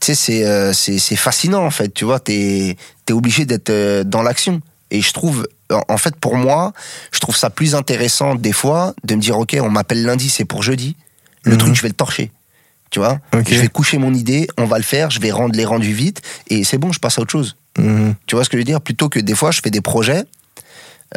Tu 0.00 0.06
sais, 0.06 0.14
c'est, 0.14 0.44
euh, 0.46 0.72
c'est, 0.72 0.98
c'est 0.98 1.16
fascinant, 1.16 1.64
en 1.64 1.70
fait. 1.70 1.92
Tu 1.94 2.04
vois, 2.04 2.18
t'es, 2.18 2.76
t'es 3.06 3.12
obligé 3.12 3.44
d'être 3.44 3.70
euh, 3.70 4.02
dans 4.04 4.22
l'action. 4.22 4.60
Et 4.90 5.00
je 5.00 5.12
trouve, 5.12 5.46
en- 5.88 5.96
fait, 5.98 6.16
pour 6.16 6.36
moi, 6.36 6.72
je 7.12 7.20
trouve 7.20 7.36
ça 7.36 7.50
plus 7.50 7.74
intéressant, 7.74 8.34
des 8.34 8.52
fois, 8.52 8.94
de 9.04 9.14
me 9.14 9.20
dire, 9.20 9.38
OK, 9.38 9.56
on 9.60 9.70
m'appelle 9.70 10.02
lundi, 10.04 10.28
c'est 10.28 10.44
pour 10.44 10.62
jeudi. 10.62 10.96
Le 11.44 11.52
Mhm. 11.52 11.58
truc, 11.58 11.74
je 11.76 11.82
vais 11.82 11.88
le 11.88 11.94
torcher. 11.94 12.30
Tu 12.90 12.98
vois? 12.98 13.20
Je 13.32 13.54
vais 13.58 13.68
coucher 13.68 13.96
mon 13.96 14.12
idée, 14.12 14.46
on 14.58 14.66
va 14.66 14.76
le 14.76 14.84
faire, 14.84 15.08
je 15.10 15.18
vais 15.18 15.30
rendre 15.30 15.56
les 15.56 15.64
rendus 15.64 15.94
vite, 15.94 16.20
et 16.48 16.62
c'est 16.62 16.76
bon, 16.76 16.92
je 16.92 16.98
passe 17.00 17.18
à 17.18 17.22
autre 17.22 17.30
chose. 17.32 17.56
Mhm. 17.78 18.14
Tu 18.26 18.34
vois 18.34 18.44
ce 18.44 18.50
que 18.50 18.56
je 18.56 18.60
veux 18.60 18.64
dire? 18.64 18.80
Plutôt 18.80 19.08
que 19.08 19.18
des 19.20 19.34
fois, 19.34 19.50
je 19.50 19.60
fais 19.62 19.70
des 19.70 19.80
projets. 19.80 20.24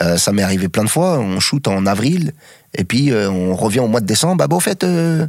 euh, 0.02 0.18
ça 0.18 0.32
m'est 0.32 0.44
arrivé 0.44 0.68
plein 0.70 0.84
de 0.84 0.90
fois. 0.90 1.20
On 1.20 1.40
shoot 1.40 1.68
en 1.68 1.86
avril 1.86 2.34
et 2.78 2.84
puis 2.84 3.12
euh, 3.12 3.30
on 3.30 3.56
revient 3.56 3.80
au 3.80 3.88
mois 3.88 4.02
de 4.02 4.06
décembre. 4.06 4.38
Bah 4.38 4.48
bon, 4.48 4.58
en 4.58 4.62
fait, 4.62 4.84
euh, 4.84 5.28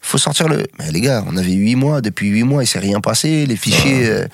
faut 0.00 0.18
sortir 0.18 0.48
le. 0.48 0.66
Mais 0.78 0.90
les 0.90 1.00
gars, 1.00 1.24
on 1.26 1.36
avait 1.36 1.52
huit 1.52 1.76
mois. 1.76 2.00
Depuis 2.00 2.28
huit 2.28 2.42
mois, 2.44 2.62
il 2.62 2.66
s'est 2.66 2.78
rien 2.78 3.00
passé. 3.00 3.46
Les 3.46 3.56
fichiers, 3.56 4.06
euh, 4.08 4.26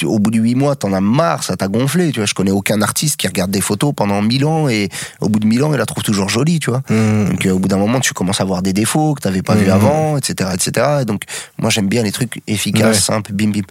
tu 0.00 0.06
au 0.06 0.18
bout 0.18 0.30
de 0.30 0.38
huit 0.38 0.54
mois, 0.54 0.76
t'en 0.76 0.92
as 0.92 1.00
marre, 1.00 1.42
ça 1.44 1.56
t'a 1.56 1.68
gonflé. 1.68 2.10
Tu 2.12 2.20
vois, 2.20 2.26
je 2.26 2.32
connais 2.34 2.50
aucun 2.50 2.80
artiste 2.82 3.16
qui 3.18 3.26
regarde 3.26 3.50
des 3.50 3.60
photos 3.60 3.92
pendant 3.94 4.22
mille 4.22 4.44
ans 4.46 4.68
et 4.68 4.88
au 5.20 5.28
bout 5.28 5.38
de 5.38 5.46
mille 5.46 5.62
ans, 5.62 5.72
il 5.72 5.78
la 5.78 5.86
trouve 5.86 6.02
toujours 6.02 6.28
jolie. 6.28 6.58
Tu 6.58 6.70
vois. 6.70 6.82
Mhm. 6.88 7.28
Donc 7.30 7.46
euh, 7.46 7.50
au 7.52 7.58
bout 7.58 7.68
d'un 7.68 7.76
moment, 7.76 8.00
tu 8.00 8.14
commences 8.14 8.40
à 8.40 8.44
voir 8.44 8.62
des 8.62 8.72
défauts 8.72 9.14
que 9.14 9.20
t'avais 9.20 9.42
pas 9.42 9.54
vu 9.54 9.66
Mhm. 9.66 9.70
avant, 9.72 10.16
etc., 10.16 10.50
etc. 10.54 10.86
Et 11.02 11.04
donc 11.04 11.24
moi, 11.58 11.70
j'aime 11.70 11.88
bien 11.88 12.02
les 12.02 12.12
trucs 12.12 12.40
efficaces, 12.46 12.96
Ouais. 12.96 13.14
simples, 13.14 13.32
bim 13.32 13.50
bim. 13.50 13.62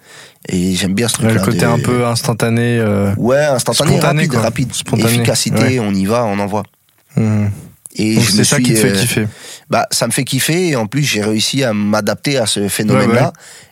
Et 0.47 0.75
j'aime 0.75 0.93
bien 0.93 1.07
ce 1.07 1.17
Ouais, 1.17 1.29
truc-là. 1.29 1.39
le 1.39 1.45
côté 1.45 1.59
de- 1.65 1.65
un 1.65 1.79
peu 1.79 2.05
instantané. 2.05 2.77
euh, 2.79 3.13
Ouais, 3.17 3.43
instantané, 3.45 3.91
Spontané, 3.91 4.19
rapide, 4.21 4.31
quoi. 4.31 4.41
rapide. 4.41 4.73
Spontané, 4.73 5.09
Efficacité, 5.15 5.61
ouais. 5.61 5.79
on 5.79 5.93
y 5.93 6.05
va, 6.05 6.25
on 6.25 6.39
envoie. 6.39 6.63
mhm. 7.17 7.49
Et 7.95 8.19
c'est 8.19 8.43
ça 8.43 8.55
suis, 8.57 8.63
qui 8.65 8.73
te 8.75 8.77
fait 8.79 8.91
euh, 8.91 9.01
kiffer. 9.01 9.27
Bah, 9.69 9.87
ça 9.91 10.05
me 10.05 10.11
fait 10.11 10.23
kiffer 10.23 10.69
et 10.69 10.75
en 10.75 10.85
plus 10.85 11.01
j'ai 11.01 11.23
réussi 11.23 11.63
à 11.63 11.73
m'adapter 11.73 12.37
à 12.37 12.45
ce 12.45 12.67
phénomène-là. 12.69 13.13
Ouais, 13.15 13.21
ouais. 13.25 13.31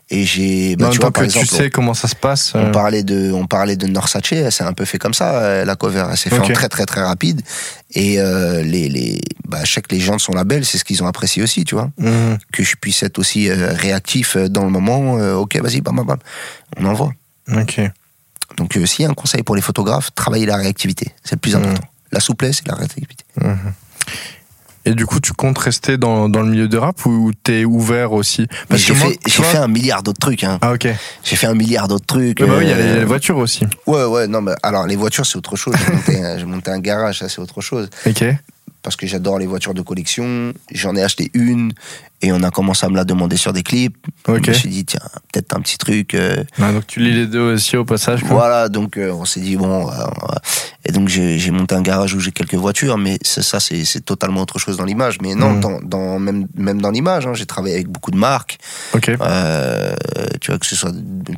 Et 0.09 0.23
j'ai, 0.25 0.77
bah, 0.77 0.89
tu 0.91 0.99
vois, 0.99 1.11
par 1.11 1.23
que 1.27 1.29
tu 1.29 1.45
sais 1.45 1.69
comment 1.69 1.93
ça 1.93 2.07
se 2.07 2.15
passe. 2.15 2.53
on 2.55 2.59
euh, 2.67 2.71
parlait 2.71 3.03
de, 3.03 3.29
on 3.33 3.45
parlait 3.45 3.75
de 3.75 3.87
Norsace, 3.87 4.31
elle 4.31 4.51
s'est 4.53 4.63
un 4.63 4.71
peu 4.71 4.85
fait 4.85 4.97
comme 4.97 5.13
ça, 5.13 5.41
euh, 5.41 5.65
la 5.65 5.75
cover. 5.75 6.05
Elle 6.09 6.17
s'est 6.17 6.29
fait 6.29 6.39
en 6.39 6.47
très 6.47 6.69
très 6.69 6.85
très 6.85 7.01
rapide. 7.01 7.41
Et 7.93 8.19
euh, 8.21 8.63
les, 8.63 8.87
les, 8.87 9.19
bah, 9.49 9.59
je 9.65 9.73
sais 9.73 9.81
que 9.81 9.93
les 9.93 9.99
gens 9.99 10.15
de 10.15 10.21
son 10.21 10.31
label, 10.31 10.63
c'est 10.63 10.77
ce 10.77 10.85
qu'ils 10.85 11.03
ont 11.03 11.07
apprécié 11.07 11.43
aussi, 11.43 11.65
tu 11.65 11.75
vois. 11.75 11.91
mhm. 11.97 12.37
Que 12.53 12.63
je 12.63 12.75
puisse 12.77 13.03
être 13.03 13.19
aussi 13.19 13.49
euh, 13.49 13.73
réactif 13.73 14.37
dans 14.37 14.63
le 14.63 14.69
moment. 14.69 15.17
euh, 15.19 15.35
ok, 15.35 15.57
vas-y, 15.57 15.81
bam, 15.81 15.95
bam, 15.97 16.05
bam. 16.05 16.19
On 16.77 16.85
envoie. 16.85 17.11
Ok. 17.53 17.81
Donc, 18.55 18.79
s'il 18.85 19.03
y 19.03 19.05
a 19.05 19.09
un 19.11 19.13
conseil 19.13 19.43
pour 19.43 19.57
les 19.57 19.61
photographes, 19.61 20.11
travailler 20.15 20.45
la 20.45 20.55
réactivité. 20.55 21.11
C'est 21.23 21.35
le 21.35 21.39
plus 21.39 21.53
Mhm. 21.55 21.63
important. 21.63 21.87
La 22.13 22.21
souplesse 22.21 22.59
et 22.65 22.69
la 22.69 22.75
réactivité. 22.75 23.25
Mhm. 23.41 23.57
Et 24.87 24.95
du 24.95 25.05
coup, 25.05 25.19
tu 25.19 25.33
comptes 25.33 25.57
rester 25.57 25.97
dans, 25.97 26.29
dans 26.29 26.41
le 26.41 26.49
milieu 26.49 26.67
de 26.67 26.77
rap 26.77 27.05
ou 27.05 27.31
t'es 27.43 27.65
ouvert 27.65 28.13
aussi 28.13 28.47
Mais 28.69 28.77
j'ai 28.77 28.93
fait, 28.95 29.17
tu 29.17 29.31
j'ai 29.31 29.41
vois- 29.41 29.51
fait 29.51 29.57
un 29.57 29.67
milliard 29.67 30.01
d'autres 30.03 30.19
trucs. 30.19 30.43
Hein. 30.43 30.57
Ah 30.61 30.73
ok. 30.73 30.87
J'ai 31.23 31.35
fait 31.35 31.47
un 31.47 31.53
milliard 31.53 31.87
d'autres 31.87 32.05
trucs. 32.05 32.39
Ouais, 32.39 32.47
bah 32.47 32.53
oui, 32.57 32.63
il 32.65 32.69
y 32.69 32.73
a 32.73 32.75
euh, 32.77 32.99
les, 32.99 33.05
voitures 33.05 33.37
aussi. 33.37 33.65
Ouais, 33.85 34.05
ouais, 34.05 34.27
non, 34.27 34.41
mais 34.41 34.53
alors 34.63 34.87
les 34.87 34.95
voitures, 34.95 35.25
c'est 35.25 35.37
autre 35.37 35.55
chose. 35.55 35.75
J'ai 35.85 35.93
monté, 35.93 36.35
j'ai 36.39 36.45
monté 36.45 36.71
un 36.71 36.79
garage, 36.79 37.19
ça, 37.19 37.29
c'est 37.29 37.39
autre 37.39 37.61
chose. 37.61 37.89
Ok. 38.05 38.23
parce 38.81 38.95
que 38.95 39.05
j'adore 39.07 39.37
les 39.39 39.45
voitures 39.47 39.73
de 39.73 39.81
collection. 39.81 40.53
J'en 40.71 40.95
ai 40.95 41.03
acheté 41.03 41.29
une 41.33 41.73
et 42.21 42.31
on 42.31 42.41
a 42.43 42.49
commencé 42.51 42.85
à 42.85 42.89
me 42.89 42.95
la 42.95 43.03
demander 43.05 43.37
sur 43.37 43.53
des 43.53 43.63
clips. 43.63 43.95
Ok. 44.27 44.45
Je 44.45 44.49
me 44.51 44.55
suis 44.55 44.69
dit, 44.69 44.85
tiens, 44.85 44.99
peut-être 45.31 45.55
un 45.55 45.61
petit 45.61 45.77
truc. 45.77 46.13
euh, 46.15 46.43
Ah, 46.59 46.71
donc 46.71 46.87
tu 46.87 46.99
lis 46.99 47.13
les 47.13 47.27
deux 47.27 47.53
aussi 47.53 47.77
au 47.77 47.85
passage. 47.85 48.21
quoi. 48.21 48.29
voilà, 48.37 48.69
donc 48.69 48.97
euh, 48.97 49.11
on 49.11 49.25
s'est 49.25 49.39
dit, 49.39 49.55
bon. 49.55 49.87
euh, 49.89 49.91
on 50.21 50.27
va- 50.27 50.41
Et 50.85 50.91
donc 50.93 51.09
j'ai 51.09 51.51
monté 51.51 51.75
un 51.75 51.81
garage 51.81 52.13
où 52.13 52.19
j'ai 52.19 52.31
quelques 52.31 52.55
voitures, 52.55 52.97
mais 52.97 53.17
ça, 53.23 53.59
c'est 53.59 54.05
totalement 54.05 54.41
autre 54.41 54.57
chose 54.57 54.77
dans 54.77 54.85
l'image. 54.85 55.17
Mais 55.21 55.35
non, 55.35 55.51
Mhm. 55.51 55.59
dans, 55.59 55.79
dans- 55.81 56.19
même, 56.19 56.47
même 56.55 56.81
dans 56.81 56.91
l'image, 56.91 57.27
hein, 57.27 57.33
j'ai 57.33 57.45
travaillé 57.45 57.75
avec 57.75 57.87
beaucoup 57.89 58.11
de 58.11 58.17
marques. 58.17 58.57
Ok. 58.93 59.09
Euh, 59.09 59.93
tu 60.41 60.51
vois, 60.51 60.59
que 60.59 60.65
ce 60.65 60.75
soit 60.75 60.91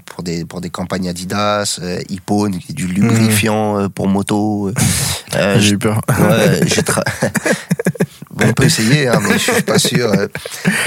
pour 0.05 0.23
des, 0.23 0.45
pour 0.45 0.61
des 0.61 0.69
campagnes 0.69 1.09
Adidas, 1.09 1.79
euh, 1.81 1.99
Hippone, 2.09 2.59
qui 2.59 2.71
est 2.71 2.75
du 2.75 2.87
lubrifiant 2.87 3.79
euh, 3.79 3.89
pour 3.89 4.07
moto. 4.07 4.67
euh, 4.69 4.73
euh, 5.35 5.57
J'ai 5.59 5.73
eu 5.73 5.77
peur. 5.79 5.99
Ouais, 6.09 6.61
j'ai 6.67 6.81
tra- 6.81 7.03
essayer, 8.69 9.07
hein, 9.07 9.19
mais 9.21 9.33
je 9.37 9.51
suis 9.51 9.61
pas 9.63 9.79
sûr. 9.79 10.11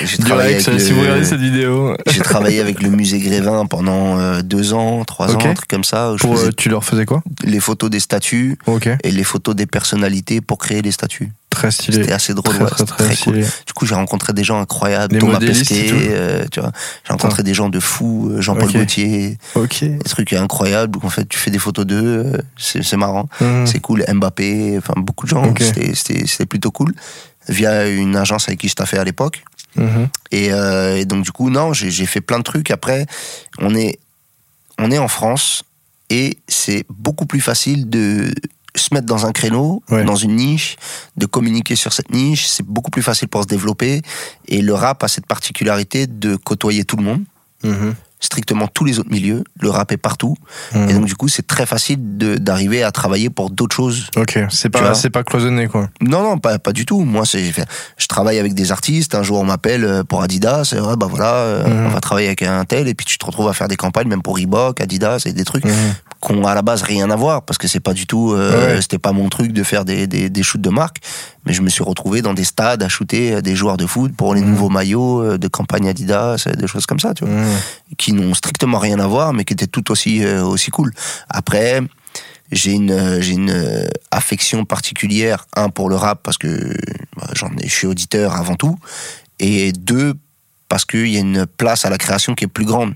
J'ai 0.04 0.18
travaillé 0.18 0.54
avec 0.54 0.80
si 0.80 0.88
le- 0.88 0.94
vous 0.94 1.00
regardez 1.02 1.24
cette 1.24 1.40
vidéo. 1.40 1.96
J'ai 2.10 2.20
travaillé 2.20 2.60
avec 2.60 2.82
le 2.82 2.88
musée 2.90 3.18
Grévin 3.18 3.66
pendant 3.66 4.18
euh, 4.18 4.42
deux 4.42 4.72
ans, 4.72 5.04
trois 5.04 5.34
ans, 5.34 5.40
un 5.44 5.54
truc 5.54 5.68
comme 5.68 5.84
ça. 5.84 6.14
Pour, 6.20 6.38
euh, 6.38 6.50
tu 6.56 6.68
leur 6.68 6.84
faisais 6.84 7.04
quoi? 7.06 7.22
les 7.44 7.60
photos 7.60 7.90
des 7.90 8.00
statues 8.00 8.56
et 9.04 9.10
les 9.10 9.24
photos 9.24 9.54
des 9.54 9.66
personnalités 9.66 10.40
pour 10.40 10.58
créer 10.58 10.82
les 10.82 10.92
statues. 10.92 11.32
Très 11.50 11.70
stylé. 11.70 11.98
C'était 11.98 12.12
assez 12.12 12.32
drôle, 12.32 12.54
Très, 12.54 12.64
ouais, 12.64 12.70
très, 12.70 12.78
c'était 12.78 12.92
très, 12.92 13.14
très 13.14 13.24
cool. 13.24 13.40
Du 13.66 13.72
coup, 13.74 13.84
j'ai 13.84 13.94
rencontré 13.94 14.32
des 14.32 14.42
gens 14.42 14.58
incroyables, 14.58 15.14
Les 15.14 15.20
Thomas 15.20 15.38
Pesquet, 15.38 15.88
euh, 15.92 16.44
tu 16.50 16.60
vois. 16.60 16.72
J'ai 17.06 17.12
rencontré 17.12 17.42
des 17.42 17.52
gens 17.52 17.68
de 17.68 17.78
fous, 17.78 18.32
Jean-Paul 18.38 18.68
Ok. 18.68 18.72
Gaultier, 18.72 19.36
Ok. 19.54 19.80
des 19.84 19.98
trucs 20.08 20.32
incroyables. 20.32 20.98
En 21.02 21.10
fait, 21.10 21.28
tu 21.28 21.38
fais 21.38 21.50
des 21.50 21.58
photos 21.58 21.84
d'eux, 21.84 22.24
c'est 22.56 22.96
marrant. 22.96 23.28
Mhm. 23.42 23.66
C'est 23.66 23.80
cool. 23.80 24.02
Mbappé, 24.08 24.76
enfin 24.78 24.94
beaucoup 24.96 25.26
de 25.26 25.30
gens. 25.30 25.52
C'était 25.60 26.46
plutôt 26.46 26.70
cool. 26.70 26.94
Via 27.48 27.88
une 27.88 28.16
agence 28.16 28.48
avec 28.48 28.60
qui 28.60 28.68
je 28.68 28.74
fait 28.84 28.98
à 28.98 29.04
l'époque. 29.04 29.42
Mhm. 29.76 30.08
Et, 30.30 30.52
euh, 30.52 30.96
et 30.98 31.04
donc 31.04 31.24
du 31.24 31.32
coup, 31.32 31.50
non, 31.50 31.72
j'ai 31.72 32.06
fait 32.06 32.20
plein 32.20 32.38
de 32.38 32.44
trucs. 32.44 32.70
Après, 32.70 33.06
on 33.58 33.74
est, 33.74 33.98
on 34.78 34.90
est 34.90 34.98
en 34.98 35.08
France 35.08 35.64
et 36.10 36.38
c'est 36.48 36.84
beaucoup 36.90 37.26
plus 37.26 37.40
facile 37.40 37.88
de 37.88 38.32
se 38.74 38.94
mettre 38.94 39.06
dans 39.06 39.26
un 39.26 39.32
créneau, 39.32 39.82
Ouais. 39.90 40.04
dans 40.04 40.16
une 40.16 40.36
niche, 40.36 40.76
de 41.16 41.26
communiquer 41.26 41.76
sur 41.76 41.92
cette 41.92 42.10
niche. 42.10 42.46
C'est 42.46 42.64
beaucoup 42.64 42.90
plus 42.90 43.02
facile 43.02 43.28
pour 43.28 43.42
se 43.42 43.48
développer. 43.48 44.02
Et 44.48 44.62
le 44.62 44.74
rap 44.74 45.02
a 45.04 45.08
cette 45.08 45.26
particularité 45.26 46.06
de 46.06 46.36
côtoyer 46.36 46.84
tout 46.84 46.96
le 46.96 47.02
monde, 47.04 47.24
Mhm. 47.64 47.94
Strictement 48.22 48.68
tous 48.68 48.84
les 48.86 48.98
autres 48.98 49.10
milieux. 49.10 49.44
Le 49.60 49.68
rap 49.68 49.92
est 49.92 49.96
partout. 49.98 50.34
Mhm. 50.74 50.88
Et 50.88 50.94
donc 50.94 51.04
du 51.04 51.14
coup, 51.14 51.28
c'est 51.28 51.46
très 51.46 51.66
facile 51.66 51.98
d'arriver 52.38 52.82
à 52.82 52.90
travailler 52.92 53.28
pour 53.28 53.50
d'autres 53.50 53.74
choses 53.76 54.06
Ok, 54.16 54.38
c'est 54.48 54.70
pas, 54.70 54.94
c'est 54.94 55.10
pas 55.10 55.24
cloisonné 55.24 55.66
quoi. 55.66 55.90
non, 56.00 56.22
non, 56.22 56.38
pas, 56.38 56.58
pas 56.58 56.72
du 56.72 56.86
tout. 56.86 57.00
Moi, 57.00 57.26
c'est, 57.26 57.52
je 57.98 58.06
travaille 58.06 58.38
avec 58.38 58.54
des 58.54 58.72
artistes. 58.72 59.14
Un 59.14 59.22
jour, 59.22 59.38
on 59.40 59.44
m'appelle 59.44 59.84
euh, 59.84 60.04
pour 60.04 60.22
Adidas. 60.22 60.74
Bah 60.96 61.06
voilà, 61.10 61.34
euh, 61.34 61.68
Mhm. 61.68 61.86
on 61.86 61.88
va 61.90 62.00
travailler 62.00 62.28
avec 62.28 62.42
un 62.42 62.64
tel. 62.64 62.88
Et 62.88 62.94
puis, 62.94 63.04
tu 63.04 63.18
te 63.18 63.26
retrouves 63.26 63.48
à 63.48 63.52
faire 63.52 63.68
des 63.68 63.76
campagnes, 63.76 64.08
même 64.08 64.22
pour 64.22 64.36
Reebok, 64.38 64.80
Adidas, 64.80 65.22
et 65.26 65.32
des 65.32 65.44
trucs 65.44 65.64
Mhm. 65.64 65.72
Qui 66.24 66.32
ont 66.32 66.46
à 66.46 66.54
la 66.54 66.62
base 66.62 66.82
rien 66.82 67.10
à 67.10 67.16
voir, 67.16 67.42
parce 67.42 67.58
que 67.58 67.66
c'est 67.66 67.80
pas 67.80 67.94
du 67.94 68.06
tout, 68.06 68.32
euh, 68.32 68.74
Ouais. 68.76 68.80
c'était 68.82 68.98
pas 68.98 69.12
mon 69.12 69.28
truc 69.28 69.52
de 69.52 69.62
faire 69.64 69.84
des, 69.84 70.06
des, 70.06 70.30
des 70.30 70.42
shoots 70.42 70.60
de 70.60 70.70
marque. 70.70 70.98
Mais 71.44 71.52
je 71.52 71.62
me 71.62 71.68
suis 71.68 71.82
retrouvé 71.82 72.22
dans 72.22 72.32
des 72.34 72.44
stades 72.44 72.82
à 72.82 72.88
shooter 72.88 73.34
euh, 73.34 73.40
des 73.40 73.56
joueurs 73.56 73.76
de 73.76 73.86
foot 73.86 74.14
pour 74.16 74.34
les 74.34 74.40
Mhm. 74.40 74.50
nouveaux 74.50 74.68
maillots 74.68 75.22
euh, 75.22 75.38
de 75.38 75.48
campagne 75.48 75.88
Adidas, 75.88 76.46
des 76.56 76.66
choses 76.68 76.86
comme 76.86 77.00
ça, 77.00 77.12
tu 77.14 77.24
vois 77.24 77.34
Mhm. 77.34 77.56
qui 77.98 78.12
n'ont 78.12 78.34
strictement 78.34 78.78
rien 78.78 79.00
à 79.00 79.06
voir, 79.06 79.32
mais 79.32 79.44
qui 79.44 79.52
étaient 79.52 79.66
tout 79.66 79.90
aussi 79.90 80.24
euh, 80.24 80.44
aussi 80.44 80.70
cool. 80.70 80.92
Après, 81.28 81.80
j'ai 82.52 82.72
une 82.72 83.20
j'ai 83.20 83.32
une 83.32 83.88
affection 84.10 84.64
particulière 84.64 85.46
un 85.56 85.70
pour 85.70 85.88
le 85.88 85.96
rap 85.96 86.20
parce 86.22 86.38
que 86.38 86.72
bah, 87.16 87.28
j'en 87.34 87.50
je 87.62 87.68
suis 87.68 87.86
auditeur 87.86 88.36
avant 88.36 88.56
tout, 88.56 88.76
et 89.40 89.72
deux 89.72 90.14
parce 90.68 90.84
qu'il 90.84 91.08
y 91.08 91.16
a 91.16 91.20
une 91.20 91.46
place 91.46 91.84
à 91.84 91.90
la 91.90 91.98
création 91.98 92.34
qui 92.34 92.44
est 92.44 92.48
plus 92.48 92.64
grande. 92.64 92.94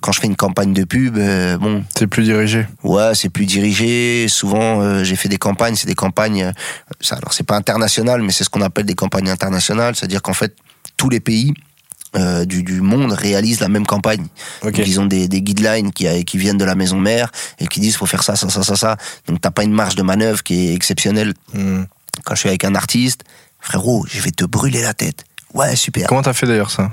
Quand 0.00 0.12
je 0.12 0.20
fais 0.20 0.26
une 0.26 0.36
campagne 0.36 0.72
de 0.72 0.84
pub, 0.84 1.16
euh, 1.18 1.58
bon, 1.58 1.84
C'est 1.98 2.06
plus 2.06 2.24
dirigé. 2.24 2.66
Ouais, 2.82 3.14
c'est 3.14 3.28
plus 3.28 3.46
dirigé. 3.46 4.26
Souvent, 4.28 4.80
euh, 4.80 5.04
j'ai 5.04 5.16
fait 5.16 5.28
des 5.28 5.38
campagnes. 5.38 5.76
C'est 5.76 5.86
des 5.86 5.94
campagnes. 5.94 6.42
euh, 6.42 6.52
ça, 7.00 7.16
alors, 7.16 7.32
c'est 7.32 7.44
pas 7.46 7.56
international, 7.56 8.22
mais 8.22 8.32
c'est 8.32 8.44
ce 8.44 8.50
qu'on 8.50 8.62
appelle 8.62 8.86
des 8.86 8.94
campagnes 8.94 9.28
internationales. 9.30 9.94
C'est-à-dire 9.96 10.22
qu'en 10.22 10.32
fait, 10.34 10.54
tous 10.96 11.08
les 11.10 11.20
pays 11.20 11.54
euh, 12.16 12.44
du, 12.44 12.62
du 12.62 12.80
monde 12.80 13.12
réalisent 13.12 13.60
la 13.60 13.68
même 13.68 13.86
campagne. 13.86 14.26
Donc, 14.62 14.76
ils 14.78 14.98
ont 15.00 15.06
des, 15.06 15.28
des 15.28 15.42
guidelines 15.42 15.92
qui, 15.92 16.24
qui 16.24 16.38
viennent 16.38 16.58
de 16.58 16.64
la 16.64 16.74
maison 16.74 16.98
mère 16.98 17.30
et 17.58 17.66
qui 17.66 17.80
disent 17.80 17.96
faut 17.96 18.06
faire 18.06 18.22
ça, 18.22 18.36
ça, 18.36 18.48
ça, 18.48 18.62
ça, 18.62 18.76
ça. 18.76 18.96
Donc, 19.26 19.40
t'as 19.40 19.50
pas 19.52 19.62
une 19.64 19.72
marge 19.72 19.94
de 19.94 20.02
manœuvre 20.02 20.42
qui 20.42 20.68
est 20.70 20.74
exceptionnelle. 20.74 21.34
Mhm. 21.54 21.86
Quand 22.24 22.34
je 22.34 22.40
suis 22.40 22.48
avec 22.48 22.64
un 22.64 22.74
artiste, 22.74 23.22
frérot, 23.60 24.04
je 24.08 24.20
vais 24.20 24.32
te 24.32 24.44
brûler 24.44 24.82
la 24.82 24.94
tête. 24.94 25.24
Ouais, 25.54 25.74
super. 25.74 26.06
Comment 26.06 26.22
t'as 26.22 26.32
fait 26.32 26.46
d'ailleurs 26.46 26.70
ça 26.70 26.90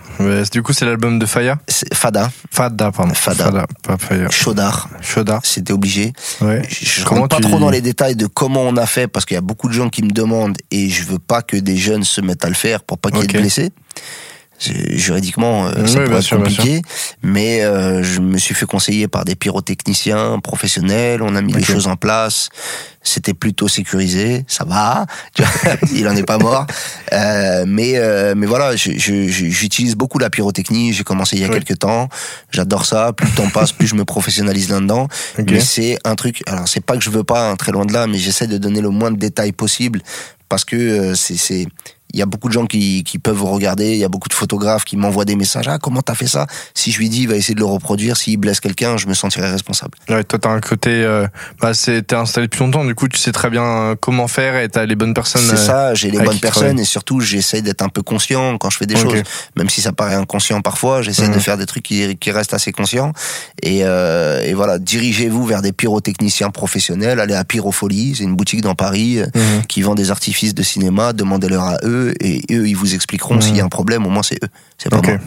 Du 0.51 0.64
coup, 0.64 0.74
c'est 0.74 0.86
l'album 0.86 1.20
de 1.20 1.26
Faya 1.28 1.60
Fada, 1.93 2.32
Fada, 2.51 2.91
pardon. 2.91 3.14
Fada. 3.14 3.66
pas 3.84 3.97
Faya. 3.97 4.30
Chaudard, 4.32 4.89
Shoda. 5.01 5.39
c'était 5.43 5.74
obligé. 5.74 6.12
Ouais. 6.41 6.64
Je, 6.68 6.86
je 7.01 7.05
rentre 7.05 7.28
pas 7.28 7.36
tu- 7.38 7.43
trop 7.43 7.60
dans 7.60 7.70
les 7.70 7.82
détails 7.82 8.16
de 8.16 8.26
comment 8.26 8.64
on 8.64 8.76
a 8.78 8.86
fait 8.88 9.08
parce 9.08 9.26
qu'il 9.26 9.36
y 9.36 9.38
a 9.38 9.41
beaucoup 9.41 9.68
de 9.68 9.74
gens 9.74 9.89
qui 9.89 10.01
me 10.01 10.10
demandent 10.10 10.58
et 10.72 10.89
je 10.89 11.03
veux 11.03 11.20
pas 11.20 11.41
que 11.43 11.55
des 11.55 11.78
jeunes 11.78 12.03
se 12.03 12.20
mettent 12.20 12.45
à 12.45 12.49
le 12.49 12.55
faire 12.55 12.82
pour 12.84 12.97
pas 12.97 13.10
qu'il 13.12 13.20
y 13.20 13.24
ait 13.24 13.26
Ok. 13.26 13.34
de 13.36 13.39
blessés. 13.41 13.70
Juridiquement, 14.60 15.68
euh, 15.68 15.74
Oui, 15.84 15.88
ça 15.88 15.93
bien 15.99 16.03
pourrait 16.05 16.18
être 16.18 16.24
sûr, 16.24 16.38
bien 16.41 16.45
compliqué, 16.55 16.82
mais 17.24 17.61
euh, 17.63 18.03
je 18.03 18.20
me 18.20 18.38
suis 18.38 18.53
fait 18.53 18.65
conseiller 18.65 19.07
par 19.07 19.26
des 19.26 19.36
pyrotechniciens 19.36 20.39
professionnels. 20.39 21.22
On 21.22 21.36
a 21.36 21.41
mis 21.41 21.53
les 21.53 21.63
choses 21.63 21.88
en 21.88 21.95
place. 21.95 22.49
C'était 23.01 23.34
plutôt 23.34 23.68
sécurisé, 23.68 24.43
ça 24.47 24.65
va. 24.65 25.05
Il 25.93 26.07
en 26.07 26.15
est 26.15 26.24
pas 26.26 26.38
mort, 26.38 26.65
Euh, 27.13 27.63
mais 27.65 27.93
euh, 27.95 28.34
mais 28.36 28.45
voilà, 28.45 28.76
j'utilise 28.76 29.95
beaucoup 29.95 30.20
la 30.20 30.30
pyrotechnie. 30.30 30.91
J'ai 30.91 31.03
commencé 31.05 31.38
il 31.38 31.41
y 31.41 31.45
a 31.45 31.47
Oui. 31.47 31.53
quelques 31.53 31.80
temps. 31.80 32.09
J'adore 32.51 32.86
ça. 32.86 33.13
Plus 33.13 33.28
le 33.30 33.34
temps 33.36 33.49
passe, 33.49 33.72
plus 33.72 33.88
je 33.88 33.95
me 33.95 34.03
professionnalise 34.03 34.70
là-dedans. 34.70 35.07
Mais 35.49 35.61
c'est 35.61 35.97
un 36.03 36.15
truc. 36.15 36.43
Alors 36.47 36.68
c'est 36.68 36.82
pas 36.86 36.97
que 36.97 37.03
je 37.03 37.09
veux 37.09 37.24
pas, 37.24 37.49
hein, 37.49 37.55
très 37.55 37.72
loin 37.72 37.86
de 37.86 37.93
là, 37.93 38.07
mais 38.07 38.18
j'essaie 38.18 38.47
de 38.47 38.57
donner 38.57 38.82
le 38.82 38.89
moins 38.89 39.11
de 39.11 39.18
détails 39.18 39.53
possible 39.53 40.01
parce 40.49 40.65
que 40.65 40.76
euh, 40.76 41.15
c'est 41.15 41.38
c'est 41.38 41.65
il 42.14 42.20
y 42.20 42.22
a 42.22 42.26
beaucoup 42.26 42.47
de 42.47 42.53
gens 42.53 42.66
qui, 42.66 43.03
qui 43.03 43.20
peuvent 43.20 43.36
vous 43.36 43.47
regarder, 43.47 43.91
il 43.91 43.97
y 43.97 44.03
a 44.03 44.10
beaucoup 44.10 44.30
de 44.30 44.34
photographes 44.34 44.86
qui 44.86 44.97
m'envoient 44.97 45.26
des 45.26 45.36
messages. 45.36 45.68
Ah, 45.68 45.78
comment 45.78 46.01
t'as 46.01 46.16
fait 46.16 46.28
ça? 46.28 46.47
Si 46.74 46.91
je 46.91 46.99
lui 46.99 47.10
dis, 47.10 47.22
il 47.24 47.28
va 47.28 47.36
essayer 47.36 47.53
de 47.55 47.60
le 47.60 47.66
reproduire. 47.66 48.16
S'il 48.18 48.38
blesse 48.38 48.60
quelqu'un, 48.60 48.97
je 48.97 49.08
me 49.08 49.14
sentirai 49.14 49.49
responsable. 49.51 49.97
Ouais, 50.10 50.24
toi, 50.24 50.39
t'as 50.39 50.49
un 50.49 50.62
côté. 50.62 50.89
Euh, 50.91 51.28
bah, 51.62 51.72
t'es 51.74 52.16
installé 52.16 52.47
depuis 52.47 52.60
longtemps, 52.62 52.86
du 52.86 52.95
coup, 52.95 53.08
tu 53.08 53.18
sais 53.18 53.32
très 53.32 53.49
bien 53.49 53.64
euh, 53.64 53.95
comment 53.99 54.28
faire 54.28 54.55
et 54.58 54.70
t'as 54.70 54.86
les 54.86 54.95
bonnes 54.95 55.14
personnes. 55.14 55.41
C'est 55.45 55.53
euh, 55.53 55.58
ça, 55.58 55.93
j'ai 55.93 56.10
les 56.12 56.20
bonnes 56.20 56.39
personnes 56.39 56.80
et 56.80 56.86
surtout, 56.86 57.20
j'essaie 57.20 57.62
d'être 57.62 57.82
un 57.82 57.89
peu 57.89 58.01
conscient 58.01 58.58
quand 58.58 58.70
je 58.70 58.78
fais 58.78 58.86
des 58.86 58.95
choses. 58.95 59.22
Même 59.55 59.70
si 59.70 59.82
ça 59.82 59.91
paraît 59.91 60.16
inconscient 60.16 60.62
parfois, 60.62 61.01
j'essaie 61.01 61.28
Mhm. 61.28 61.34
de 61.36 61.39
faire 61.39 61.58
des 61.58 61.66
trucs 61.66 61.84
qui, 61.84 62.16
qui 62.18 62.32
restent 62.32 62.53
assez 62.53 62.72
conscients. 62.72 63.12
Et, 63.62 63.82
euh, 63.84 64.41
et 64.43 64.53
voilà, 64.53 64.80
dirigez-vous 64.80 65.45
vers 65.45 65.62
des 65.62 65.72
pyrotechniciens 65.74 66.51
professionnels. 66.51 67.20
Allez 67.20 67.34
à 67.34 67.43
Pyrofolie, 67.43 68.16
c'est 68.16 68.24
une 68.24 68.36
boutique 68.36 68.62
dans 68.62 68.76
Paris. 68.76 69.18
Mhm. 69.36 69.66
qui 69.68 69.82
vend 69.82 69.95
des 69.95 70.12
artifices 70.12 70.53
de 70.53 70.64
cinéma, 70.64 71.14
demandez-leur 71.14 71.64
à 71.64 71.78
eux 71.84 71.97
et 72.20 72.41
eux 72.52 72.68
ils 72.68 72.76
vous 72.76 72.95
expliqueront 72.95 73.39
s'il 73.41 73.56
y 73.56 73.62
a 73.62 73.66
un 73.66 73.70
problème, 73.70 74.06
au 74.06 74.10
moins 74.10 74.24
c'est 74.24 74.43
eux, 74.43 74.50
c'est 74.78 74.89
pas 74.89 75.02
moi. 75.02 75.18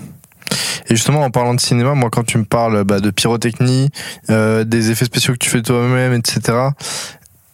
Et 0.89 0.97
justement, 0.97 1.23
en 1.23 1.31
parlant 1.31 1.55
de 1.55 1.61
cinéma, 1.61 1.95
moi, 1.95 2.11
quand 2.11 2.25
tu 2.25 2.39
me 2.39 2.45
parles 2.45 2.85
bah, 2.85 3.01
de 3.01 3.11
pyrotechnie, 3.11 3.91
euh, 4.31 4.65
des 4.65 4.91
effets 4.91 5.05
spéciaux 5.05 5.35
que 5.35 5.39
tu 5.39 5.49
fais 5.49 5.63
toi-même, 5.63 6.13
etc., 6.13 6.59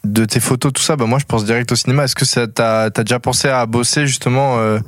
de 0.04 0.24
tes 0.24 0.40
photos, 0.40 0.72
tout 0.72 0.82
ça, 0.82 0.96
bah, 0.96 1.06
moi, 1.06 1.18
je 1.18 1.24
pense 1.24 1.44
direct 1.44 1.70
au 1.72 1.76
cinéma. 1.76 2.04
Est-ce 2.04 2.14
que 2.14 2.46
t'as 2.46 2.84
as 2.84 2.90
déjà 2.90 3.18
pensé 3.18 3.48
à 3.48 3.66
bosser 3.66 4.06
justement 4.06 4.58
euh, 4.58 4.78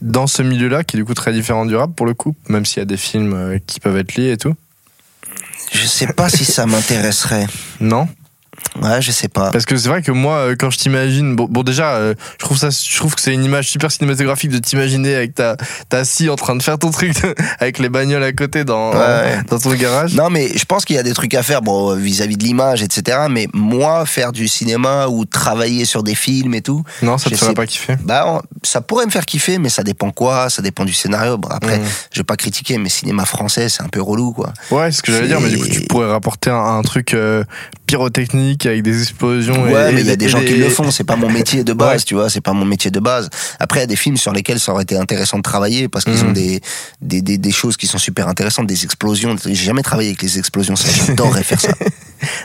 dans 0.00 0.26
ce 0.26 0.42
milieu-là, 0.42 0.82
qui 0.82 0.96
est 0.96 1.00
du 1.00 1.04
coup 1.04 1.14
très 1.14 1.32
différent 1.32 1.66
du 1.66 1.76
rap 1.76 1.94
pour 1.94 2.06
le 2.06 2.14
coup, 2.14 2.34
même 2.48 2.64
s'il 2.64 2.78
y 2.78 2.82
a 2.82 2.86
des 2.86 2.96
films 2.96 3.34
euh, 3.34 3.58
qui 3.64 3.80
peuvent 3.80 3.96
être 3.96 4.16
liés 4.16 4.32
et 4.32 4.36
tout? 4.36 4.54
Je 5.72 5.86
sais 5.86 6.12
pas 6.12 6.28
si 6.28 6.44
ça 6.44 6.66
m'intéresserait. 6.66 7.46
Non? 7.80 8.08
Ouais, 8.82 9.00
je 9.00 9.10
sais 9.10 9.28
pas. 9.28 9.50
Parce 9.50 9.64
que 9.64 9.76
c'est 9.76 9.88
vrai 9.88 10.02
que 10.02 10.12
moi, 10.12 10.34
euh, 10.36 10.56
quand 10.58 10.70
je 10.70 10.78
t'imagine, 10.78 11.34
bon, 11.34 11.46
bon 11.50 11.62
déjà, 11.62 11.94
euh, 11.94 12.14
je 12.38 12.44
trouve 12.44 12.58
ça, 12.58 12.68
je 12.70 12.96
trouve 12.96 13.14
que 13.14 13.20
c'est 13.22 13.32
une 13.32 13.44
image 13.44 13.68
super 13.68 13.90
cinématographique 13.90 14.50
de 14.50 14.58
t'imaginer 14.58 15.14
avec 15.14 15.34
ta, 15.34 15.56
ta 15.88 16.04
scie 16.04 16.28
en 16.28 16.36
train 16.36 16.56
de 16.56 16.62
faire 16.62 16.78
ton 16.78 16.90
truc 16.90 17.12
avec 17.60 17.78
les 17.78 17.88
bagnoles 17.88 18.22
à 18.22 18.32
côté 18.32 18.64
dans, 18.64 18.92
Ouais. 18.92 19.38
dans 19.48 19.58
ton 19.58 19.72
garage. 19.74 20.14
Non, 20.14 20.28
mais 20.30 20.48
je 20.56 20.64
pense 20.64 20.84
qu'il 20.84 20.96
y 20.96 20.98
a 20.98 21.02
des 21.02 21.14
trucs 21.14 21.32
à 21.34 21.42
faire, 21.42 21.62
bon, 21.62 21.94
vis-à-vis 21.96 22.36
de 22.36 22.44
l'image, 22.44 22.82
etc. 22.82 23.18
Mais 23.30 23.48
moi, 23.54 24.04
faire 24.04 24.32
du 24.32 24.46
cinéma 24.48 25.06
ou 25.08 25.24
travailler 25.24 25.84
sur 25.86 26.02
des 26.02 26.14
films 26.14 26.54
et 26.54 26.60
tout, 26.62 26.82
Non, 27.02 27.16
ça 27.18 27.30
te 27.30 27.36
ferait 27.36 27.54
pas 27.54 27.66
kiffer. 27.66 27.96
bah, 28.04 28.42
ça 28.62 28.80
pourrait 28.82 29.06
me 29.06 29.10
faire 29.10 29.24
kiffer, 29.26 29.58
mais 29.58 29.68
ça 29.70 29.82
dépend 29.82 30.10
quoi, 30.10 30.50
ça 30.50 30.60
dépend 30.62 30.84
du 30.84 30.92
scénario. 30.92 31.38
Bon, 31.38 31.48
après, 31.48 31.78
Mhm. 31.78 31.84
je 32.12 32.20
vais 32.20 32.24
pas 32.24 32.36
critiquer, 32.36 32.76
mais 32.78 32.88
cinéma 32.90 33.24
français, 33.24 33.68
c'est 33.68 33.82
un 33.82 33.88
peu 33.88 34.02
relou, 34.02 34.32
quoi. 34.32 34.52
Ouais, 34.70 34.90
c'est 34.92 34.98
ce 34.98 35.02
que 35.02 35.12
j'allais 35.12 35.28
dire, 35.28 35.40
mais 35.40 35.48
du 35.50 35.58
coup, 35.58 35.68
tu 35.68 35.80
pourrais 35.82 36.10
rapporter 36.10 36.50
un, 36.50 36.56
un 36.78 36.82
truc 36.82 37.14
euh, 37.14 37.42
pyrotechnique 37.86 38.66
avec 38.66 38.82
des 38.82 39.02
explosions. 39.02 39.62
Ouais, 39.64 39.90
et 39.90 39.94
mais 39.94 40.00
il 40.02 40.06
y 40.06 40.10
a 40.10 40.16
des- 40.16 40.28
gens 40.28 40.40
qui 40.40 40.54
le 40.56 40.68
font. 40.68 40.90
C'est 40.90 41.04
pas 41.04 41.16
mon 41.16 41.30
métier 41.30 41.64
de 41.64 41.72
base, 41.84 42.00
Ouais. 42.00 42.04
tu 42.04 42.14
vois. 42.14 42.28
C'est 42.30 42.40
pas 42.40 42.52
mon 42.52 42.64
métier 42.64 42.90
de 42.90 43.00
base. 43.00 43.30
Après, 43.60 43.78
il 43.80 43.82
y 43.82 43.84
a 43.84 43.86
des 43.86 43.96
films 43.96 44.16
sur 44.16 44.32
lesquels 44.32 44.60
ça 44.60 44.72
aurait 44.72 44.82
été 44.82 44.96
intéressant 44.96 45.38
de 45.38 45.42
travailler 45.42 45.88
parce 45.88 46.04
qu'ils 46.04 46.14
Mhm. 46.14 46.28
ont 46.28 46.32
des, 46.32 46.60
des, 47.00 47.22
des, 47.22 47.38
des 47.38 47.52
choses 47.52 47.76
qui 47.76 47.86
sont 47.86 47.98
super 47.98 48.28
intéressantes, 48.28 48.66
des 48.66 48.84
explosions. 48.84 49.36
J'ai 49.44 49.54
jamais 49.54 49.82
travaillé 49.82 50.10
avec 50.10 50.22
les 50.22 50.38
explosions. 50.38 50.74
J'adorerais 50.76 51.42
faire 51.44 51.60
ça. 51.60 51.72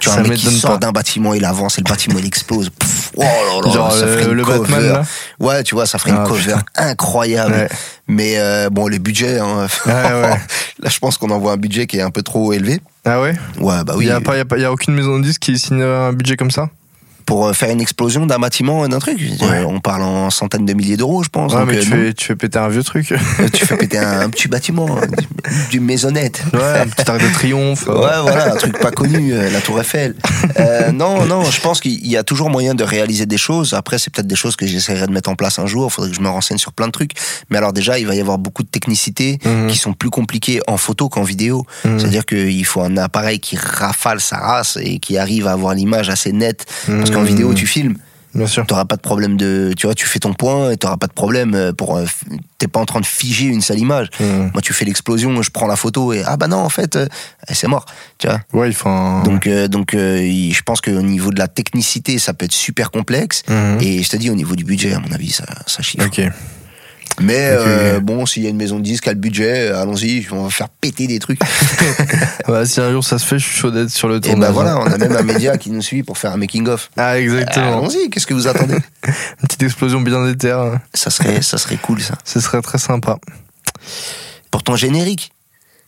Tu 0.01 0.09
vois, 0.09 0.15
Ça 0.15 0.19
un 0.19 0.23
mec 0.27 0.37
qui 0.37 0.51
sort 0.59 0.79
d'un 0.79 0.91
bâtiment, 0.91 1.33
il 1.33 1.45
avance 1.45 1.77
et 1.77 1.81
le 1.81 1.89
bâtiment 1.89 2.19
il 2.19 2.25
explose. 2.25 2.69
Pff, 2.71 3.11
oh 3.15 3.21
là 3.21 3.27
là, 3.65 3.71
Genre, 3.73 3.91
ça 3.93 3.99
euh, 4.03 4.17
ferait 4.17 4.29
une 4.29 4.33
le 4.37 4.43
cover. 4.43 4.59
Batman, 4.59 4.83
là 4.85 5.03
Ouais, 5.39 5.63
tu 5.63 5.75
vois, 5.75 5.85
ça 5.85 5.97
ferait 5.97 6.11
Ah, 6.13 6.21
une 6.23 6.27
cover 6.27 6.55
incroyable. 6.75 7.53
Ouais. 7.53 7.69
Mais 8.05 8.33
euh, 8.37 8.69
bon, 8.69 8.87
les 8.87 8.99
budgets, 8.99 9.39
hein, 9.39 9.67
là 9.85 10.37
je 10.89 10.99
pense 10.99 11.17
qu'on 11.17 11.29
envoie 11.29 11.53
un 11.53 11.57
budget 11.57 11.87
qui 11.87 11.97
est 11.97 12.01
un 12.01 12.11
peu 12.11 12.21
trop 12.21 12.51
élevé. 12.51 12.81
Ah 13.06 13.22
ouais? 13.22 13.36
Ouais, 13.60 13.84
bah 13.84 13.93
Il 13.95 13.99
oui. 13.99 14.06
y 14.06 14.12
a 14.12 14.22
pas, 14.22 14.36
il 14.38 14.39
y 14.39 14.54
a 14.54 14.58
y 14.60 14.66
a 14.66 14.72
aucune 14.72 14.93
maison 14.93 15.18
de 15.18 15.24
disques 15.24 15.41
qui 15.41 15.58
signe 15.58 15.82
un 15.82 16.14
budget 16.14 16.38
comme 16.38 16.52
ça? 16.52 16.70
Pour 17.26 17.47
euh, 17.47 17.53
faire 17.53 17.69
une 17.69 17.82
explosion 17.82 18.26
d'un 18.26 18.39
bâtiment, 18.39 18.88
d'un 18.88 18.99
truc, 18.99 19.17
on 19.67 19.80
parle 19.80 20.03
en 20.03 20.30
centaines 20.30 20.65
de 20.65 20.74
milliers 20.74 20.97
d'euros, 20.97 21.24
je 21.24 21.30
pense. 21.30 21.53
Ouais, 21.53 21.59
donc, 21.59 21.69
mais 21.69 21.78
euh, 21.78 21.82
tu 21.82 21.89
fais, 21.89 22.13
tu 22.13 22.26
fais 22.26 22.36
péter 22.36 22.59
un 22.59 22.67
vieux 22.69 22.84
truc. 22.84 23.11
Euh, 23.11 23.17
tu 23.53 23.65
fais 23.65 23.78
péter 23.78 23.97
un, 23.97 24.22
un 24.22 24.30
petit 24.30 24.47
bâtiment, 24.47 24.97
hein, 24.97 25.07
du, 25.07 25.28
du 25.69 25.80
maisonnette. 25.80 26.43
Ouais, 26.53 26.80
un 26.80 26.88
petit 26.88 27.09
arc 27.09 27.22
de 27.22 27.32
triomphe. 27.34 27.88
Ouais, 27.88 28.19
voilà, 28.22 28.53
un 28.53 28.55
truc 28.55 28.78
pas 28.80 28.91
connu, 28.91 29.32
la 29.34 29.61
Tour 29.61 29.80
Eiffel. 29.80 30.15
Euh, 30.59 30.91
non, 30.91 31.26
non, 31.26 31.43
je 31.43 31.61
pense 31.61 31.80
qu'il 31.80 32.05
y 32.07 32.17
a 32.17 32.24
toujours 32.24 32.49
moyen 32.49 32.74
de 32.76 32.84
réaliser 32.84 33.26
des 33.26 33.38
choses. 33.38 33.74
Après, 33.74 33.97
c'est 33.97 34.11
peut-être 34.13 34.28
des 34.28 34.36
choses 34.36 34.55
que 34.55 34.65
j'essaierai 34.67 35.07
de 35.07 35.11
mettre 35.11 35.30
en 35.30 35.36
place 35.36 35.59
un 35.59 35.65
jour. 35.67 35.88
Il 35.89 35.93
faudrait 35.93 36.09
que 36.11 36.15
je 36.15 36.22
me 36.22 36.30
renseigne 36.30 36.57
sur 36.57 36.74
plein 36.74 36.88
de 36.88 36.91
trucs. 36.91 37.11
Mais 37.49 37.57
alors 37.57 37.74
déjà, 37.74 37.99
il 37.99 38.07
va 38.07 38.15
y 38.15 38.19
avoir 38.22 38.38
beaucoup 38.38 38.63
de 38.63 38.67
technicités 38.69 39.38
Mhm. 39.45 39.67
qui 39.67 39.78
sont 39.78 39.93
plus 39.93 40.09
compliquées 40.09 40.61
en 40.67 40.78
photo 40.78 41.07
qu'en 41.09 41.24
vidéo. 41.24 41.65
Mhm. 41.86 41.99
C'est-à-dire 41.99 42.26
qu'il 42.26 42.65
faut 42.65 42.82
un 42.82 42.97
appareil 42.97 43.39
qui 43.39 43.55
rafale 43.57 44.19
sa 44.19 44.38
race 44.38 44.78
et 44.82 44.99
qui 44.99 45.17
arrive 45.17 45.47
à 45.47 45.51
avoir 45.51 45.74
l'image 45.76 46.09
assez 46.09 46.32
nette. 46.32 46.65
Parce 46.88 47.11
qu'en 47.12 47.22
Mhm. 47.22 47.28
vidéo, 47.28 47.53
tu 47.53 47.68
filmes. 47.68 47.95
Bien 48.34 48.47
sûr. 48.47 48.66
T'auras 48.66 48.86
pas 48.86 48.95
de 48.95 49.01
problème 49.01 49.36
de, 49.36 49.74
tu 49.76 49.88
vois, 49.88 49.93
tu 49.93 50.05
fais 50.07 50.20
ton 50.20 50.34
point 50.34 50.72
et 50.72 50.78
t'auras 50.78 50.95
pas 50.95 51.07
de 51.07 51.12
problème 51.12 51.53
euh, 51.53 51.74
pour, 51.74 51.97
euh, 51.97 52.05
t'es 52.59 52.70
pas 52.70 52.80
en 52.80 52.86
train 52.86 53.01
de 53.01 53.05
figer 53.05 53.47
une 53.47 53.59
seule 53.59 53.80
image. 53.80 54.07
Mhm. 54.22 54.51
Moi, 54.53 54.62
tu 54.64 54.72
fais 54.72 54.86
l'explosion, 54.86 55.41
je 55.41 55.49
prends 55.49 55.68
la 55.68 55.76
photo 55.76 56.14
et 56.14 56.24
ah 56.26 56.38
bah 56.38 56.47
non, 56.47 56.59
en 56.59 56.70
fait, 56.70 56.95
euh, 56.95 57.07
c'est 57.51 57.68
mort, 57.68 57.86
tu 58.20 58.28
vois. 58.28 58.39
Ouais, 58.53 58.70
il 58.70 58.74
faut 58.74 58.88
un. 58.88 59.24
Donc, 59.24 59.47
euh, 59.47 59.68
donc, 59.68 59.93
euh, 59.95 60.18
je 60.22 60.62
pense 60.62 60.80
qu'au 60.80 61.01
niveau 61.01 61.32
de 61.32 61.39
la 61.39 61.49
technicité, 61.49 62.20
ça 62.20 62.34
peut 62.34 62.45
être 62.45 62.53
super 62.53 62.89
complexe. 62.89 63.43
Mhm. 63.49 63.80
Et 63.82 64.01
je 64.01 64.07
te 64.09 64.16
dis, 64.16 64.30
au 64.30 64.36
niveau 64.36 64.55
du 64.55 64.64
budget, 64.64 64.93
à 64.93 64.99
mon 64.99 65.12
avis, 65.12 65.32
ça, 65.32 65.43
ça 65.68 65.82
chiffre. 65.82 66.05
Ok. 66.05 66.22
Mais 67.20 67.49
euh, 67.51 67.99
bon, 67.99 68.26
s'il 68.26 68.43
y 68.43 68.47
a 68.47 68.49
une 68.49 68.57
maison 68.57 68.78
de 68.78 68.84
disques 68.84 69.03
qui 69.03 69.09
a 69.09 69.14
le 69.14 69.20
budget, 69.20 69.70
euh, 69.70 69.82
allons-y, 69.82 70.26
on 70.32 70.43
va 70.43 70.49
faire 70.49 70.70
péter 70.70 71.07
des 71.07 71.20
trucs. 71.20 71.39
Ouais, 72.47 72.66
si 72.66 72.80
un 72.80 72.91
jour 72.91 73.03
ça 73.03 73.20
se 73.20 73.26
fait, 73.26 73.38
je 73.38 73.45
suis 73.45 73.57
chaud 73.57 73.72
d'être 73.72 73.89
sur 73.89 74.07
le 74.07 74.18
et 74.18 74.22
tournage. 74.22 74.49
ben 74.49 74.53
voilà, 74.53 74.80
on 74.80 74.86
a 74.86 74.97
même 74.97 75.16
un 75.16 75.24
média 75.34 75.57
qui 75.57 75.70
nous 75.72 75.82
suit 75.82 76.03
pour 76.03 76.18
faire 76.18 76.32
un 76.32 76.38
making 76.38 76.68
of. 76.68 76.89
Ah, 76.97 77.20
exactement. 77.20 77.80
Allons-y, 77.80 78.09
qu'est-ce 78.09 78.28
que 78.28 78.34
vous 78.34 78.47
attendez? 78.47 78.76
Une 79.07 79.47
petite 79.47 79.64
explosion 79.64 80.01
bien 80.01 80.26
d'éther. 80.26 80.80
Ça 80.93 81.09
serait, 81.09 81.41
ça 81.41 81.57
serait 81.57 81.78
cool 81.78 82.01
ça. 82.01 82.16
Ce 82.24 82.39
serait 82.39 82.62
très 82.62 82.78
sympa. 82.78 83.18
Pour 84.49 84.64
ton 84.64 84.76
générique. 84.76 85.32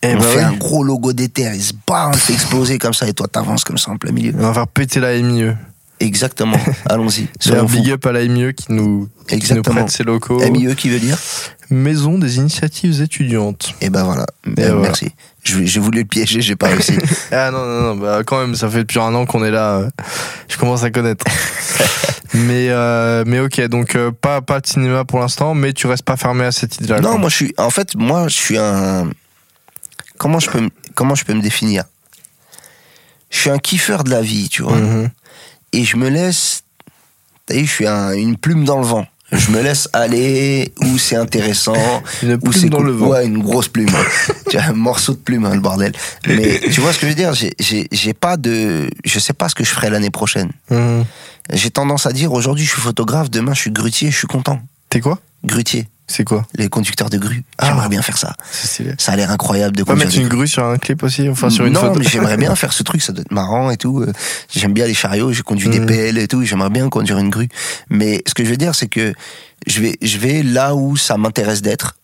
Et 0.02 0.14
on 0.14 0.18
bah 0.18 0.24
fait 0.24 0.42
un 0.42 0.52
gros 0.52 0.84
logo 0.84 1.14
d'éther, 1.14 1.54
il 1.54 1.62
se 1.62 1.72
bat, 1.86 2.10
on 2.10 2.12
fait 2.12 2.34
exploser 2.34 2.76
comme 2.76 2.92
ça, 2.92 3.08
et 3.08 3.14
toi 3.14 3.26
t'avances 3.26 3.64
comme 3.64 3.78
ça 3.78 3.90
en 3.90 3.96
plein 3.96 4.12
milieu. 4.12 4.34
On 4.36 4.42
va 4.42 4.52
faire 4.52 4.68
péter 4.68 5.00
la 5.00 5.18
MIE. 5.18 5.52
Exactement, 6.04 6.58
allons-y. 6.88 7.28
C'est 7.40 7.56
un 7.56 7.64
big 7.64 7.90
up 7.90 8.04
à 8.06 8.12
la 8.12 8.24
MIE 8.26 8.52
qui 8.54 8.72
nous, 8.72 9.08
qui 9.26 9.54
nous 9.54 9.62
prête 9.62 9.90
ses 9.90 10.04
locaux. 10.04 10.38
MIE 10.50 10.74
qui 10.76 10.90
veut 10.90 10.98
dire 11.00 11.16
Maison 11.70 12.18
des 12.18 12.36
initiatives 12.36 13.00
étudiantes. 13.00 13.74
Et 13.80 13.88
ben 13.88 14.04
voilà, 14.04 14.26
Et 14.44 14.60
Euh, 14.64 14.72
voilà. 14.72 14.80
merci. 14.82 15.10
Je- 15.44 15.64
J'ai 15.64 15.80
voulu 15.80 16.00
le 16.00 16.04
piéger, 16.04 16.40
j'ai 16.42 16.56
pas 16.56 16.68
réussi. 16.68 16.92
Ah 17.32 17.50
non, 17.50 17.64
non, 17.64 17.80
non, 17.80 17.96
bah 17.96 18.20
quand 18.24 18.38
même, 18.38 18.54
ça 18.54 18.68
fait 18.68 18.78
depuis 18.80 18.98
un 19.00 19.14
an 19.14 19.24
qu'on 19.24 19.44
est 19.44 19.50
là. 19.50 19.76
euh, 19.78 19.90
Je 20.48 20.56
commence 20.58 20.82
à 20.84 20.90
connaître. 20.90 21.24
mais, 22.34 22.68
euh, 22.68 23.24
mais 23.26 23.40
ok, 23.40 23.60
donc 23.68 23.96
euh, 23.96 24.10
pas, 24.10 24.40
pas 24.42 24.60
de 24.60 24.66
cinéma 24.66 25.04
pour 25.04 25.20
l'instant, 25.20 25.54
mais 25.54 25.72
tu 25.72 25.86
restes 25.86 26.04
pas 26.04 26.16
fermé 26.16 26.44
à 26.44 26.52
cette 26.52 26.76
idée-là. 26.76 27.00
non, 27.00 27.18
moi 27.18 27.28
je 27.30 27.34
suis, 27.36 27.54
en 27.56 27.70
fait, 27.70 27.94
moi 27.96 28.28
je 28.28 28.34
suis 28.34 28.58
un. 28.58 29.08
Comment 30.18 30.38
je 30.40 30.50
peux, 30.50 30.60
me- 30.60 30.70
comment 30.94 31.14
je 31.14 31.24
peux 31.24 31.34
me 31.34 31.42
définir? 31.42 31.84
Je 33.30 33.38
suis 33.38 33.50
un 33.50 33.58
kiffeur 33.58 34.04
de 34.04 34.10
la 34.10 34.20
vie, 34.20 34.48
tu 34.48 34.62
vois. 34.62 34.76
Mhm. 34.76 35.10
Et 35.74 35.84
je 35.84 35.96
me 35.96 36.08
laisse. 36.08 36.62
T'as 37.46 37.54
vu, 37.54 37.66
je 37.66 37.70
suis 37.70 37.86
un- 37.86 38.12
une 38.12 38.36
plume 38.36 38.64
dans 38.64 38.78
le 38.78 38.86
vent. 38.86 39.06
Je 39.32 39.50
me 39.50 39.60
laisse 39.62 39.88
aller 39.92 40.72
où 40.82 40.96
c'est 40.98 41.16
intéressant. 41.16 41.74
Une 42.22 42.38
où 42.42 42.52
c'est 42.52 42.68
dans 42.68 42.76
cool. 42.78 42.86
le 42.86 42.92
vent. 42.92 43.08
Ouais, 43.08 43.26
une 43.26 43.42
grosse 43.42 43.66
plume. 43.68 43.88
tu 44.50 44.56
as 44.58 44.68
un 44.68 44.72
morceau 44.74 45.12
de 45.14 45.18
plume, 45.18 45.44
hein, 45.44 45.54
le 45.54 45.60
bordel. 45.60 45.92
Mais 46.26 46.60
tu 46.72 46.80
vois 46.80 46.92
ce 46.92 46.98
que 46.98 47.06
je 47.06 47.10
veux 47.12 47.16
dire? 47.16 47.34
J'ai- 47.34 47.54
J'ai 47.58 47.88
j'ai 47.90 48.12
pas 48.14 48.36
de. 48.36 48.88
Je 49.04 49.18
sais 49.18 49.32
pas 49.32 49.48
ce 49.48 49.54
que 49.56 49.64
je 49.64 49.70
ferai 49.70 49.90
l'année 49.90 50.10
prochaine. 50.10 50.52
Mhm. 50.70 51.04
J'ai 51.52 51.70
tendance 51.70 52.06
à 52.06 52.12
dire 52.12 52.32
aujourd'hui 52.32 52.64
je 52.64 52.70
suis 52.70 52.80
photographe, 52.80 53.28
demain 53.30 53.54
je 53.54 53.60
suis 53.60 53.70
grutier, 53.72 54.10
je 54.10 54.16
suis 54.18 54.26
content. 54.28 54.60
T'es 54.88 55.00
quoi? 55.00 55.18
Grutier, 55.44 55.88
C'est 56.06 56.24
quoi 56.24 56.46
les 56.56 56.68
conducteurs 56.68 57.10
de 57.10 57.18
grue. 57.18 57.44
Ah. 57.58 57.66
J'aimerais 57.66 57.88
bien 57.88 58.02
faire 58.02 58.16
ça. 58.18 58.34
Ça 58.98 59.12
a 59.12 59.16
l'air 59.16 59.30
incroyable 59.30 59.76
de 59.76 59.82
On 59.82 59.86
conduire 59.86 60.06
mettre 60.06 60.16
des 60.16 60.22
une 60.22 60.28
grues. 60.28 60.38
grue 60.38 60.48
sur 60.48 60.64
un 60.64 60.76
clip 60.78 61.02
aussi, 61.02 61.28
enfin 61.28 61.50
sur 61.50 61.64
une 61.66 61.72
non, 61.74 61.80
photo. 61.80 61.98
mais 62.00 62.04
j'aimerais 62.06 62.36
bien 62.36 62.54
faire 62.62 62.72
ce 62.72 62.82
truc, 62.82 63.02
ça 63.02 63.12
doit 63.12 63.22
être 63.22 63.32
marrant 63.32 63.70
et 63.70 63.76
tout. 63.76 64.00
Euh, 64.00 64.12
J'aime 64.54 64.72
bien 64.72 64.86
les 64.86 64.94
chariots, 64.94 65.32
j'ai 65.32 65.42
conduit 65.42 65.68
des 65.68 65.80
Mhm. 65.80 65.86
PL 65.86 66.18
et 66.18 66.28
tout, 66.28 66.42
j'aimerais 66.44 66.70
bien 66.70 66.88
conduire 66.88 67.18
une 67.18 67.30
grue. 67.30 67.48
Mais 67.90 68.22
ce 68.26 68.34
que 68.34 68.44
je 68.44 68.50
veux 68.50 68.56
dire, 68.56 68.74
c'est 68.74 68.88
que 68.88 69.12
je 69.66 69.80
vais, 69.80 69.96
je 70.02 70.18
vais 70.18 70.42
là 70.42 70.74
où 70.74 70.96
ça 70.96 71.16
m'intéresse 71.16 71.62
d'être. 71.62 71.96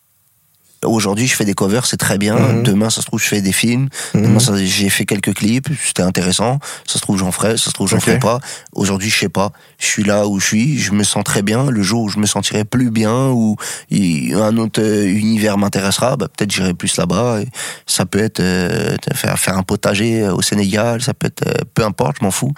Aujourd'hui, 0.83 1.27
je 1.27 1.35
fais 1.35 1.45
des 1.45 1.53
covers, 1.53 1.85
c'est 1.85 1.97
très 1.97 2.17
bien. 2.17 2.35
Mhm. 2.37 2.63
Demain, 2.63 2.89
ça 2.89 3.01
se 3.01 3.05
trouve, 3.05 3.21
je 3.21 3.27
fais 3.27 3.41
des 3.41 3.51
films. 3.51 3.87
Mhm. 4.15 4.23
Demain, 4.23 4.39
j'ai 4.65 4.89
fait 4.89 5.05
quelques 5.05 5.33
clips, 5.35 5.67
c'était 5.83 6.01
intéressant. 6.01 6.57
Ça 6.87 6.95
se 6.95 6.99
trouve, 6.99 7.17
j'en 7.19 7.31
ferai, 7.31 7.55
ça 7.57 7.65
se 7.65 7.71
trouve, 7.71 7.87
j'en 7.87 7.97
Ok. 7.97 8.03
ferai 8.03 8.17
pas. 8.19 8.39
Aujourd'hui, 8.73 9.09
je 9.11 9.19
sais 9.19 9.29
pas. 9.29 9.51
Je 9.79 9.85
suis 9.85 10.03
là 10.03 10.25
où 10.27 10.39
je 10.39 10.45
suis, 10.45 10.79
je 10.79 10.91
me 10.93 11.03
sens 11.03 11.23
très 11.23 11.43
bien. 11.43 11.69
Le 11.69 11.83
jour 11.83 12.01
où 12.03 12.09
je 12.09 12.17
me 12.17 12.25
sentirai 12.25 12.65
plus 12.65 12.89
bien, 12.89 13.27
ou 13.29 13.57
il- 13.91 14.33
un 14.33 14.57
autre 14.57 14.81
euh, 14.81 15.05
univers 15.05 15.57
m'intéressera, 15.59 16.15
bah, 16.17 16.27
peut-être 16.35 16.51
j'irai 16.51 16.73
plus 16.73 16.97
là-bas. 16.97 17.41
Ça 17.85 18.05
peut 18.07 18.19
être 18.23 18.39
euh, 18.39 18.95
faire, 19.13 19.37
faire 19.37 19.57
un 19.57 19.63
potager 19.63 20.23
euh, 20.23 20.33
au 20.33 20.41
Sénégal, 20.41 21.01
ça 21.03 21.13
peut 21.13 21.27
être 21.27 21.45
euh, 21.47 21.53
peu 21.75 21.83
importe, 21.85 22.17
je 22.19 22.25
m'en 22.25 22.31
fous. 22.31 22.53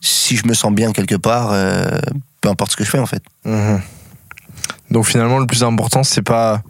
Si 0.00 0.36
je 0.36 0.46
me 0.46 0.54
sens 0.54 0.72
bien 0.72 0.92
quelque 0.92 1.16
part, 1.16 1.48
euh, 1.52 1.88
peu 2.40 2.48
importe 2.50 2.70
ce 2.72 2.76
que 2.76 2.84
je 2.84 2.90
fais 2.90 2.98
en 3.00 3.06
fait. 3.06 3.22
Mhm. 3.44 3.80
Donc 4.90 5.06
finalement, 5.06 5.38
le 5.38 5.46
plus 5.46 5.64
important, 5.64 6.04
c'est 6.04 6.22
pas 6.22 6.62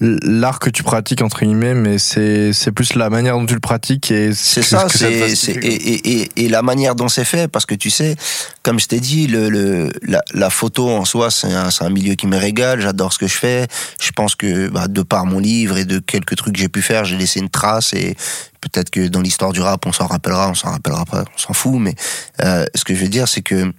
l'art 0.00 0.58
que 0.58 0.68
tu 0.68 0.82
pratiques 0.82 1.22
entre 1.22 1.40
guillemets, 1.40 1.72
mais 1.72 1.98
c'est 1.98 2.52
c'est 2.52 2.70
plus 2.70 2.94
la 2.94 3.08
manière 3.08 3.34
dont 3.38 3.46
tu 3.46 3.54
le 3.54 3.60
pratiques 3.60 4.10
et 4.10 4.34
C'est 4.34 4.62
ce 4.62 4.76
ça, 4.76 4.84
te 4.84 4.98
c'est 4.98 5.10
et, 5.10 5.66
et, 5.66 6.20
et, 6.20 6.44
et 6.44 6.48
la 6.48 6.60
manière 6.60 6.94
dont 6.94 7.08
c'est 7.08 7.24
fait, 7.24 7.48
parce 7.48 7.64
que 7.64 7.74
tu 7.74 7.88
sais, 7.88 8.14
comme 8.62 8.78
je 8.78 8.86
t'ai 8.88 9.00
dit, 9.00 9.26
le, 9.26 9.48
le 9.48 9.90
la, 10.02 10.20
la 10.34 10.50
photo 10.50 10.90
en 10.90 11.06
soi, 11.06 11.30
c'est 11.30 11.50
un, 11.52 11.70
un 11.80 11.90
milieu 11.90 12.14
qui 12.14 12.26
me 12.26 12.36
régale. 12.36 12.80
J'adore 12.80 13.12
ce 13.12 13.18
que 13.18 13.26
je 13.26 13.36
fais. 13.36 13.66
Je 13.98 14.10
pense 14.10 14.34
que 14.34 14.68
bah, 14.68 14.86
de 14.86 15.00
par 15.00 15.24
mon 15.24 15.38
livre 15.38 15.78
et 15.78 15.86
de 15.86 15.98
quelques 15.98 16.36
trucs 16.36 16.54
que 16.54 16.60
j'ai 16.60 16.68
pu 16.68 16.82
faire, 16.82 17.06
j'ai 17.06 17.16
laissé 17.16 17.40
une 17.40 17.50
trace 17.50 17.94
et 17.94 18.16
peut-être 18.60 18.90
que 18.90 19.08
dans 19.08 19.22
l'histoire 19.22 19.52
du 19.52 19.62
rap, 19.62 19.86
on 19.86 19.92
s'en 19.92 20.06
rappellera, 20.06 20.50
on 20.50 20.54
s'en 20.54 20.72
rappellera 20.72 21.06
pas, 21.06 21.24
on 21.34 21.38
s'en 21.38 21.54
fout. 21.54 21.80
Mais 21.80 21.94
euh, 22.42 22.66
ce 22.74 22.84
que 22.84 22.94
je 22.94 23.00
veux 23.00 23.08
dire, 23.08 23.28
c'est 23.28 23.42
que 23.42 23.72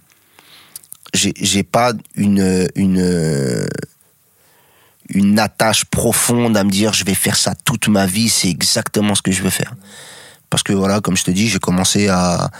j'ai 1.14 1.32
j'ai 1.40 1.62
pas 1.62 1.92
une 2.16 2.68
une 2.74 3.68
une 5.08 5.38
attache 5.38 5.84
profonde 5.84 6.56
à 6.56 6.64
me 6.64 6.70
dire 6.70 6.92
je 6.92 7.04
vais 7.04 7.14
faire 7.14 7.36
ça 7.36 7.54
toute 7.64 7.88
ma 7.88 8.06
vie, 8.06 8.28
c'est 8.28 8.48
exactement 8.48 9.14
ce 9.14 9.22
que 9.22 9.32
je 9.32 9.42
veux 9.42 9.50
faire. 9.50 9.74
Parce 10.50 10.62
que 10.62 10.72
voilà, 10.72 11.00
comme 11.00 11.16
je 11.16 11.24
te 11.24 11.30
dis, 11.30 11.48
j'ai 11.48 11.58
commencé 11.58 12.08
à 12.08 12.50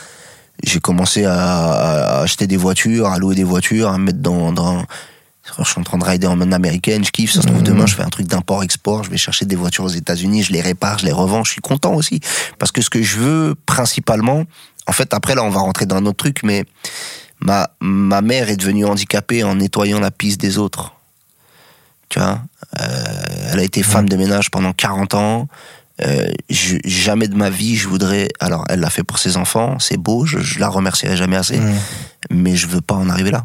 j'ai 0.64 0.80
commencé 0.80 1.24
à, 1.24 1.34
à 1.34 2.20
acheter 2.22 2.46
des 2.48 2.56
voitures, 2.56 3.06
à 3.06 3.18
louer 3.18 3.34
des 3.36 3.44
voitures, 3.44 3.88
à 3.90 3.98
me 3.98 4.04
mettre 4.06 4.18
dans, 4.18 4.52
dans 4.52 4.84
je 5.58 5.64
suis 5.64 5.80
en 5.80 5.84
train 5.84 5.98
de 5.98 6.04
rider 6.04 6.26
en 6.26 6.36
mode 6.36 6.52
américaine, 6.52 7.04
je 7.04 7.10
kiffe, 7.10 7.32
ça 7.32 7.40
se 7.40 7.46
trouve 7.46 7.60
Mhm. 7.60 7.64
demain 7.64 7.86
je 7.86 7.94
fais 7.94 8.02
un 8.02 8.08
truc 8.10 8.26
d'import-export, 8.26 9.04
je 9.04 9.10
vais 9.10 9.16
chercher 9.16 9.46
des 9.46 9.56
voitures 9.56 9.84
aux 9.84 9.88
États-Unis, 9.88 10.42
je 10.42 10.52
les 10.52 10.60
répare, 10.60 10.98
je 10.98 11.06
les 11.06 11.12
revends, 11.12 11.44
je 11.44 11.52
suis 11.52 11.60
content 11.60 11.94
aussi. 11.94 12.20
Parce 12.58 12.72
que 12.72 12.82
ce 12.82 12.90
que 12.90 13.02
je 13.02 13.18
veux 13.18 13.54
principalement, 13.66 14.44
en 14.86 14.92
fait 14.92 15.14
après 15.14 15.34
là 15.34 15.42
on 15.44 15.50
va 15.50 15.60
rentrer 15.60 15.86
dans 15.86 15.96
un 15.96 16.04
autre 16.06 16.18
truc, 16.18 16.40
mais 16.42 16.64
ma, 17.40 17.70
ma 17.80 18.20
mère 18.20 18.50
est 18.50 18.56
devenue 18.56 18.84
handicapée 18.84 19.42
en 19.44 19.54
nettoyant 19.54 20.00
la 20.00 20.10
piste 20.10 20.40
des 20.40 20.58
autres. 20.58 20.92
Tu 22.08 22.18
vois 22.18 22.40
Euh, 22.80 22.84
Elle 23.52 23.60
a 23.60 23.62
été 23.62 23.82
femme 23.82 24.08
de 24.08 24.16
ménage 24.16 24.50
pendant 24.50 24.72
40 24.72 25.14
ans. 25.14 25.48
Euh, 26.06 26.28
je- 26.48 26.76
jamais 26.84 27.26
de 27.28 27.34
ma 27.34 27.50
vie 27.50 27.76
je 27.76 27.88
voudrais. 27.88 28.28
Alors, 28.40 28.64
elle 28.68 28.80
l'a 28.80 28.90
fait 28.90 29.02
pour 29.02 29.18
ses 29.18 29.36
enfants, 29.36 29.78
c'est 29.80 29.96
beau, 29.96 30.26
je, 30.26 30.38
je 30.38 30.60
la 30.60 30.68
remercierai 30.68 31.16
jamais 31.16 31.36
assez, 31.36 31.58
mais 32.30 32.54
je 32.56 32.66
veux 32.68 32.80
pas 32.80 32.94
en 32.94 33.08
arriver 33.10 33.30
là. 33.32 33.42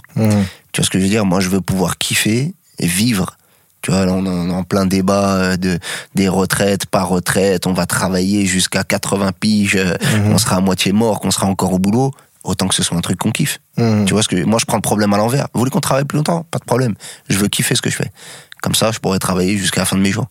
Tu 0.71 0.81
vois 0.81 0.85
ce 0.85 0.89
que 0.89 0.99
je 0.99 1.03
veux 1.03 1.09
dire? 1.09 1.25
Moi, 1.25 1.39
je 1.39 1.49
veux 1.49 1.61
pouvoir 1.61 1.97
kiffer 1.97 2.53
et 2.79 2.87
vivre. 2.87 3.37
Tu 3.81 3.91
vois, 3.91 4.05
là, 4.05 4.13
on 4.13 4.25
est 4.25 4.51
en- 4.53 4.63
plein 4.63 4.85
débat 4.85 5.35
euh, 5.35 5.57
de 5.57 5.79
des 6.15 6.27
retraites, 6.29 6.85
pas 6.85 7.03
retraite. 7.03 7.65
On 7.67 7.73
va 7.73 7.85
travailler 7.85 8.45
jusqu'à 8.45 8.83
80 8.83 9.31
piges. 9.37 9.75
Mhm. 9.77 10.33
On 10.33 10.37
sera 10.37 10.57
à 10.57 10.61
moitié 10.61 10.91
mort, 10.93 11.19
qu'on 11.21 11.31
sera 11.31 11.47
encore 11.47 11.73
au 11.73 11.79
boulot. 11.79 12.11
Autant 12.43 12.67
que 12.67 12.75
ce 12.75 12.83
soit 12.83 12.97
un 12.97 13.01
truc 13.01 13.17
qu'on 13.19 13.31
kiffe. 13.31 13.59
Mhm. 13.77 14.05
Tu 14.05 14.13
vois 14.13 14.21
ce 14.21 14.27
que 14.27 14.43
moi 14.43 14.59
je 14.59 14.65
prends 14.65 14.77
le 14.77 14.81
problème 14.81 15.13
à 15.13 15.17
l'envers. 15.17 15.47
Vous 15.53 15.59
voulez 15.59 15.71
qu'on 15.71 15.79
travaille 15.79 16.05
plus 16.05 16.17
longtemps? 16.17 16.45
Pas 16.51 16.59
de 16.59 16.65
problème. 16.65 16.93
Je 17.29 17.37
veux 17.37 17.47
kiffer 17.47 17.73
ce 17.75 17.81
que 17.81 17.89
je 17.89 17.95
fais. 17.95 18.11
Comme 18.63 18.75
ça, 18.75 18.93
je 18.93 18.99
pourrais 18.99 19.19
travailler 19.19 19.57
jusqu'à 19.57 19.81
la 19.81 19.85
fin 19.85 19.97
de 19.97 20.01
mes 20.01 20.11
jours. 20.11 20.29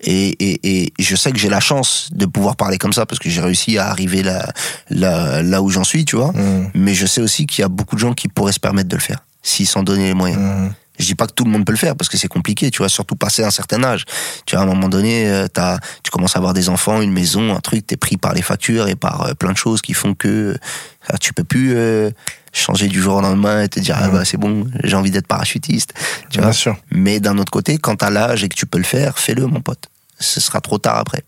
Et, 0.00 0.28
et, 0.28 0.82
et 0.82 0.92
je 0.98 1.16
sais 1.16 1.32
que 1.32 1.38
j'ai 1.38 1.48
la 1.48 1.58
chance 1.58 2.10
de 2.12 2.26
pouvoir 2.26 2.56
parler 2.56 2.76
comme 2.76 2.92
ça 2.92 3.06
parce 3.06 3.18
que 3.18 3.30
j'ai 3.30 3.40
réussi 3.40 3.78
à 3.78 3.88
arriver 3.88 4.22
là, 4.22 4.52
là, 4.90 5.42
là 5.42 5.62
où 5.62 5.70
j'en 5.70 5.84
suis, 5.84 6.04
tu 6.04 6.16
vois. 6.16 6.32
Mhm. 6.32 6.70
Mais 6.74 6.92
je 6.92 7.06
sais 7.06 7.22
aussi 7.22 7.46
qu'il 7.46 7.62
y 7.62 7.64
a 7.64 7.68
beaucoup 7.68 7.96
de 7.96 8.00
gens 8.00 8.12
qui 8.12 8.28
pourraient 8.28 8.52
se 8.52 8.60
permettre 8.60 8.90
de 8.90 8.96
le 8.96 9.00
faire 9.00 9.24
s'ils 9.42 9.66
s'en 9.66 9.82
donnaient 9.82 10.08
les 10.08 10.14
moyens. 10.14 10.42
Mhm. 10.42 10.72
Je 10.98 11.04
dis 11.04 11.14
pas 11.14 11.26
que 11.26 11.32
tout 11.32 11.44
le 11.44 11.50
monde 11.50 11.64
peut 11.64 11.72
le 11.72 11.78
faire 11.78 11.96
parce 11.96 12.08
que 12.08 12.16
c'est 12.16 12.28
compliqué, 12.28 12.70
tu 12.70 12.78
vois, 12.78 12.88
surtout 12.88 13.16
passer 13.16 13.44
un 13.44 13.50
certain 13.50 13.82
âge. 13.84 14.04
Tu 14.46 14.54
vois, 14.54 14.64
à 14.64 14.66
un 14.66 14.68
moment 14.68 14.88
donné, 14.88 15.28
euh, 15.30 15.46
t'as, 15.52 15.78
tu 16.02 16.10
commences 16.10 16.36
à 16.36 16.38
avoir 16.38 16.54
des 16.54 16.68
enfants, 16.68 17.00
une 17.02 17.12
maison, 17.12 17.54
un 17.54 17.60
truc, 17.60 17.86
t'es 17.86 17.96
pris 17.96 18.16
par 18.16 18.32
les 18.34 18.42
factures 18.42 18.88
et 18.88 18.96
par 18.96 19.22
euh, 19.22 19.34
plein 19.34 19.52
de 19.52 19.56
choses 19.58 19.82
qui 19.82 19.94
font 19.94 20.14
que 20.14 20.28
euh, 20.28 21.16
tu 21.20 21.32
peux 21.32 21.44
plus 21.44 21.74
euh, 21.76 22.10
changer 22.52 22.88
du 22.88 23.00
jour 23.02 23.16
au 23.16 23.20
lendemain 23.20 23.62
et 23.62 23.68
te 23.68 23.78
dire 23.80 23.96
ah 24.00 24.08
bah 24.08 24.24
c'est 24.24 24.38
bon, 24.38 24.66
j'ai 24.82 24.96
envie 24.96 25.10
d'être 25.10 25.26
parachutiste. 25.26 25.92
Tu 26.30 26.38
Bien 26.38 26.42
vois. 26.42 26.52
sûr. 26.52 26.76
Mais 26.90 27.20
d'un 27.20 27.38
autre 27.38 27.52
côté, 27.52 27.78
quand 27.78 27.96
t'as 27.96 28.10
l'âge 28.10 28.42
et 28.44 28.48
que 28.48 28.56
tu 28.56 28.66
peux 28.66 28.78
le 28.78 28.84
faire, 28.84 29.18
fais-le, 29.18 29.46
mon 29.46 29.60
pote. 29.60 29.88
Ce 30.18 30.40
sera 30.40 30.60
trop 30.60 30.78
tard 30.78 30.96
après. 30.96 31.22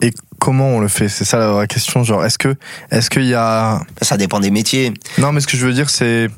Et 0.00 0.12
comment 0.38 0.68
on 0.68 0.80
le 0.80 0.88
fait? 0.88 1.08
C'est 1.08 1.24
ça 1.24 1.38
la 1.38 1.50
vraie 1.50 1.66
question. 1.66 2.04
Genre, 2.04 2.24
est-ce 2.24 2.36
que, 2.36 2.54
est-ce 2.90 3.08
qu'il 3.08 3.24
y 3.24 3.34
a 3.34 3.80
Ça 4.02 4.16
dépend 4.16 4.40
des 4.40 4.50
métiers. 4.50 4.92
Non, 5.18 5.32
mais 5.32 5.40
ce 5.40 5.46
que 5.46 5.56
je 5.56 5.66
veux 5.66 5.72
dire, 5.72 5.88
c'est. 5.88 6.28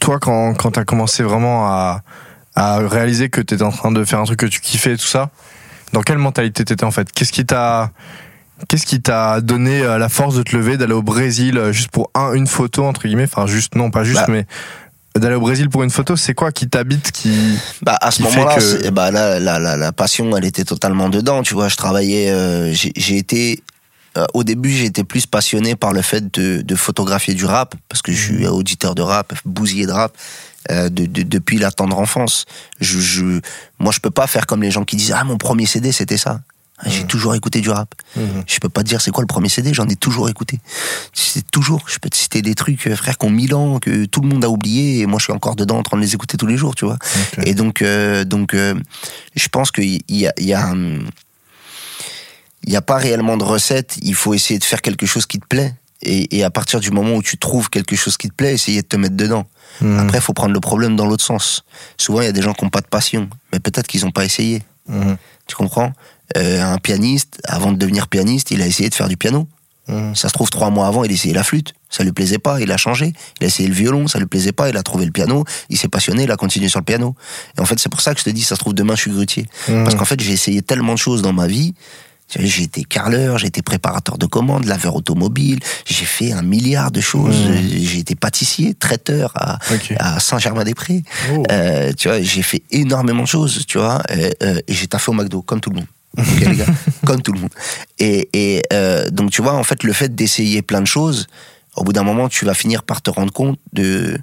Toi, 0.00 0.18
quand, 0.20 0.54
quand 0.54 0.70
t'as 0.72 0.84
commencé 0.84 1.22
vraiment 1.22 1.66
à, 1.66 2.02
à 2.54 2.78
réaliser 2.78 3.28
que 3.28 3.40
t'étais 3.40 3.62
en 3.64 3.70
train 3.72 3.90
de 3.90 4.04
faire 4.04 4.20
un 4.20 4.24
truc 4.24 4.38
que 4.40 4.46
tu 4.46 4.60
kiffais 4.60 4.92
et 4.94 4.96
tout 4.96 5.06
ça, 5.06 5.30
dans 5.92 6.02
quelle 6.02 6.18
mentalité 6.18 6.64
t'étais 6.64 6.84
en 6.84 6.90
fait? 6.90 7.10
Qu'est-ce 7.12 7.32
qui 7.32 7.44
t'a. 7.46 7.90
Qu'est-ce 8.66 8.86
qui 8.86 9.00
t'a 9.00 9.40
donné 9.40 9.82
euh, 9.82 9.98
la 9.98 10.08
force 10.08 10.34
de 10.34 10.42
te 10.42 10.56
lever, 10.56 10.76
d'aller 10.76 10.92
au 10.92 11.02
Brésil 11.02 11.56
euh, 11.58 11.70
juste 11.72 11.90
pour 11.92 12.10
un, 12.16 12.32
une 12.32 12.48
photo, 12.48 12.84
entre 12.84 13.06
guillemets? 13.06 13.22
Enfin, 13.32 13.46
juste, 13.46 13.76
non, 13.76 13.92
pas 13.92 14.02
juste, 14.02 14.18
Bah. 14.18 14.26
mais 14.28 14.46
d'aller 15.14 15.36
au 15.36 15.40
Brésil 15.40 15.68
pour 15.70 15.84
une 15.84 15.90
photo, 15.90 16.16
c'est 16.16 16.34
quoi 16.34 16.50
qui 16.50 16.68
t'habite 16.68 17.12
qui... 17.12 17.56
Bah 17.82 17.96
à 18.00 18.10
ce 18.10 18.20
moment-là, 18.24 18.56
que- 18.56 18.60
c'est- 18.60 18.90
bah 18.90 19.12
là, 19.12 19.38
la, 19.38 19.60
la, 19.60 19.76
la 19.76 19.92
passion, 19.92 20.36
elle 20.36 20.44
était 20.44 20.64
totalement 20.64 21.08
dedans. 21.08 21.42
Tu 21.44 21.54
vois, 21.54 21.68
je 21.68 21.76
travaillais. 21.76 22.30
euh, 22.30 22.72
j'ai 22.72 23.16
été. 23.16 23.62
Euh, 24.18 24.26
au 24.34 24.44
début, 24.44 24.74
été 24.84 25.04
plus 25.04 25.26
passionné 25.26 25.76
par 25.76 25.92
le 25.92 26.02
fait 26.02 26.32
de, 26.34 26.60
de 26.62 26.74
photographier 26.74 27.34
du 27.34 27.44
rap, 27.44 27.74
parce 27.88 28.02
que 28.02 28.12
je 28.12 28.20
suis 28.20 28.46
auditeur 28.46 28.94
de 28.94 29.02
rap, 29.02 29.32
bousillé 29.44 29.86
de 29.86 29.92
rap. 29.92 30.12
euh, 30.70 30.90
de, 30.90 31.06
de- 31.06 31.22
depuis 31.22 31.58
la 31.58 31.70
tendre 31.70 31.98
enfance, 31.98 32.44
je, 32.80 32.98
je, 33.00 33.40
moi 33.78 33.90
je 33.92 34.00
peux 34.00 34.10
pas 34.10 34.26
faire 34.26 34.46
comme 34.46 34.62
les 34.62 34.70
gens 34.70 34.84
qui 34.84 34.96
disent 34.96 35.14
ah 35.16 35.24
mon 35.24 35.38
premier 35.38 35.64
CD 35.66 35.92
c'était 35.92 36.18
ça. 36.18 36.42
J'ai 36.86 37.04
toujours 37.08 37.34
écouté 37.34 37.60
du 37.60 37.70
rap. 37.70 37.92
Je 38.46 38.58
peux 38.60 38.68
pas 38.68 38.82
te 38.84 38.88
dire 38.88 39.00
c'est 39.00 39.10
quoi 39.10 39.22
le 39.22 39.26
premier 39.26 39.48
CD, 39.48 39.72
j'en 39.74 39.88
ai 39.88 39.96
toujours 39.96 40.28
écouté. 40.28 40.60
C'est 41.12 41.50
toujours, 41.50 41.82
je 41.88 41.98
peux 41.98 42.08
te 42.08 42.16
citer 42.16 42.40
des 42.40 42.54
trucs, 42.54 42.86
euh, 42.86 42.94
frère, 42.94 43.18
qui 43.18 43.26
ont 43.26 43.30
mille 43.30 43.52
ans, 43.54 43.80
que 43.80 44.04
tout 44.04 44.20
le 44.20 44.28
monde 44.28 44.44
a 44.44 44.48
oublié, 44.50 45.00
et 45.00 45.06
moi 45.06 45.18
je 45.18 45.24
suis 45.24 45.32
encore 45.32 45.56
dedans 45.56 45.78
en 45.78 45.82
train 45.82 45.96
de 45.96 46.02
les 46.02 46.14
écouter 46.14 46.36
tous 46.36 46.46
les 46.46 46.56
jours, 46.56 46.76
tu 46.76 46.84
vois. 46.84 46.96
Et 47.44 47.54
donc, 47.54 47.82
euh, 47.82 48.24
donc 48.24 48.54
euh, 48.54 48.74
je 49.34 49.48
pense 49.48 49.72
qu'il 49.72 50.02
y 50.08 50.26
a, 50.28 50.32
y 50.38 50.52
a 50.52 50.66
un- 50.68 51.00
il 52.64 52.72
y 52.72 52.76
a 52.76 52.82
pas 52.82 52.96
réellement 52.96 53.36
de 53.36 53.44
recette, 53.44 53.96
il 54.02 54.14
faut 54.14 54.34
essayer 54.34 54.58
de 54.58 54.64
faire 54.64 54.82
quelque 54.82 55.06
chose 55.06 55.26
qui 55.26 55.38
te 55.38 55.46
plaît. 55.46 55.74
Et, 56.02 56.38
et 56.38 56.44
à 56.44 56.50
partir 56.50 56.78
du 56.78 56.90
moment 56.92 57.14
où 57.16 57.22
tu 57.22 57.38
trouves 57.38 57.70
quelque 57.70 57.96
chose 57.96 58.16
qui 58.16 58.28
te 58.28 58.34
plaît, 58.34 58.54
essayer 58.54 58.82
de 58.82 58.86
te 58.86 58.96
mettre 58.96 59.16
dedans. 59.16 59.46
Mhm. 59.80 59.98
Après, 59.98 60.18
il 60.18 60.20
faut 60.20 60.32
prendre 60.32 60.54
le 60.54 60.60
problème 60.60 60.94
dans 60.94 61.06
l'autre 61.06 61.24
sens. 61.24 61.64
Souvent, 61.96 62.20
il 62.20 62.26
y 62.26 62.28
a 62.28 62.32
des 62.32 62.42
gens 62.42 62.52
qui 62.52 62.64
n'ont 62.64 62.70
pas 62.70 62.80
de 62.80 62.86
passion, 62.86 63.28
mais 63.52 63.58
peut-être 63.58 63.86
qu'ils 63.88 64.04
n'ont 64.04 64.12
pas 64.12 64.24
essayé. 64.24 64.62
Mhm. 64.88 65.16
Tu 65.46 65.56
comprends? 65.56 65.92
Euh, 66.36 66.62
Un 66.62 66.78
pianiste, 66.78 67.40
avant 67.44 67.72
de 67.72 67.78
devenir 67.78 68.06
pianiste, 68.06 68.50
il 68.52 68.62
a 68.62 68.66
essayé 68.66 68.88
de 68.90 68.94
faire 68.94 69.08
du 69.08 69.16
piano. 69.16 69.48
Mhm. 69.88 70.14
Ça 70.14 70.28
se 70.28 70.34
trouve, 70.34 70.50
trois 70.50 70.70
mois 70.70 70.86
avant, 70.86 71.02
il 71.02 71.10
essayait 71.10 71.34
la 71.34 71.42
flûte. 71.42 71.74
Ça 71.90 72.04
lui 72.04 72.12
plaisait 72.12 72.38
pas, 72.38 72.60
il 72.60 72.70
a 72.70 72.76
changé. 72.76 73.12
Il 73.40 73.44
a 73.44 73.46
essayé 73.48 73.68
le 73.68 73.74
violon, 73.74 74.06
ça 74.06 74.18
lui 74.18 74.26
plaisait 74.26 74.52
pas, 74.52 74.68
il 74.68 74.76
a 74.76 74.82
trouvé 74.82 75.04
le 75.06 75.10
piano, 75.10 75.44
il 75.70 75.78
s'est 75.78 75.88
passionné, 75.88 76.24
il 76.24 76.30
a 76.30 76.36
continué 76.36 76.68
sur 76.68 76.78
le 76.78 76.84
piano. 76.84 77.16
Et 77.56 77.60
en 77.60 77.64
fait, 77.64 77.78
c'est 77.80 77.88
pour 77.88 78.02
ça 78.02 78.12
que 78.14 78.20
je 78.20 78.24
te 78.24 78.30
dis, 78.30 78.42
ça 78.42 78.54
se 78.54 78.60
trouve, 78.60 78.74
demain, 78.74 78.94
je 78.94 79.00
suis 79.00 79.10
grutier. 79.10 79.46
Parce 79.66 79.94
qu'en 79.96 80.04
fait, 80.04 80.20
j'ai 80.20 80.32
essayé 80.32 80.62
tellement 80.62 80.92
de 80.92 80.98
choses 80.98 81.22
dans 81.22 81.32
ma 81.32 81.46
vie. 81.46 81.74
J'ai 82.36 82.64
été 82.64 82.84
carreleur, 82.84 83.38
j'ai 83.38 83.46
été 83.46 83.62
préparateur 83.62 84.18
de 84.18 84.26
commandes, 84.26 84.66
laveur 84.66 84.96
automobile, 84.96 85.60
j'ai 85.86 86.04
fait 86.04 86.32
un 86.32 86.42
milliard 86.42 86.90
de 86.90 87.00
choses. 87.00 87.48
Mhm. 87.48 87.68
J'ai 87.80 87.98
été 88.00 88.14
pâtissier, 88.14 88.74
traiteur 88.74 89.32
à, 89.34 89.58
Saint-Germain-des-Prés. 90.20 91.02
Oh. 91.32 91.42
Euh, 91.50 91.92
tu 91.96 92.08
vois, 92.08 92.20
j'ai 92.20 92.42
fait 92.42 92.62
énormément 92.70 93.22
de 93.22 93.28
choses, 93.28 93.64
tu 93.66 93.78
vois, 93.78 94.02
euh, 94.10 94.30
euh, 94.42 94.60
et 94.66 94.74
j'ai 94.74 94.86
taffé 94.86 95.10
au 95.10 95.14
McDo, 95.14 95.42
comme 95.42 95.60
tout 95.60 95.70
le 95.70 95.76
monde. 95.76 95.86
Ok, 96.18 96.40
les 96.40 96.56
gars 96.56 96.66
Comme 97.06 97.22
tout 97.22 97.32
le 97.32 97.40
monde. 97.40 97.50
Et, 97.98 98.28
et 98.32 98.62
euh, 98.72 99.08
donc, 99.10 99.30
tu 99.30 99.42
vois, 99.42 99.54
en 99.54 99.64
fait, 99.64 99.82
le 99.82 99.92
fait 99.92 100.14
d'essayer 100.14 100.62
plein 100.62 100.80
de 100.80 100.86
choses, 100.86 101.26
au 101.76 101.84
bout 101.84 101.92
d'un 101.92 102.02
moment, 102.02 102.28
tu 102.28 102.44
vas 102.44 102.54
finir 102.54 102.82
par 102.82 103.02
te 103.02 103.10
rendre 103.10 103.32
compte 103.32 103.58
de 103.72 104.18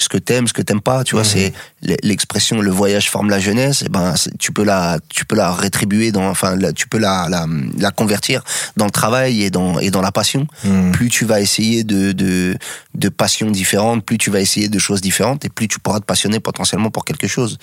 ce 0.00 0.08
que 0.08 0.16
t'aimes, 0.16 0.46
ce 0.46 0.52
que 0.52 0.62
t'aimes 0.62 0.80
pas. 0.80 1.02
Tu 1.04 1.14
vois, 1.16 1.24
c'est 1.24 1.52
l- 1.84 1.96
l'expression 2.04 2.60
le 2.60 2.70
voyage 2.70 3.10
forme 3.10 3.30
la 3.30 3.40
jeunesse. 3.40 3.82
Et 3.82 3.88
ben, 3.88 4.14
c'est- 4.16 4.36
tu 4.38 4.52
peux 4.52 4.64
la, 4.64 4.98
tu 5.08 5.24
peux 5.24 5.34
la 5.36 5.52
rétribuer 5.52 6.12
dans, 6.12 6.28
enfin, 6.28 6.54
la- 6.56 6.72
tu 6.72 6.86
peux 6.88 6.98
la, 6.98 7.26
la, 7.28 7.46
la 7.78 7.90
convertir 7.90 8.42
dans 8.76 8.84
le 8.84 8.90
travail 8.92 9.42
et 9.42 9.50
dans 9.50 9.78
et 9.80 9.90
dans 9.90 10.00
la 10.02 10.12
passion 10.12 10.46
Mhm. 10.64 10.92
plus 10.92 11.08
tu 11.08 11.24
vas 11.24 11.40
essayer 11.40 11.82
de, 11.84 12.12
de, 12.12 12.56
de 12.94 13.08
passions 13.08 13.50
différentes, 13.50 14.04
plus 14.04 14.18
tu 14.18 14.30
vas 14.30 14.40
essayer 14.40 14.68
de 14.68 14.78
choses 14.78 15.00
différentes, 15.00 15.44
et 15.44 15.48
plus 15.48 15.66
tu 15.68 15.78
pourras 15.80 15.98
te 16.00 16.04
passionner 16.04 16.38
potentiellement 16.40 16.90
pour 16.90 17.04
quelque 17.04 17.26
chose. 17.26 17.58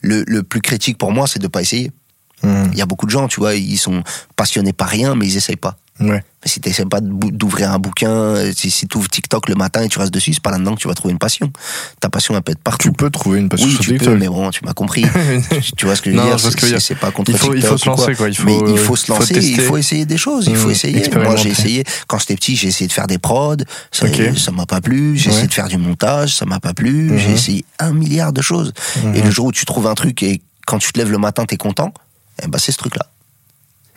Le, 0.00 0.24
le 0.26 0.42
plus 0.42 0.60
critique 0.60 0.96
pour 0.96 1.10
moi, 1.12 1.26
c'est 1.26 1.40
de 1.40 1.48
pas 1.48 1.60
essayer. 1.60 1.90
Mhm. 2.42 2.70
Il 2.72 2.78
y 2.78 2.82
a 2.82 2.86
beaucoup 2.86 3.06
de 3.06 3.10
gens, 3.10 3.28
tu 3.28 3.40
vois, 3.40 3.54
ils 3.54 3.76
sont 3.78 4.02
passionnés 4.36 4.72
par 4.72 4.88
rien, 4.88 5.14
mais 5.14 5.26
ils 5.26 5.36
essayent 5.36 5.56
pas. 5.56 5.76
Ouais. 6.00 6.24
Mais 6.42 6.48
si 6.50 6.60
tu 6.62 6.70
pas 6.86 7.00
d'ouvrir 7.02 7.70
un 7.72 7.78
bouquin, 7.78 8.36
si, 8.56 8.70
si 8.70 8.88
tu 8.88 8.96
ouvres 8.96 9.10
TikTok 9.10 9.50
le 9.50 9.54
matin 9.54 9.82
et 9.82 9.88
tu 9.90 9.98
restes 9.98 10.14
dessus, 10.14 10.32
c'est 10.32 10.42
pas 10.42 10.50
là-dedans 10.50 10.74
que 10.74 10.80
tu 10.80 10.88
vas 10.88 10.94
trouver 10.94 11.12
une 11.12 11.18
passion. 11.18 11.52
Ta 12.00 12.08
passion, 12.08 12.34
elle 12.34 12.40
peut 12.40 12.52
être 12.52 12.62
partout. 12.62 12.88
Tu 12.88 12.92
peux 12.94 13.10
trouver 13.10 13.38
une 13.40 13.50
passion 13.50 13.66
oui, 13.66 13.72
sur 13.74 13.80
tu 13.82 13.90
peux, 13.90 13.98
TikTok. 13.98 14.18
mais 14.18 14.28
bon, 14.28 14.48
tu 14.50 14.64
m'as 14.64 14.72
compris. 14.72 15.02
tu, 15.62 15.72
tu 15.72 15.84
vois 15.84 15.96
ce 15.96 16.00
que 16.00 16.10
je 16.10 16.16
veux 16.16 16.22
Non, 16.22 16.28
dire 16.34 16.40
c'est- 16.80 16.94
pas 16.94 17.10
contre 17.10 17.30
Il 17.30 17.36
faut- 17.36 17.52
il 17.54 17.60
faut 17.60 17.76
se 17.76 17.84
lancer, 17.84 18.14
quoi. 18.14 18.30
Il 18.30 18.34
faut- 18.34 18.44
mais 18.46 18.56
il 18.72 18.78
faut 18.78 18.96
se 18.96 19.04
faut 19.04 19.12
lancer, 19.18 19.34
il 19.46 19.60
faut 19.60 19.76
essayer 19.76 20.06
des 20.06 20.16
choses, 20.16 20.46
il 20.48 20.56
faut 20.56 20.68
Mmh, 20.68 20.72
essayer. 20.72 21.10
Moi, 21.16 21.36
j'ai 21.36 21.50
essayé. 21.50 21.84
Quand 22.06 22.18
j'étais 22.18 22.36
petit, 22.36 22.56
j'ai 22.56 22.68
essayé 22.68 22.88
de 22.88 22.92
faire 22.94 23.06
des 23.06 23.18
prods, 23.18 23.56
ça 23.92 24.06
Ok. 24.06 24.38
ça 24.38 24.52
m'a 24.52 24.64
pas 24.64 24.80
plu. 24.80 25.18
J'ai 25.18 25.28
Ouais. 25.28 25.34
essayé 25.34 25.48
de 25.48 25.52
faire 25.52 25.68
du 25.68 25.76
montage, 25.76 26.34
ça 26.34 26.46
m'a 26.46 26.60
pas 26.60 26.72
plu. 26.72 27.18
J'ai 27.18 27.28
Mhm. 27.28 27.34
essayé 27.34 27.64
un 27.78 27.92
milliard 27.92 28.32
de 28.32 28.40
choses. 28.40 28.72
Et 29.14 29.20
le 29.20 29.30
jour 29.30 29.44
où 29.46 29.52
tu 29.52 29.66
trouves 29.66 29.86
un 29.86 29.94
truc 29.94 30.22
et 30.22 30.40
quand 30.66 30.78
tu 30.78 30.92
te 30.94 30.98
lèves 30.98 31.10
le 31.10 31.18
matin, 31.18 31.44
t'es 31.44 31.58
content, 31.58 31.92
eh 32.42 32.46
ben 32.48 32.58
c'est 32.58 32.72
ce 32.72 32.78
truc-là. 32.78 33.06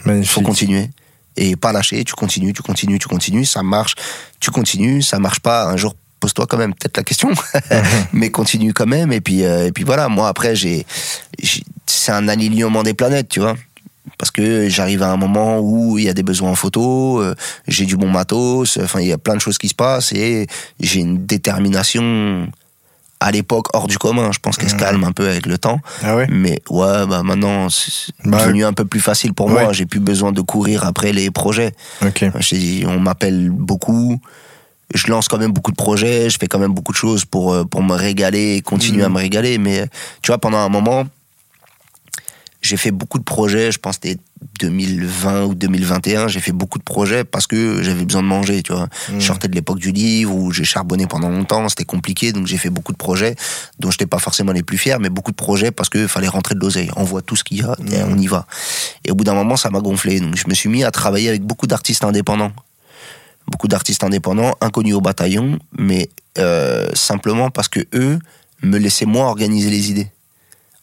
Il 0.05 0.27
faut 0.27 0.41
continuer. 0.41 0.89
Et 1.35 1.55
pas 1.55 1.71
lâcher, 1.71 2.03
tu 2.03 2.13
continues, 2.13 2.53
tu 2.53 2.61
continues, 2.61 2.99
tu 2.99 3.07
continues, 3.07 3.45
ça 3.45 3.63
marche, 3.63 3.95
tu 4.39 4.51
continues, 4.51 5.01
ça 5.01 5.17
marche 5.17 5.39
pas, 5.39 5.65
un 5.65 5.77
jour 5.77 5.95
pose-toi 6.19 6.45
quand 6.45 6.57
même 6.57 6.73
peut-être 6.75 6.95
la 6.95 7.03
question, 7.03 7.31
mais 8.13 8.29
continue 8.29 8.71
quand 8.71 8.85
même, 8.85 9.11
et 9.11 9.19
puis, 9.19 9.43
euh, 9.43 9.65
et 9.67 9.71
puis 9.71 9.83
voilà, 9.83 10.09
moi 10.09 10.27
après, 10.29 10.55
j'ai- 10.55 10.85
c'est 11.87 12.11
un 12.11 12.27
alignement 12.27 12.83
des 12.83 12.93
planètes, 12.93 13.29
tu 13.29 13.39
vois. 13.39 13.55
Parce 14.17 14.29
que 14.31 14.69
j'arrive 14.69 15.01
à 15.01 15.09
un 15.11 15.17
moment 15.17 15.59
où 15.59 15.97
il 15.97 16.03
y 16.05 16.09
a 16.09 16.13
des 16.13 16.23
besoins 16.23 16.51
en 16.51 16.55
photo, 16.55 17.19
euh, 17.21 17.35
j'ai 17.67 17.85
du 17.85 17.97
bon 17.97 18.09
matos, 18.09 18.77
enfin 18.77 18.99
il 18.99 19.07
y 19.07 19.11
a 19.11 19.17
plein 19.17 19.35
de 19.35 19.41
choses 19.41 19.57
qui 19.57 19.69
se 19.69 19.73
passent 19.73 20.11
et 20.13 20.45
j'ai 20.79 20.99
une 20.99 21.25
détermination 21.25 22.47
à 23.23 23.31
l'époque 23.31 23.67
hors 23.73 23.87
du 23.87 23.97
commun. 23.97 24.31
Je 24.31 24.39
pense 24.39 24.57
qu'elle 24.57 24.69
se 24.69 24.75
Mhm. 24.75 24.79
calme 24.81 25.03
un 25.05 25.11
peu 25.13 25.27
avec 25.27 25.45
le 25.45 25.57
temps. 25.57 25.79
Ah 26.03 26.15
ouais 26.15 26.27
Mais 26.29 26.61
ouais, 26.69 27.07
bah 27.07 27.23
maintenant, 27.23 27.69
c'est 27.69 28.11
Bah, 28.25 28.39
devenu 28.39 28.65
un 28.65 28.73
peu 28.73 28.85
plus 28.85 28.99
facile 28.99 29.33
pour 29.33 29.47
ouais. 29.47 29.63
moi. 29.63 29.73
J'ai 29.73 29.85
plus 29.85 29.99
besoin 30.01 30.31
de 30.31 30.41
courir 30.41 30.85
après 30.85 31.13
les 31.13 31.31
projets. 31.31 31.71
Je 32.01 32.85
on 32.85 32.99
m'appelle 32.99 33.49
beaucoup. 33.49 34.19
Je 34.93 35.07
lance 35.07 35.27
quand 35.27 35.39
même 35.39 35.51
beaucoup 35.53 35.71
de 35.71 35.75
projets. 35.77 36.29
Je 36.29 36.37
fais 36.37 36.47
quand 36.47 36.59
même 36.59 36.73
beaucoup 36.73 36.91
de 36.91 36.97
choses 36.97 37.25
pour, 37.25 37.53
euh, 37.53 37.63
pour 37.63 37.81
me 37.81 37.95
régaler 37.95 38.55
et 38.57 38.61
continuer 38.61 38.99
Mhm. 38.99 39.05
à 39.05 39.09
me 39.09 39.17
régaler. 39.17 39.57
Mais 39.57 39.87
tu 40.21 40.27
vois, 40.27 40.37
pendant 40.37 40.57
un 40.59 40.69
moment, 40.69 41.05
j'ai 42.63 42.77
fait 42.77 42.91
beaucoup 42.91 43.19
de 43.19 43.23
projets. 43.23 43.71
Je 43.71 43.77
pense 43.77 43.97
que 43.97 44.07
c'était 44.09 44.21
2020 44.59 45.43
ou 45.45 45.53
2021. 45.53 46.27
J'ai 46.29 46.39
fait 46.39 46.51
beaucoup 46.53 46.79
de 46.79 46.83
projets 46.83 47.23
parce 47.25 47.45
que 47.45 47.83
j'avais 47.83 48.05
besoin 48.05 48.23
de 48.23 48.27
manger, 48.27 48.63
tu 48.63 48.73
vois. 48.73 48.87
Mhm. 49.09 49.19
Je 49.19 49.25
sortais 49.25 49.47
de 49.49 49.53
l'époque 49.55 49.79
du 49.79 49.91
livre 49.91 50.33
où 50.33 50.51
j'ai 50.51 50.63
charbonné 50.63 51.05
pendant 51.05 51.29
longtemps. 51.29 51.67
C'était 51.69 51.83
compliqué. 51.83 52.31
Donc 52.31 52.47
j'ai 52.47 52.57
fait 52.57 52.69
beaucoup 52.69 52.93
de 52.93 52.97
projets 52.97 53.35
dont 53.79 53.91
je 53.91 53.95
n'étais 53.95 54.05
pas 54.07 54.17
forcément 54.19 54.53
les 54.53 54.63
plus 54.63 54.77
fiers, 54.77 54.97
mais 54.99 55.09
beaucoup 55.09 55.31
de 55.31 55.35
projets 55.35 55.71
parce 55.71 55.89
qu'il 55.89 56.07
fallait 56.07 56.27
rentrer 56.29 56.55
de 56.55 56.59
l'oseille. 56.61 56.89
On 56.95 57.03
voit 57.03 57.21
tout 57.21 57.35
ce 57.35 57.43
qu'il 57.43 57.57
y 57.57 57.63
a 57.63 57.75
et 57.91 58.03
Mhm. 58.03 58.11
on 58.13 58.17
y 58.17 58.27
va. 58.27 58.47
Et 59.05 59.11
au 59.11 59.15
bout 59.15 59.25
d'un 59.25 59.35
moment, 59.35 59.57
ça 59.57 59.69
m'a 59.69 59.81
gonflé. 59.81 60.19
Donc 60.21 60.35
je 60.37 60.47
me 60.47 60.53
suis 60.53 60.69
mis 60.69 60.83
à 60.83 60.91
travailler 60.91 61.27
avec 61.29 61.43
beaucoup 61.43 61.67
d'artistes 61.67 62.03
indépendants. 62.05 62.53
Beaucoup 63.51 63.67
d'artistes 63.67 64.05
indépendants, 64.05 64.53
inconnus 64.61 64.95
au 64.95 65.01
bataillon, 65.01 65.59
mais 65.77 66.09
euh, 66.37 66.87
simplement 66.93 67.49
parce 67.49 67.67
que 67.67 67.81
eux 67.93 68.17
me 68.61 68.77
laissaient 68.77 69.05
moi 69.05 69.25
organiser 69.25 69.69
les 69.69 69.91
idées. 69.91 70.07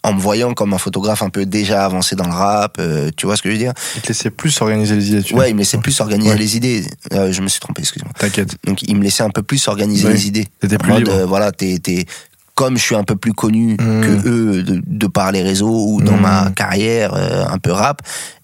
En 0.03 0.15
me 0.15 0.21
voyant 0.21 0.55
comme 0.55 0.73
un 0.73 0.79
photographe 0.79 1.23
un 1.23 1.29
peu 1.29 1.45
déjà 1.45 1.85
avancé 1.85 2.17
dans 2.17 2.25
le 2.27 2.33
rap, 2.33 2.77
euh, 2.79 3.11
tu 3.17 3.27
vois 3.27 3.37
ce 3.37 3.43
que 3.43 3.51
je 3.51 3.55
veux 3.55 3.59
dire? 3.59 3.75
Il 3.97 4.01
te 4.01 4.09
laissait 4.09 4.31
plus 4.31 4.59
organiser 4.63 4.97
les 4.97 5.09
idées, 5.09 5.23
tu 5.23 5.35
Ouais, 5.35 5.51
il 5.51 5.55
me 5.55 5.59
laissait 5.59 5.77
plus 5.77 6.01
organiser 6.01 6.31
Ouais. 6.31 6.39
les 6.39 6.57
idées. 6.57 6.85
Euh, 7.13 7.31
je 7.33 7.43
me 7.43 7.49
suis 7.49 7.61
trompé, 7.61 7.83
excuse-moi. 7.83 8.13
T'inquiète. 8.19 8.57
Donc 8.67 8.83
il 8.83 8.97
me 8.97 9.03
laissait 9.03 9.23
un 9.25 9.29
peu 9.31 9.43
plus 9.43 9.69
organiser 9.69 10.07
Oui. 10.07 10.15
les 10.15 10.27
idées. 10.27 10.49
T'étais 10.61 10.79
plus 10.79 10.89
mode, 10.91 10.99
libre. 11.01 11.13
euh, 11.13 11.27
voilà, 11.27 11.53
t'es, 11.53 11.79
t'es- 11.79 12.07
comme 12.55 12.77
je 12.77 12.83
suis 12.83 12.95
un 12.95 13.05
peu 13.05 13.17
plus 13.17 13.33
connu 13.33 13.77
Mhm. 13.81 14.01
que 14.03 14.29
eux 14.29 14.63
de, 14.63 14.83
de 14.87 15.07
par 15.07 15.33
les 15.33 15.43
réseaux 15.43 15.87
ou 15.89 16.03
dans 16.03 16.13
Mhm. 16.17 16.21
ma 16.23 16.51
carrière 16.51 17.15
un 17.15 17.59
peu 17.59 17.71
rap, 17.73 18.01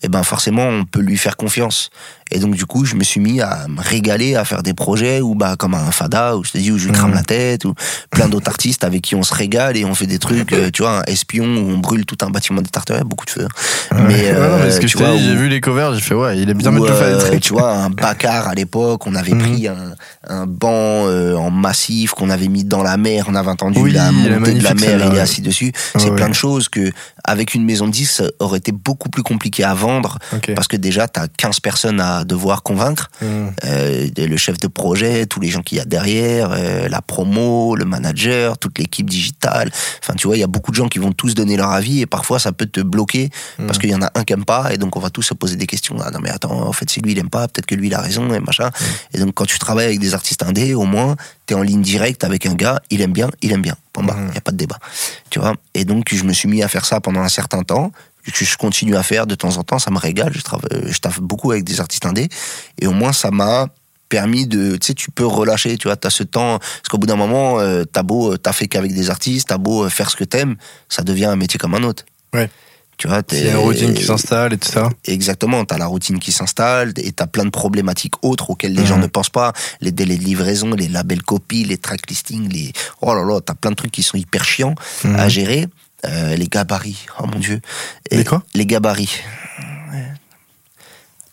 et 0.07 0.09
ben 0.09 0.23
forcément 0.23 0.67
on 0.69 0.85
peut 0.85 1.01
lui 1.01 1.17
faire 1.19 1.37
confiance. 1.37 1.91
Et 2.33 2.39
donc 2.41 2.55
du 2.57 2.65
coup, 2.67 2.85
je 2.85 2.95
me 2.97 3.05
suis 3.05 3.21
mis 3.21 3.41
à 3.41 3.67
me 3.69 3.81
régaler, 3.81 4.35
à 4.35 4.45
faire 4.45 4.63
des 4.65 4.75
projets 4.75 5.21
où 5.21 5.35
bah 5.37 5.55
comme 5.57 5.75
un 5.75 5.91
Fada, 5.93 6.37
où 6.37 6.43
je 6.45 6.53
te 6.53 6.59
dis 6.59 6.71
où 6.73 6.79
je 6.79 6.87
lui 6.87 6.93
crame 6.93 7.11
Mhm. 7.11 7.17
la 7.17 7.23
tête, 7.23 7.65
ou 7.65 7.75
plein 8.11 8.29
d'autres 8.29 8.49
artistes 8.49 8.83
avec 8.85 9.03
qui 9.03 9.15
on 9.15 9.23
se 9.23 9.33
régale 9.35 9.77
et 9.77 9.85
on 9.85 9.95
fait 9.95 10.07
des 10.09 10.19
trucs, 10.19 10.53
euh, 10.53 10.71
tu 10.73 10.83
vois, 10.83 11.01
un 11.01 11.03
espion 11.05 11.45
où 11.45 11.71
on 11.71 11.79
brûle 11.79 12.05
tout 12.05 12.19
un 12.23 12.31
bâtiment 12.31 12.63
des 12.63 12.71
tartares, 12.71 13.05
beaucoup 13.05 13.27
de 13.27 13.31
feu. 13.31 13.47
Mais, 13.95 14.33
Ouais, 14.33 14.33
non, 14.33 14.59
mais 14.59 14.71
ce 14.71 14.79
euh, 14.79 14.81
que 14.81 14.87
je 14.89 14.99
vois, 14.99 15.13
dit, 15.17 15.23
j'ai 15.25 15.37
vu 15.37 15.49
les 15.49 15.61
covers, 15.61 15.95
j'ai 15.95 16.01
fait 16.01 16.15
ouais, 16.15 16.37
il 16.39 16.49
est 16.51 16.55
bien 16.55 16.71
mettre 16.73 16.87
faire 16.97 17.17
euh, 17.17 17.19
trucs. 17.29 17.41
tu 17.43 17.53
vois, 17.53 17.73
un 17.73 17.91
Bacar 17.91 18.49
à 18.49 18.55
l'époque, 18.55 19.07
on 19.07 19.15
avait 19.15 19.33
Mhm. 19.35 19.39
pris 19.43 19.69
un, 19.69 19.95
un 20.29 20.47
banc 20.47 21.07
euh, 21.07 21.35
en 21.37 21.51
massif 21.51 22.11
qu'on 22.13 22.31
avait 22.31 22.49
mis 22.49 22.65
dans 22.65 22.83
la 22.83 22.97
mer, 22.97 23.27
on 23.29 23.35
avait 23.37 23.51
entendu 23.51 23.79
Oui, 23.81 23.93
la 23.93 24.11
montée 24.11 24.55
de 24.55 24.65
la 24.65 24.75
mer, 24.75 25.01
il 25.13 25.17
est 25.17 25.21
assis 25.21 25.43
dessus. 25.43 25.73
Ouais, 25.95 26.01
C'est 26.01 26.15
plein 26.15 26.29
de 26.29 26.35
choses 26.35 26.69
que, 26.69 26.91
avec 27.25 27.55
une 27.55 27.65
maison 27.65 27.87
de 27.87 27.93
10, 27.93 28.07
ça 28.11 28.25
aurait 28.41 28.59
été 28.59 28.73
beaucoup 28.73 29.09
plus 29.11 29.23
compliqué 29.23 29.63
à 29.65 29.75
parce 30.55 30.69
que 30.69 30.77
déjà, 30.77 31.09
t'as 31.09 31.27
15 31.29 31.61
personnes 31.61 32.01
à 32.01 32.25
devoir 32.25 32.63
convaincre. 32.63 33.11
Mm. 33.21 33.49
Euh, 33.65 34.09
le 34.17 34.37
chef 34.37 34.59
de 34.59 34.67
projet, 34.69 35.27
tous 35.27 35.41
les 35.41 35.49
gens 35.49 35.63
qu'il 35.63 35.79
y 35.79 35.81
a 35.81 35.85
derrière, 35.85 36.51
euh, 36.53 36.89
la 36.89 37.03
promo, 37.03 37.77
le 37.77 37.85
manager, 37.85 38.59
toute 38.59 38.79
l'équipe 38.79 39.09
digitale. 39.09 39.71
Enfin, 40.03 40.15
tu 40.15 40.27
vois, 40.27 40.37
il 40.37 40.41
y 40.41 40.45
a 40.45 40.49
beaucoup 40.49 40.71
de 40.71 40.77
gens 40.77 40.89
qui 40.89 40.99
vont 40.99 41.13
tous 41.13 41.35
donner 41.35 41.57
leur 41.57 41.71
avis 41.71 42.01
et 42.01 42.07
parfois 42.07 42.39
ça 42.39 42.53
peut 42.53 42.67
te 42.67 42.81
bloquer 42.81 43.31
parce 43.59 43.79
Mm. 43.79 43.81
qu'il 43.81 43.91
y 43.91 43.95
en 43.95 44.03
a 44.03 44.11
un 44.15 44.25
qui 44.25 44.33
aime 44.33 44.45
pas 44.45 44.73
et 44.73 44.79
donc 44.79 44.97
on 44.97 45.01
va 45.01 45.11
tous 45.11 45.23
se 45.23 45.35
poser 45.35 45.57
des 45.57 45.67
questions. 45.67 45.97
Ah 46.03 46.11
non 46.11 46.21
mais 46.21 46.31
attends, 46.31 46.67
en 46.67 46.73
fait 46.73 46.89
si 46.91 47.01
lui 47.01 47.13
il 47.13 47.19
aime 47.19 47.31
pas, 47.31 47.49
peut-être 47.49 47.67
que 47.67 47.75
lui 47.75 47.89
il 47.89 47.95
a 47.95 48.01
raison 48.01 48.33
et 48.33 48.41
machin. 48.41 48.69
Mm. 48.69 49.17
Et 49.17 49.19
donc 49.21 49.35
quand 49.35 49.47
tu 49.47 49.59
travailles 49.59 49.87
avec 49.87 50.01
des 50.01 50.15
artistes 50.15 50.43
indés, 50.43 50.75
au 50.75 50.85
moins 50.85 51.17
t'es 51.47 51.55
en 51.55 51.63
ligne 51.63 51.83
directe 51.83 52.25
avec 52.25 52.47
un 52.47 52.55
gars, 52.55 52.81
il 52.91 53.01
aime 53.03 53.13
bien, 53.13 53.31
il 53.43 53.53
aime 53.53 53.63
bien. 53.63 53.77
Il 53.99 54.35
y 54.35 54.39
a 54.39 54.41
pas 54.43 54.51
de 54.53 54.57
débat. 54.59 54.79
Tu 55.31 55.39
vois? 55.39 55.55
Et 55.73 55.85
donc 55.87 56.13
je 56.13 56.23
me 56.25 56.33
suis 56.35 56.49
mis 56.49 56.63
à 56.63 56.69
faire 56.69 56.85
ça 56.85 57.01
pendant 57.01 57.21
un 57.21 57.31
certain 57.31 57.63
temps 57.63 57.93
que 58.33 58.45
je 58.45 58.57
continue 58.57 58.97
à 58.97 59.03
faire 59.03 59.27
de 59.27 59.35
temps 59.35 59.57
en 59.57 59.63
temps, 59.63 59.79
ça 59.79 59.91
me 59.91 59.99
régale, 59.99 60.33
je 60.35 60.41
travaille, 60.43 60.69
je 60.93 60.99
taffe 60.99 61.21
beaucoup 61.21 61.51
avec 61.53 61.65
des 61.65 61.81
artistes 61.81 62.07
indés 62.07 62.29
et 62.81 62.87
au 62.87 62.93
moins 62.93 63.13
ça 63.13 63.31
m'a 63.31 63.69
permis 64.09 64.47
de 64.47 64.77
tu 64.77 64.87
sais 64.89 64.95
tu 64.95 65.11
peux 65.11 65.27
relâcher 65.27 65.77
tu 65.79 65.89
vois 65.89 65.97
t'as 65.97 66.11
ce 66.11 66.23
temps 66.23 66.59
parce 66.61 66.89
qu'au 66.89 66.99
bout 66.99 67.09
d'un 67.09 67.17
moment 67.17 67.59
euh, 67.59 67.83
t'as 67.85 68.05
beau 68.05 68.33
euh, 68.33 68.37
t'as 68.39 68.53
fait 68.53 68.69
qu'avec 68.69 68.95
des 68.95 69.11
artistes 69.11 69.49
t'as 69.49 69.59
beau 69.59 69.85
euh, 69.85 69.89
faire 69.89 70.11
ce 70.11 70.17
que 70.17 70.23
t'aimes 70.23 70.55
ça 70.89 71.03
devient 71.03 71.25
un 71.25 71.35
métier 71.37 71.59
comme 71.59 71.75
un 71.75 71.83
autre 71.83 72.05
Ouais. 72.33 72.49
tu 72.99 73.09
vois 73.09 73.23
Il 73.33 73.45
y 73.45 73.49
a 73.49 73.53
une 73.53 73.57
routine 73.57 73.95
qui 73.95 74.05
s'installe 74.05 74.53
et 74.53 74.59
tout 74.59 74.71
ça. 74.71 74.91
Exactement, 75.07 75.65
tu 75.65 75.75
as 75.75 75.79
la 75.79 75.87
routine 75.87 76.19
qui 76.21 76.31
s'installe 76.33 76.93
et 76.99 77.11
tu 77.13 77.23
as 77.23 77.27
plein 77.27 77.45
de 77.45 77.51
problématiques 77.51 78.15
autres 78.25 78.51
auxquelles 78.51 78.75
les 78.75 78.87
gens 78.87 78.97
Mhm. 78.97 79.03
ne 79.03 79.07
pensent 79.09 79.31
pas. 79.31 79.53
Les 79.81 79.91
délais 79.93 80.17
de 80.19 80.25
livraison, 80.25 80.71
les 80.71 80.89
labels 80.89 81.23
copies, 81.23 81.65
les 81.65 81.77
track 81.79 82.09
listings, 82.09 82.49
les... 82.53 82.73
Oh 83.01 83.13
là 83.15 83.23
là, 83.25 83.41
tu 83.45 83.51
as 83.53 83.55
plein 83.55 83.71
de 83.71 83.77
trucs 83.77 83.93
qui 83.93 84.03
sont 84.03 84.17
hyper 84.17 84.45
chiants 84.45 84.75
Mhm. 85.05 85.17
à 85.17 85.29
gérer. 85.29 85.67
Euh, 86.05 86.37
les 86.37 86.47
gabarits, 86.47 87.07
oh 87.19 87.27
mon 87.27 87.39
dieu. 87.39 87.61
Et 88.11 88.19
Les 88.19 88.25
quoi? 88.25 88.43
Les 88.55 88.67
gabarits. 88.67 89.23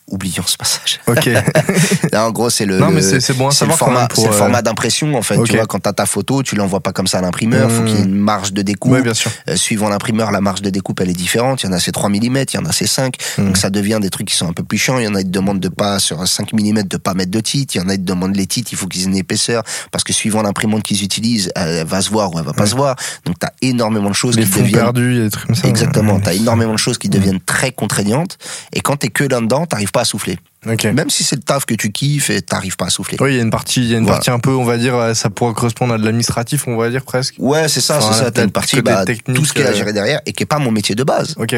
Oublions 0.08 0.44
ce 0.46 0.58
passage. 0.58 1.00
Ok. 1.08 1.30
Là, 2.12 2.28
en 2.28 2.32
gros, 2.32 2.50
c'est 2.50 2.66
le, 2.66 2.78
non, 2.78 2.92
mais 2.92 3.02
le- 3.02 3.20
c'est 3.20 3.34
bon 3.34 3.52
c'est 3.52 3.66
le 3.66 3.72
format, 3.72 4.00
même 4.02 4.08
pour. 4.10 4.24
c'est 4.24 4.30
le 4.30 4.36
euh, 4.36 4.38
format 4.38 4.62
d'impression 4.62 5.16
en 5.16 5.22
fait. 5.22 5.42
Tu 5.44 5.56
vois, 5.56 5.66
quand 5.66 5.80
t'as 5.80 5.94
ta 5.94 6.06
photo, 6.06 6.44
tu 6.44 6.56
l'envoies 6.56 6.82
pas 6.82 6.92
comme 6.92 7.08
ça 7.08 7.20
à 7.20 7.22
l'imprimeur. 7.22 7.72
Faut 7.72 7.82
Mhm. 7.82 7.88
qu'il 7.88 7.96
y 7.96 8.00
ait 8.02 8.04
une 8.06 8.14
marge 8.16 8.54
de 8.54 8.62
découpe. 8.62 8.92
Ouais, 8.92 9.02
bien 9.02 9.14
sûr. 9.14 9.32
Euh, 9.50 9.56
suivant 9.56 9.90
l'imprimeur, 9.90 10.32
la 10.32 10.42
marge 10.42 10.62
de 10.62 10.70
découpe 10.70 11.00
elle 11.02 11.10
est 11.10 11.14
différente. 11.14 11.64
Il 11.64 11.68
y 11.68 11.70
en 11.70 11.74
a 11.74 11.80
c'est 11.80 11.92
3 11.94 12.10
mm, 12.10 12.38
il 12.54 12.54
y 12.54 12.58
en 12.58 12.66
a 12.66 12.72
c'est 12.74 12.86
5. 12.88 13.16
Mhm. 13.38 13.46
Donc 13.46 13.58
ça 13.58 13.70
devient 13.70 14.00
des 14.02 14.10
trucs 14.10 14.28
qui 14.28 14.36
sont 14.36 14.48
un 14.48 14.54
peu 14.54 14.64
plus 14.64 14.78
chiants. 14.78 15.00
Il 15.00 15.06
y 15.06 15.08
en 15.08 15.16
a 15.16 15.24
qui 15.24 15.30
demandent 15.30 15.60
de 15.62 15.70
pas 15.70 16.00
sur 16.00 16.28
5 16.28 16.52
mm 16.54 16.84
de 16.84 16.98
pas 16.98 17.14
mettre 17.14 17.32
de 17.32 17.40
titres. 17.40 17.76
Il 17.76 17.82
y 17.82 17.82
en 17.82 17.90
a 17.90 17.94
qui 17.96 18.04
demandent 18.04 18.36
les 18.36 18.46
titres, 18.46 18.70
il 18.74 18.78
faut 18.78 18.88
qu'ils 18.88 19.04
aient 19.04 19.06
une 19.06 19.16
épaisseur 19.18 19.64
parce 19.92 20.04
que 20.04 20.12
suivant 20.14 20.42
l'imprimante 20.44 20.84
qu'ils 20.84 21.04
utilisent, 21.04 21.52
elle 21.56 21.86
va 21.88 22.02
se 22.02 22.10
voir 22.10 22.34
ou 22.34 22.40
elle 22.40 22.46
va 22.46 22.54
pas 22.54 22.64
Ouais. 22.64 22.70
se 22.70 22.76
voir. 22.76 22.96
Donc 23.26 23.40
t'as 23.40 23.50
énormément 23.62 24.10
de 24.10 24.16
choses 24.16 24.36
Les 24.36 24.44
qui 24.44 24.50
deviennent 24.60 24.92
il 24.96 25.22
a 25.22 25.24
des 25.24 25.30
trucs 25.30 25.48
comme 25.48 25.56
ça. 25.56 25.68
Exactement, 25.68 26.20
t'as 26.20 26.34
énormément 26.34 26.74
de 26.74 26.78
choses 26.78 26.98
qui 26.98 27.10
deviennent 27.10 27.40
très 27.40 27.72
contraignantes 27.72 28.38
et 28.74 28.82
quand 28.82 28.98
t'es 28.98 29.08
que 29.08 29.24
là-dedans, 29.24 29.66
t'arrives 29.66 29.92
pas 29.92 30.03
à 30.04 30.06
souffler. 30.06 30.38
Même 30.66 31.10
si 31.10 31.24
c'est 31.26 31.36
le 31.36 31.42
taf 31.42 31.66
que 31.66 31.74
tu 31.74 31.92
kiffes, 31.92 32.30
et 32.30 32.42
t'arrives 32.42 32.78
pas 32.78 32.86
à 32.86 32.90
souffler. 32.90 33.18
Oui, 33.20 33.32
il 33.34 33.36
y 33.38 33.40
a 33.40 33.44
une 33.44 33.50
partie, 33.50 33.82
il 33.82 33.88
y 33.90 33.96
a 33.96 33.98
une 33.98 34.04
Voilà. 34.04 34.18
partie 34.20 34.32
un 34.32 34.40
peu, 34.40 34.52
on 34.52 34.64
va 34.64 34.78
dire, 34.78 34.96
euh, 34.96 35.14
ça 35.14 35.30
pourrait 35.30 35.54
correspondre 35.54 35.94
à 35.94 35.98
de 35.98 36.06
l'administratif, 36.06 36.68
on 36.68 36.78
va 36.78 36.90
dire 36.90 37.04
presque. 37.04 37.36
Ouais, 37.40 37.68
c'est 37.68 37.82
ça, 37.82 37.98
Enfin, 37.98 38.14
c'est 38.14 38.20
ça. 38.24 38.32
T'as 38.32 38.44
une 38.46 38.52
partie, 38.52 38.82
bah, 38.82 39.04
tout 39.36 39.44
ce 39.46 39.52
qu'il 39.54 39.62
y 39.62 39.66
a 39.66 39.70
à 39.70 39.72
euh, 39.72 39.76
gérer 39.76 39.92
derrière 39.92 40.22
et 40.26 40.32
qui 40.32 40.44
est 40.44 40.48
pas 40.48 40.60
mon 40.60 40.72
métier 40.72 40.96
de 40.96 41.04
base. 41.04 41.36
Ok. 41.38 41.56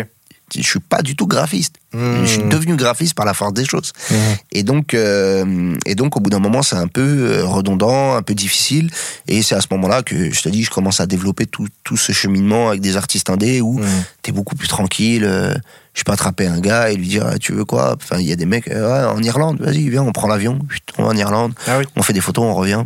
Je 0.55 0.61
suis 0.61 0.79
pas 0.79 1.01
du 1.01 1.15
tout 1.15 1.25
graphiste. 1.27 1.75
Hmm. 1.93 2.21
Je 2.21 2.25
suis 2.25 2.43
devenu 2.43 2.75
graphiste 2.75 3.13
par 3.15 3.25
la 3.25 3.33
force 3.33 3.53
des 3.53 3.65
choses. 3.65 3.93
Mhm. 4.11 4.17
Et 4.51 4.63
donc, 4.63 4.93
euh, 4.93 5.75
et 5.85 5.95
donc, 5.95 6.15
au 6.17 6.19
bout 6.19 6.29
d'un 6.29 6.39
moment, 6.39 6.61
c'est 6.61 6.75
un 6.75 6.87
peu 6.87 7.01
euh, 7.01 7.45
redondant, 7.45 8.15
un 8.15 8.21
peu 8.21 8.35
difficile. 8.35 8.89
Et 9.27 9.41
c'est 9.41 9.55
à 9.55 9.61
ce 9.61 9.67
moment-là 9.71 10.03
que 10.03 10.31
je 10.31 10.41
te 10.41 10.49
dis, 10.49 10.63
je 10.63 10.69
commence 10.69 10.99
à 10.99 11.07
développer 11.07 11.45
tout, 11.47 11.67
tout 11.83 11.97
ce 11.97 12.11
cheminement 12.11 12.69
avec 12.69 12.81
des 12.81 12.95
artistes 12.95 13.29
indés 13.29 13.59
où 13.61 13.79
Mhm. 13.79 14.03
t'es 14.21 14.31
beaucoup 14.31 14.55
plus 14.55 14.67
tranquille. 14.67 15.23
euh, 15.25 15.55
je 15.95 16.03
peux 16.03 16.11
attraper 16.11 16.45
un 16.45 16.59
gars 16.59 16.89
et 16.91 16.95
lui 16.95 17.07
dire, 17.07 17.25
Ah, 17.25 17.37
tu 17.39 17.53
veux 17.53 17.63
quoi? 17.65 17.95
Enfin, 17.95 18.17
il 18.19 18.27
y 18.27 18.31
a 18.33 18.35
des 18.35 18.45
mecs, 18.45 18.67
euh, 18.67 18.91
ouais, 18.91 19.17
en 19.17 19.23
Irlande, 19.23 19.61
vas-y, 19.61 19.89
viens, 19.89 20.03
on 20.03 20.11
prend 20.11 20.27
l'avion, 20.27 20.59
on 20.97 21.03
va 21.03 21.09
en 21.09 21.15
Irlande, 21.17 21.53
Ah 21.67 21.77
oui. 21.79 21.85
on 21.95 22.03
fait 22.03 22.11
des 22.13 22.19
photos, 22.21 22.43
on 22.43 22.53
revient. 22.53 22.83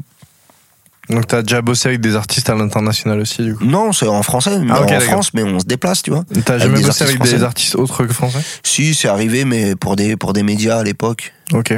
Donc 1.09 1.25
t'as 1.25 1.41
déjà 1.41 1.61
bossé 1.61 1.89
avec 1.89 2.01
des 2.01 2.15
artistes 2.15 2.49
à 2.49 2.55
l'international 2.55 3.19
aussi, 3.19 3.43
du 3.43 3.55
coup? 3.55 3.65
Non, 3.65 3.91
c'est 3.93 4.07
en 4.07 4.21
français, 4.21 4.59
mais 4.59 4.71
Ah, 4.71 4.83
en. 4.83 4.99
France, 4.99 5.33
mais 5.33 5.43
on 5.43 5.59
se 5.59 5.65
déplace, 5.65 6.03
tu 6.03 6.11
vois. 6.11 6.23
T'as 6.45 6.59
jamais 6.59 6.81
bossé 6.81 7.03
avec 7.03 7.19
des 7.21 7.43
artistes 7.43 7.75
autres 7.75 8.05
que 8.05 8.13
français? 8.13 8.39
Si, 8.63 8.93
c'est 8.93 9.07
arrivé, 9.07 9.43
mais 9.43 9.75
pour 9.75 9.95
des, 9.95 10.15
pour 10.17 10.33
des 10.33 10.43
médias 10.43 10.77
à 10.77 10.83
l'époque. 10.83 11.33
Ok. 11.53 11.73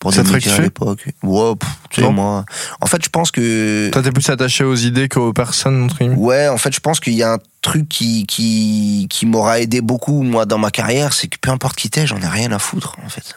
Pour 0.00 0.10
des 0.12 0.22
médias 0.22 0.56
à 0.56 0.60
l'époque. 0.62 1.04
Pff, 1.04 1.68
tu 1.90 2.00
sais, 2.02 2.10
moi. 2.10 2.44
En 2.80 2.86
fait, 2.86 3.04
je 3.04 3.10
pense 3.10 3.30
que. 3.30 3.88
Toi, 3.90 4.02
t'es 4.02 4.10
plus 4.10 4.28
attaché 4.30 4.64
aux 4.64 4.74
idées 4.74 5.08
qu'aux 5.08 5.32
personnes, 5.32 5.84
entre 5.84 5.98
guillemets? 5.98 6.16
Ouais, 6.16 6.48
en 6.48 6.56
fait, 6.56 6.74
je 6.74 6.80
pense 6.80 6.98
qu'il 6.98 7.12
y 7.14 7.22
a 7.22 7.34
un 7.34 7.38
truc 7.62 7.88
qui, 7.88 8.26
qui, 8.26 9.06
qui 9.10 9.26
m'aura 9.26 9.60
aidé 9.60 9.80
beaucoup, 9.80 10.22
moi, 10.22 10.46
dans 10.46 10.58
ma 10.58 10.70
carrière, 10.70 11.12
c'est 11.12 11.28
que 11.28 11.36
peu 11.40 11.50
importe 11.50 11.76
qui 11.76 11.90
t'es, 11.90 12.06
j'en 12.06 12.20
ai 12.20 12.26
rien 12.26 12.50
à 12.50 12.58
foutre, 12.58 12.96
en 13.04 13.08
fait. 13.10 13.36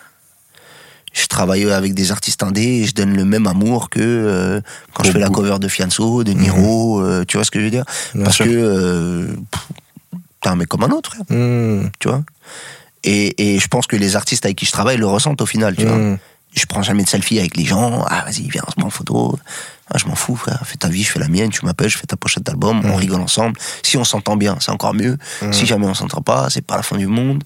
Je 1.14 1.28
travaille 1.28 1.70
avec 1.72 1.94
des 1.94 2.12
artistes 2.12 2.42
indés 2.44 2.82
et 2.82 2.86
je 2.86 2.94
donne 2.94 3.16
le 3.16 3.24
même 3.24 3.46
amour 3.48 3.90
que 3.90 4.00
euh, 4.02 4.62
quand 4.94 5.04
je 5.04 5.12
fais 5.12 5.20
la 5.20 5.30
cover 5.30 5.60
de 5.60 5.68
Fianso, 5.68 6.24
de 6.24 6.34
Niro, 6.34 7.02
euh, 7.02 7.24
tu 7.28 7.38
vois 7.38 7.44
ce 7.46 7.52
que 7.52 7.60
je 7.60 7.66
veux 7.66 7.72
dire? 7.72 7.86
Bien 8.16 8.24
Parce 8.24 8.36
sûr. 8.38 8.46
que 8.46 8.52
euh, 8.52 9.28
t'es 10.42 10.50
un 10.50 10.56
mec 10.56 10.68
comme 10.68 10.84
un 10.84 10.90
autre, 10.90 11.12
frère, 11.14 11.24
Hmm. 11.30 11.90
tu 12.00 12.08
vois? 12.08 12.24
Et, 13.04 13.56
et 13.56 13.60
je 13.60 13.68
pense 13.68 13.86
que 13.86 13.96
les 13.96 14.16
artistes 14.16 14.46
avec 14.46 14.58
qui 14.58 14.66
je 14.66 14.72
travaille 14.72 14.98
le 14.98 15.06
ressentent 15.08 15.42
au 15.42 15.46
final, 15.46 15.76
tu 15.76 15.86
vois? 15.86 15.98
Hmm. 15.98 16.18
je 16.56 16.66
prends 16.66 16.82
jamais 16.84 17.04
de 17.04 17.10
selfie 17.10 17.40
avec 17.40 17.58
les 17.58 17.66
gens. 17.66 18.04
Ah, 18.08 18.24
vas-y, 18.26 18.48
viens, 18.50 18.62
on 18.68 18.72
se 18.72 18.76
prend 18.76 18.88
en 18.88 18.92
photo. 18.92 19.38
Ah, 19.92 19.98
je 19.98 20.06
m'en 20.06 20.16
fous, 20.16 20.36
frère. 20.36 20.62
Fais 20.66 20.78
ta 20.78 20.88
vie, 20.88 21.04
je 21.04 21.12
fais 21.12 21.20
la 21.20 21.28
mienne. 21.28 21.50
Tu 21.50 21.66
m'appelles, 21.66 21.90
je 21.90 21.98
fais 21.98 22.06
ta 22.08 22.16
pochette 22.16 22.44
d'album. 22.44 22.82
On 22.84 22.90
Mhm. 22.90 22.96
rigole 22.96 23.22
ensemble. 23.22 23.58
Si 23.84 23.98
on 23.98 24.04
s'entend 24.04 24.36
bien, 24.38 24.58
c'est 24.62 24.72
encore 24.72 24.94
mieux. 24.94 25.18
Mhm. 25.42 25.52
Si 25.54 25.66
jamais 25.66 25.86
on 25.88 25.94
s'entend 25.96 26.22
pas, 26.22 26.50
c'est 26.50 26.62
pas 26.66 26.78
la 26.78 26.84
fin 26.84 26.96
du 26.98 27.08
monde. 27.08 27.44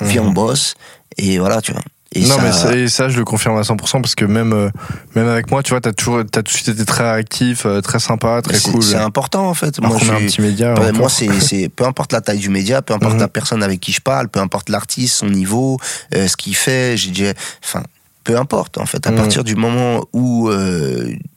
Viens, 0.00 0.22
Mhm. 0.22 0.28
on 0.28 0.32
bosse. 0.32 0.74
Et 1.18 1.38
voilà, 1.38 1.60
tu 1.62 1.72
vois. 1.72 1.82
Et 2.12 2.22
non, 2.22 2.36
ça, 2.36 2.42
mais 2.42 2.50
ça, 2.52 2.76
et 2.76 2.88
ça, 2.88 3.08
je 3.08 3.16
le 3.18 3.24
confirme 3.24 3.56
à 3.56 3.62
100% 3.62 4.00
parce 4.02 4.16
que 4.16 4.24
même, 4.24 4.52
euh, 4.52 4.68
même 5.14 5.28
avec 5.28 5.48
moi, 5.50 5.62
tu 5.62 5.70
vois, 5.70 5.80
t'as 5.80 5.92
toujours, 5.92 6.22
t'as 6.28 6.42
tout 6.42 6.50
de 6.50 6.56
suite 6.56 6.68
été 6.68 6.84
très 6.84 7.04
réactif, 7.04 7.66
euh, 7.66 7.80
très 7.80 8.00
sympa, 8.00 8.42
très 8.42 8.58
cool. 8.58 8.82
c'est 8.82 8.96
important, 8.96 9.46
en 9.48 9.54
fait. 9.54 9.78
Alors 9.78 9.92
Moi, 9.92 10.00
je 10.04 10.10
un 10.12 10.16
petit 10.16 10.40
média. 10.40 10.74
Moi, 10.92 11.08
c'est, 11.08 11.30
c'est, 11.40 11.68
peu 11.76 11.84
importe 11.84 12.12
la 12.12 12.20
taille 12.20 12.38
du 12.40 12.48
média, 12.48 12.82
peu 12.82 12.94
importe 12.94 13.14
Mhm. 13.14 13.20
la 13.20 13.28
personne 13.28 13.62
avec 13.62 13.78
qui 13.78 13.92
je 13.92 14.00
parle, 14.00 14.28
peu 14.28 14.40
importe 14.40 14.70
l'artiste, 14.70 15.14
son 15.18 15.28
niveau, 15.28 15.78
euh, 16.16 16.26
ce 16.26 16.36
qu'il 16.36 16.56
fait, 16.56 16.96
j'ai 16.96 17.10
déjà, 17.12 17.32
enfin, 17.62 17.84
peu 18.24 18.36
importe, 18.36 18.78
en 18.78 18.86
fait. 18.86 19.06
À 19.06 19.12
Mhm. 19.12 19.16
partir 19.16 19.44
du 19.44 19.54
moment 19.54 20.04
où 20.12 20.50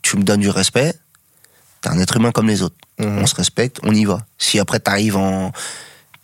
tu 0.01 0.17
me 0.17 0.23
donnes 0.23 0.41
du 0.41 0.49
respect, 0.49 0.95
t'es 1.81 1.89
un 1.89 1.99
être 1.99 2.17
humain 2.17 2.31
comme 2.31 2.47
les 2.47 2.63
autres. 2.63 2.75
Mhm. 2.99 3.19
On 3.19 3.25
se 3.27 3.35
respecte, 3.35 3.79
on 3.83 3.93
y 3.93 4.05
va. 4.05 4.25
Si 4.39 4.57
après 4.59 4.79
t'arrives 4.79 5.17
en, 5.17 5.51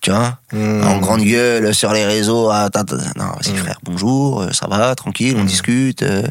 tu 0.02 0.12
vois, 0.12 0.38
Hmm. 0.52 0.84
en 0.84 1.00
grande 1.00 1.22
gueule 1.24 1.74
sur 1.76 1.92
les 1.94 2.06
réseaux, 2.06 2.50
ah, 2.50 2.70
ta, 2.72 2.84
ta, 2.84 2.98
ta, 2.98 3.04
non, 3.18 3.26
vas-y 3.34 3.52
Mhm. 3.52 3.58
frère, 3.58 3.80
bonjour, 3.84 4.42
euh, 4.42 4.52
ça 4.52 4.68
va, 4.68 4.96
tranquille, 4.96 5.36
on 5.38 5.42
Mhm. 5.42 5.46
discute, 5.46 6.04
euh, 6.04 6.24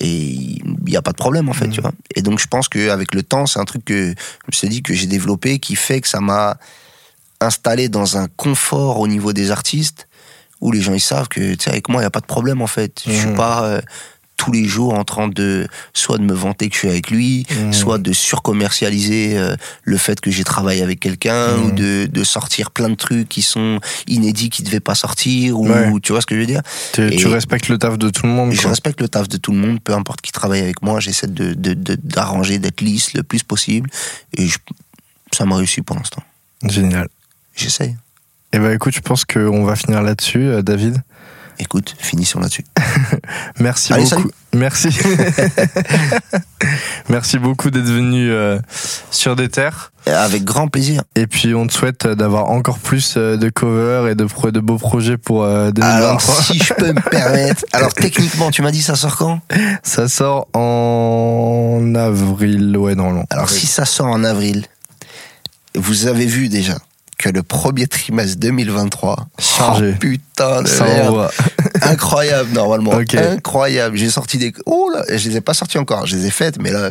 et 0.00 0.08
il 0.10 0.62
n'y 0.86 0.96
a 0.96 1.02
pas 1.02 1.12
de 1.12 1.16
problème 1.16 1.48
en 1.48 1.52
fait, 1.54 1.68
tu 1.68 1.80
vois. 1.80 1.92
Et 2.14 2.22
donc 2.22 2.38
je 2.38 2.46
pense 2.46 2.68
qu'avec 2.68 3.14
le 3.14 3.22
temps, 3.22 3.46
c'est 3.46 3.58
un 3.60 3.64
truc 3.64 3.84
que, 3.84 4.08
je 4.10 4.12
me 4.48 4.52
suis 4.52 4.68
dit, 4.68 4.82
que 4.82 4.92
j'ai 4.94 5.06
développé, 5.06 5.58
qui 5.58 5.74
fait 5.76 6.00
que 6.00 6.08
ça 6.08 6.20
m'a 6.20 6.56
installé 7.40 7.88
dans 7.88 8.16
un 8.16 8.26
confort 8.36 9.00
au 9.00 9.06
niveau 9.08 9.32
des 9.32 9.50
artistes, 9.50 10.06
où 10.60 10.70
les 10.72 10.80
gens 10.80 10.94
ils 10.94 11.00
savent 11.00 11.28
que, 11.28 11.54
tu 11.54 11.64
sais, 11.64 11.70
avec 11.70 11.88
moi, 11.88 12.00
il 12.00 12.04
n'y 12.04 12.06
a 12.06 12.10
pas 12.10 12.20
de 12.20 12.26
problème 12.26 12.62
en 12.62 12.66
fait. 12.66 13.02
Je 13.06 13.12
suis 13.12 13.34
pas 13.34 13.64
euh, 13.64 13.80
tous 14.36 14.50
les 14.52 14.64
jours 14.64 14.94
en 14.94 15.04
train 15.04 15.28
de, 15.28 15.66
soit 15.92 16.18
de 16.18 16.24
me 16.24 16.32
vanter 16.34 16.68
que 16.68 16.74
je 16.74 16.78
suis 16.80 16.88
avec 16.88 17.10
lui, 17.10 17.46
soit 17.70 17.98
de 17.98 18.12
surcommercialiser 18.12 19.38
euh, 19.38 19.56
le 19.84 19.96
fait 19.96 20.20
que 20.20 20.30
j'ai 20.30 20.44
travaillé 20.44 20.82
avec 20.82 21.00
quelqu'un, 21.00 21.56
ou 21.58 21.70
de, 21.70 22.06
de 22.06 22.24
sortir 22.24 22.70
plein 22.70 22.88
de 22.88 22.94
trucs 22.94 23.28
qui 23.28 23.42
sont 23.42 23.80
inédits, 24.06 24.50
qui 24.50 24.62
devaient 24.62 24.80
pas 24.80 24.94
sortir, 24.94 25.58
ou 25.58 25.68
Ouais. 25.68 25.90
tu 26.02 26.12
vois 26.12 26.20
ce 26.20 26.26
que 26.26 26.34
je 26.34 26.40
veux 26.40 26.46
dire? 26.46 26.62
Tu, 26.92 27.26
respectes 27.26 27.68
le 27.68 27.78
taf 27.78 27.96
de 27.98 28.10
tout 28.10 28.26
le 28.26 28.32
monde. 28.32 28.52
Je 28.52 28.60
quoi. 28.60 28.70
respecte 28.70 29.00
le 29.00 29.08
taf 29.08 29.28
de 29.28 29.36
tout 29.36 29.52
le 29.52 29.58
monde, 29.58 29.80
peu 29.82 29.94
importe 29.94 30.20
qui 30.20 30.32
travaille 30.32 30.60
avec 30.60 30.82
moi, 30.82 31.00
j'essaie 31.00 31.26
de 31.26 31.54
d'arranger, 31.54 32.58
d'être 32.58 32.80
lisse 32.80 33.14
le 33.14 33.22
plus 33.22 33.42
possible, 33.42 33.88
et 34.36 34.46
je- 34.46 34.58
ça 35.32 35.44
m'a 35.44 35.56
réussi 35.56 35.80
pour 35.82 35.96
l'instant. 35.96 36.22
Génial. 36.68 37.08
J'essaie. 37.56 37.96
Et 38.52 38.58
ben 38.58 38.72
écoute, 38.72 38.94
je 38.94 39.00
pense 39.00 39.24
qu'on 39.24 39.64
va 39.64 39.74
finir 39.76 40.02
là-dessus, 40.02 40.46
euh, 40.46 40.62
David. 40.62 41.02
Écoute, 41.58 41.94
finissons 41.98 42.40
là-dessus. 42.40 42.64
Merci 43.60 43.92
Allez, 43.92 44.04
beaucoup. 44.10 44.30
Merci. 44.54 44.88
Merci 47.08 47.38
beaucoup 47.38 47.70
d'être 47.70 47.84
venu 47.86 48.30
euh, 48.30 48.58
sur 49.10 49.36
des 49.36 49.48
terres. 49.48 49.92
Avec 50.06 50.44
grand 50.44 50.68
plaisir. 50.68 51.02
Et 51.16 51.26
puis 51.26 51.54
on 51.54 51.66
te 51.66 51.72
souhaite 51.72 52.06
d'avoir 52.06 52.50
encore 52.50 52.78
plus 52.78 53.14
euh, 53.16 53.36
de 53.36 53.48
covers 53.48 54.08
et 54.08 54.14
de, 54.14 54.24
pro- 54.24 54.50
de 54.50 54.60
beaux 54.60 54.76
projets 54.78 55.16
pour 55.16 55.44
euh, 55.44 55.70
2023. 55.70 55.96
Alors, 55.96 56.20
si 56.20 56.58
je 56.58 56.74
peux 56.74 56.92
me 56.92 57.00
permettre. 57.10 57.64
Alors, 57.72 57.92
techniquement, 57.94 58.50
tu 58.50 58.62
m'as 58.62 58.70
dit 58.70 58.82
ça 58.82 58.96
sort 58.96 59.16
quand? 59.16 59.40
Ça 59.82 60.08
sort 60.08 60.48
en 60.54 61.94
avril, 61.94 62.76
ouais, 62.76 62.94
non, 62.94 63.12
non. 63.12 63.24
Alors, 63.30 63.48
si 63.48 63.66
ça 63.66 63.84
sort 63.84 64.06
en 64.06 64.24
avril, 64.24 64.66
vous 65.74 66.06
avez 66.06 66.26
vu 66.26 66.48
déjà 66.48 66.76
que 67.16 67.28
le 67.30 67.42
premier 67.42 67.86
trimestre 67.86 68.38
2023. 68.38 69.28
Chargé. 69.38 69.92
Oh, 69.94 69.98
putain 70.00 70.33
de 70.36 70.66
ça 70.68 70.84
merde. 70.84 71.28
Incroyable, 71.82 72.50
normalement. 72.52 72.92
Incroyable. 72.94 73.96
J'ai 73.96 74.10
sorti 74.10 74.38
des. 74.38 74.52
Oh 74.66 74.90
là, 74.92 75.02
je 75.12 75.28
les 75.28 75.36
ai 75.36 75.40
pas 75.40 75.54
sortis 75.54 75.78
encore. 75.78 76.06
Je 76.06 76.16
les 76.16 76.26
ai 76.26 76.30
faites, 76.30 76.58
mais 76.60 76.70
là, 76.70 76.90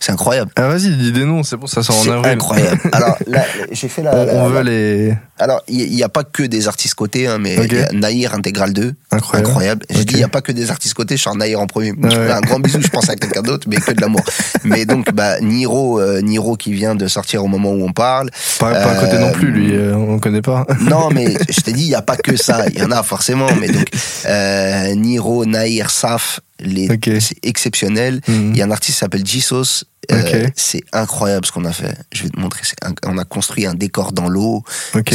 c'est 0.00 0.12
incroyable. 0.12 0.50
Ah, 0.56 0.68
vas-y, 0.68 0.90
dis 0.96 1.12
des 1.12 1.24
noms, 1.24 1.42
c'est 1.42 1.56
bon, 1.56 1.66
ça 1.66 1.82
sort 1.82 1.96
en 1.98 2.08
avril. 2.12 2.32
incroyable. 2.32 2.80
Alors, 2.92 3.16
là, 3.26 3.44
j'ai 3.72 3.88
fait 3.88 4.02
la. 4.02 4.14
On, 4.14 4.24
la- 4.26 4.34
on 4.34 4.48
la- 4.48 4.54
veut 4.54 4.62
les. 4.70 5.14
Alors, 5.38 5.62
il 5.68 5.90
n'y 5.90 6.02
a 6.02 6.08
pas 6.08 6.24
que 6.24 6.42
des 6.42 6.66
artistes 6.68 6.94
cotés, 6.94 7.26
hein, 7.26 7.38
mais 7.40 7.58
Ok. 7.58 7.66
il 7.70 7.78
y 7.78 7.80
a 7.82 7.92
Naïr 7.92 8.34
Intégral 8.34 8.72
2. 8.72 8.94
Incroyable. 9.12 9.48
Incroyable. 9.48 9.86
J'ai 9.90 10.04
dit, 10.04 10.14
il 10.14 10.18
n'y 10.18 10.24
a 10.24 10.28
pas 10.28 10.40
que 10.40 10.50
des 10.52 10.70
artistes 10.70 10.94
cotés, 10.94 11.16
je 11.16 11.20
suis 11.22 11.30
en 11.30 11.36
Naïr 11.36 11.60
en 11.60 11.66
premier. 11.66 11.92
Ouais. 11.92 12.10
Je 12.10 12.18
Un 12.18 12.40
grand 12.40 12.58
bisou, 12.60 12.80
je 12.82 12.88
pense 12.88 13.08
à 13.08 13.14
quelqu'un 13.16 13.42
d'autre, 13.42 13.66
mais 13.70 13.76
que 13.76 13.92
de 13.92 14.00
l'amour. 14.00 14.20
mais 14.64 14.84
donc, 14.84 15.12
bah, 15.12 15.40
Niro, 15.40 16.00
euh, 16.00 16.20
Niro 16.22 16.56
qui 16.56 16.72
vient 16.72 16.94
de 16.96 17.06
sortir 17.06 17.44
au 17.44 17.48
moment 17.48 17.70
où 17.70 17.84
on 17.84 17.92
parle. 17.92 18.30
Pas, 18.58 18.72
pas 18.72 18.90
à 18.90 18.94
côté 18.96 19.14
Euh, 19.16 19.20
non 19.20 19.32
plus, 19.32 19.50
lui, 19.52 19.74
euh, 19.76 19.94
on 19.94 20.14
le 20.14 20.20
connaît 20.20 20.42
pas. 20.42 20.66
Non, 20.80 21.08
mais 21.10 21.34
je 21.48 21.60
t'ai 21.60 21.72
dit, 21.72 21.84
il 21.84 21.88
n'y 21.88 21.94
a 21.94 22.02
pas 22.02 22.16
que 22.16 22.36
ça. 22.36 22.64
Il 22.78 22.82
y 22.82 22.86
en 22.86 22.90
a 22.92 23.02
forcément. 23.02 23.48
Mais 23.60 23.68
donc, 23.68 23.86
euh, 24.26 24.94
Niro, 24.94 25.44
Naïr, 25.44 25.90
Saf, 25.90 26.40
les, 26.60 26.88
c'est 27.20 27.36
exceptionnel. 27.44 28.20
Mhm. 28.28 28.52
Il 28.52 28.56
y 28.58 28.62
a 28.62 28.66
un 28.66 28.70
artiste 28.70 28.94
qui 28.94 28.98
s'appelle 29.00 29.26
Jisos. 29.26 29.84
Euh, 30.10 30.44
Ok. 30.46 30.52
C'est 30.56 30.80
incroyable 30.92 31.44
ce 31.44 31.52
qu'on 31.52 31.66
a 31.66 31.72
fait. 31.72 31.94
Je 32.12 32.22
vais 32.22 32.30
te 32.30 32.40
montrer. 32.40 32.60
c'est 32.64 32.80
inc- 32.82 32.96
On 33.04 33.18
a 33.18 33.24
construit 33.24 33.66
un 33.66 33.74
décor 33.74 34.12
dans 34.12 34.28
l'eau. 34.28 34.62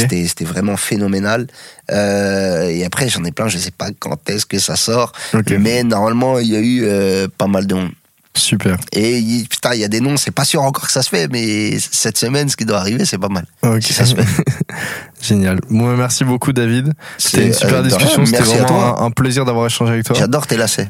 C'était 0.00 0.26
c'était 0.28 0.44
vraiment 0.44 0.76
phénoménal. 0.76 1.48
Euh, 1.90 2.68
et 2.68 2.84
après, 2.84 3.08
j'en 3.08 3.24
ai 3.24 3.32
plein. 3.32 3.48
Je 3.48 3.58
sais 3.58 3.72
pas 3.72 3.88
quand 3.98 4.30
est-ce 4.30 4.46
que 4.46 4.58
ça 4.60 4.76
sort. 4.76 5.12
Mais 5.58 5.82
normalement, 5.82 6.38
il 6.38 6.48
y 6.48 6.56
a 6.56 6.60
eu 6.60 6.82
euh, 6.84 7.26
pas 7.38 7.46
mal 7.48 7.66
de 7.66 7.74
monde. 7.74 7.90
Super. 8.36 8.76
Et 8.92 9.44
putain, 9.48 9.74
il 9.74 9.80
y 9.80 9.84
a 9.84 9.88
des 9.88 10.00
noms. 10.00 10.16
C'est 10.16 10.30
pas 10.32 10.44
sûr 10.44 10.62
encore 10.62 10.86
que 10.86 10.92
ça 10.92 11.02
se 11.02 11.08
fait, 11.08 11.28
mais 11.30 11.76
cette 11.78 12.18
semaine, 12.18 12.48
ce 12.48 12.56
qui 12.56 12.64
doit 12.64 12.78
arriver, 12.78 13.04
c'est 13.04 13.18
pas 13.18 13.28
mal. 13.28 13.46
Si 13.80 13.92
ça 13.92 14.04
se 14.06 14.14
fait. 14.16 14.26
Génial. 15.26 15.60
Bon, 15.70 15.96
merci 15.96 16.24
beaucoup, 16.24 16.52
David. 16.52 16.92
C'était 17.18 17.46
une 17.46 17.52
super 17.54 17.82
discussion. 17.82 18.24
C'était 18.26 18.42
vraiment 18.42 19.00
un, 19.00 19.06
un 19.06 19.10
plaisir 19.10 19.44
d'avoir 19.44 19.66
échangé 19.66 19.92
avec 19.94 20.04
toi. 20.04 20.16
J'adore 20.18 20.46
tes 20.46 20.56
lacets. 20.56 20.88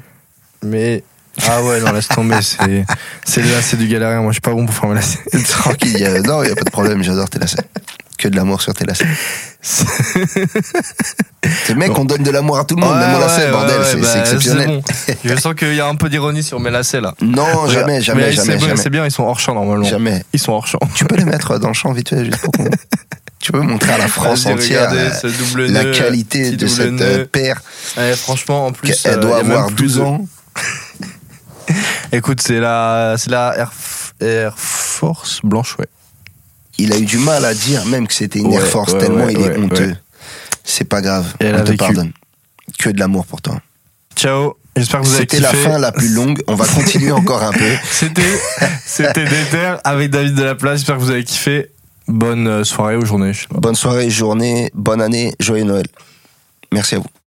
Mais. 0.62 1.02
Ah 1.48 1.62
ouais, 1.64 1.80
non, 1.80 1.92
laisse 1.92 2.08
tomber. 2.08 2.36
C'est, 2.42 2.84
c'est 3.24 3.42
là, 3.42 3.60
c'est 3.60 3.76
du 3.76 3.88
galérien. 3.88 4.20
Moi, 4.22 4.30
je 4.30 4.34
suis 4.34 4.40
pas 4.40 4.52
bon 4.52 4.66
pour 4.66 4.74
faire 4.74 4.88
mes 4.88 4.94
lacets. 4.94 5.18
Tranquille. 5.48 5.90
il 5.94 6.00
y 6.00 6.04
a- 6.04 6.20
Non, 6.20 6.42
il 6.44 6.48
y 6.48 6.52
a 6.52 6.54
pas 6.54 6.62
de 6.62 6.70
problème. 6.70 7.02
J'adore 7.02 7.28
tes 7.28 7.40
lacets. 7.40 7.64
Que 8.16 8.28
de 8.28 8.36
l'amour 8.36 8.62
sur 8.62 8.72
tes 8.72 8.84
lacets. 8.84 9.04
C'est 11.66 11.74
mec, 11.74 11.96
on 11.98 12.04
donne 12.04 12.22
de 12.22 12.30
l'amour 12.30 12.58
à 12.58 12.64
tout 12.64 12.76
le 12.76 12.82
monde, 12.82 12.96
même 12.96 13.16
aux 13.16 13.20
lacets, 13.20 13.46
ouais, 13.46 13.50
bordel. 13.50 13.78
ouais, 13.80 13.84
c'est 13.90 13.96
bah, 14.00 14.06
c'est 14.12 14.18
exceptionnel. 14.20 14.66
bon. 14.68 14.82
Je 15.24 15.36
sens 15.36 15.54
qu'il 15.54 15.74
y 15.74 15.80
a 15.80 15.86
un 15.86 15.94
peu 15.94 16.08
d'ironie 16.08 16.42
sur 16.42 16.58
mes 16.60 16.70
lacets 16.70 17.00
là. 17.00 17.14
Non, 17.20 17.66
jamais, 17.68 18.00
jamais, 18.00 18.22
Mais 18.26 18.32
jamais, 18.32 18.52
c'est, 18.52 18.58
bon, 18.58 18.66
jamais. 18.66 18.76
c'est 18.80 18.90
bien, 18.90 19.04
ils 19.04 19.10
sont 19.10 19.24
hors 19.24 19.38
champ 19.40 19.54
normalement. 19.54 19.84
Jamais. 19.84 20.22
Ils 20.32 20.38
sont 20.40 20.52
hors 20.52 20.66
champ. 20.66 20.78
Tu 20.94 21.04
peux 21.04 21.16
les 21.16 21.24
mettre 21.24 21.58
dans 21.58 21.68
le 21.68 21.74
champ 21.74 21.92
vite 21.92 22.08
fait, 22.10 22.24
juste 22.24 22.38
pour 22.40 22.52
qu'on. 22.52 22.64
Tu 23.44 23.52
peux 23.52 23.60
montrer 23.60 23.92
à 23.92 23.98
la 23.98 24.08
France 24.08 24.46
entière 24.46 24.88
regardez 24.88 25.04
la, 25.10 25.14
ce 25.20 25.26
double 25.26 25.66
la 25.66 25.84
nœud, 25.84 25.92
qualité 25.92 26.52
de 26.52 26.66
cette 26.66 26.92
nœud. 26.92 27.02
euh, 27.02 27.24
paire. 27.26 27.60
Franchement, 28.16 28.66
en 28.66 28.72
plus, 28.72 29.04
Elle 29.04 29.18
euh, 29.18 29.20
doit 29.20 29.38
avoir 29.40 29.66
plus 29.66 29.84
12 29.84 29.96
de- 29.96 30.00
ans. 30.00 30.26
Écoute, 32.12 32.40
c'est 32.40 32.58
la, 32.60 33.16
c'est 33.18 33.30
la 33.30 33.54
Air, 33.58 33.72
Air 34.20 34.54
Force 34.58 35.40
blanche, 35.42 35.76
ouais. 35.78 35.86
Il 36.78 36.92
a 36.92 36.98
eu 36.98 37.04
du 37.04 37.18
mal 37.18 37.44
à 37.44 37.52
dire 37.54 37.84
même 37.86 38.06
que 38.08 38.14
c'était 38.14 38.38
une 38.38 38.46
Ouais, 38.46 38.56
Air 38.56 38.66
Force, 38.66 38.92
ouais, 38.94 38.98
tellement 39.00 39.28
il 39.28 39.38
est 39.38 39.58
honteux. 39.58 39.94
C'est 40.64 40.84
pas 40.84 41.02
grave, 41.02 41.26
Et 41.40 41.44
elle 41.46 41.56
on 41.56 41.58
te 41.64 41.64
vécu. 41.70 41.76
pardonne. 41.76 42.12
Que 42.78 42.88
de 42.90 42.98
l'amour 42.98 43.26
pour 43.26 43.42
toi. 43.42 43.60
Ciao. 44.16 44.54
J'espère 44.76 45.00
que 45.02 45.06
vous 45.06 45.12
avez 45.14 45.20
C'était 45.22 45.36
kiffé. 45.36 45.52
la 45.64 45.70
fin 45.70 45.78
la 45.78 45.92
plus 45.92 46.08
longue. 46.08 46.42
On 46.48 46.54
va 46.54 46.64
continuer 46.66 47.12
encore 47.20 47.42
un 47.42 47.52
peu. 47.52 47.70
C'était, 47.90 48.22
c'était 48.86 49.24
Déter 49.24 49.74
avec 49.84 50.10
David 50.10 50.34
de 50.34 50.42
la 50.42 50.54
Place. 50.54 50.78
J'espère 50.78 50.96
que 50.96 51.00
vous 51.02 51.10
avez 51.10 51.22
kiffé. 51.24 51.70
Bonne 52.08 52.46
euh, 52.46 52.64
soirée 52.64 52.96
ou 52.96 53.04
journée. 53.04 53.32
Bonne 53.50 53.74
soirée, 53.74 54.10
journée, 54.10 54.70
bonne 54.74 55.00
année, 55.00 55.34
joyeux 55.40 55.64
Noël. 55.64 55.86
Merci 56.72 56.96
à 56.96 56.98
vous. 56.98 57.23